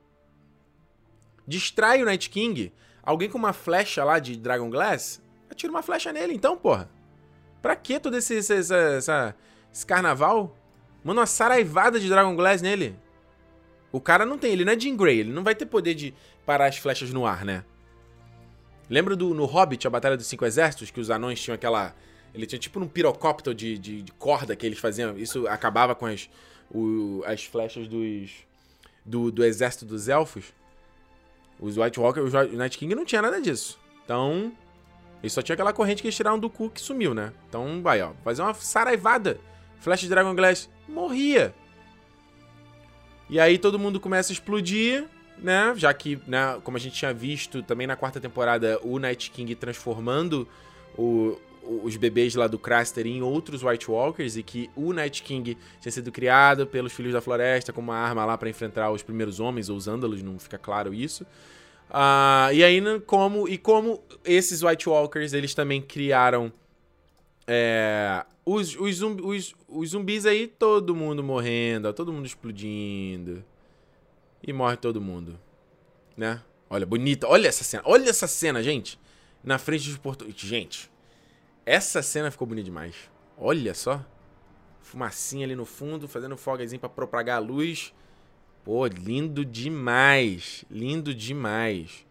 Distrai 1.46 2.02
o 2.02 2.04
Night 2.04 2.28
King. 2.28 2.72
Alguém 3.02 3.28
com 3.28 3.38
uma 3.38 3.52
flecha 3.52 4.02
lá 4.02 4.18
de 4.18 4.36
Dragon 4.36 4.68
Glass, 4.68 5.22
atira 5.50 5.70
uma 5.70 5.82
flecha 5.82 6.12
nele, 6.12 6.34
então, 6.34 6.56
porra. 6.56 6.90
Pra 7.62 7.76
que 7.76 8.00
todo 8.00 8.16
esse, 8.16 8.34
esse, 8.34 8.52
esse 8.52 9.86
carnaval? 9.86 10.56
Manda 11.04 11.20
uma 11.20 11.26
saraivada 11.26 12.00
de 12.00 12.08
Dragon 12.08 12.34
Glass 12.34 12.60
nele. 12.60 12.96
O 13.92 14.00
cara 14.00 14.26
não 14.26 14.36
tem, 14.36 14.52
ele 14.52 14.64
não 14.64 14.72
é 14.72 14.78
Jean 14.78 14.96
Grey, 14.96 15.20
ele 15.20 15.32
não 15.32 15.44
vai 15.44 15.54
ter 15.54 15.66
poder 15.66 15.94
de 15.94 16.12
parar 16.44 16.66
as 16.66 16.78
flechas 16.78 17.12
no 17.12 17.24
ar, 17.24 17.44
né? 17.44 17.64
Lembra 18.90 19.16
do 19.16 19.34
no 19.34 19.44
Hobbit, 19.44 19.86
a 19.86 19.90
Batalha 19.90 20.16
dos 20.16 20.26
Cinco 20.26 20.44
Exércitos, 20.44 20.90
que 20.90 21.00
os 21.00 21.10
anões 21.10 21.40
tinham 21.40 21.54
aquela. 21.54 21.94
Ele 22.34 22.46
tinha 22.46 22.58
tipo 22.58 22.78
um 22.78 22.86
pirocóptero 22.86 23.54
de, 23.54 23.78
de, 23.78 24.02
de 24.02 24.12
corda 24.12 24.54
que 24.54 24.66
eles 24.66 24.78
faziam. 24.78 25.16
Isso 25.16 25.46
acabava 25.48 25.94
com 25.94 26.06
as, 26.06 26.28
o, 26.70 27.22
as 27.24 27.44
flechas 27.44 27.88
dos. 27.88 28.30
Do, 29.04 29.30
do 29.30 29.44
exército 29.44 29.84
dos 29.84 30.08
elfos. 30.08 30.52
Os 31.60 31.76
White 31.76 31.98
Walker, 31.98 32.20
o 32.20 32.56
Night 32.56 32.76
King 32.76 32.94
não 32.94 33.04
tinha 33.04 33.22
nada 33.22 33.40
disso. 33.40 33.78
Então. 34.04 34.52
Ele 35.22 35.30
só 35.30 35.40
tinha 35.40 35.54
aquela 35.54 35.72
corrente 35.72 36.02
que 36.02 36.08
eles 36.08 36.14
tiraram 36.14 36.38
do 36.38 36.50
cu 36.50 36.68
que 36.68 36.80
sumiu, 36.80 37.14
né? 37.14 37.32
Então, 37.48 37.80
vai, 37.82 38.02
ó. 38.02 38.12
Fazer 38.22 38.42
uma 38.42 38.54
saraivada. 38.54 39.40
Flash 39.80 40.06
Dragon 40.08 40.34
Glass. 40.34 40.68
Morria. 40.88 41.54
E 43.28 43.40
aí 43.40 43.58
todo 43.58 43.78
mundo 43.78 43.98
começa 43.98 44.30
a 44.30 44.34
explodir 44.34 45.08
né? 45.38 45.74
Já 45.76 45.92
que, 45.92 46.18
né, 46.26 46.58
como 46.62 46.76
a 46.76 46.80
gente 46.80 46.94
tinha 46.94 47.12
visto 47.12 47.62
também 47.62 47.86
na 47.86 47.96
quarta 47.96 48.20
temporada, 48.20 48.78
o 48.82 48.98
Night 48.98 49.30
King 49.30 49.54
transformando 49.54 50.48
o, 50.96 51.38
os 51.82 51.96
bebês 51.96 52.34
lá 52.34 52.46
do 52.46 52.58
Craster 52.58 53.06
em 53.06 53.22
outros 53.22 53.62
White 53.62 53.90
Walkers 53.90 54.36
e 54.36 54.42
que 54.42 54.70
o 54.76 54.92
Night 54.92 55.22
King 55.22 55.56
tinha 55.80 55.92
sido 55.92 56.12
criado 56.12 56.66
pelos 56.66 56.92
Filhos 56.92 57.12
da 57.12 57.20
Floresta 57.20 57.72
como 57.72 57.90
uma 57.90 57.98
arma 57.98 58.24
lá 58.24 58.36
para 58.38 58.48
enfrentar 58.48 58.90
os 58.90 59.02
primeiros 59.02 59.40
homens 59.40 59.68
ou 59.68 59.76
os 59.76 59.88
Ândalos, 59.88 60.22
não 60.22 60.38
fica 60.38 60.58
claro 60.58 60.94
isso. 60.94 61.24
Uh, 61.90 62.52
e 62.52 62.64
aí, 62.64 62.82
como 63.06 63.48
e 63.48 63.56
como 63.56 64.02
esses 64.24 64.62
White 64.62 64.88
Walkers 64.88 65.32
eles 65.32 65.54
também 65.54 65.80
criaram 65.80 66.52
é, 67.46 68.24
os, 68.44 68.76
os, 68.76 68.96
zumbi, 68.96 69.22
os, 69.22 69.54
os 69.68 69.90
zumbis 69.90 70.26
aí, 70.26 70.46
todo 70.46 70.94
mundo 70.94 71.22
morrendo, 71.22 71.92
todo 71.92 72.12
mundo 72.12 72.26
explodindo 72.26 73.44
e 74.42 74.52
morre 74.52 74.76
todo 74.76 75.00
mundo. 75.00 75.38
Né? 76.16 76.40
Olha, 76.68 76.86
bonita. 76.86 77.26
Olha 77.28 77.48
essa 77.48 77.62
cena. 77.62 77.82
Olha 77.86 78.08
essa 78.08 78.26
cena, 78.26 78.62
gente. 78.62 78.98
Na 79.44 79.58
frente 79.58 79.88
dos 79.88 79.98
portugueses. 79.98 80.40
Gente, 80.40 80.90
essa 81.66 82.00
cena 82.00 82.30
ficou 82.30 82.46
bonita 82.46 82.64
demais. 82.64 82.94
Olha 83.36 83.74
só. 83.74 84.02
Fumacinha 84.80 85.44
ali 85.44 85.56
no 85.56 85.66
fundo, 85.66 86.06
fazendo 86.06 86.36
fogazinho 86.36 86.78
pra 86.78 86.88
propagar 86.88 87.36
a 87.36 87.40
luz. 87.40 87.92
Pô, 88.64 88.86
lindo 88.86 89.44
demais. 89.44 90.64
Lindo 90.70 91.12
demais. 91.12 92.06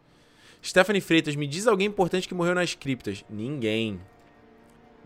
Stephanie 0.61 1.01
Freitas, 1.01 1.35
me 1.35 1.47
diz 1.47 1.67
alguém 1.67 1.87
importante 1.87 2.27
que 2.27 2.33
morreu 2.33 2.53
nas 2.53 2.75
criptas. 2.75 3.23
Ninguém. 3.29 4.01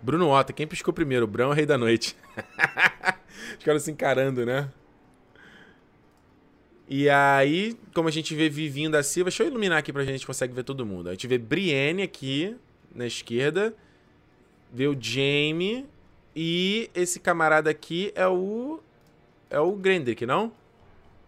Bruno 0.02 0.30
Otto, 0.30 0.54
quem 0.54 0.66
piscou 0.66 0.94
primeiro? 0.94 1.26
O 1.26 1.28
Brão, 1.28 1.50
o 1.50 1.54
Rei 1.54 1.66
da 1.66 1.78
Noite. 1.78 2.16
Os 3.58 3.64
caras 3.64 3.84
se 3.84 3.92
encarando, 3.92 4.46
né? 4.46 4.70
E 6.88 7.08
aí, 7.08 7.78
como 7.94 8.08
a 8.08 8.12
gente 8.12 8.34
vê 8.34 8.50
Vivinho 8.50 8.90
da 8.90 9.04
Silva, 9.04 9.30
deixa 9.30 9.44
eu 9.44 9.48
iluminar 9.48 9.78
aqui 9.78 9.94
pra 9.94 10.04
gente 10.04 10.26
consegue 10.26 10.54
ver 10.54 10.64
todo 10.64 10.86
mundo. 10.86 11.10
A 11.10 11.12
gente 11.12 11.28
vê 11.28 11.38
Brienne 11.38 12.02
aqui 12.02 12.56
na 12.96 13.06
esquerda, 13.06 13.76
vê 14.72 14.88
o 14.88 14.98
Jamie 15.00 15.88
e 16.36 16.90
esse 16.94 17.20
camarada 17.20 17.70
aqui 17.70 18.12
é 18.16 18.28
o 18.28 18.80
é 19.50 19.60
o 19.60 19.72
Grendrick, 19.74 20.26
não? 20.26 20.52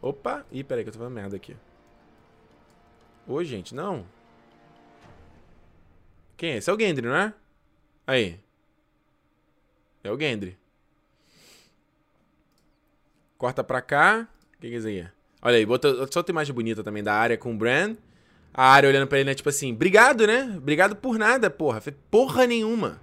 Opa, 0.02 0.46
ih, 0.52 0.64
peraí 0.64 0.84
que 0.84 0.89
eu 0.89 0.94
tô 0.94 1.00
falando 1.00 1.14
merda 1.14 1.36
aqui. 1.36 1.56
Ô, 3.28 3.44
gente, 3.44 3.74
não. 3.74 4.06
Quem 6.36 6.52
é? 6.52 6.58
Esse 6.58 6.70
é 6.70 6.74
o 6.74 6.80
Gendry, 6.80 7.08
não 7.08 7.16
é? 7.16 7.34
Aí. 8.08 8.39
É 10.04 10.12
o 10.12 10.20
Gendry. 10.20 10.58
Corta 13.38 13.64
pra 13.64 13.82
cá. 13.82 14.28
O 14.56 14.60
que, 14.60 14.70
que 14.70 14.76
é 14.76 14.78
isso 14.78 14.88
aí? 14.88 15.08
Olha 15.42 15.58
aí, 15.58 15.66
bota 15.66 16.08
só 16.12 16.20
outra 16.20 16.32
imagem 16.32 16.54
bonita 16.54 16.84
também 16.84 17.04
da 17.04 17.14
área 17.14 17.38
com 17.38 17.54
o 17.54 17.58
Bran. 17.58 17.96
A 18.54 18.66
área 18.66 18.89
olhando 18.89 19.08
pra 19.08 19.20
ele, 19.20 19.30
né? 19.30 19.36
Tipo 19.36 19.50
assim, 19.50 19.72
obrigado, 19.72 20.26
né? 20.28 20.54
Obrigado 20.58 20.96
por 20.96 21.18
nada, 21.18 21.50
porra. 21.50 21.82
Porra 22.10 22.46
nenhuma. 22.46 23.00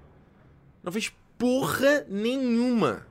Não 0.89 0.93
fez 0.93 1.13
porra 1.37 2.07
nenhuma. 2.09 3.07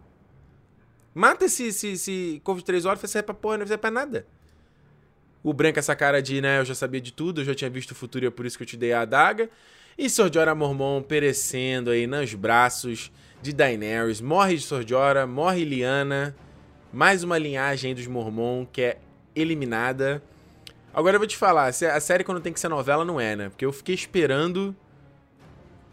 Mata 1.13 1.45
esse, 1.45 1.67
esse, 1.67 1.89
esse 1.89 2.41
couve 2.43 2.61
de 2.61 2.65
três 2.65 2.85
horas, 2.85 2.99
não 2.99 3.07
serve 3.07 3.27
pra 3.27 3.35
porra, 3.35 3.59
não 3.59 3.67
serve 3.67 3.79
pra 3.79 3.91
nada. 3.91 4.25
O 5.43 5.53
Bran 5.53 5.71
com 5.71 5.77
essa 5.77 5.95
cara 5.95 6.19
de, 6.19 6.41
né, 6.41 6.59
eu 6.59 6.65
já 6.65 6.73
sabia 6.73 6.99
de 6.99 7.13
tudo, 7.13 7.41
eu 7.41 7.45
já 7.45 7.53
tinha 7.53 7.69
visto 7.69 7.91
o 7.91 7.95
futuro 7.95 8.25
e 8.25 8.27
é 8.29 8.31
por 8.31 8.47
isso 8.47 8.57
que 8.57 8.63
eu 8.63 8.67
te 8.67 8.75
dei 8.75 8.93
a 8.93 9.01
adaga. 9.01 9.47
E 9.95 10.09
Sordiora 10.09 10.55
Mormon 10.55 11.03
perecendo 11.03 11.91
aí 11.91 12.07
nos 12.07 12.33
braços 12.33 13.11
de 13.43 13.53
Daenerys. 13.53 14.21
Morre 14.21 14.55
de 14.55 14.63
Sordiora, 14.63 15.27
morre 15.27 15.63
Liana. 15.63 16.35
Mais 16.91 17.21
uma 17.21 17.37
linhagem 17.37 17.93
dos 17.93 18.07
Mormon 18.07 18.65
que 18.65 18.81
é 18.81 18.97
eliminada. 19.35 20.23
Agora 20.91 21.17
eu 21.17 21.19
vou 21.19 21.27
te 21.27 21.37
falar, 21.37 21.67
a 21.67 21.99
série 21.99 22.23
quando 22.23 22.41
tem 22.41 22.51
que 22.51 22.59
ser 22.59 22.69
novela 22.69 23.05
não 23.05 23.21
é, 23.21 23.35
né? 23.35 23.49
Porque 23.49 23.65
eu 23.65 23.71
fiquei 23.71 23.93
esperando 23.93 24.75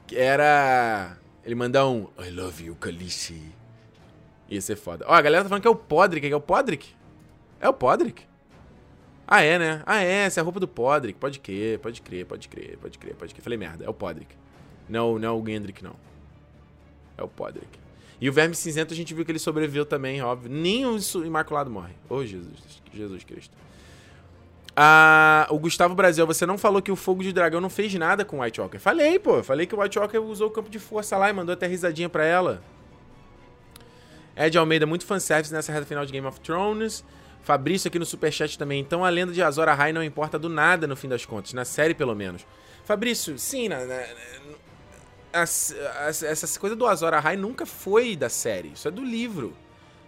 que 0.07 0.16
era 0.16 1.18
ele 1.45 1.55
mandar 1.55 1.86
um 1.86 2.09
I 2.18 2.30
love 2.30 2.64
you, 2.64 2.76
Khaleesi. 2.76 3.53
Ia 4.49 4.61
ser 4.61 4.76
foda. 4.76 5.05
Ó, 5.09 5.12
a 5.12 5.20
galera 5.20 5.45
tá 5.45 5.49
falando 5.49 5.62
que 5.62 5.68
é 5.68 5.70
o 5.70 5.76
Podrick, 5.76 6.30
é 6.30 6.36
o 6.36 6.40
Podrick? 6.40 6.95
É 7.61 7.68
o 7.68 7.72
Podrick? 7.72 8.22
Ah, 9.26 9.42
é, 9.42 9.59
né? 9.59 9.82
Ah, 9.86 10.03
é, 10.03 10.24
essa 10.24 10.40
é 10.40 10.42
a 10.42 10.45
roupa 10.45 10.61
do 10.61 10.68
Podrick. 10.68 11.18
Pode 11.18 11.40
crer, 11.40 11.78
pode 11.78 12.03
crer, 12.03 12.26
pode 12.26 12.49
crer, 12.49 12.78
pode 12.78 12.99
crer, 12.99 13.14
pode 13.14 13.34
crer. 13.34 13.42
Falei 13.42 13.59
merda, 13.59 13.84
é 13.84 13.88
o 13.88 13.95
Podrick. 13.95 14.34
Não, 14.88 15.18
não 15.18 15.28
é 15.28 15.32
o 15.32 15.45
Gendrick, 15.45 15.82
não. 15.82 15.97
É 17.16 17.22
o 17.22 17.28
Podrick. 17.28 17.78
E 18.20 18.28
o 18.28 18.32
Verme 18.32 18.55
Cinzento 18.55 18.92
a 18.92 18.97
gente 18.97 19.12
viu 19.14 19.24
que 19.24 19.32
ele 19.32 19.38
sobreviveu 19.38 19.84
também, 19.84 20.22
óbvio. 20.22 20.51
Nem 20.51 20.86
o 20.86 20.99
Imaculado 21.24 21.70
morre. 21.70 21.95
Ô, 22.09 22.16
oh, 22.16 22.24
Jesus. 22.24 22.82
Jesus 22.92 23.24
Cristo. 23.24 23.57
Ah, 24.76 25.46
o 25.50 25.58
Gustavo 25.58 25.94
Brasil, 25.94 26.26
você 26.26 26.44
não 26.44 26.58
falou 26.58 26.82
que 26.82 26.90
o 26.90 26.96
Fogo 26.96 27.22
de 27.22 27.32
Dragão 27.32 27.60
não 27.60 27.70
fez 27.70 27.94
nada 27.94 28.24
com 28.24 28.38
o 28.38 28.42
White 28.42 28.60
Walker. 28.60 28.78
Falei, 28.78 29.18
pô. 29.18 29.42
Falei 29.42 29.66
que 29.66 29.74
o 29.74 29.80
White 29.80 29.98
Walker 29.98 30.18
usou 30.18 30.48
o 30.48 30.50
campo 30.50 30.68
de 30.68 30.78
força 30.78 31.16
lá 31.16 31.30
e 31.30 31.32
mandou 31.32 31.52
até 31.52 31.66
risadinha 31.66 32.08
pra 32.08 32.24
ela. 32.24 32.62
Ed 34.36 34.58
Almeida, 34.58 34.84
muito 34.84 35.06
fanservice 35.06 35.52
nessa 35.52 35.72
reta 35.72 35.86
final 35.86 36.04
de 36.04 36.12
Game 36.12 36.26
of 36.26 36.40
Thrones. 36.40 37.04
Fabrício 37.42 37.88
aqui 37.88 37.98
no 37.98 38.06
Superchat 38.06 38.58
também. 38.58 38.80
Então 38.80 39.04
a 39.04 39.08
lenda 39.08 39.32
de 39.32 39.42
Azor 39.42 39.68
Ahai 39.68 39.92
não 39.92 40.02
importa 40.02 40.38
do 40.38 40.48
nada 40.48 40.86
no 40.86 40.96
fim 40.96 41.08
das 41.08 41.24
contas, 41.24 41.52
na 41.52 41.64
série 41.64 41.94
pelo 41.94 42.14
menos. 42.14 42.44
Fabrício, 42.84 43.38
sim, 43.38 43.68
na, 43.68 43.84
na, 43.84 44.02
essa 45.32 46.58
coisa 46.58 46.74
do 46.74 46.86
Azor 46.86 47.12
Ahai 47.14 47.36
nunca 47.36 47.64
foi 47.64 48.16
da 48.16 48.28
série. 48.28 48.72
Isso 48.72 48.88
é 48.88 48.90
do 48.90 49.04
livro. 49.04 49.54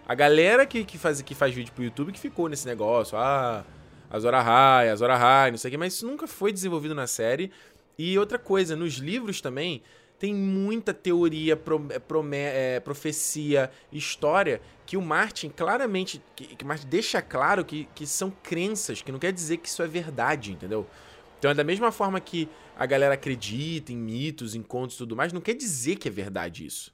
A 0.07 0.15
galera 0.15 0.65
que, 0.65 0.83
que, 0.83 0.97
faz, 0.97 1.21
que 1.21 1.35
faz 1.35 1.53
vídeo 1.53 1.71
pro 1.73 1.83
YouTube 1.83 2.11
que 2.11 2.19
ficou 2.19 2.47
nesse 2.47 2.65
negócio, 2.65 3.17
ah, 3.17 3.63
Azora 4.09 4.41
High, 4.41 4.89
Azora 4.89 5.17
High, 5.17 5.51
não 5.51 5.57
sei 5.57 5.69
o 5.69 5.71
que, 5.71 5.77
mas 5.77 5.93
isso 5.93 6.07
nunca 6.07 6.27
foi 6.27 6.51
desenvolvido 6.51 6.95
na 6.95 7.07
série. 7.07 7.51
E 7.97 8.17
outra 8.17 8.37
coisa, 8.37 8.75
nos 8.75 8.95
livros 8.95 9.41
também 9.41 9.81
tem 10.19 10.33
muita 10.33 10.93
teoria, 10.93 11.55
pro, 11.55 11.85
é, 12.31 12.79
profecia, 12.79 13.69
história 13.91 14.61
que 14.85 14.97
o 14.97 15.01
Martin 15.01 15.49
claramente, 15.49 16.21
que, 16.35 16.55
que 16.55 16.65
Martin 16.65 16.87
deixa 16.87 17.21
claro 17.21 17.63
que, 17.63 17.87
que 17.93 18.07
são 18.07 18.31
crenças, 18.31 19.01
que 19.01 19.11
não 19.11 19.19
quer 19.19 19.31
dizer 19.31 19.57
que 19.57 19.67
isso 19.67 19.83
é 19.83 19.87
verdade, 19.87 20.53
entendeu? 20.53 20.87
Então 21.37 21.51
é 21.51 21.53
da 21.53 21.63
mesma 21.63 21.91
forma 21.91 22.19
que 22.19 22.49
a 22.75 22.85
galera 22.85 23.13
acredita 23.13 23.91
em 23.91 23.97
mitos, 23.97 24.55
em 24.55 24.63
contos 24.63 24.95
e 24.95 24.99
tudo 24.99 25.15
mais, 25.15 25.33
não 25.33 25.41
quer 25.41 25.53
dizer 25.53 25.97
que 25.97 26.07
é 26.07 26.11
verdade 26.11 26.65
isso. 26.65 26.93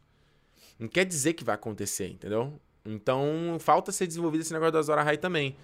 Não 0.77 0.87
quer 0.87 1.05
dizer 1.05 1.33
que 1.33 1.43
vai 1.43 1.55
acontecer, 1.55 2.09
entendeu? 2.09 2.59
Então 2.85 3.57
falta 3.59 3.91
ser 3.91 4.07
desenvolvido 4.07 4.41
esse 4.41 4.51
negócio 4.51 4.73
do 4.73 4.77
Azor 4.79 4.97
Ahai 4.97 5.17
também. 5.17 5.55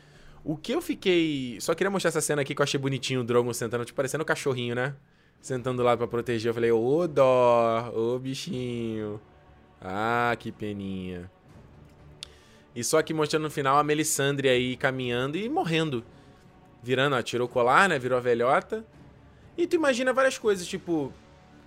O 0.43 0.55
que 0.55 0.71
eu 0.71 0.81
fiquei. 0.81 1.59
Só 1.59 1.73
queria 1.75 1.91
mostrar 1.91 2.09
essa 2.09 2.21
cena 2.21 2.41
aqui 2.41 2.55
que 2.55 2.61
eu 2.61 2.63
achei 2.63 2.79
bonitinho 2.79 3.21
o 3.21 3.23
Drogon 3.23 3.53
sentando, 3.53 3.85
tipo, 3.85 3.95
parecendo 3.95 4.23
um 4.23 4.25
cachorrinho, 4.25 4.75
né? 4.75 4.95
Sentando 5.41 5.83
lá 5.83 5.95
para 5.95 6.07
proteger. 6.07 6.49
Eu 6.49 6.53
falei, 6.53 6.71
ô 6.71 7.07
dó, 7.07 7.91
ô 7.95 8.19
bichinho. 8.19 9.19
Ah, 9.81 10.35
que 10.37 10.51
peninha. 10.51 11.29
E 12.75 12.83
só 12.83 12.99
aqui 12.99 13.13
mostrando 13.13 13.43
no 13.43 13.51
final 13.51 13.77
a 13.77 13.83
Melisandre 13.83 14.49
aí 14.49 14.77
caminhando 14.77 15.37
e 15.37 15.49
morrendo. 15.49 16.03
Virando, 16.81 17.15
ó, 17.15 17.21
tirou 17.21 17.47
o 17.47 17.49
colar, 17.49 17.89
né? 17.89 17.99
Virou 17.99 18.17
a 18.17 18.21
velhota. 18.21 18.85
E 19.57 19.67
tu 19.67 19.75
imagina 19.75 20.13
várias 20.13 20.37
coisas, 20.37 20.65
tipo... 20.65 21.11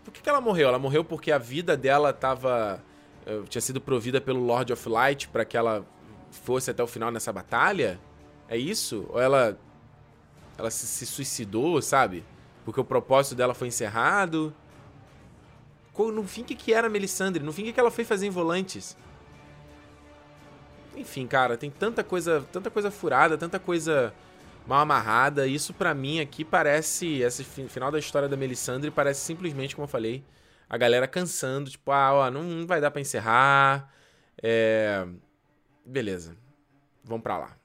Por 0.04 0.12
que, 0.12 0.22
que 0.22 0.28
ela 0.28 0.40
morreu? 0.40 0.68
Ela 0.68 0.78
morreu 0.78 1.04
porque 1.04 1.30
a 1.30 1.38
vida 1.38 1.76
dela 1.76 2.12
tava... 2.12 2.82
Uh, 3.26 3.44
tinha 3.44 3.60
sido 3.60 3.80
provida 3.80 4.20
pelo 4.20 4.40
Lord 4.40 4.72
of 4.72 4.88
Light 4.88 5.28
para 5.28 5.44
que 5.44 5.56
ela 5.56 5.86
fosse 6.30 6.70
até 6.70 6.82
o 6.82 6.86
final 6.86 7.10
nessa 7.10 7.32
batalha? 7.32 8.00
É 8.52 8.56
isso? 8.58 9.06
Ou 9.08 9.18
ela... 9.18 9.58
Ela 10.58 10.70
se, 10.70 10.86
se 10.86 11.06
suicidou, 11.06 11.80
sabe? 11.80 12.22
Porque 12.66 12.78
o 12.78 12.84
propósito 12.84 13.34
dela 13.34 13.54
foi 13.54 13.68
encerrado? 13.68 14.54
No 15.98 16.22
fim, 16.24 16.42
o 16.42 16.44
que, 16.44 16.54
que 16.54 16.74
era 16.74 16.86
a 16.86 16.90
Melisandre? 16.90 17.42
No 17.42 17.50
fim, 17.50 17.62
o 17.62 17.64
que, 17.64 17.72
que 17.72 17.80
ela 17.80 17.90
foi 17.90 18.04
fazer 18.04 18.26
em 18.26 18.30
Volantes? 18.30 18.94
Enfim, 20.94 21.26
cara, 21.26 21.56
tem 21.56 21.70
tanta 21.70 22.04
coisa, 22.04 22.46
tanta 22.52 22.70
coisa 22.70 22.90
furada, 22.90 23.38
tanta 23.38 23.58
coisa 23.58 24.12
mal 24.66 24.80
amarrada. 24.80 25.46
Isso 25.46 25.72
para 25.72 25.94
mim 25.94 26.20
aqui 26.20 26.44
parece 26.44 27.20
esse 27.20 27.42
final 27.44 27.90
da 27.90 27.98
história 27.98 28.28
da 28.28 28.36
Melisandre 28.36 28.90
parece 28.90 29.20
simplesmente 29.20 29.74
como 29.74 29.84
eu 29.84 29.88
falei, 29.88 30.22
a 30.68 30.76
galera 30.76 31.08
cansando, 31.08 31.70
tipo, 31.70 31.90
ah, 31.90 32.12
ó, 32.12 32.30
não, 32.30 32.42
não 32.42 32.66
vai 32.66 32.82
dar 32.82 32.90
para 32.90 33.00
encerrar. 33.00 33.90
É... 34.42 35.06
beleza. 35.86 36.36
Vamos 37.02 37.22
para 37.22 37.38
lá. 37.38 37.61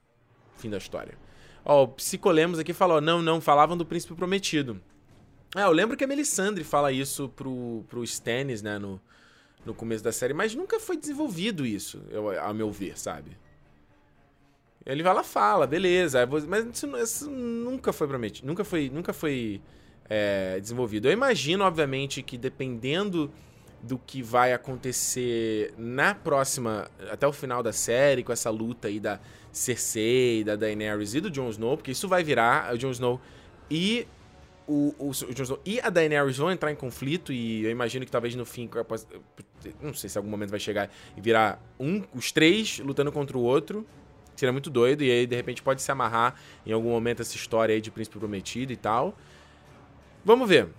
Fim 0.57 0.69
da 0.69 0.77
história. 0.77 1.15
Ó, 1.63 1.83
o 1.83 1.87
Psicolemos 1.89 2.59
aqui 2.59 2.73
falou: 2.73 2.99
"Não, 3.01 3.21
não, 3.21 3.39
falavam 3.41 3.77
do 3.77 3.85
príncipe 3.85 4.15
prometido". 4.15 4.81
É, 5.55 5.63
eu 5.63 5.71
lembro 5.71 5.95
que 5.95 6.03
a 6.03 6.07
Melisandre 6.07 6.63
fala 6.63 6.91
isso 6.91 7.29
pro 7.29 7.83
pro 7.87 8.03
Stannis, 8.03 8.61
né, 8.61 8.77
no 8.77 8.99
no 9.65 9.73
começo 9.73 10.03
da 10.03 10.13
série, 10.13 10.33
mas 10.33 10.55
nunca 10.55 10.79
foi 10.79 10.95
desenvolvido 10.95 11.65
isso, 11.65 12.01
eu, 12.09 12.29
a 12.39 12.53
meu 12.53 12.71
ver, 12.71 12.97
sabe? 12.97 13.37
Ele 14.85 15.03
vai 15.03 15.13
lá 15.13 15.23
fala, 15.23 15.67
beleza, 15.67 16.25
mas 16.47 16.65
isso, 16.65 16.97
isso 16.97 17.29
nunca 17.29 17.91
foi 17.91 18.07
prometido, 18.07 18.47
nunca 18.47 18.63
foi, 18.63 18.89
nunca 18.89 19.11
foi 19.11 19.61
é, 20.09 20.57
desenvolvido. 20.61 21.09
Eu 21.09 21.11
imagino, 21.11 21.65
obviamente, 21.65 22.23
que 22.23 22.37
dependendo 22.37 23.29
do 23.83 23.97
que 23.97 24.23
vai 24.23 24.53
acontecer 24.53 25.73
na 25.77 26.15
próxima, 26.15 26.89
até 27.11 27.27
o 27.27 27.33
final 27.33 27.61
da 27.61 27.73
série, 27.73 28.23
com 28.23 28.31
essa 28.31 28.49
luta 28.49 28.87
aí 28.87 28.99
da 28.99 29.19
Cersei, 29.57 30.43
da 30.43 30.55
Daenerys 30.55 31.13
e 31.13 31.21
do 31.21 31.29
Jon 31.29 31.49
Snow, 31.49 31.77
porque 31.77 31.91
isso 31.91 32.07
vai 32.07 32.23
virar 32.23 32.73
o 32.73 32.77
Jon 32.77 32.91
Snow 32.91 33.19
e 33.69 34.07
o, 34.67 34.93
o, 34.99 35.09
o 35.09 35.33
Jon 35.33 35.43
Snow 35.43 35.59
e 35.65 35.79
a 35.79 35.89
Daenerys 35.89 36.37
vão 36.37 36.51
entrar 36.51 36.71
em 36.71 36.75
conflito 36.75 37.31
e 37.33 37.63
eu 37.63 37.71
imagino 37.71 38.05
que 38.05 38.11
talvez 38.11 38.35
no 38.35 38.45
fim, 38.45 38.69
não 39.81 39.93
sei 39.93 40.09
se 40.09 40.17
algum 40.17 40.29
momento 40.29 40.51
vai 40.51 40.59
chegar 40.59 40.89
e 41.15 41.21
virar 41.21 41.61
um, 41.79 42.03
os 42.13 42.31
três 42.31 42.79
lutando 42.79 43.11
contra 43.11 43.37
o 43.37 43.41
outro. 43.41 43.85
Seria 44.35 44.53
muito 44.53 44.69
doido 44.69 45.03
e 45.03 45.09
aí 45.09 45.25
de 45.25 45.35
repente 45.35 45.63
pode 45.63 45.81
se 45.81 45.91
amarrar 45.91 46.35
em 46.63 46.71
algum 46.71 46.91
momento 46.91 47.21
essa 47.21 47.35
história 47.35 47.73
aí 47.73 47.81
de 47.81 47.89
príncipe 47.89 48.19
prometido 48.19 48.71
e 48.71 48.77
tal. 48.77 49.17
Vamos 50.23 50.47
ver. 50.47 50.69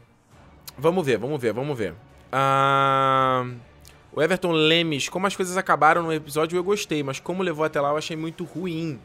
Vamos 0.76 1.04
ver, 1.04 1.18
vamos 1.18 1.40
ver, 1.40 1.52
vamos 1.52 1.76
ver. 1.76 1.92
Uh... 2.32 3.67
O 4.12 4.22
Everton 4.22 4.52
Lemes, 4.52 5.08
como 5.08 5.26
as 5.26 5.36
coisas 5.36 5.56
acabaram 5.56 6.02
no 6.02 6.12
episódio 6.12 6.56
eu 6.56 6.64
gostei, 6.64 7.02
mas 7.02 7.20
como 7.20 7.42
levou 7.42 7.64
até 7.64 7.80
lá 7.80 7.90
eu 7.90 7.96
achei 7.96 8.16
muito 8.16 8.44
ruim. 8.44 8.98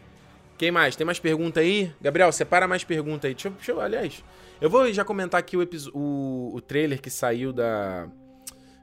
Quem 0.57 0.71
mais? 0.71 0.95
Tem 0.95 1.05
mais 1.05 1.19
pergunta 1.19 1.59
aí? 1.59 1.91
Gabriel, 2.01 2.31
separa 2.31 2.67
mais 2.67 2.83
pergunta 2.83 3.27
aí. 3.27 3.33
Deixa 3.33 3.49
eu, 3.49 3.51
deixa 3.51 3.71
eu 3.71 3.81
aliás, 3.81 4.23
eu 4.61 4.69
vou 4.69 4.91
já 4.93 5.03
comentar 5.03 5.39
aqui 5.39 5.57
o, 5.57 5.67
o, 5.93 6.55
o 6.55 6.61
trailer 6.61 7.01
que 7.01 7.09
saiu 7.09 7.51
da 7.51 8.07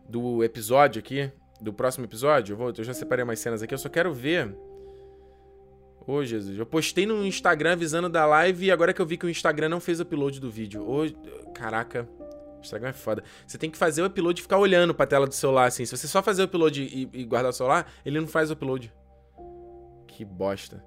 do 0.09 0.43
episódio 0.43 0.99
aqui, 0.99 1.31
do 1.61 1.73
próximo 1.73 2.05
episódio. 2.05 2.53
Eu, 2.53 2.57
vou, 2.57 2.73
eu 2.77 2.85
já 2.85 2.93
separei 2.93 3.25
umas 3.25 3.39
cenas 3.39 3.62
aqui, 3.62 3.73
eu 3.73 3.79
só 3.79 3.89
quero 3.89 4.12
ver. 4.12 4.55
Ô, 6.07 6.14
oh, 6.14 6.25
Jesus. 6.25 6.59
Eu 6.59 6.66
postei 6.66 7.07
no 7.07 7.25
Instagram 7.25 7.73
avisando 7.73 8.09
da 8.09 8.27
live 8.27 8.66
e 8.66 8.71
agora 8.71 8.93
que 8.93 9.01
eu 9.01 9.07
vi 9.07 9.16
que 9.16 9.27
o 9.27 9.31
Instagram 9.31 9.68
não 9.68 9.81
fez 9.81 10.01
upload 10.01 10.41
do 10.41 10.51
vídeo. 10.51 10.83
Ô, 10.83 11.05
oh, 11.05 11.51
caraca. 11.53 12.09
Instagram 12.61 12.90
é 12.90 12.92
foda. 12.92 13.22
Você 13.46 13.58
tem 13.58 13.70
que 13.70 13.78
fazer 13.78 14.02
o 14.02 14.06
upload 14.06 14.40
e 14.40 14.42
ficar 14.42 14.58
olhando 14.58 14.94
pra 14.94 15.06
tela 15.06 15.26
do 15.26 15.34
celular, 15.34 15.66
assim. 15.66 15.84
Se 15.84 15.96
você 15.96 16.06
só 16.06 16.22
fazer 16.22 16.42
o 16.42 16.44
upload 16.44 16.82
e, 16.82 17.08
e 17.12 17.24
guardar 17.24 17.50
o 17.50 17.52
celular, 17.52 17.90
ele 18.04 18.20
não 18.20 18.26
faz 18.26 18.50
o 18.50 18.54
upload. 18.54 18.92
Que 20.06 20.24
bosta. 20.24 20.84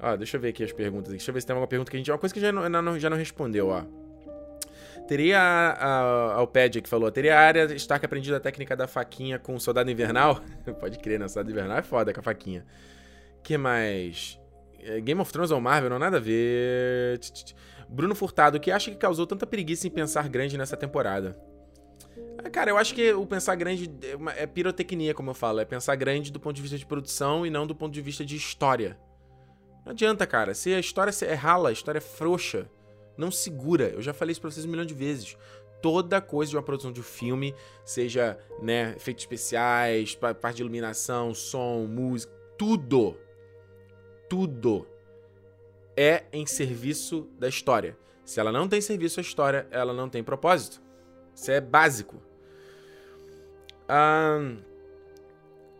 Ó, 0.00 0.16
deixa 0.16 0.36
eu 0.36 0.40
ver 0.40 0.48
aqui 0.48 0.62
as 0.62 0.72
perguntas. 0.72 1.10
Deixa 1.10 1.30
eu 1.30 1.34
ver 1.34 1.40
se 1.40 1.46
tem 1.46 1.54
alguma 1.54 1.66
pergunta 1.66 1.90
que 1.90 1.96
a 1.96 1.98
gente... 1.98 2.10
Uma 2.10 2.18
coisa 2.18 2.34
que 2.34 2.40
já 2.40 2.52
não, 2.52 2.98
já 2.98 3.10
não 3.10 3.16
respondeu, 3.16 3.68
ó. 3.68 3.82
Teria 5.08 5.40
a, 5.40 5.72
a 5.72 6.34
Alpedia 6.34 6.82
que 6.82 6.88
falou, 6.88 7.10
teria 7.10 7.34
a 7.34 7.40
área 7.40 7.64
Stark 7.76 8.04
aprendido 8.04 8.36
a 8.36 8.40
técnica 8.40 8.76
da 8.76 8.86
faquinha 8.86 9.38
com 9.38 9.54
o 9.54 9.60
Soldado 9.60 9.90
Invernal? 9.90 10.42
Pode 10.78 10.98
crer, 10.98 11.18
né? 11.18 11.24
O 11.24 11.28
Soldado 11.30 11.50
Invernal 11.50 11.78
é 11.78 11.82
foda 11.82 12.12
com 12.12 12.20
a 12.20 12.22
faquinha. 12.22 12.66
que 13.42 13.56
mais? 13.56 14.38
É, 14.80 15.00
Game 15.00 15.18
of 15.20 15.32
Thrones 15.32 15.50
ou 15.50 15.60
Marvel? 15.60 15.88
Não 15.88 15.98
nada 15.98 16.18
a 16.18 16.20
ver. 16.20 17.18
Bruno 17.88 18.14
Furtado, 18.14 18.60
que 18.60 18.70
acha 18.70 18.90
que 18.90 18.96
causou 18.96 19.26
tanta 19.26 19.46
preguiça 19.46 19.86
em 19.86 19.90
pensar 19.90 20.28
grande 20.28 20.58
nessa 20.58 20.76
temporada? 20.76 21.38
Ah, 22.44 22.50
cara, 22.50 22.70
eu 22.70 22.76
acho 22.76 22.94
que 22.94 23.12
o 23.12 23.26
pensar 23.26 23.56
grande 23.56 23.90
é, 24.36 24.42
é 24.42 24.46
pirotecnia, 24.46 25.14
como 25.14 25.30
eu 25.30 25.34
falo. 25.34 25.60
É 25.60 25.64
pensar 25.64 25.96
grande 25.96 26.30
do 26.30 26.38
ponto 26.38 26.54
de 26.54 26.62
vista 26.62 26.78
de 26.78 26.86
produção 26.86 27.46
e 27.46 27.50
não 27.50 27.66
do 27.66 27.74
ponto 27.74 27.92
de 27.92 28.00
vista 28.00 28.24
de 28.24 28.36
história. 28.36 28.98
Não 29.84 29.92
adianta, 29.92 30.26
cara. 30.26 30.54
Se 30.54 30.72
a 30.72 30.78
história 30.78 31.12
é 31.24 31.34
rala, 31.34 31.70
a 31.70 31.72
história 31.72 31.98
é 31.98 32.02
frouxa, 32.02 32.70
não 33.16 33.30
segura. 33.30 33.88
Eu 33.88 34.02
já 34.02 34.12
falei 34.12 34.32
isso 34.32 34.40
pra 34.40 34.50
vocês 34.50 34.66
um 34.66 34.68
milhão 34.68 34.84
de 34.84 34.94
vezes. 34.94 35.36
Toda 35.80 36.20
coisa 36.20 36.50
de 36.50 36.56
uma 36.56 36.62
produção 36.62 36.92
de 36.92 37.00
um 37.00 37.04
filme, 37.04 37.54
seja, 37.84 38.38
né, 38.60 38.94
efeitos 38.96 39.22
especiais, 39.22 40.14
parte 40.14 40.56
de 40.56 40.62
iluminação, 40.62 41.32
som, 41.32 41.86
música, 41.86 42.32
tudo, 42.56 43.16
tudo 44.28 44.86
é 45.98 46.26
em 46.32 46.46
serviço 46.46 47.28
da 47.40 47.48
história. 47.48 47.98
Se 48.24 48.38
ela 48.38 48.52
não 48.52 48.68
tem 48.68 48.80
serviço 48.80 49.18
à 49.18 49.20
história, 49.20 49.66
ela 49.68 49.92
não 49.92 50.08
tem 50.08 50.22
propósito. 50.22 50.80
Isso 51.34 51.50
é 51.50 51.60
básico. 51.60 52.22
Um, 53.90 54.58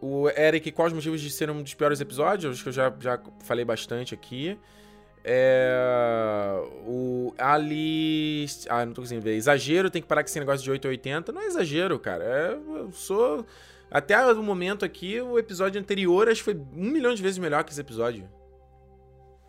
o 0.00 0.28
Eric, 0.30 0.72
quais 0.72 0.92
os 0.92 0.96
motivos 0.96 1.20
de 1.20 1.30
ser 1.30 1.48
um 1.50 1.62
dos 1.62 1.72
piores 1.74 2.00
episódios? 2.00 2.52
Acho 2.52 2.62
que 2.64 2.68
eu 2.68 2.72
já, 2.72 2.92
já 2.98 3.20
falei 3.44 3.64
bastante 3.64 4.12
aqui. 4.12 4.58
É, 5.22 6.64
o 6.84 7.32
Ali. 7.38 8.46
Ah, 8.68 8.84
não 8.84 8.94
tô 8.94 9.02
conseguindo 9.02 9.24
ver. 9.24 9.36
Exagero, 9.36 9.88
tem 9.88 10.02
que 10.02 10.08
parar 10.08 10.24
com 10.24 10.28
esse 10.28 10.40
negócio 10.40 10.64
de 10.64 10.70
880. 10.72 11.30
Não 11.30 11.42
é 11.42 11.46
exagero, 11.46 11.96
cara. 11.98 12.24
É, 12.24 12.52
eu 12.54 12.90
sou. 12.90 13.46
Até 13.88 14.20
o 14.32 14.42
momento 14.42 14.84
aqui, 14.84 15.20
o 15.20 15.38
episódio 15.38 15.80
anterior 15.80 16.28
acho 16.28 16.40
que 16.40 16.52
foi 16.52 16.54
um 16.54 16.90
milhão 16.90 17.14
de 17.14 17.22
vezes 17.22 17.38
melhor 17.38 17.62
que 17.62 17.70
esse 17.70 17.80
episódio. 17.80 18.28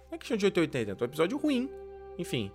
Não 0.10 0.15
é 0.15 0.18
questão 0.18 0.38
de 0.38 0.45
880, 0.45 0.91
é 0.91 0.95
um 1.03 1.06
episódio 1.06 1.38
ruim. 1.38 1.69
Enfim. 2.18 2.52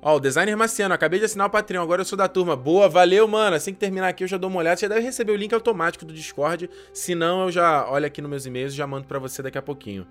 Ó, 0.00 0.16
o 0.16 0.20
designer 0.20 0.54
Marciano, 0.54 0.94
acabei 0.94 1.18
de 1.18 1.24
assinar 1.24 1.46
o 1.46 1.50
Patreon, 1.50 1.82
agora 1.82 2.02
eu 2.02 2.04
sou 2.04 2.16
da 2.16 2.28
turma. 2.28 2.54
Boa, 2.54 2.88
valeu, 2.88 3.26
mano. 3.26 3.56
Assim 3.56 3.72
que 3.72 3.78
terminar 3.80 4.08
aqui 4.08 4.22
eu 4.22 4.28
já 4.28 4.36
dou 4.36 4.50
uma 4.50 4.58
olhada. 4.58 4.76
Você 4.76 4.88
deve 4.88 5.00
receber 5.00 5.32
o 5.32 5.36
link 5.36 5.52
automático 5.54 6.04
do 6.04 6.12
Discord. 6.12 6.68
Se 6.92 7.14
não, 7.14 7.44
eu 7.44 7.50
já 7.50 7.88
olho 7.90 8.06
aqui 8.06 8.20
nos 8.20 8.30
meus 8.30 8.46
e-mails 8.46 8.74
e 8.74 8.76
já 8.76 8.86
mando 8.86 9.06
para 9.06 9.18
você 9.18 9.42
daqui 9.42 9.56
a 9.56 9.62
pouquinho. 9.62 10.06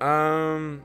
Um, 0.00 0.78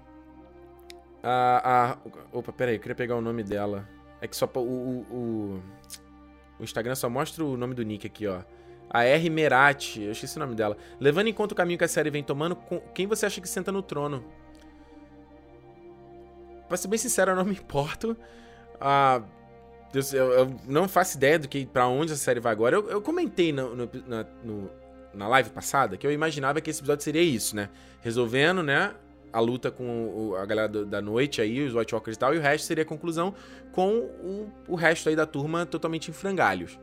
a, 1.22 1.92
a, 1.92 1.98
opa, 2.36 2.52
peraí, 2.52 2.76
eu 2.76 2.80
queria 2.80 2.96
pegar 2.96 3.16
o 3.16 3.22
nome 3.22 3.44
dela. 3.44 3.88
É 4.20 4.28
que 4.28 4.36
só 4.36 4.50
o, 4.56 4.60
o, 4.60 5.06
o, 5.12 5.64
o 6.60 6.64
Instagram 6.64 6.96
só 6.96 7.10
mostra 7.10 7.46
o 7.46 7.56
nome 7.56 7.76
do 7.76 7.84
nick 7.84 8.08
aqui, 8.08 8.26
ó. 8.26 8.42
A 8.94 9.04
R. 9.04 9.28
Merati, 9.28 10.04
eu 10.04 10.12
esqueci 10.12 10.38
o 10.38 10.40
nome 10.40 10.54
dela. 10.54 10.78
Levando 11.00 11.28
em 11.28 11.34
conta 11.34 11.56
o 11.56 11.58
caminho 11.58 11.80
que 11.80 11.84
a 11.84 11.88
série 11.88 12.12
vem 12.12 12.24
tomando, 12.24 12.56
quem 12.94 13.08
você 13.08 13.26
acha 13.26 13.42
que 13.42 13.50
senta 13.50 13.72
no 13.72 13.82
trono? 13.82 14.24
Pra 16.68 16.78
ser 16.78 16.88
bem 16.88 17.00
sincero, 17.00 17.32
eu 17.32 17.36
não 17.36 17.44
me 17.44 17.54
importo. 17.54 18.16
Ah, 18.80 19.24
eu, 19.94 20.32
eu, 20.32 20.56
não 20.68 20.88
faço 20.88 21.18
ideia 21.18 21.40
do 21.40 21.48
que 21.48 21.66
para 21.66 21.88
onde 21.88 22.14
a 22.14 22.16
série 22.16 22.40
vai 22.40 22.52
agora. 22.52 22.76
Eu, 22.76 22.90
eu 22.90 23.02
comentei 23.02 23.52
no, 23.52 23.76
no, 23.76 23.90
na, 24.08 24.26
no, 24.44 24.70
na 25.14 25.28
live 25.28 25.50
passada 25.50 25.98
que 25.98 26.06
eu 26.06 26.12
imaginava 26.12 26.62
que 26.62 26.70
esse 26.70 26.80
episódio 26.80 27.04
seria 27.04 27.22
isso, 27.22 27.56
né? 27.56 27.70
Resolvendo, 28.02 28.62
né? 28.62 28.94
A 29.32 29.40
luta 29.40 29.72
com 29.72 30.36
a 30.40 30.46
galera 30.46 30.68
da 30.68 31.02
noite 31.02 31.42
aí, 31.42 31.66
os 31.66 31.74
White 31.74 31.96
Walkers 31.96 32.16
e 32.16 32.20
tal, 32.20 32.36
e 32.36 32.38
o 32.38 32.42
resto 32.42 32.66
seria 32.66 32.84
a 32.84 32.88
conclusão 32.88 33.34
com 33.72 33.90
o, 33.98 34.52
o 34.68 34.76
resto 34.76 35.10
aí 35.10 35.16
da 35.16 35.26
turma 35.26 35.66
totalmente 35.66 36.12
em 36.12 36.14
frangalhos. 36.14 36.78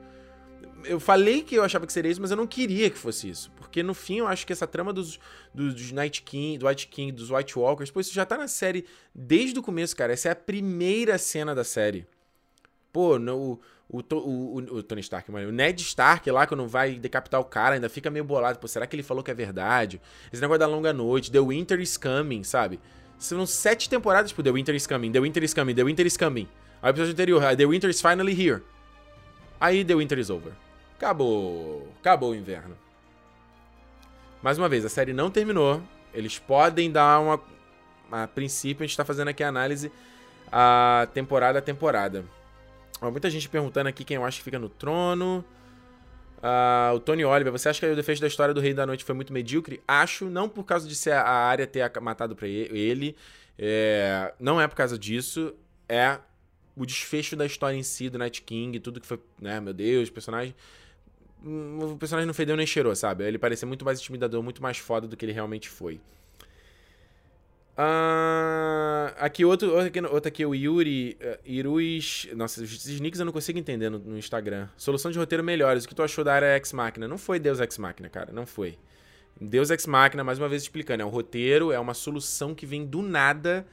Eu 0.85 0.99
falei 0.99 1.43
que 1.43 1.55
eu 1.55 1.62
achava 1.62 1.87
que 1.87 1.93
seria 1.93 2.11
isso, 2.11 2.20
mas 2.20 2.31
eu 2.31 2.37
não 2.37 2.47
queria 2.47 2.91
que 2.91 2.99
fosse 2.99 3.28
isso. 3.28 3.51
Porque 3.57 3.82
no 3.82 3.95
fim 3.95 4.19
eu 4.19 4.27
acho 4.27 4.47
que 4.47 4.53
essa 4.53 4.66
trama 4.66 4.93
dos, 4.93 5.19
dos, 5.55 5.74
dos 5.74 5.93
Night 5.93 6.23
King, 6.23 6.59
do 6.59 6.66
White 6.66 6.89
King, 6.89 7.12
dos 7.12 7.31
White 7.31 7.59
Walkers, 7.59 7.91
pô, 7.91 8.01
isso 8.01 8.12
já 8.12 8.24
tá 8.24 8.37
na 8.37 8.49
série 8.49 8.85
desde 9.15 9.59
o 9.59 9.62
começo, 9.62 9.95
cara. 9.95 10.12
Essa 10.12 10.28
é 10.28 10.32
a 10.32 10.37
primeira 10.37 11.19
cena 11.19 11.55
da 11.55 11.65
série. 11.65 12.07
Pô, 12.93 13.19
no, 13.19 13.61
o, 13.89 13.99
o, 13.99 14.15
o, 14.16 14.57
o 14.77 14.82
Tony 14.82 15.01
Stark, 15.01 15.31
mano, 15.31 15.49
o 15.49 15.53
Ned 15.53 15.81
Stark 15.82 16.28
lá, 16.31 16.47
quando 16.47 16.66
vai 16.66 16.95
decapitar 16.95 17.41
o 17.41 17.45
cara, 17.45 17.74
ainda 17.74 17.89
fica 17.89 18.11
meio 18.11 18.24
bolado. 18.24 18.59
Pô, 18.59 18.66
será 18.66 18.87
que 18.87 18.97
ele 18.97 19.03
falou 19.03 19.23
que 19.23 19.31
é 19.31 19.35
verdade? 19.35 20.01
Esse 20.32 20.41
negócio 20.41 20.61
da 20.61 20.66
longa 20.66 20.93
noite, 20.93 21.31
The 21.31 21.41
Winter 21.41 21.81
is 21.81 21.97
Coming, 21.97 22.43
sabe? 22.43 22.81
São 23.19 23.45
sete 23.47 23.89
temporadas 23.89 24.32
pro 24.32 24.43
The 24.43 24.51
Winter 24.51 24.74
is 24.74 24.87
Coming, 24.87 25.12
The 25.12 25.20
Winter 25.20 25.45
is 25.45 25.53
Coming, 25.53 25.74
The 25.74 25.85
Winter 25.85 26.07
is 26.07 26.16
Coming. 26.16 26.49
Aí 26.82 26.89
o 26.89 26.91
episódio 26.91 27.12
anterior, 27.12 27.57
The 27.57 27.66
Winter 27.66 27.91
is 27.91 28.01
finally 28.01 28.32
here. 28.32 28.62
Aí 29.61 29.85
The 29.85 29.95
Winter 29.95 30.19
is 30.19 30.31
over. 30.31 30.53
Acabou. 30.97 31.93
Acabou 32.01 32.31
o 32.31 32.35
inverno. 32.35 32.77
Mais 34.43 34.57
uma 34.57 34.69
vez, 34.69 34.85
a 34.85 34.89
série 34.89 35.12
não 35.12 35.31
terminou. 35.31 35.82
Eles 36.15 36.39
podem 36.39 36.91
dar 36.91 37.20
uma. 37.20 37.41
A 38.11 38.27
princípio, 38.27 38.82
a 38.82 38.87
gente 38.87 38.97
tá 38.97 39.05
fazendo 39.05 39.28
aqui 39.28 39.45
a 39.45 39.49
análise 39.49 39.93
a 40.51 41.09
temporada 41.15 41.59
a 41.59 41.62
temporada. 41.62 42.24
Ó, 43.01 43.11
muita 43.11 43.31
gente 43.31 43.49
perguntando 43.49 43.89
aqui 43.89 44.05
quem 44.05 44.16
eu 44.16 44.24
acho 44.24 44.39
que 44.39 44.45
fica 44.45 44.59
no 44.59 44.69
trono. 44.69 45.45
Uh, 46.39 46.95
o 46.95 47.01
Tony 47.01 47.24
Oliver, 47.24 47.53
você 47.53 47.69
acha 47.69 47.81
que 47.81 47.93
o 47.93 47.97
defeito 47.97 48.20
da 48.20 48.27
história 48.27 48.53
do 48.53 48.61
Rei 48.61 48.74
da 48.74 48.87
Noite 48.87 49.05
foi 49.05 49.15
muito 49.15 49.32
medíocre? 49.32 49.81
Acho, 49.87 50.28
não 50.28 50.49
por 50.49 50.65
causa 50.65 50.89
de 50.89 50.95
ser 50.95 51.12
a 51.12 51.28
área 51.28 51.66
ter 51.66 51.91
matado 52.01 52.35
pra 52.35 52.49
ele. 52.49 53.16
É, 53.59 54.32
não 54.41 54.61
é 54.61 54.66
por 54.66 54.74
causa 54.74 54.99
disso. 54.99 55.55
É 55.89 56.19
o 56.81 56.86
desfecho 56.86 57.36
da 57.36 57.44
história 57.44 57.77
em 57.77 57.82
si, 57.82 58.09
do 58.09 58.19
Night 58.19 58.40
King, 58.40 58.81
tudo 58.81 59.01
que 59.01 59.07
foi, 59.07 59.20
né, 59.39 59.61
meu 59.61 59.74
Deus, 59.74 60.09
personagem. 60.09 60.55
O 61.44 61.97
personagem 61.98 62.27
não 62.27 62.32
fedeu 62.32 62.57
nem 62.57 62.66
cheirou, 62.66 62.94
sabe? 62.97 63.24
Ele 63.24 63.39
parecia 63.39 63.69
muito 63.69 63.85
mais 63.85 64.01
intimidador, 64.01 64.43
muito 64.43 64.62
mais 64.62 64.78
foda 64.78 65.07
do 65.07 65.16
que 65.16 65.24
ele 65.24 65.32
realmente 65.32 65.69
foi. 65.69 66.01
Uh, 67.77 69.12
aqui 69.19 69.44
outro, 69.44 69.74
outro 69.74 70.28
aqui, 70.28 70.44
o 70.44 70.55
Yuri 70.55 71.19
uh, 71.20 71.39
Iruis. 71.44 72.28
Nossa, 72.35 72.65
esses 72.65 72.98
nicks 72.98 73.20
eu 73.20 73.27
não 73.27 73.32
consigo 73.32 73.59
entender 73.59 73.90
no, 73.90 73.98
no, 73.98 74.19
Instagram. 74.19 74.69
Solução 74.77 75.11
de 75.11 75.19
roteiro 75.19 75.44
melhores. 75.44 75.85
O 75.85 75.89
que 75.89 75.94
tu 75.94 76.02
achou 76.02 76.24
da 76.24 76.35
área 76.35 76.57
Ex 76.57 76.73
Machina? 76.73 77.07
Não 77.07 77.19
foi 77.19 77.39
Deus 77.39 77.61
Ex 77.61 77.77
Machina, 77.78 78.09
cara. 78.09 78.32
Não 78.32 78.47
foi. 78.47 78.78
Deus 79.39 79.70
Ex 79.70 79.86
Machina, 79.86 80.24
mais 80.24 80.39
uma 80.39 80.48
vez 80.48 80.62
explicando, 80.62 81.02
é 81.02 81.07
um 81.07 81.11
roteiro, 81.11 81.73
é 81.73 81.81
uma 81.81 81.94
solução 81.94 82.55
que 82.55 82.66
vem 82.66 82.85
do 82.85 83.01
nada 83.01 83.66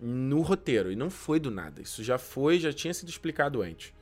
no 0.00 0.40
roteiro. 0.42 0.92
E 0.92 0.96
não 0.96 1.10
foi 1.10 1.40
do 1.40 1.50
nada. 1.50 1.82
Isso 1.82 2.02
já 2.02 2.18
foi, 2.18 2.58
já 2.58 2.72
tinha 2.72 2.94
sido 2.94 3.08
explicado 3.08 3.62
antes. 3.62 3.92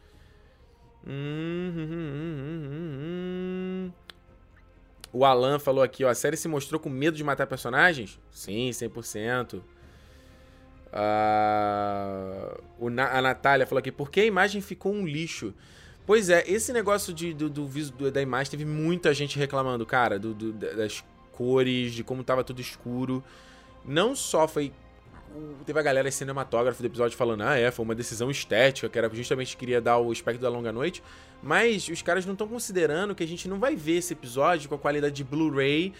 O 5.12 5.24
Alan 5.24 5.58
falou 5.58 5.82
aqui, 5.82 6.04
ó, 6.04 6.08
a 6.08 6.14
série 6.14 6.36
se 6.36 6.48
mostrou 6.48 6.80
com 6.80 6.90
medo 6.90 7.16
de 7.16 7.24
matar 7.24 7.46
personagens? 7.46 8.20
Sim, 8.30 8.70
100%. 8.70 9.62
Uh, 10.88 12.90
Na 12.90 13.18
a 13.18 13.22
Natália 13.22 13.66
falou 13.66 13.78
aqui, 13.78 13.92
por 13.92 14.10
que 14.10 14.20
a 14.20 14.24
imagem 14.24 14.60
ficou 14.60 14.92
um 14.92 15.06
lixo? 15.06 15.54
Pois 16.06 16.30
é, 16.30 16.48
esse 16.48 16.72
negócio 16.72 17.12
de, 17.12 17.34
do, 17.34 17.50
do, 17.50 17.66
do 17.66 18.10
da 18.10 18.22
imagem 18.22 18.50
teve 18.50 18.64
muita 18.64 19.12
gente 19.12 19.38
reclamando, 19.38 19.84
cara, 19.84 20.18
do, 20.18 20.32
do, 20.32 20.52
das 20.52 21.04
cores, 21.32 21.92
de 21.92 22.04
como 22.04 22.22
tava 22.22 22.44
tudo 22.44 22.60
escuro. 22.60 23.22
Não 23.84 24.14
só 24.14 24.46
foi 24.46 24.72
teve 25.64 25.78
a 25.78 25.82
galera 25.82 26.10
cinematógrafa 26.10 26.82
do 26.82 26.86
episódio 26.86 27.16
falando, 27.16 27.42
ah, 27.42 27.56
é, 27.56 27.70
foi 27.70 27.84
uma 27.84 27.94
decisão 27.94 28.30
estética, 28.30 28.88
que 28.88 28.98
era 28.98 29.08
justamente 29.14 29.56
queria 29.56 29.80
dar 29.80 29.98
o 29.98 30.12
espectro 30.12 30.42
da 30.42 30.48
longa 30.48 30.72
noite, 30.72 31.02
mas 31.42 31.88
os 31.88 32.02
caras 32.02 32.24
não 32.24 32.32
estão 32.32 32.48
considerando 32.48 33.14
que 33.14 33.22
a 33.22 33.28
gente 33.28 33.48
não 33.48 33.58
vai 33.58 33.76
ver 33.76 33.98
esse 33.98 34.12
episódio 34.12 34.68
com 34.68 34.74
a 34.74 34.78
qualidade 34.78 35.14
de 35.14 35.24
Blu-ray 35.24 35.92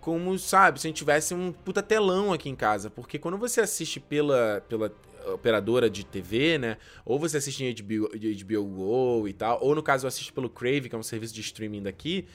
como, 0.00 0.38
sabe, 0.38 0.80
se 0.80 0.86
a 0.86 0.88
gente 0.88 0.96
tivesse 0.96 1.34
um 1.34 1.52
puta 1.52 1.82
telão 1.82 2.32
aqui 2.32 2.48
em 2.48 2.56
casa, 2.56 2.88
porque 2.88 3.18
quando 3.18 3.36
você 3.36 3.60
assiste 3.60 4.00
pela, 4.00 4.64
pela 4.68 4.90
operadora 5.34 5.90
de 5.90 6.04
TV, 6.04 6.58
né, 6.58 6.78
ou 7.04 7.18
você 7.18 7.36
assiste 7.36 7.62
em 7.62 7.74
HBO, 7.74 8.08
HBO 8.08 8.64
Go 8.64 9.28
e 9.28 9.32
tal, 9.32 9.62
ou 9.62 9.74
no 9.74 9.82
caso 9.82 10.06
assiste 10.06 10.32
pelo 10.32 10.48
Crave, 10.48 10.88
que 10.88 10.94
é 10.94 10.98
um 10.98 11.02
serviço 11.02 11.34
de 11.34 11.42
streaming 11.42 11.82
daqui, 11.82 12.26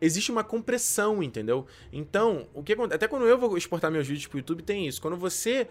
existe 0.00 0.32
uma 0.32 0.42
compressão, 0.42 1.22
entendeu? 1.22 1.66
Então, 1.92 2.46
o 2.54 2.62
que 2.62 2.72
até 2.72 3.06
quando 3.06 3.26
eu 3.26 3.36
vou 3.36 3.56
exportar 3.56 3.90
meus 3.90 4.06
vídeos 4.06 4.26
pro 4.26 4.38
YouTube 4.38 4.62
tem 4.62 4.86
isso. 4.86 5.00
Quando 5.00 5.16
você 5.16 5.68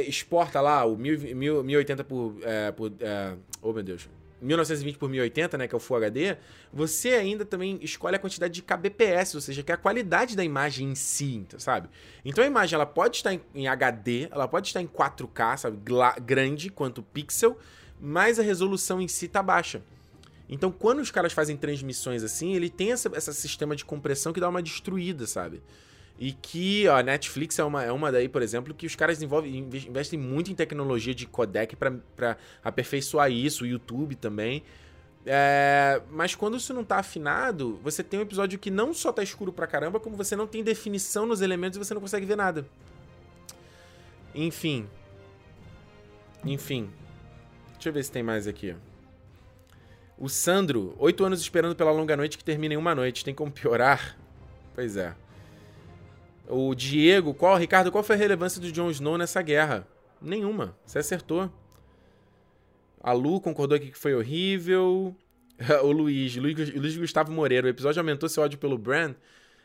exporta 0.00 0.60
lá 0.60 0.84
o 0.84 0.96
1080 0.96 2.04
por, 2.04 2.36
é, 2.42 2.72
por 2.72 2.92
é, 3.00 3.34
oh 3.60 3.72
meu 3.72 3.82
Deus, 3.82 4.08
1920 4.40 4.98
por 4.98 5.08
1080, 5.08 5.56
né, 5.56 5.68
que 5.68 5.74
é 5.74 5.76
o 5.76 5.80
Full 5.80 5.96
HD, 5.98 6.36
você 6.72 7.10
ainda 7.10 7.44
também 7.44 7.78
escolhe 7.80 8.16
a 8.16 8.18
quantidade 8.18 8.52
de 8.52 8.62
kbps, 8.62 9.34
ou 9.34 9.40
seja, 9.40 9.62
que 9.62 9.70
é 9.70 9.74
a 9.74 9.78
qualidade 9.78 10.36
da 10.36 10.42
imagem 10.42 10.90
em 10.90 10.94
si, 10.94 11.36
então, 11.36 11.60
sabe? 11.60 11.88
Então 12.24 12.42
a 12.42 12.46
imagem 12.46 12.74
ela 12.74 12.86
pode 12.86 13.18
estar 13.18 13.32
em, 13.32 13.40
em 13.54 13.68
HD, 13.68 14.28
ela 14.30 14.48
pode 14.48 14.66
estar 14.66 14.82
em 14.82 14.88
4K, 14.88 15.56
sabe, 15.56 15.78
grande 16.24 16.70
quanto 16.70 17.02
pixel, 17.02 17.56
mas 18.00 18.38
a 18.38 18.42
resolução 18.42 19.00
em 19.00 19.06
si 19.06 19.28
tá 19.28 19.42
baixa. 19.42 19.80
Então, 20.48 20.70
quando 20.70 20.98
os 20.98 21.10
caras 21.10 21.32
fazem 21.32 21.56
transmissões 21.56 22.22
assim, 22.22 22.52
ele 22.52 22.68
tem 22.68 22.90
esse 22.90 23.32
sistema 23.32 23.74
de 23.74 23.84
compressão 23.84 24.32
que 24.32 24.40
dá 24.40 24.48
uma 24.48 24.62
destruída, 24.62 25.26
sabe? 25.26 25.62
E 26.18 26.32
que 26.32 26.86
a 26.86 27.02
Netflix 27.02 27.58
é 27.58 27.64
uma, 27.64 27.82
é 27.82 27.90
uma 27.90 28.12
daí, 28.12 28.28
por 28.28 28.42
exemplo, 28.42 28.72
que 28.72 28.86
os 28.86 28.94
caras 28.94 29.16
desenvolvem, 29.16 29.58
investem 29.58 30.18
muito 30.18 30.52
em 30.52 30.54
tecnologia 30.54 31.14
de 31.14 31.26
codec 31.26 31.74
para 31.74 32.36
aperfeiçoar 32.62 33.30
isso, 33.30 33.64
o 33.64 33.66
YouTube 33.66 34.14
também. 34.14 34.62
É, 35.24 36.02
mas 36.10 36.34
quando 36.34 36.56
isso 36.56 36.74
não 36.74 36.84
tá 36.84 36.98
afinado, 36.98 37.78
você 37.82 38.02
tem 38.02 38.20
um 38.20 38.22
episódio 38.22 38.58
que 38.58 38.70
não 38.70 38.92
só 38.92 39.12
tá 39.12 39.22
escuro 39.22 39.52
pra 39.52 39.66
caramba, 39.66 40.00
como 40.00 40.16
você 40.16 40.34
não 40.34 40.46
tem 40.46 40.62
definição 40.62 41.26
nos 41.26 41.40
elementos 41.40 41.76
e 41.76 41.84
você 41.84 41.94
não 41.94 42.00
consegue 42.00 42.26
ver 42.26 42.36
nada. 42.36 42.66
Enfim. 44.34 44.88
Enfim. 46.44 46.90
Deixa 47.74 47.88
eu 47.88 47.92
ver 47.92 48.04
se 48.04 48.12
tem 48.12 48.22
mais 48.22 48.46
aqui. 48.46 48.74
O 50.18 50.28
Sandro, 50.28 50.94
oito 50.98 51.24
anos 51.24 51.40
esperando 51.40 51.74
pela 51.74 51.90
longa 51.90 52.16
noite 52.16 52.38
que 52.38 52.44
termina 52.44 52.74
em 52.74 52.76
uma 52.76 52.94
noite. 52.94 53.24
Tem 53.24 53.34
como 53.34 53.50
piorar? 53.50 54.16
Pois 54.74 54.96
é. 54.96 55.14
O 56.48 56.74
Diego, 56.74 57.32
qual, 57.34 57.56
Ricardo, 57.56 57.90
qual 57.90 58.04
foi 58.04 58.16
a 58.16 58.18
relevância 58.18 58.60
do 58.60 58.70
Jon 58.70 58.90
Snow 58.90 59.16
nessa 59.16 59.40
guerra? 59.42 59.86
Nenhuma. 60.20 60.76
Você 60.84 60.98
acertou. 60.98 61.50
A 63.00 63.12
Lu 63.12 63.40
concordou 63.40 63.76
aqui 63.76 63.90
que 63.90 63.98
foi 63.98 64.14
horrível. 64.14 65.16
o 65.82 65.92
Luiz, 65.92 66.36
Luiz, 66.36 66.96
Gustavo 66.96 67.32
Moreira, 67.32 67.66
o 67.66 67.70
episódio 67.70 68.00
aumentou 68.00 68.28
seu 68.28 68.42
ódio 68.42 68.58
pelo 68.58 68.78
Bran? 68.78 69.14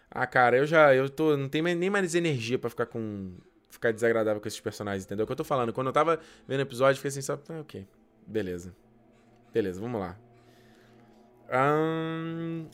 Ah, 0.10 0.26
cara, 0.26 0.58
eu 0.58 0.66
já 0.66 0.94
eu 0.96 1.10
tô 1.10 1.36
não 1.36 1.50
tenho 1.50 1.64
nem 1.76 1.90
mais 1.90 2.16
energia 2.16 2.58
para 2.58 2.70
ficar 2.70 2.86
com 2.86 3.34
ficar 3.70 3.92
desagradável 3.92 4.42
com 4.42 4.48
esses 4.48 4.60
personagens, 4.60 5.06
entendeu? 5.06 5.24
O 5.24 5.28
que 5.28 5.32
eu 5.32 5.38
tô 5.38 5.44
falando, 5.44 5.74
quando 5.74 5.88
eu 5.88 5.94
tava 5.94 6.20
vendo 6.48 6.60
o 6.60 6.64
episódio, 6.64 6.96
fiquei 6.96 7.10
assim, 7.10 7.22
só, 7.22 7.40
ah, 7.50 7.60
OK. 7.60 7.88
Beleza. 8.26 8.74
Beleza, 9.54 9.80
vamos 9.80 10.00
lá. 10.00 10.18
Um... 11.52 12.68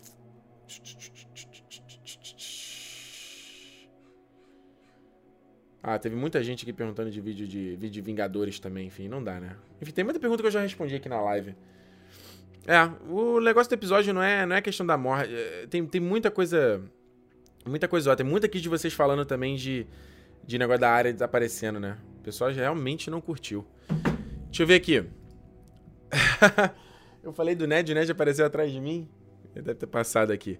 Ah, 5.86 6.00
teve 6.00 6.16
muita 6.16 6.42
gente 6.42 6.64
aqui 6.64 6.72
perguntando 6.72 7.12
de 7.12 7.20
vídeo 7.20 7.46
de 7.46 7.76
vídeo 7.76 7.92
de 7.92 8.02
Vingadores 8.02 8.58
também, 8.58 8.88
enfim, 8.88 9.10
não 9.10 9.22
dá, 9.22 9.38
né? 9.38 9.58
Enfim, 9.82 9.92
tem 9.92 10.06
muita 10.06 10.18
pergunta 10.18 10.42
que 10.42 10.48
eu 10.48 10.52
já 10.52 10.62
respondi 10.62 10.96
aqui 10.96 11.10
na 11.10 11.20
live. 11.20 11.54
É, 12.66 12.90
o 13.10 13.42
negócio 13.42 13.70
do 13.70 13.74
episódio 13.74 14.14
não 14.14 14.24
é, 14.24 14.46
não 14.46 14.56
é 14.56 14.62
questão 14.62 14.86
da 14.86 14.98
morte. 14.98 15.36
É, 15.36 15.68
tem, 15.70 15.86
tem 15.86 16.00
muita 16.00 16.32
coisa. 16.32 16.82
Muita 17.66 17.90
coisa 17.90 18.12
ó, 18.12 18.16
Tem 18.16 18.26
muita 18.26 18.48
aqui 18.48 18.62
de 18.62 18.70
vocês 18.70 18.94
falando 18.94 19.26
também 19.26 19.58
de, 19.58 19.86
de 20.46 20.58
negócio 20.58 20.80
da 20.80 20.90
área 20.90 21.12
desaparecendo, 21.12 21.82
né? 21.82 21.98
O 22.20 22.24
pessoal 22.24 22.50
realmente 22.50 23.10
não 23.10 23.20
curtiu. 23.20 23.66
Deixa 24.46 24.64
eu 24.64 24.68
ver 24.68 24.76
aqui. 24.76 25.06
eu 27.22 27.34
falei 27.34 27.56
do 27.56 27.68
Ned, 27.68 27.92
o 27.92 27.96
Ned 27.96 28.10
apareceu 28.10 28.46
atrás 28.46 28.72
de 28.72 28.80
mim. 28.80 29.10
Ele 29.54 29.66
deve 29.66 29.80
ter 29.80 29.88
passado 29.88 30.32
aqui. 30.32 30.58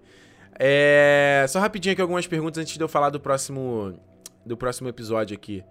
É... 0.58 1.46
Só 1.48 1.60
rapidinho 1.60 1.94
aqui 1.94 2.02
algumas 2.02 2.26
perguntas 2.26 2.60
antes 2.60 2.76
de 2.76 2.82
eu 2.82 2.88
falar 2.88 3.08
do 3.08 3.18
próximo 3.18 3.98
do 4.44 4.56
próximo 4.56 4.88
episódio 4.88 5.34
aqui. 5.34 5.64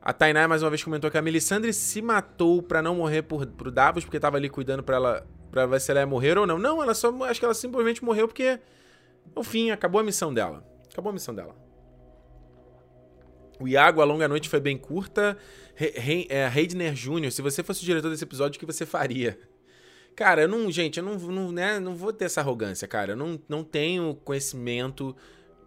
A 0.00 0.12
Tainá 0.12 0.46
mais 0.46 0.62
uma 0.62 0.70
vez 0.70 0.84
comentou 0.84 1.10
que 1.10 1.18
a 1.18 1.22
Melisandre 1.22 1.72
se 1.72 2.00
matou 2.00 2.62
para 2.62 2.80
não 2.80 2.94
morrer 2.94 3.22
por, 3.22 3.46
pro 3.46 3.70
Davos, 3.70 4.04
porque 4.04 4.20
tava 4.20 4.36
ali 4.36 4.48
cuidando 4.48 4.82
para 4.82 4.96
ela 4.96 5.26
para 5.50 5.66
ver 5.66 5.80
se 5.80 5.90
ela 5.90 6.00
ia 6.00 6.06
morrer 6.06 6.36
ou 6.38 6.46
não. 6.46 6.58
Não, 6.58 6.82
ela 6.82 6.94
só 6.94 7.10
acho 7.24 7.40
que 7.40 7.44
ela 7.44 7.54
simplesmente 7.54 8.04
morreu 8.04 8.28
porque 8.28 8.60
no 9.34 9.42
fim 9.42 9.70
acabou 9.70 10.00
a 10.00 10.04
missão 10.04 10.32
dela. 10.32 10.64
Acabou 10.92 11.10
a 11.10 11.12
missão 11.12 11.34
dela. 11.34 11.56
O 13.58 13.66
Iago, 13.66 14.00
a 14.00 14.04
longa 14.04 14.28
noite 14.28 14.48
foi 14.48 14.60
bem 14.60 14.76
curta. 14.76 15.36
He, 15.80 16.26
é, 16.28 16.46
Heidner 16.54 16.92
Jr., 16.92 17.30
se 17.30 17.40
você 17.40 17.62
fosse 17.62 17.82
o 17.82 17.84
diretor 17.86 18.10
desse 18.10 18.24
episódio, 18.24 18.56
o 18.56 18.60
que 18.60 18.66
você 18.66 18.84
faria? 18.84 19.38
Cara, 20.14 20.42
eu 20.42 20.48
não, 20.48 20.70
gente, 20.70 20.98
eu 20.98 21.04
não, 21.04 21.14
não, 21.14 21.52
né, 21.52 21.78
não 21.78 21.94
vou 21.94 22.12
ter 22.12 22.26
essa 22.26 22.40
arrogância, 22.40 22.86
cara. 22.86 23.12
Eu 23.12 23.16
não, 23.16 23.40
não 23.48 23.64
tenho 23.64 24.14
conhecimento 24.24 25.16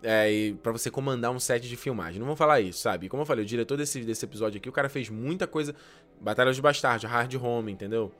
é, 0.03 0.53
para 0.63 0.71
você 0.71 0.89
comandar 0.89 1.31
um 1.31 1.39
set 1.39 1.67
de 1.67 1.75
filmagem. 1.75 2.19
Não 2.19 2.27
vou 2.27 2.35
falar 2.35 2.61
isso, 2.61 2.79
sabe? 2.79 3.09
Como 3.09 3.21
eu 3.21 3.25
falei, 3.25 3.43
o 3.43 3.47
diretor 3.47 3.77
desse, 3.77 4.01
desse 4.01 4.25
episódio 4.25 4.57
aqui, 4.57 4.69
o 4.69 4.71
cara 4.71 4.89
fez 4.89 5.09
muita 5.09 5.45
coisa. 5.47 5.75
Batalha 6.21 6.53
de 6.53 6.61
Bastardos, 6.61 7.09
Hard 7.09 7.33
Home, 7.35 7.71
entendeu? 7.71 8.11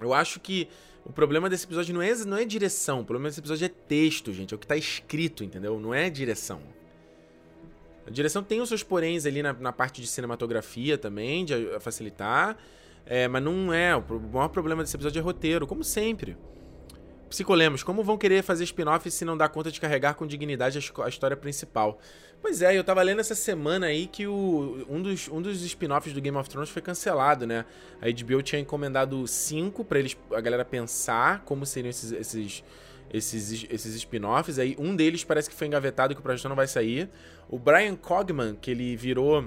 Eu 0.00 0.14
acho 0.14 0.38
que 0.38 0.68
O 1.08 1.12
problema 1.12 1.48
desse 1.48 1.64
episódio 1.64 1.94
não 1.94 2.02
é, 2.02 2.14
não 2.26 2.36
é 2.36 2.44
direção, 2.44 3.00
o 3.00 3.04
problema 3.04 3.30
desse 3.30 3.40
episódio 3.40 3.64
é 3.64 3.68
texto, 3.68 4.32
gente. 4.32 4.52
É 4.52 4.56
o 4.56 4.58
que 4.58 4.66
tá 4.66 4.76
escrito, 4.76 5.42
entendeu? 5.42 5.80
Não 5.80 5.94
é 5.94 6.10
direção. 6.10 6.60
A 8.06 8.10
direção 8.10 8.42
tem 8.42 8.60
os 8.60 8.68
seus 8.68 8.82
poréns 8.82 9.24
ali 9.24 9.42
na, 9.42 9.54
na 9.54 9.72
parte 9.72 10.02
de 10.02 10.06
cinematografia 10.06 10.98
também, 10.98 11.46
de 11.46 11.78
facilitar. 11.80 12.58
É, 13.06 13.26
mas 13.26 13.42
não 13.42 13.72
é. 13.72 13.96
O 13.96 14.02
maior 14.32 14.48
problema 14.48 14.82
desse 14.82 14.96
episódio 14.96 15.18
é 15.18 15.22
roteiro, 15.22 15.66
como 15.66 15.82
sempre. 15.82 16.36
Psicolemos, 17.28 17.82
como 17.82 18.02
vão 18.02 18.16
querer 18.16 18.42
fazer 18.42 18.64
spin-off 18.64 19.10
se 19.10 19.24
não 19.24 19.36
dá 19.36 19.48
conta 19.48 19.70
de 19.70 19.80
carregar 19.80 20.14
com 20.14 20.26
dignidade 20.26 20.78
a, 20.78 21.08
história 21.08 21.36
principal? 21.36 22.00
Pois 22.40 22.62
é, 22.62 22.76
eu 22.76 22.82
tava 22.84 23.02
lendo 23.02 23.20
essa 23.20 23.34
semana 23.34 23.86
aí 23.86 24.06
que 24.06 24.26
o, 24.26 24.86
um 24.88 25.02
dos, 25.02 25.28
um 25.28 25.42
dos 25.42 25.62
spin-offs 25.62 26.12
do 26.12 26.20
Game 26.20 26.36
of 26.36 26.48
Thrones 26.48 26.70
foi 26.70 26.80
cancelado, 26.80 27.46
né? 27.46 27.64
A 28.00 28.06
HBO 28.06 28.40
tinha 28.42 28.60
encomendado 28.60 29.26
cinco 29.26 29.84
para 29.84 29.98
eles 29.98 30.16
a 30.32 30.40
galera 30.40 30.64
pensar 30.64 31.42
como 31.44 31.66
seriam 31.66 31.90
esses, 31.90 32.12
esses, 32.12 32.64
esses, 33.12 33.66
esses 33.68 33.94
spin-offs. 33.96 34.58
Aí 34.58 34.76
um 34.78 34.96
deles 34.96 35.24
parece 35.24 35.50
que 35.50 35.56
foi 35.56 35.66
engavetado 35.66 36.12
e 36.12 36.14
que 36.14 36.20
o 36.20 36.22
projeto 36.22 36.48
não 36.48 36.56
vai 36.56 36.66
sair. 36.66 37.10
O 37.48 37.58
Brian 37.58 37.96
Cogman, 37.96 38.54
que 38.54 38.70
ele 38.70 38.96
virou. 38.96 39.44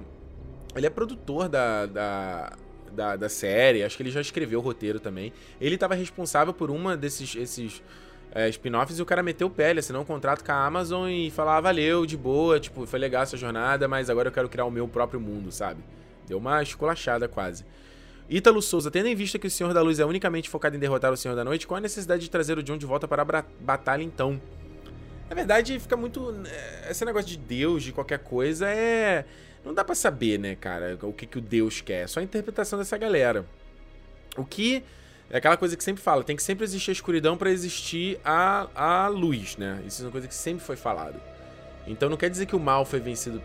Ele 0.76 0.86
é 0.86 0.90
produtor 0.90 1.50
da, 1.50 1.86
da 1.86 2.54
da, 2.92 3.16
da 3.16 3.30
série, 3.30 3.84
acho 3.84 3.98
que 3.98 4.04
ele 4.04 4.12
já 4.12 4.22
escreveu 4.22 4.60
o 4.60 4.62
roteiro 4.62 5.00
também. 5.00 5.34
Ele 5.60 5.76
estava 5.76 5.96
responsável 5.96 6.54
por 6.54 6.70
uma 6.70 6.96
desses 6.96 7.36
esses, 7.36 7.82
é, 8.34 8.48
spin-offs 8.50 8.98
e 8.98 9.02
o 9.02 9.06
cara 9.06 9.22
meteu 9.22 9.48
o 9.48 9.50
pé, 9.50 9.72
ele 9.72 9.80
assinou 9.80 10.02
um 10.02 10.06
contrato 10.06 10.44
com 10.44 10.52
a 10.52 10.66
Amazon 10.66 11.10
e 11.10 11.30
falou: 11.32 11.54
ah, 11.54 11.62
valeu, 11.62 12.06
de 12.06 12.16
boa, 12.16 12.60
tipo, 12.60 12.86
foi 12.86 13.00
legal 13.00 13.24
essa 13.24 13.38
jornada, 13.38 13.88
mas 13.88 14.10
agora 14.10 14.30
eu 14.30 14.32
quero 14.32 14.50
criar 14.50 14.66
o 14.66 14.72
meu 14.72 14.88
próprio 14.88 15.20
mundo, 15.20 15.52
sabe? 15.52 15.84
Deu 16.28 16.38
uma 16.38 16.62
esculachada 16.64 17.28
quase. 17.28 17.66
Ítalo 18.30 18.62
Souza, 18.62 18.90
tendo 18.90 19.08
em 19.08 19.16
vista 19.16 19.38
que 19.38 19.48
o 19.48 19.52
Senhor 19.52 19.74
da 19.74 19.82
Luz 19.82 20.00
é 20.00 20.06
unicamente 20.06 20.50
focado 20.50 20.76
em 20.76 20.80
derrotar 20.80 21.12
o 21.12 21.18
Senhor 21.18 21.36
da 21.36 21.44
Noite, 21.44 21.68
qual 21.68 21.78
a 21.78 21.82
necessidade 21.82 22.22
de 22.22 22.30
trazer 22.30 22.58
o 22.58 22.64
John 22.64 22.78
de 22.78 22.86
volta 22.86 23.06
para 23.06 23.24
a 23.24 23.46
batalha 23.60 24.04
então? 24.04 24.40
Na 25.30 25.36
verdade, 25.36 25.78
fica 25.80 25.98
muito. 25.98 26.34
É, 26.46 26.92
esse 26.92 27.04
negócio 27.04 27.28
de 27.28 27.38
Deus, 27.38 27.84
de 27.84 27.92
qualquer 27.92 28.20
coisa, 28.20 28.70
é. 28.70 29.26
Não 29.64 29.74
dá 29.74 29.84
para 29.84 29.96
saber, 29.96 30.40
né, 30.40 30.56
cara, 30.56 30.98
o 31.02 31.14
que, 31.14 31.26
que 31.26 31.38
o 31.38 31.42
Deus 31.42 31.82
quer. 31.82 32.04
É 32.04 32.08
só 32.08 32.20
a 32.20 32.24
interpretação 32.24 32.80
dessa 32.80 32.98
galera. 32.98 33.46
O 34.38 34.46
que. 34.46 34.84
É 35.30 35.38
aquela 35.38 35.56
coisa 35.56 35.78
que 35.78 35.84
sempre 35.84 36.04
fala, 36.04 36.26
tem 36.26 36.36
que 36.36 36.44
sempre 36.44 36.66
existir 36.66 36.92
a 36.92 36.94
escuridão 36.94 37.38
para 37.38 37.50
existir 37.50 38.20
a, 38.26 38.68
a 38.76 39.08
luz, 39.08 39.56
né? 39.56 39.82
Isso 39.88 40.02
é 40.02 40.06
uma 40.06 40.12
coisa 40.12 40.28
que 40.28 40.36
sempre 40.36 40.62
foi 40.62 40.76
falado. 40.76 41.22
Então 41.88 42.10
não 42.10 42.18
quer 42.18 42.30
dizer 42.30 42.46
que 42.48 42.56
o 42.56 42.60
mal 42.60 42.84
foi 42.84 43.00
vencido 43.00 43.42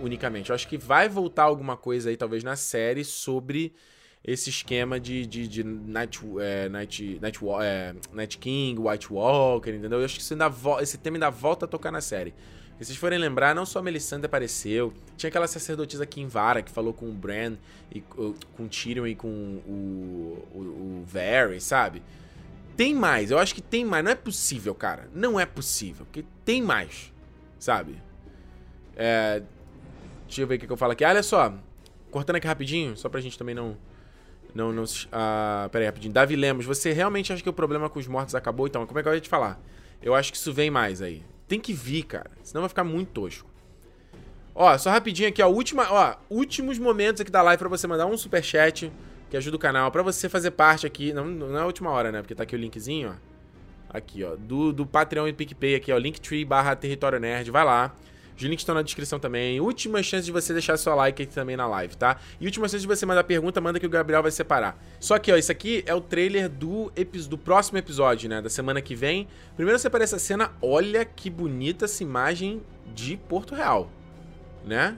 unicamente. 0.00 0.50
Eu 0.50 0.54
acho 0.54 0.66
que 0.66 0.76
vai 0.76 1.08
voltar 1.08 1.44
alguma 1.44 1.76
coisa 1.76 2.10
aí, 2.10 2.16
talvez, 2.16 2.42
na 2.42 2.56
série 2.56 3.04
sobre 3.04 3.72
esse 4.24 4.50
esquema 4.50 4.98
de, 4.98 5.24
de, 5.26 5.46
de 5.46 5.64
Night, 5.64 6.20
é, 6.40 6.68
Night, 6.68 7.18
Night, 7.20 7.38
é, 7.62 7.94
Night 8.12 8.38
King, 8.38 8.80
White 8.80 9.12
Walker, 9.12 9.70
entendeu? 9.70 10.00
Eu 10.00 10.04
acho 10.04 10.16
que 10.16 10.22
isso 10.22 10.34
ainda 10.34 10.50
esse 10.82 10.98
tema 10.98 11.16
ainda 11.16 11.30
volta 11.30 11.64
a 11.66 11.68
tocar 11.68 11.90
na 11.90 12.00
série. 12.00 12.34
Se 12.78 12.84
vocês 12.84 12.98
forem 12.98 13.18
lembrar, 13.18 13.56
não 13.56 13.66
só 13.66 13.80
a 13.80 13.82
Melisandre 13.82 14.26
apareceu, 14.26 14.92
tinha 15.16 15.28
aquela 15.28 15.48
sacerdotisa 15.48 16.06
Kinvara 16.06 16.62
que 16.62 16.70
falou 16.70 16.92
com 16.92 17.06
o 17.08 17.12
Bran, 17.12 17.56
e, 17.92 18.00
com 18.00 18.34
o 18.60 18.68
Tyrion 18.68 19.06
e 19.06 19.16
com 19.16 19.28
o, 19.28 20.46
o, 20.54 20.58
o 20.58 21.04
Varys, 21.04 21.64
sabe? 21.64 22.02
Tem 22.76 22.94
mais, 22.94 23.32
eu 23.32 23.38
acho 23.38 23.52
que 23.52 23.60
tem 23.60 23.84
mais. 23.84 24.04
Não 24.04 24.12
é 24.12 24.14
possível, 24.14 24.72
cara. 24.76 25.08
Não 25.12 25.40
é 25.40 25.44
possível, 25.44 26.06
porque 26.06 26.24
tem 26.44 26.62
mais, 26.62 27.12
sabe? 27.58 28.00
É, 28.94 29.42
deixa 30.26 30.42
eu 30.42 30.46
ver 30.46 30.54
o 30.54 30.58
que 30.60 30.70
eu 30.70 30.76
falo 30.76 30.92
aqui. 30.92 31.04
Ah, 31.04 31.08
olha 31.08 31.22
só, 31.24 31.52
cortando 32.12 32.36
aqui 32.36 32.46
rapidinho, 32.46 32.96
só 32.96 33.08
pra 33.08 33.20
gente 33.20 33.36
também 33.36 33.56
não... 33.56 33.76
Não, 34.54 34.72
não... 34.72 34.84
Ah, 35.10 35.68
pera 35.72 35.82
aí, 35.82 35.86
rapidinho. 35.86 36.14
Davi 36.14 36.36
Lemos, 36.36 36.64
você 36.64 36.92
realmente 36.92 37.32
acha 37.32 37.42
que 37.42 37.48
o 37.48 37.52
problema 37.52 37.90
com 37.90 37.98
os 37.98 38.06
mortos 38.06 38.36
acabou? 38.36 38.68
Então, 38.68 38.86
como 38.86 39.00
é 39.00 39.02
que 39.02 39.08
eu 39.08 39.14
ia 39.14 39.20
te 39.20 39.28
falar? 39.28 39.60
Eu 40.00 40.14
acho 40.14 40.30
que 40.30 40.38
isso 40.38 40.52
vem 40.52 40.70
mais 40.70 41.02
aí. 41.02 41.24
Tem 41.48 41.58
que 41.58 41.72
vir, 41.72 42.04
cara. 42.04 42.30
Senão 42.42 42.62
vai 42.62 42.68
ficar 42.68 42.84
muito 42.84 43.10
tosco. 43.10 43.48
Ó, 44.54 44.76
só 44.76 44.90
rapidinho 44.90 45.28
aqui, 45.28 45.42
ó. 45.42 45.48
Última, 45.48 45.86
ó, 45.90 46.16
últimos 46.28 46.78
momentos 46.78 47.20
aqui 47.20 47.30
da 47.30 47.40
live 47.42 47.58
pra 47.58 47.68
você 47.68 47.86
mandar 47.86 48.06
um 48.06 48.16
super 48.16 48.42
chat 48.44 48.92
que 49.30 49.36
ajuda 49.36 49.56
o 49.56 49.58
canal. 49.58 49.90
Pra 49.90 50.02
você 50.02 50.28
fazer 50.28 50.50
parte 50.50 50.86
aqui. 50.86 51.12
Não, 51.12 51.24
não 51.24 51.56
é 51.58 51.62
a 51.62 51.66
última 51.66 51.90
hora, 51.90 52.12
né? 52.12 52.20
Porque 52.20 52.34
tá 52.34 52.42
aqui 52.42 52.54
o 52.54 52.58
linkzinho, 52.58 53.10
ó. 53.10 53.96
Aqui, 53.96 54.22
ó. 54.22 54.36
Do, 54.36 54.72
do 54.72 54.84
Patreon 54.84 55.28
e 55.28 55.32
PicPay 55.32 55.76
aqui, 55.76 55.92
ó. 55.92 55.96
Linktree 55.96 56.44
barra 56.44 56.76
Território 56.76 57.18
Nerd. 57.18 57.50
Vai 57.50 57.64
lá. 57.64 57.94
Os 58.38 58.44
links 58.44 58.60
estão 58.60 58.74
na 58.74 58.82
descrição 58.82 59.18
também. 59.18 59.60
Última 59.60 60.00
chance 60.00 60.24
de 60.24 60.30
você 60.30 60.52
deixar 60.52 60.76
seu 60.76 60.94
like 60.94 61.20
aqui 61.20 61.34
também 61.34 61.56
na 61.56 61.66
live, 61.66 61.96
tá? 61.96 62.20
E 62.40 62.46
última 62.46 62.68
chance 62.68 62.80
de 62.80 62.86
você 62.86 63.04
mandar 63.04 63.24
pergunta, 63.24 63.60
manda 63.60 63.80
que 63.80 63.86
o 63.86 63.90
Gabriel 63.90 64.22
vai 64.22 64.30
separar. 64.30 64.80
Só 65.00 65.18
que, 65.18 65.32
ó, 65.32 65.36
isso 65.36 65.50
aqui 65.50 65.82
é 65.86 65.92
o 65.92 66.00
trailer 66.00 66.48
do, 66.48 66.92
do 67.28 67.36
próximo 67.36 67.78
episódio, 67.78 68.28
né? 68.30 68.40
Da 68.40 68.48
semana 68.48 68.80
que 68.80 68.94
vem. 68.94 69.26
Primeiro 69.56 69.76
você 69.76 69.88
aparece 69.88 70.14
essa 70.14 70.24
cena. 70.24 70.52
Olha 70.62 71.04
que 71.04 71.28
bonita 71.28 71.86
essa 71.86 72.00
imagem 72.04 72.62
de 72.94 73.16
Porto 73.16 73.56
Real, 73.56 73.90
né? 74.64 74.96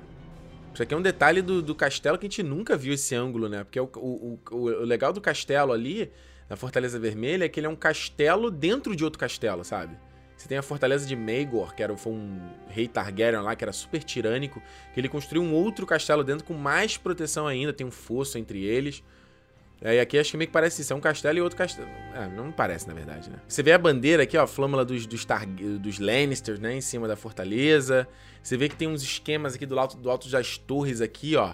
Isso 0.75 0.83
aqui 0.83 0.93
é 0.93 0.97
um 0.97 1.03
detalhe 1.03 1.41
do, 1.41 1.63
do 1.63 1.75
castelo 1.75 2.19
que 2.19 2.27
a 2.27 2.29
gente 2.29 2.43
nunca 2.43 2.77
viu 2.77 2.93
esse 2.93 3.15
ângulo, 3.15 3.49
né? 3.49 3.65
Porque 3.65 3.81
o, 3.81 3.91
o, 3.97 4.39
o, 4.51 4.57
o 4.57 4.85
legal 4.85 5.15
do 5.15 5.21
castelo 5.21 5.73
ali, 5.73 6.13
na 6.47 6.57
Fortaleza 6.57 6.99
Vermelha, 6.99 7.47
é 7.47 7.49
que 7.49 7.59
ele 7.59 7.67
é 7.67 7.71
um 7.71 7.77
castelo 7.77 8.51
dentro 8.51 8.95
de 8.95 9.03
outro 9.03 9.19
castelo, 9.19 9.65
sabe? 9.65 9.97
Você 10.41 10.49
tem 10.49 10.57
a 10.57 10.63
fortaleza 10.63 11.07
de 11.07 11.15
Maegor, 11.15 11.75
que 11.75 11.83
era, 11.83 11.95
foi 11.99 12.15
um 12.15 12.41
rei 12.67 12.89
Targaryen 12.89 13.43
lá, 13.43 13.55
que 13.55 13.63
era 13.63 13.75
super 13.75 14.03
tirânico, 14.03 14.63
que 14.95 14.99
ele 14.99 15.07
construiu 15.07 15.43
um 15.43 15.53
outro 15.53 15.85
castelo 15.85 16.25
dentro 16.25 16.47
com 16.47 16.55
mais 16.55 16.97
proteção 16.97 17.47
ainda, 17.47 17.75
tem 17.75 17.87
um 17.87 17.91
fosso 17.91 18.39
entre 18.39 18.65
eles. 18.65 19.05
E 19.83 20.01
aqui 20.01 20.19
acho 20.19 20.31
que 20.31 20.39
meio 20.39 20.49
que 20.49 20.53
parece 20.53 20.81
isso, 20.81 20.95
é 20.95 20.97
um 20.97 21.01
castelo 21.01 21.37
e 21.37 21.43
outro 21.43 21.59
castelo. 21.59 21.91
É, 22.15 22.27
não 22.35 22.51
parece, 22.51 22.89
na 22.89 22.95
verdade, 22.95 23.29
né? 23.29 23.39
Você 23.47 23.63
vê 23.63 23.73
a 23.73 23.79
bandeira 23.79 24.23
aqui, 24.23 24.35
ó, 24.39 24.45
a 24.45 24.47
flâmula 24.47 24.83
dos, 24.83 25.07
dos, 25.07 25.27
Tar... 25.27 25.47
dos 25.47 25.99
Lannisters, 25.99 26.59
né, 26.59 26.75
em 26.75 26.81
cima 26.81 27.07
da 27.07 27.17
fortaleza. 27.17 28.09
Você 28.43 28.57
vê 28.57 28.67
que 28.71 28.77
tem 28.77 28.89
uns 28.89 29.03
esquemas 29.03 29.55
aqui 29.55 29.67
do 29.67 29.79
alto, 29.79 29.99
do 29.99 30.11
alto 30.11 30.27
das 30.31 30.57
torres 30.57 31.03
aqui, 31.03 31.37
ó. 31.37 31.53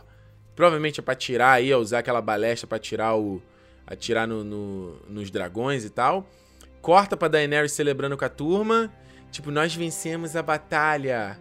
Provavelmente 0.54 1.00
é 1.00 1.02
pra 1.02 1.16
tirar 1.16 1.54
aí, 1.54 1.74
ó, 1.74 1.78
usar 1.80 1.98
aquela 1.98 2.22
balestra 2.22 2.68
pra 2.68 2.78
tirar 2.78 3.16
o... 3.16 3.42
atirar 3.84 4.28
no, 4.28 4.44
no, 4.44 4.96
nos 5.08 5.28
dragões 5.28 5.84
e 5.84 5.90
tal. 5.90 6.24
Corta 6.86 7.16
pra 7.16 7.26
Daenerys 7.26 7.72
celebrando 7.72 8.16
com 8.16 8.24
a 8.24 8.28
turma. 8.28 8.92
Tipo, 9.32 9.50
nós 9.50 9.74
vencemos 9.74 10.36
a 10.36 10.42
batalha. 10.42 11.36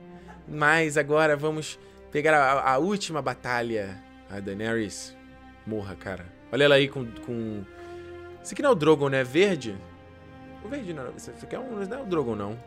Mas 0.47 0.97
agora 0.97 1.38
vamos 1.38 1.77
pegar 2.11 2.35
a, 2.35 2.72
a 2.72 2.77
última 2.80 3.22
batalha. 3.22 3.95
A 4.27 4.39
Daenerys. 4.39 5.15
Morra, 5.63 5.95
cara. 5.95 6.26
Olha 6.51 6.63
ela 6.63 6.73
aí 6.73 6.88
com. 6.88 7.05
com... 7.27 7.63
Esse 8.43 8.55
aqui 8.55 8.63
não 8.63 8.72
é 8.72 8.73
o 8.73 8.76
Drogon, 8.76 9.07
né? 9.07 9.23
Verde? 9.23 9.77
O 10.63 10.67
verde 10.67 10.93
não. 10.93 11.15
Esse 11.15 11.30
aqui 11.30 11.55
é 11.55 11.59
um, 11.59 11.76
não 11.76 11.99
é 11.99 12.01
o 12.01 12.07
Drogon, 12.07 12.35
não. 12.35 12.59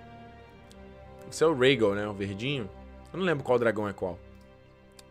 Esse 1.29 1.43
é 1.43 1.49
o 1.49 1.59
Rhaegal, 1.59 1.97
né? 1.97 2.07
O 2.07 2.15
verdinho. 2.15 2.71
Eu 3.13 3.19
não 3.19 3.27
lembro 3.27 3.43
qual 3.43 3.59
dragão 3.59 3.89
é 3.89 3.93
qual. 3.93 4.17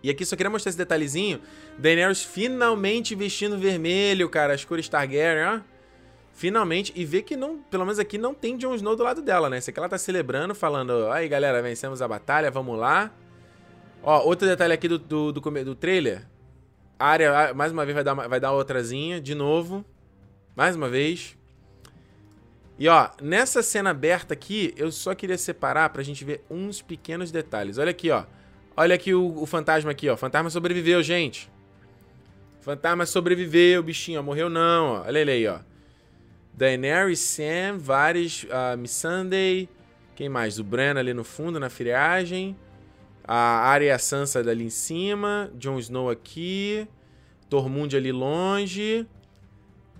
E 0.02 0.10
aqui 0.10 0.24
só 0.24 0.38
queria 0.38 0.50
mostrar 0.50 0.70
esse 0.70 0.78
detalhezinho. 0.78 1.42
Daenerys 1.78 2.24
finalmente 2.24 3.14
vestindo 3.14 3.60
vermelho, 3.60 4.30
cara. 4.30 4.54
As 4.54 4.64
cores 4.64 4.88
Targaryen, 4.88 5.46
ó 5.48 5.77
finalmente, 6.38 6.94
e 6.96 7.04
ver 7.04 7.24
que 7.24 7.36
não, 7.36 7.58
pelo 7.64 7.84
menos 7.84 7.98
aqui 7.98 8.16
não 8.16 8.32
tem 8.32 8.56
Jon 8.56 8.76
Snow 8.76 8.96
do 8.96 9.02
lado 9.02 9.24
dela, 9.24 9.50
né? 9.50 9.58
Isso 9.58 9.72
aqui 9.72 9.80
ela 9.80 9.90
tá 9.90 9.98
celebrando, 9.98 10.54
falando, 10.54 11.08
aí 11.12 11.28
galera, 11.28 11.64
vencemos 11.64 12.00
a 12.00 12.08
batalha, 12.08 12.52
vamos 12.52 12.78
lá. 12.78 13.12
Ó, 14.04 14.24
outro 14.24 14.48
detalhe 14.48 14.72
aqui 14.72 14.88
do, 14.88 15.00
do, 15.00 15.32
do, 15.32 15.42
do 15.42 15.76
trailer. 15.76 16.28
Área, 17.00 17.56
mais 17.56 17.72
uma 17.72 17.84
vez, 17.84 17.96
vai 17.96 18.04
dar, 18.04 18.14
vai 18.14 18.40
dar 18.40 18.52
outrazinha, 18.52 19.20
de 19.20 19.34
novo. 19.34 19.84
Mais 20.56 20.76
uma 20.76 20.88
vez. 20.88 21.36
E 22.78 22.88
ó, 22.88 23.10
nessa 23.20 23.64
cena 23.64 23.90
aberta 23.90 24.36
aqui, 24.36 24.76
eu 24.78 24.92
só 24.92 25.16
queria 25.16 25.40
separar 25.40 25.90
pra 25.90 26.04
gente 26.04 26.24
ver 26.24 26.46
uns 26.52 26.84
pequenos 26.84 27.32
detalhes. 27.32 27.80
Olha 27.80 27.90
aqui, 27.90 28.12
ó. 28.12 28.26
Olha 28.76 28.94
aqui 28.94 29.12
o, 29.12 29.42
o 29.42 29.48
fantasma 29.48 29.90
aqui, 29.90 30.08
ó. 30.08 30.14
O 30.14 30.18
fantasma 30.18 30.52
sobreviveu, 30.52 31.02
gente. 31.02 31.52
fantasma 32.62 33.08
sobreviveu, 33.08 33.82
bichinho, 33.82 34.20
ó. 34.20 34.24
Morreu 34.24 34.52
não, 34.52 34.98
ó. 34.98 35.02
Olha 35.02 35.18
ele 35.18 35.32
aí, 35.32 35.48
ó. 35.48 35.62
Daenerys, 36.58 37.20
Sam, 37.20 37.78
Varys, 37.78 38.46
uh, 38.46 38.76
Missandei. 38.76 39.70
Quem 40.16 40.28
mais? 40.28 40.58
O 40.58 40.64
Bran 40.64 40.98
ali 40.98 41.14
no 41.14 41.24
fundo, 41.24 41.60
na 41.60 41.70
friagem. 41.70 42.58
A 43.24 43.70
Arya 43.70 44.00
Sansa 44.00 44.40
ali 44.40 44.66
em 44.66 44.70
cima. 44.72 45.52
Jon 45.54 45.78
Snow 45.78 46.10
aqui. 46.10 46.88
Tormund 47.48 47.96
ali 47.96 48.12
longe. 48.12 49.06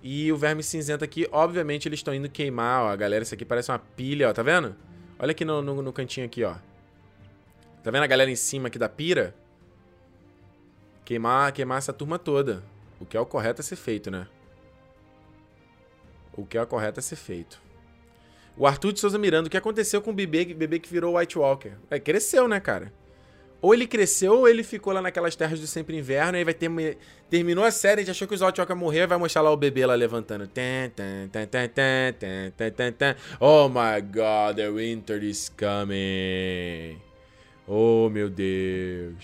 E 0.02 0.32
o 0.32 0.36
Verme 0.36 0.64
Cinzento 0.64 1.04
aqui. 1.04 1.28
Obviamente 1.30 1.86
eles 1.86 2.00
estão 2.00 2.12
indo 2.12 2.28
queimar, 2.28 2.82
ó. 2.82 2.96
Galera, 2.96 3.22
isso 3.22 3.34
aqui 3.34 3.44
parece 3.44 3.70
uma 3.70 3.78
pilha, 3.78 4.28
ó. 4.28 4.32
Tá 4.32 4.42
vendo? 4.42 4.74
Olha 5.16 5.30
aqui 5.30 5.44
no, 5.44 5.62
no, 5.62 5.80
no 5.80 5.92
cantinho 5.92 6.26
aqui, 6.26 6.42
ó. 6.42 6.56
Tá 7.84 7.92
vendo 7.92 8.02
a 8.02 8.08
galera 8.08 8.30
em 8.30 8.36
cima 8.36 8.66
aqui 8.66 8.80
da 8.80 8.88
pira? 8.88 9.32
Queimar, 11.04 11.52
queimar 11.52 11.78
essa 11.78 11.92
turma 11.92 12.18
toda. 12.18 12.64
O 12.98 13.06
que 13.06 13.16
é 13.16 13.20
o 13.20 13.26
correto 13.26 13.60
a 13.60 13.64
ser 13.64 13.76
feito, 13.76 14.10
né? 14.10 14.26
O 16.38 16.46
que 16.46 16.56
é 16.56 16.64
correto 16.64 17.00
a 17.00 17.02
ser 17.02 17.16
feito. 17.16 17.60
O 18.56 18.66
Arthur 18.66 18.92
de 18.92 19.00
Souza 19.00 19.18
Miranda, 19.18 19.48
o 19.48 19.50
que 19.50 19.56
aconteceu 19.56 20.00
com 20.00 20.10
o 20.10 20.14
bebê, 20.14 20.44
bebê 20.44 20.78
que 20.78 20.88
virou 20.88 21.18
White 21.18 21.38
Walker? 21.38 21.72
É, 21.90 21.98
cresceu, 21.98 22.46
né, 22.46 22.60
cara? 22.60 22.92
Ou 23.60 23.74
ele 23.74 23.88
cresceu 23.88 24.38
ou 24.38 24.48
ele 24.48 24.62
ficou 24.62 24.92
lá 24.92 25.02
naquelas 25.02 25.34
terras 25.34 25.58
do 25.58 25.66
sempre 25.66 25.96
inverno 25.96 26.36
e 26.36 26.38
aí 26.38 26.44
vai 26.44 26.54
ter. 26.54 26.96
Terminou 27.28 27.64
a 27.64 27.72
série, 27.72 28.02
a 28.02 28.04
gente 28.04 28.12
achou 28.12 28.28
que 28.28 28.34
o 28.34 28.36
Zoltioca 28.36 28.72
ia 28.72 28.76
morrer 28.76 29.00
e 29.00 29.06
vai 29.06 29.18
mostrar 29.18 29.42
lá 29.42 29.50
o 29.50 29.56
bebê 29.56 29.84
lá 29.84 29.96
levantando. 29.96 30.48
Oh 33.40 33.68
my 33.68 34.00
god, 34.00 34.56
the 34.56 34.70
winter 34.70 35.22
is 35.24 35.48
coming. 35.48 37.00
Oh 37.66 38.08
meu 38.08 38.30
Deus. 38.30 39.16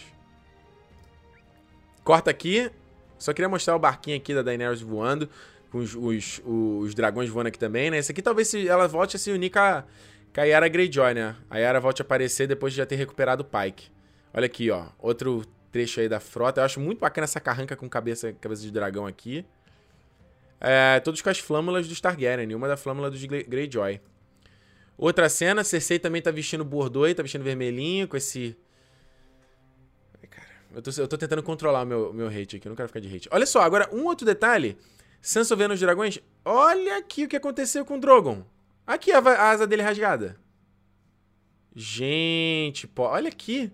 Corta 2.02 2.30
aqui. 2.30 2.70
Só 3.16 3.32
queria 3.32 3.48
mostrar 3.48 3.76
o 3.76 3.78
barquinho 3.78 4.16
aqui 4.16 4.34
da 4.34 4.42
Daenerys 4.42 4.82
voando. 4.82 5.28
Com 5.74 5.78
os, 5.80 5.96
os, 5.96 6.40
os, 6.44 6.94
dragões 6.94 7.28
voando 7.28 7.48
aqui 7.48 7.58
também, 7.58 7.90
né? 7.90 7.98
Esse 7.98 8.12
aqui 8.12 8.22
talvez 8.22 8.46
se 8.46 8.68
ela 8.68 8.86
volte 8.86 9.16
a 9.16 9.18
se 9.18 9.32
unir 9.32 9.50
com 9.50 9.58
a, 9.58 9.84
com 10.32 10.40
a 10.40 10.44
Yara 10.44 10.68
Greyjoy, 10.68 11.14
né? 11.14 11.34
A 11.50 11.58
Yara 11.58 11.80
volte 11.80 12.00
a 12.00 12.04
aparecer 12.04 12.46
depois 12.46 12.72
de 12.72 12.76
já 12.76 12.86
ter 12.86 12.94
recuperado 12.94 13.42
o 13.42 13.44
Pike. 13.44 13.90
Olha 14.32 14.46
aqui, 14.46 14.70
ó. 14.70 14.86
Outro 15.00 15.44
trecho 15.72 15.98
aí 15.98 16.08
da 16.08 16.20
frota. 16.20 16.60
Eu 16.60 16.64
acho 16.64 16.78
muito 16.78 17.00
bacana 17.00 17.24
essa 17.24 17.40
carranca 17.40 17.74
com 17.74 17.88
cabeça, 17.88 18.32
cabeça 18.34 18.62
de 18.62 18.70
dragão 18.70 19.04
aqui. 19.04 19.44
É, 20.60 21.00
todos 21.00 21.20
com 21.20 21.28
as 21.28 21.40
flâmulas 21.40 21.88
do 21.88 22.00
Targaryen. 22.00 22.54
Uma 22.54 22.68
da 22.68 22.76
flâmula 22.76 23.10
dos 23.10 23.24
Greyjoy. 23.24 24.00
Outra 24.96 25.28
cena, 25.28 25.64
Cersei 25.64 25.98
também 25.98 26.22
tá 26.22 26.30
vestindo 26.30 26.64
Bordeaux, 26.64 27.12
tá 27.14 27.22
vestindo 27.24 27.42
vermelhinho, 27.42 28.06
com 28.06 28.16
esse... 28.16 28.56
Cara, 30.30 30.46
eu 30.72 30.80
tô, 30.80 30.90
eu 30.96 31.08
tô 31.08 31.18
tentando 31.18 31.42
controlar 31.42 31.82
o 31.82 31.84
meu, 31.84 32.12
meu 32.12 32.28
hate 32.28 32.58
aqui, 32.58 32.68
eu 32.68 32.70
não 32.70 32.76
quero 32.76 32.86
ficar 32.86 33.00
de 33.00 33.12
hate. 33.12 33.28
Olha 33.32 33.44
só, 33.44 33.60
agora 33.62 33.88
um 33.92 34.04
outro 34.04 34.24
detalhe. 34.24 34.78
Sansa 35.24 35.56
vendo 35.56 35.72
os 35.72 35.80
dragões. 35.80 36.18
Olha 36.44 36.98
aqui 36.98 37.24
o 37.24 37.28
que 37.28 37.36
aconteceu 37.36 37.82
com 37.82 37.96
o 37.96 37.98
Drogon. 37.98 38.44
Aqui 38.86 39.10
a, 39.10 39.20
a 39.20 39.50
asa 39.52 39.66
dele 39.66 39.80
rasgada. 39.80 40.36
Gente, 41.74 42.86
pô, 42.86 43.04
olha 43.04 43.28
aqui. 43.28 43.72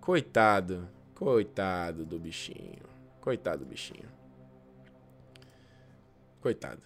Coitado. 0.00 0.88
Coitado 1.14 2.06
do 2.06 2.18
bichinho. 2.18 2.88
Coitado 3.20 3.66
do 3.66 3.68
bichinho. 3.68 4.08
Coitado. 6.40 6.80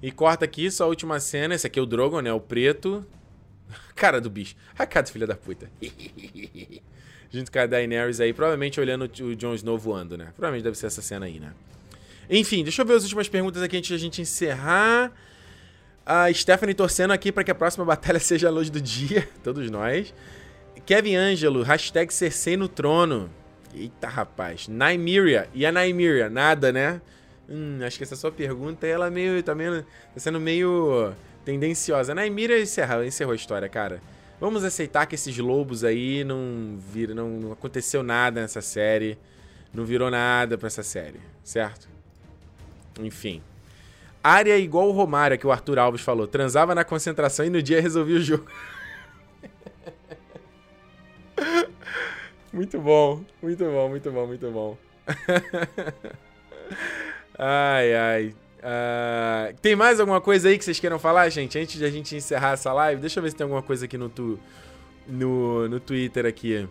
E 0.00 0.10
corta 0.10 0.46
aqui, 0.46 0.70
só 0.70 0.84
a 0.84 0.88
última 0.88 1.20
cena. 1.20 1.54
Esse 1.54 1.66
aqui 1.66 1.78
é 1.78 1.82
o 1.82 1.86
Drogon, 1.86 2.22
né? 2.22 2.32
O 2.32 2.40
preto. 2.40 3.06
Cara 3.94 4.18
do 4.18 4.30
bicho. 4.30 4.56
A 4.78 4.86
cara 4.86 5.04
do 5.04 5.12
filho 5.12 5.26
da 5.26 5.36
puta. 5.36 5.70
Junto 7.30 7.52
com 7.52 7.58
a 7.58 7.66
Daenerys 7.66 8.18
aí. 8.18 8.32
Provavelmente 8.32 8.80
olhando 8.80 9.02
o 9.02 9.36
Jon 9.36 9.52
Snow 9.52 9.76
voando, 9.76 10.16
né? 10.16 10.32
Provavelmente 10.34 10.64
deve 10.64 10.78
ser 10.78 10.86
essa 10.86 11.02
cena 11.02 11.26
aí, 11.26 11.38
né? 11.38 11.52
Enfim, 12.30 12.62
deixa 12.62 12.82
eu 12.82 12.86
ver 12.86 12.94
as 12.94 13.04
últimas 13.04 13.28
perguntas 13.28 13.62
aqui 13.62 13.76
antes 13.76 13.88
de 13.88 13.94
a 13.94 13.98
gente 13.98 14.20
encerrar. 14.20 15.12
A 16.04 16.32
Stephanie 16.32 16.74
torcendo 16.74 17.12
aqui 17.12 17.30
para 17.30 17.44
que 17.44 17.50
a 17.50 17.54
próxima 17.54 17.84
batalha 17.84 18.18
seja 18.20 18.48
a 18.48 18.50
luz 18.50 18.70
do 18.70 18.80
dia. 18.80 19.28
Todos 19.42 19.70
nós. 19.70 20.12
Kevin 20.84 21.16
Angelo, 21.16 21.62
hashtag 21.62 22.12
Cersei 22.12 22.56
no 22.56 22.68
trono. 22.68 23.30
Eita, 23.74 24.08
rapaz. 24.08 24.68
Nymeria. 24.68 25.48
E 25.54 25.66
a 25.66 25.72
Nymeria? 25.72 26.30
Nada, 26.30 26.72
né? 26.72 27.00
Hum, 27.48 27.78
acho 27.82 27.96
que 27.96 28.04
essa 28.04 28.16
sua 28.16 28.30
pergunta, 28.30 28.86
ela 28.86 29.10
meio, 29.10 29.42
tá, 29.42 29.54
meio, 29.54 29.82
tá 29.82 30.20
sendo 30.20 30.40
meio 30.40 31.12
tendenciosa. 31.44 32.14
Nymeria 32.14 32.60
encerrou, 32.60 33.04
encerrou 33.04 33.32
a 33.32 33.36
história, 33.36 33.68
cara. 33.68 34.02
Vamos 34.40 34.64
aceitar 34.64 35.06
que 35.06 35.14
esses 35.14 35.36
lobos 35.38 35.82
aí 35.82 36.22
não 36.24 36.78
viram, 36.92 37.14
não, 37.14 37.28
não 37.28 37.52
aconteceu 37.52 38.02
nada 38.02 38.40
nessa 38.40 38.60
série. 38.60 39.18
Não 39.72 39.84
virou 39.84 40.10
nada 40.10 40.56
pra 40.56 40.68
essa 40.68 40.82
série, 40.82 41.20
certo? 41.42 41.97
Enfim. 42.98 43.42
Área 44.22 44.58
igual 44.58 44.88
o 44.88 44.92
Romário, 44.92 45.38
que 45.38 45.46
o 45.46 45.52
Arthur 45.52 45.78
Alves 45.78 46.00
falou. 46.00 46.26
Transava 46.26 46.74
na 46.74 46.84
concentração 46.84 47.46
e 47.46 47.50
no 47.50 47.62
dia 47.62 47.80
resolvia 47.80 48.16
o 48.16 48.20
jogo. 48.20 48.46
Muito 52.52 52.80
bom, 52.80 53.22
muito 53.42 53.64
bom, 53.64 53.88
muito 53.90 54.10
bom, 54.10 54.26
muito 54.26 54.50
bom. 54.50 54.76
ai, 57.38 57.94
ai. 57.94 58.34
Uh, 58.58 59.54
tem 59.60 59.76
mais 59.76 60.00
alguma 60.00 60.20
coisa 60.20 60.48
aí 60.48 60.58
que 60.58 60.64
vocês 60.64 60.80
queiram 60.80 60.98
falar, 60.98 61.28
gente? 61.28 61.58
Antes 61.58 61.78
de 61.78 61.84
a 61.84 61.90
gente 61.90 62.16
encerrar 62.16 62.52
essa 62.52 62.72
live, 62.72 63.00
deixa 63.00 63.20
eu 63.20 63.22
ver 63.22 63.30
se 63.30 63.36
tem 63.36 63.44
alguma 63.44 63.62
coisa 63.62 63.84
aqui 63.84 63.98
no, 63.98 64.08
tu, 64.08 64.38
no, 65.06 65.68
no 65.68 65.78
Twitter 65.78 66.26
aqui. 66.26 66.66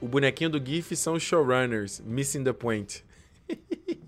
O 0.00 0.06
bonequinho 0.06 0.50
do 0.50 0.64
GIF 0.64 0.94
são 0.94 1.18
showrunners. 1.18 2.00
Missing 2.04 2.44
the 2.44 2.52
point. 2.52 3.04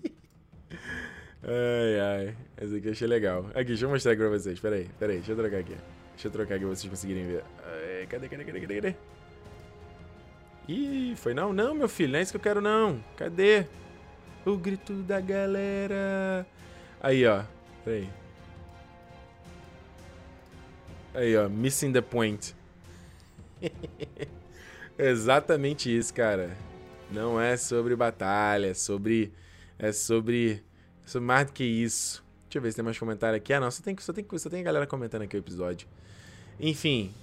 ai, 1.47 1.99
ai. 1.99 2.35
Esse 2.61 2.75
aqui 2.77 2.87
eu 2.87 2.91
achei 2.91 3.07
legal. 3.07 3.45
Aqui, 3.53 3.65
deixa 3.65 3.85
eu 3.85 3.89
mostrar 3.89 4.11
aqui 4.11 4.21
pra 4.21 4.29
vocês. 4.29 4.59
Pera 4.59 4.75
aí, 4.75 4.89
pera 4.99 5.11
aí. 5.13 5.17
Deixa 5.19 5.31
eu 5.31 5.37
trocar 5.37 5.57
aqui. 5.57 5.75
Deixa 6.11 6.27
eu 6.27 6.31
trocar 6.31 6.55
aqui 6.55 6.65
pra 6.65 6.75
vocês 6.75 6.89
conseguirem 6.89 7.27
ver. 7.27 7.43
Ai, 7.63 8.07
cadê, 8.07 8.27
cadê, 8.27 8.43
cadê, 8.43 8.61
cadê, 8.61 8.75
cadê? 8.75 8.95
Ih, 10.67 11.15
foi 11.15 11.33
não? 11.33 11.53
Não, 11.53 11.73
meu 11.73 11.87
filho, 11.87 12.11
não 12.11 12.19
é 12.19 12.21
isso 12.21 12.31
que 12.31 12.37
eu 12.37 12.41
quero 12.41 12.59
não. 12.59 13.01
Cadê? 13.15 13.65
O 14.45 14.57
grito 14.57 14.93
da 15.03 15.21
galera. 15.21 16.45
Aí, 17.01 17.25
ó. 17.25 17.43
Peraí. 17.85 18.09
Aí, 21.13 21.37
ó. 21.37 21.47
Missing 21.47 21.93
the 21.93 22.01
point. 22.01 22.53
Exatamente 24.97 25.95
isso, 25.95 26.13
cara. 26.13 26.57
Não 27.11 27.39
é 27.39 27.55
sobre 27.55 27.95
batalha, 27.95 28.67
é 28.67 28.73
sobre. 28.73 29.31
É 29.79 29.91
sobre. 29.91 30.63
Sobre 31.07 31.25
mais 31.25 31.47
do 31.47 31.53
que 31.53 31.63
isso. 31.63 32.23
Deixa 32.47 32.57
eu 32.59 32.61
ver 32.61 32.69
se 32.69 32.75
tem 32.75 32.85
mais 32.85 32.99
comentário 32.99 33.37
aqui. 33.37 33.53
Ah, 33.53 33.59
não, 33.59 33.71
só 33.71 33.81
tem, 33.81 33.95
só 33.97 34.13
tem, 34.13 34.25
só 34.37 34.49
tem 34.49 34.59
a 34.59 34.63
galera 34.63 34.85
comentando 34.85 35.23
aqui 35.23 35.35
o 35.35 35.39
episódio. 35.39 35.87
Enfim, 36.59 37.13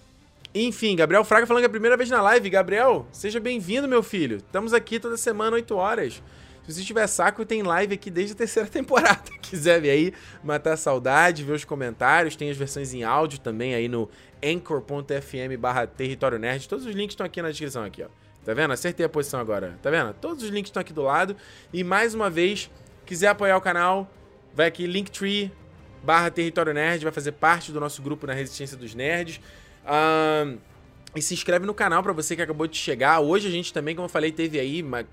enfim, 0.55 0.97
Gabriel 0.97 1.25
Fraga 1.25 1.47
falando 1.47 1.63
que 1.63 1.67
é 1.67 1.69
a 1.69 1.71
primeira 1.71 1.97
vez 1.97 2.09
na 2.09 2.23
live. 2.23 2.49
Gabriel, 2.49 3.07
seja 3.13 3.39
bem-vindo, 3.39 3.87
meu 3.87 4.03
filho. 4.03 4.39
Estamos 4.39 4.73
aqui 4.73 4.99
toda 4.99 5.17
semana, 5.17 5.57
8 5.57 5.77
horas. 5.77 6.23
Se 6.67 6.73
você 6.73 6.83
tiver 6.83 7.07
saco, 7.07 7.45
tem 7.45 7.63
live 7.63 7.93
aqui 7.93 8.11
desde 8.11 8.33
a 8.33 8.37
terceira 8.37 8.67
temporada. 8.71 9.31
Quiser 9.43 9.83
ver 9.83 9.91
aí, 9.91 10.15
matar 10.43 10.73
a 10.73 10.77
saudade, 10.77 11.45
ver 11.45 11.53
os 11.53 11.65
comentários, 11.65 12.37
tem 12.37 12.49
as 12.49 12.57
versões 12.57 12.95
em 12.95 13.05
áudio 13.05 13.39
também 13.39 13.75
aí 13.75 13.87
no 13.87 14.09
anchor.fm 14.43 15.59
barra 15.59 15.87
território 15.87 16.39
nerd. 16.39 16.67
Todos 16.67 16.87
os 16.87 16.95
links 16.95 17.13
estão 17.13 17.27
aqui 17.27 17.43
na 17.43 17.51
descrição 17.51 17.85
aqui, 17.85 18.03
ó. 18.03 18.09
Tá 18.45 18.55
vendo? 18.55 18.73
Acertei 18.73 19.05
a 19.05 19.09
posição 19.09 19.41
agora. 19.41 19.79
Tá 19.83 19.91
vendo? 19.91 20.15
Todos 20.15 20.43
os 20.43 20.51
links 20.51 20.69
estão 20.69 20.81
aqui 20.81 20.93
do 20.93 21.03
lado. 21.03 21.35
E 21.73 21.83
mais 21.83 22.15
uma 22.15 22.29
vez, 22.29 22.71
quiser 23.07 23.29
apoiar 23.29 23.57
o 23.57 23.61
canal, 23.61 24.11
vai 24.55 24.67
aqui 24.67 24.87
Linktree 24.87 25.53
barra 26.05 26.31
território 26.31 26.73
nerd, 26.75 27.03
vai 27.03 27.13
fazer 27.13 27.33
parte 27.33 27.73
do 27.73 27.81
nosso 27.81 28.03
grupo 28.03 28.27
na 28.27 28.35
Resistência 28.35 28.77
dos 28.77 28.95
Nerds. 28.95 29.41
Um, 29.87 30.59
e 31.17 31.23
se 31.23 31.33
inscreve 31.33 31.65
no 31.65 31.73
canal 31.73 32.03
para 32.03 32.13
você 32.13 32.35
que 32.35 32.43
acabou 32.43 32.67
de 32.67 32.77
chegar. 32.77 33.21
Hoje 33.21 33.47
a 33.47 33.51
gente 33.51 33.73
também, 33.73 33.95
como 33.95 34.07
eu 34.07 34.11
falei, 34.11 34.33
teve 34.33 34.59
aí 34.59 34.83
mais, 34.83 35.07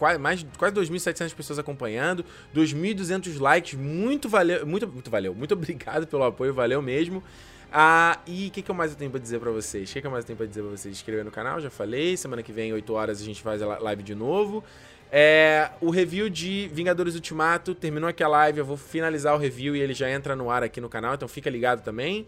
quase 0.57 0.75
2.700 0.75 1.33
pessoas 1.33 1.59
acompanhando, 1.59 2.25
2.200 2.55 3.39
likes. 3.39 3.75
Muito 3.75 4.27
valeu, 4.27 4.65
muito, 4.65 4.87
muito 4.87 5.11
valeu, 5.11 5.33
muito 5.33 5.53
obrigado 5.55 6.07
pelo 6.07 6.23
apoio, 6.23 6.53
valeu 6.53 6.81
mesmo. 6.81 7.23
Ah, 7.71 8.19
e 8.27 8.47
o 8.47 8.51
que, 8.51 8.61
que 8.61 8.69
eu 8.69 8.75
mais 8.75 8.93
tenho 8.95 9.11
pra 9.11 9.19
dizer 9.19 9.39
pra 9.39 9.51
vocês? 9.51 9.89
O 9.89 9.93
que, 9.93 10.01
que 10.01 10.07
eu 10.07 10.11
mais 10.11 10.25
tenho 10.25 10.35
pra 10.35 10.45
dizer 10.45 10.61
pra 10.61 10.71
vocês? 10.71 10.93
Inscrever 10.93 11.23
no 11.23 11.31
canal, 11.31 11.61
já 11.61 11.69
falei. 11.69 12.17
Semana 12.17 12.43
que 12.43 12.51
vem, 12.51 12.73
8 12.73 12.93
horas, 12.93 13.21
a 13.21 13.23
gente 13.23 13.41
faz 13.41 13.61
a 13.61 13.77
live 13.79 14.03
de 14.03 14.15
novo. 14.15 14.63
É, 15.13 15.71
o 15.81 15.89
review 15.89 16.29
de 16.29 16.69
Vingadores 16.73 17.15
Ultimato 17.15 17.75
terminou 17.75 18.09
aqui 18.09 18.23
a 18.23 18.29
live. 18.29 18.59
Eu 18.59 18.65
vou 18.65 18.77
finalizar 18.77 19.35
o 19.35 19.37
review 19.37 19.75
e 19.75 19.81
ele 19.81 19.93
já 19.93 20.09
entra 20.09 20.35
no 20.37 20.49
ar 20.49 20.63
aqui 20.63 20.79
no 20.79 20.87
canal, 20.87 21.15
então 21.15 21.27
fica 21.27 21.49
ligado 21.49 21.83
também. 21.83 22.25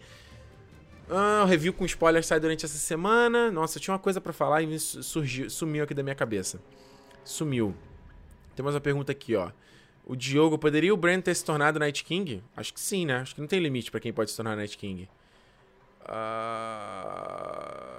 Ah, 1.08 1.42
o 1.44 1.46
review 1.46 1.72
com 1.72 1.86
spoilers 1.86 2.26
sai 2.26 2.38
durante 2.38 2.66
essa 2.66 2.76
semana. 2.76 3.50
Nossa, 3.50 3.80
tinha 3.80 3.92
uma 3.92 3.98
coisa 3.98 4.20
para 4.20 4.34
falar 4.34 4.60
e 4.62 4.78
surgiu, 4.78 5.48
sumiu 5.48 5.84
aqui 5.84 5.94
da 5.94 6.02
minha 6.02 6.14
cabeça. 6.14 6.60
Sumiu. 7.24 7.74
Tem 8.54 8.62
mais 8.62 8.74
uma 8.74 8.80
pergunta 8.80 9.12
aqui, 9.12 9.34
ó. 9.34 9.50
O 10.04 10.14
Diogo, 10.14 10.58
poderia 10.58 10.92
o 10.92 10.96
Brand 10.96 11.22
ter 11.22 11.34
se 11.34 11.42
tornado 11.42 11.78
Night 11.78 12.04
King? 12.04 12.42
Acho 12.54 12.74
que 12.74 12.80
sim, 12.80 13.06
né? 13.06 13.16
Acho 13.16 13.34
que 13.34 13.40
não 13.40 13.48
tem 13.48 13.58
limite 13.60 13.90
para 13.90 14.00
quem 14.00 14.12
pode 14.12 14.30
se 14.30 14.36
tornar 14.36 14.54
Night 14.54 14.76
King. 14.76 15.08
Uh... 16.02 17.93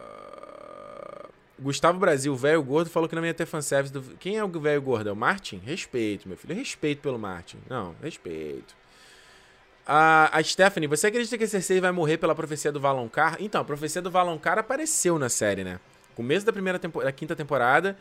Gustavo 1.59 1.97
Brasil, 1.99 2.35
velho 2.35 2.61
gordo, 2.61 2.89
falou 2.89 3.07
que 3.07 3.15
não 3.15 3.25
ia 3.25 3.33
ter 3.33 3.45
fanservice 3.45 3.93
do... 3.93 4.01
Quem 4.17 4.37
é 4.37 4.43
o 4.43 4.49
velho 4.49 4.81
gordo? 4.81 5.09
É 5.09 5.11
o 5.11 5.15
Martin? 5.15 5.61
Respeito, 5.63 6.27
meu 6.27 6.37
filho. 6.37 6.53
Respeito 6.53 7.01
pelo 7.01 7.17
Martin. 7.17 7.57
Não, 7.69 7.95
respeito. 8.01 8.75
A, 9.87 10.37
a 10.37 10.43
Stephanie, 10.43 10.87
você 10.87 11.07
acredita 11.07 11.37
que 11.37 11.43
a 11.43 11.47
Cersei 11.47 11.79
vai 11.79 11.91
morrer 11.91 12.17
pela 12.17 12.33
profecia 12.33 12.71
do 12.71 12.79
Valonqar? 12.79 13.37
Então, 13.39 13.61
a 13.61 13.63
profecia 13.63 14.01
do 14.01 14.09
Valonqar 14.09 14.57
apareceu 14.57 15.19
na 15.19 15.29
série, 15.29 15.63
né? 15.63 15.79
Começo 16.15 16.45
da 16.45 16.51
primeira 16.51 16.79
tempo, 16.79 17.03
da 17.03 17.11
quinta 17.11 17.35
temporada, 17.35 17.95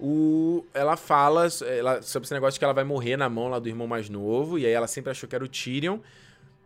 o, 0.00 0.64
ela 0.72 0.96
fala 0.96 1.48
ela, 1.66 2.00
sobre 2.02 2.26
esse 2.26 2.32
negócio 2.32 2.58
que 2.58 2.64
ela 2.64 2.72
vai 2.72 2.84
morrer 2.84 3.16
na 3.16 3.28
mão 3.28 3.48
lá 3.48 3.58
do 3.58 3.68
irmão 3.68 3.86
mais 3.86 4.08
novo, 4.08 4.58
e 4.58 4.64
aí 4.64 4.72
ela 4.72 4.86
sempre 4.86 5.10
achou 5.10 5.28
que 5.28 5.34
era 5.34 5.44
o 5.44 5.48
Tyrion. 5.48 5.98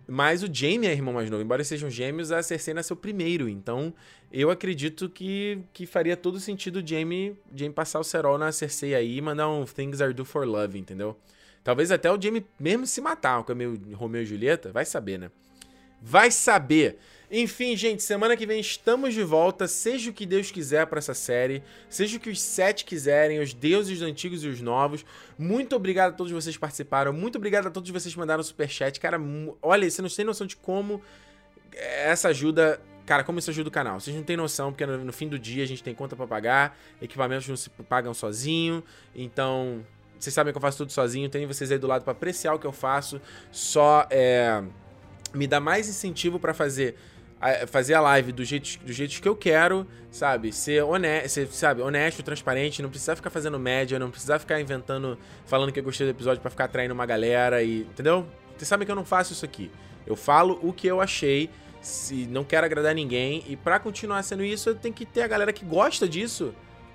Mas 0.06 0.42
o 0.42 0.52
Jaime 0.52 0.86
é 0.86 0.92
irmão 0.92 1.14
mais 1.14 1.30
novo. 1.30 1.42
Embora 1.42 1.62
sejam 1.62 1.88
gêmeos, 1.88 2.32
a 2.32 2.42
Cersei 2.42 2.74
nasceu 2.74 2.96
primeiro. 2.96 3.48
Então, 3.48 3.94
eu 4.32 4.50
acredito 4.50 5.08
que, 5.08 5.60
que 5.72 5.86
faria 5.86 6.16
todo 6.16 6.40
sentido 6.40 6.76
o 6.76 6.86
Jaime, 6.86 7.36
Jaime 7.54 7.74
passar 7.74 8.00
o 8.00 8.04
cerol 8.04 8.36
na 8.36 8.50
Cersei 8.50 8.94
aí 8.94 9.16
e 9.16 9.20
mandar 9.20 9.48
um 9.48 9.64
Things 9.64 10.00
Are 10.00 10.12
Do 10.12 10.24
For 10.24 10.46
Love, 10.46 10.78
entendeu? 10.78 11.16
Talvez 11.62 11.92
até 11.92 12.10
o 12.10 12.20
Jamie 12.20 12.44
mesmo 12.58 12.86
se 12.86 13.00
matar, 13.00 13.40
o 13.40 13.54
meu 13.54 13.78
Romeu 13.94 14.22
e 14.22 14.26
Julieta, 14.26 14.72
vai 14.72 14.84
saber, 14.84 15.18
né? 15.18 15.30
Vai 16.00 16.30
saber. 16.30 16.98
Enfim, 17.34 17.74
gente, 17.74 18.02
semana 18.02 18.36
que 18.36 18.44
vem 18.44 18.60
estamos 18.60 19.14
de 19.14 19.22
volta, 19.22 19.66
seja 19.66 20.10
o 20.10 20.12
que 20.12 20.26
Deus 20.26 20.50
quiser 20.50 20.86
para 20.86 20.98
essa 20.98 21.14
série, 21.14 21.62
seja 21.88 22.18
o 22.18 22.20
que 22.20 22.28
os 22.28 22.38
sete 22.38 22.84
quiserem, 22.84 23.40
os 23.40 23.54
deuses 23.54 24.02
antigos 24.02 24.44
e 24.44 24.48
os 24.48 24.60
novos. 24.60 25.02
Muito 25.38 25.74
obrigado 25.74 26.12
a 26.12 26.14
todos 26.14 26.30
vocês 26.30 26.54
que 26.54 26.60
participaram, 26.60 27.10
muito 27.10 27.36
obrigado 27.36 27.68
a 27.68 27.70
todos 27.70 27.88
vocês 27.88 28.12
que 28.12 28.20
mandaram 28.20 28.42
superchat. 28.42 29.00
Cara, 29.00 29.18
olha, 29.62 29.90
você 29.90 30.02
não 30.02 30.10
tem 30.10 30.26
noção 30.26 30.46
de 30.46 30.56
como 30.56 31.00
essa 31.74 32.28
ajuda 32.28 32.78
Cara, 33.06 33.24
como 33.24 33.38
isso 33.38 33.50
ajuda 33.50 33.68
o 33.68 33.72
canal? 33.72 33.98
Vocês 33.98 34.14
não 34.14 34.22
têm 34.22 34.36
noção, 34.36 34.70
porque 34.70 34.86
no, 34.86 34.96
no 35.04 35.12
fim 35.12 35.26
do 35.26 35.36
dia 35.36 35.64
a 35.64 35.66
gente 35.66 35.82
tem 35.82 35.92
conta 35.92 36.14
para 36.14 36.26
pagar, 36.26 36.78
equipamentos 37.00 37.48
não 37.48 37.56
se 37.56 37.68
pagam 37.68 38.14
sozinho, 38.14 38.82
então 39.12 39.84
vocês 40.16 40.32
sabem 40.32 40.52
que 40.52 40.56
eu 40.56 40.60
faço 40.60 40.78
tudo 40.78 40.92
sozinho, 40.92 41.28
tenho 41.28 41.48
vocês 41.48 41.72
aí 41.72 41.78
do 41.78 41.88
lado 41.88 42.04
para 42.04 42.12
apreciar 42.12 42.54
o 42.54 42.60
que 42.60 42.66
eu 42.66 42.72
faço, 42.72 43.20
só 43.50 44.06
é, 44.09 44.62
me 45.34 45.48
dá 45.48 45.59
mais 45.59 45.88
incentivo 45.88 46.38
para 46.38 46.54
fazer 46.54 46.96
fazer 47.66 47.94
a 47.94 48.01
live 48.01 48.32
do 48.32 48.44
jeito, 48.44 48.78
do 48.85 48.93
jeito 48.93 49.20
que 49.20 49.28
eu 49.28 49.35
quero, 49.35 49.86
sabe? 50.10 50.52
Ser 50.52 50.85
honesto, 50.85 51.28
ser, 51.28 51.47
sabe? 51.48 51.82
honesto, 51.82 52.23
transparente, 52.23 52.81
não 52.81 52.89
precisar 52.89 53.16
ficar 53.16 53.31
fazendo 53.31 53.59
média, 53.59 53.98
não 53.98 54.10
precisar 54.10 54.39
ficar 54.39 54.60
inventando, 54.60 55.19
falando 55.44 55.73
que 55.73 55.81
eu 55.81 55.85
gostei 55.85 56.06
do 56.06 56.10
episódio 56.10 56.40
para 56.40 56.51
ficar 56.51 56.64
atraindo 56.64 56.94
uma 56.94 57.06
galera 57.06 57.62
e, 57.62 57.81
entendeu? 57.81 58.27
Vocês 58.56 58.69
sabem 58.69 58.86
que 58.86 58.93
eu 58.93 58.97
não 58.97 59.05
faço 59.05 59.32
isso 59.32 59.44
aqui. 59.44 59.70
Eu 60.06 60.14
falo 60.14 60.59
o 60.62 60.73
que 60.73 60.86
eu 60.86 61.01
achei, 61.01 61.51
se 61.81 62.27
não 62.27 62.44
quero 62.44 62.64
agradar 62.64 62.94
ninguém 62.94 63.43
e 63.48 63.56
para 63.56 63.81
continuar 63.81 64.23
sendo 64.23 64.44
isso, 64.44 64.69
eu 64.69 64.74
tenho 64.74 64.94
que 64.94 65.05
ter 65.05 65.23
a 65.23 65.27
galera 65.27 65.52
que 65.52 65.64
gosta 65.64 66.09
disso 66.09 66.55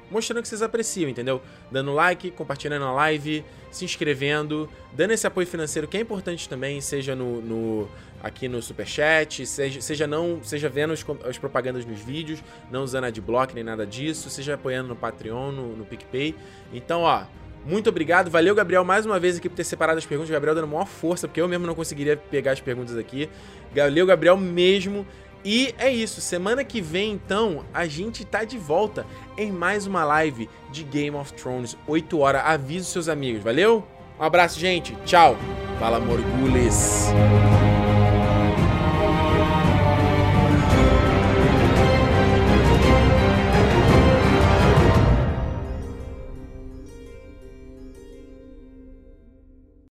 mostrando 0.09 0.41
que 0.41 0.47
vocês 0.47 0.61
apreciam, 0.61 1.09
entendeu? 1.09 1.41
Dando 1.71 1.93
like, 1.93 2.31
compartilhando 2.31 2.85
a 2.85 2.91
live, 2.91 3.43
se 3.71 3.85
inscrevendo, 3.85 4.69
dando 4.93 5.11
esse 5.11 5.27
apoio 5.27 5.45
financeiro 5.45 5.87
que 5.87 5.97
é 5.97 5.99
importante 5.99 6.47
também, 6.47 6.79
seja 6.81 7.15
no, 7.15 7.41
no 7.41 7.89
aqui 8.21 8.47
no 8.47 8.61
Superchat, 8.61 9.45
seja, 9.45 9.81
seja 9.81 10.07
não, 10.07 10.39
seja 10.43 10.69
vendo 10.69 10.93
as, 10.93 11.05
as, 11.25 11.37
propagandas 11.37 11.85
nos 11.85 11.99
vídeos, 11.99 12.43
não 12.71 12.83
usando 12.83 13.05
adblock 13.05 13.53
nem 13.53 13.63
nada 13.63 13.85
disso, 13.85 14.29
seja 14.29 14.55
apoiando 14.55 14.89
no 14.89 14.95
Patreon, 14.95 15.51
no, 15.51 15.75
no 15.75 15.85
PicPay. 15.85 16.35
Então, 16.73 17.01
ó, 17.01 17.23
muito 17.65 17.89
obrigado. 17.89 18.31
Valeu, 18.31 18.55
Gabriel, 18.55 18.83
mais 18.83 19.05
uma 19.05 19.19
vez 19.19 19.37
aqui 19.37 19.49
por 19.49 19.55
ter 19.55 19.63
separado 19.63 19.97
as 19.97 20.05
perguntas. 20.05 20.31
Gabriel 20.31 20.55
dando 20.55 20.67
maior 20.67 20.87
força, 20.87 21.27
porque 21.27 21.41
eu 21.41 21.47
mesmo 21.47 21.67
não 21.67 21.75
conseguiria 21.75 22.17
pegar 22.17 22.53
as 22.53 22.61
perguntas 22.61 22.97
aqui. 22.97 23.29
Valeu, 23.75 24.05
Gabriel, 24.05 24.37
mesmo. 24.37 25.05
E 25.45 25.73
é 25.77 25.89
isso, 25.89 26.19
semana 26.19 26.63
que 26.63 26.81
vem 26.81 27.11
então 27.11 27.63
a 27.73 27.85
gente 27.85 28.25
tá 28.25 28.43
de 28.43 28.57
volta 28.57 29.05
em 29.37 29.51
mais 29.51 29.85
uma 29.85 30.03
live 30.03 30.49
de 30.71 30.83
Game 30.83 31.15
of 31.15 31.31
Thrones, 31.33 31.77
8 31.87 32.19
horas. 32.19 32.41
Avise 32.43 32.85
seus 32.85 33.07
amigos, 33.07 33.43
valeu? 33.43 33.87
Um 34.19 34.23
abraço, 34.23 34.59
gente. 34.59 34.95
Tchau. 35.05 35.37
Fala, 35.79 35.99
Morgules. 35.99 37.07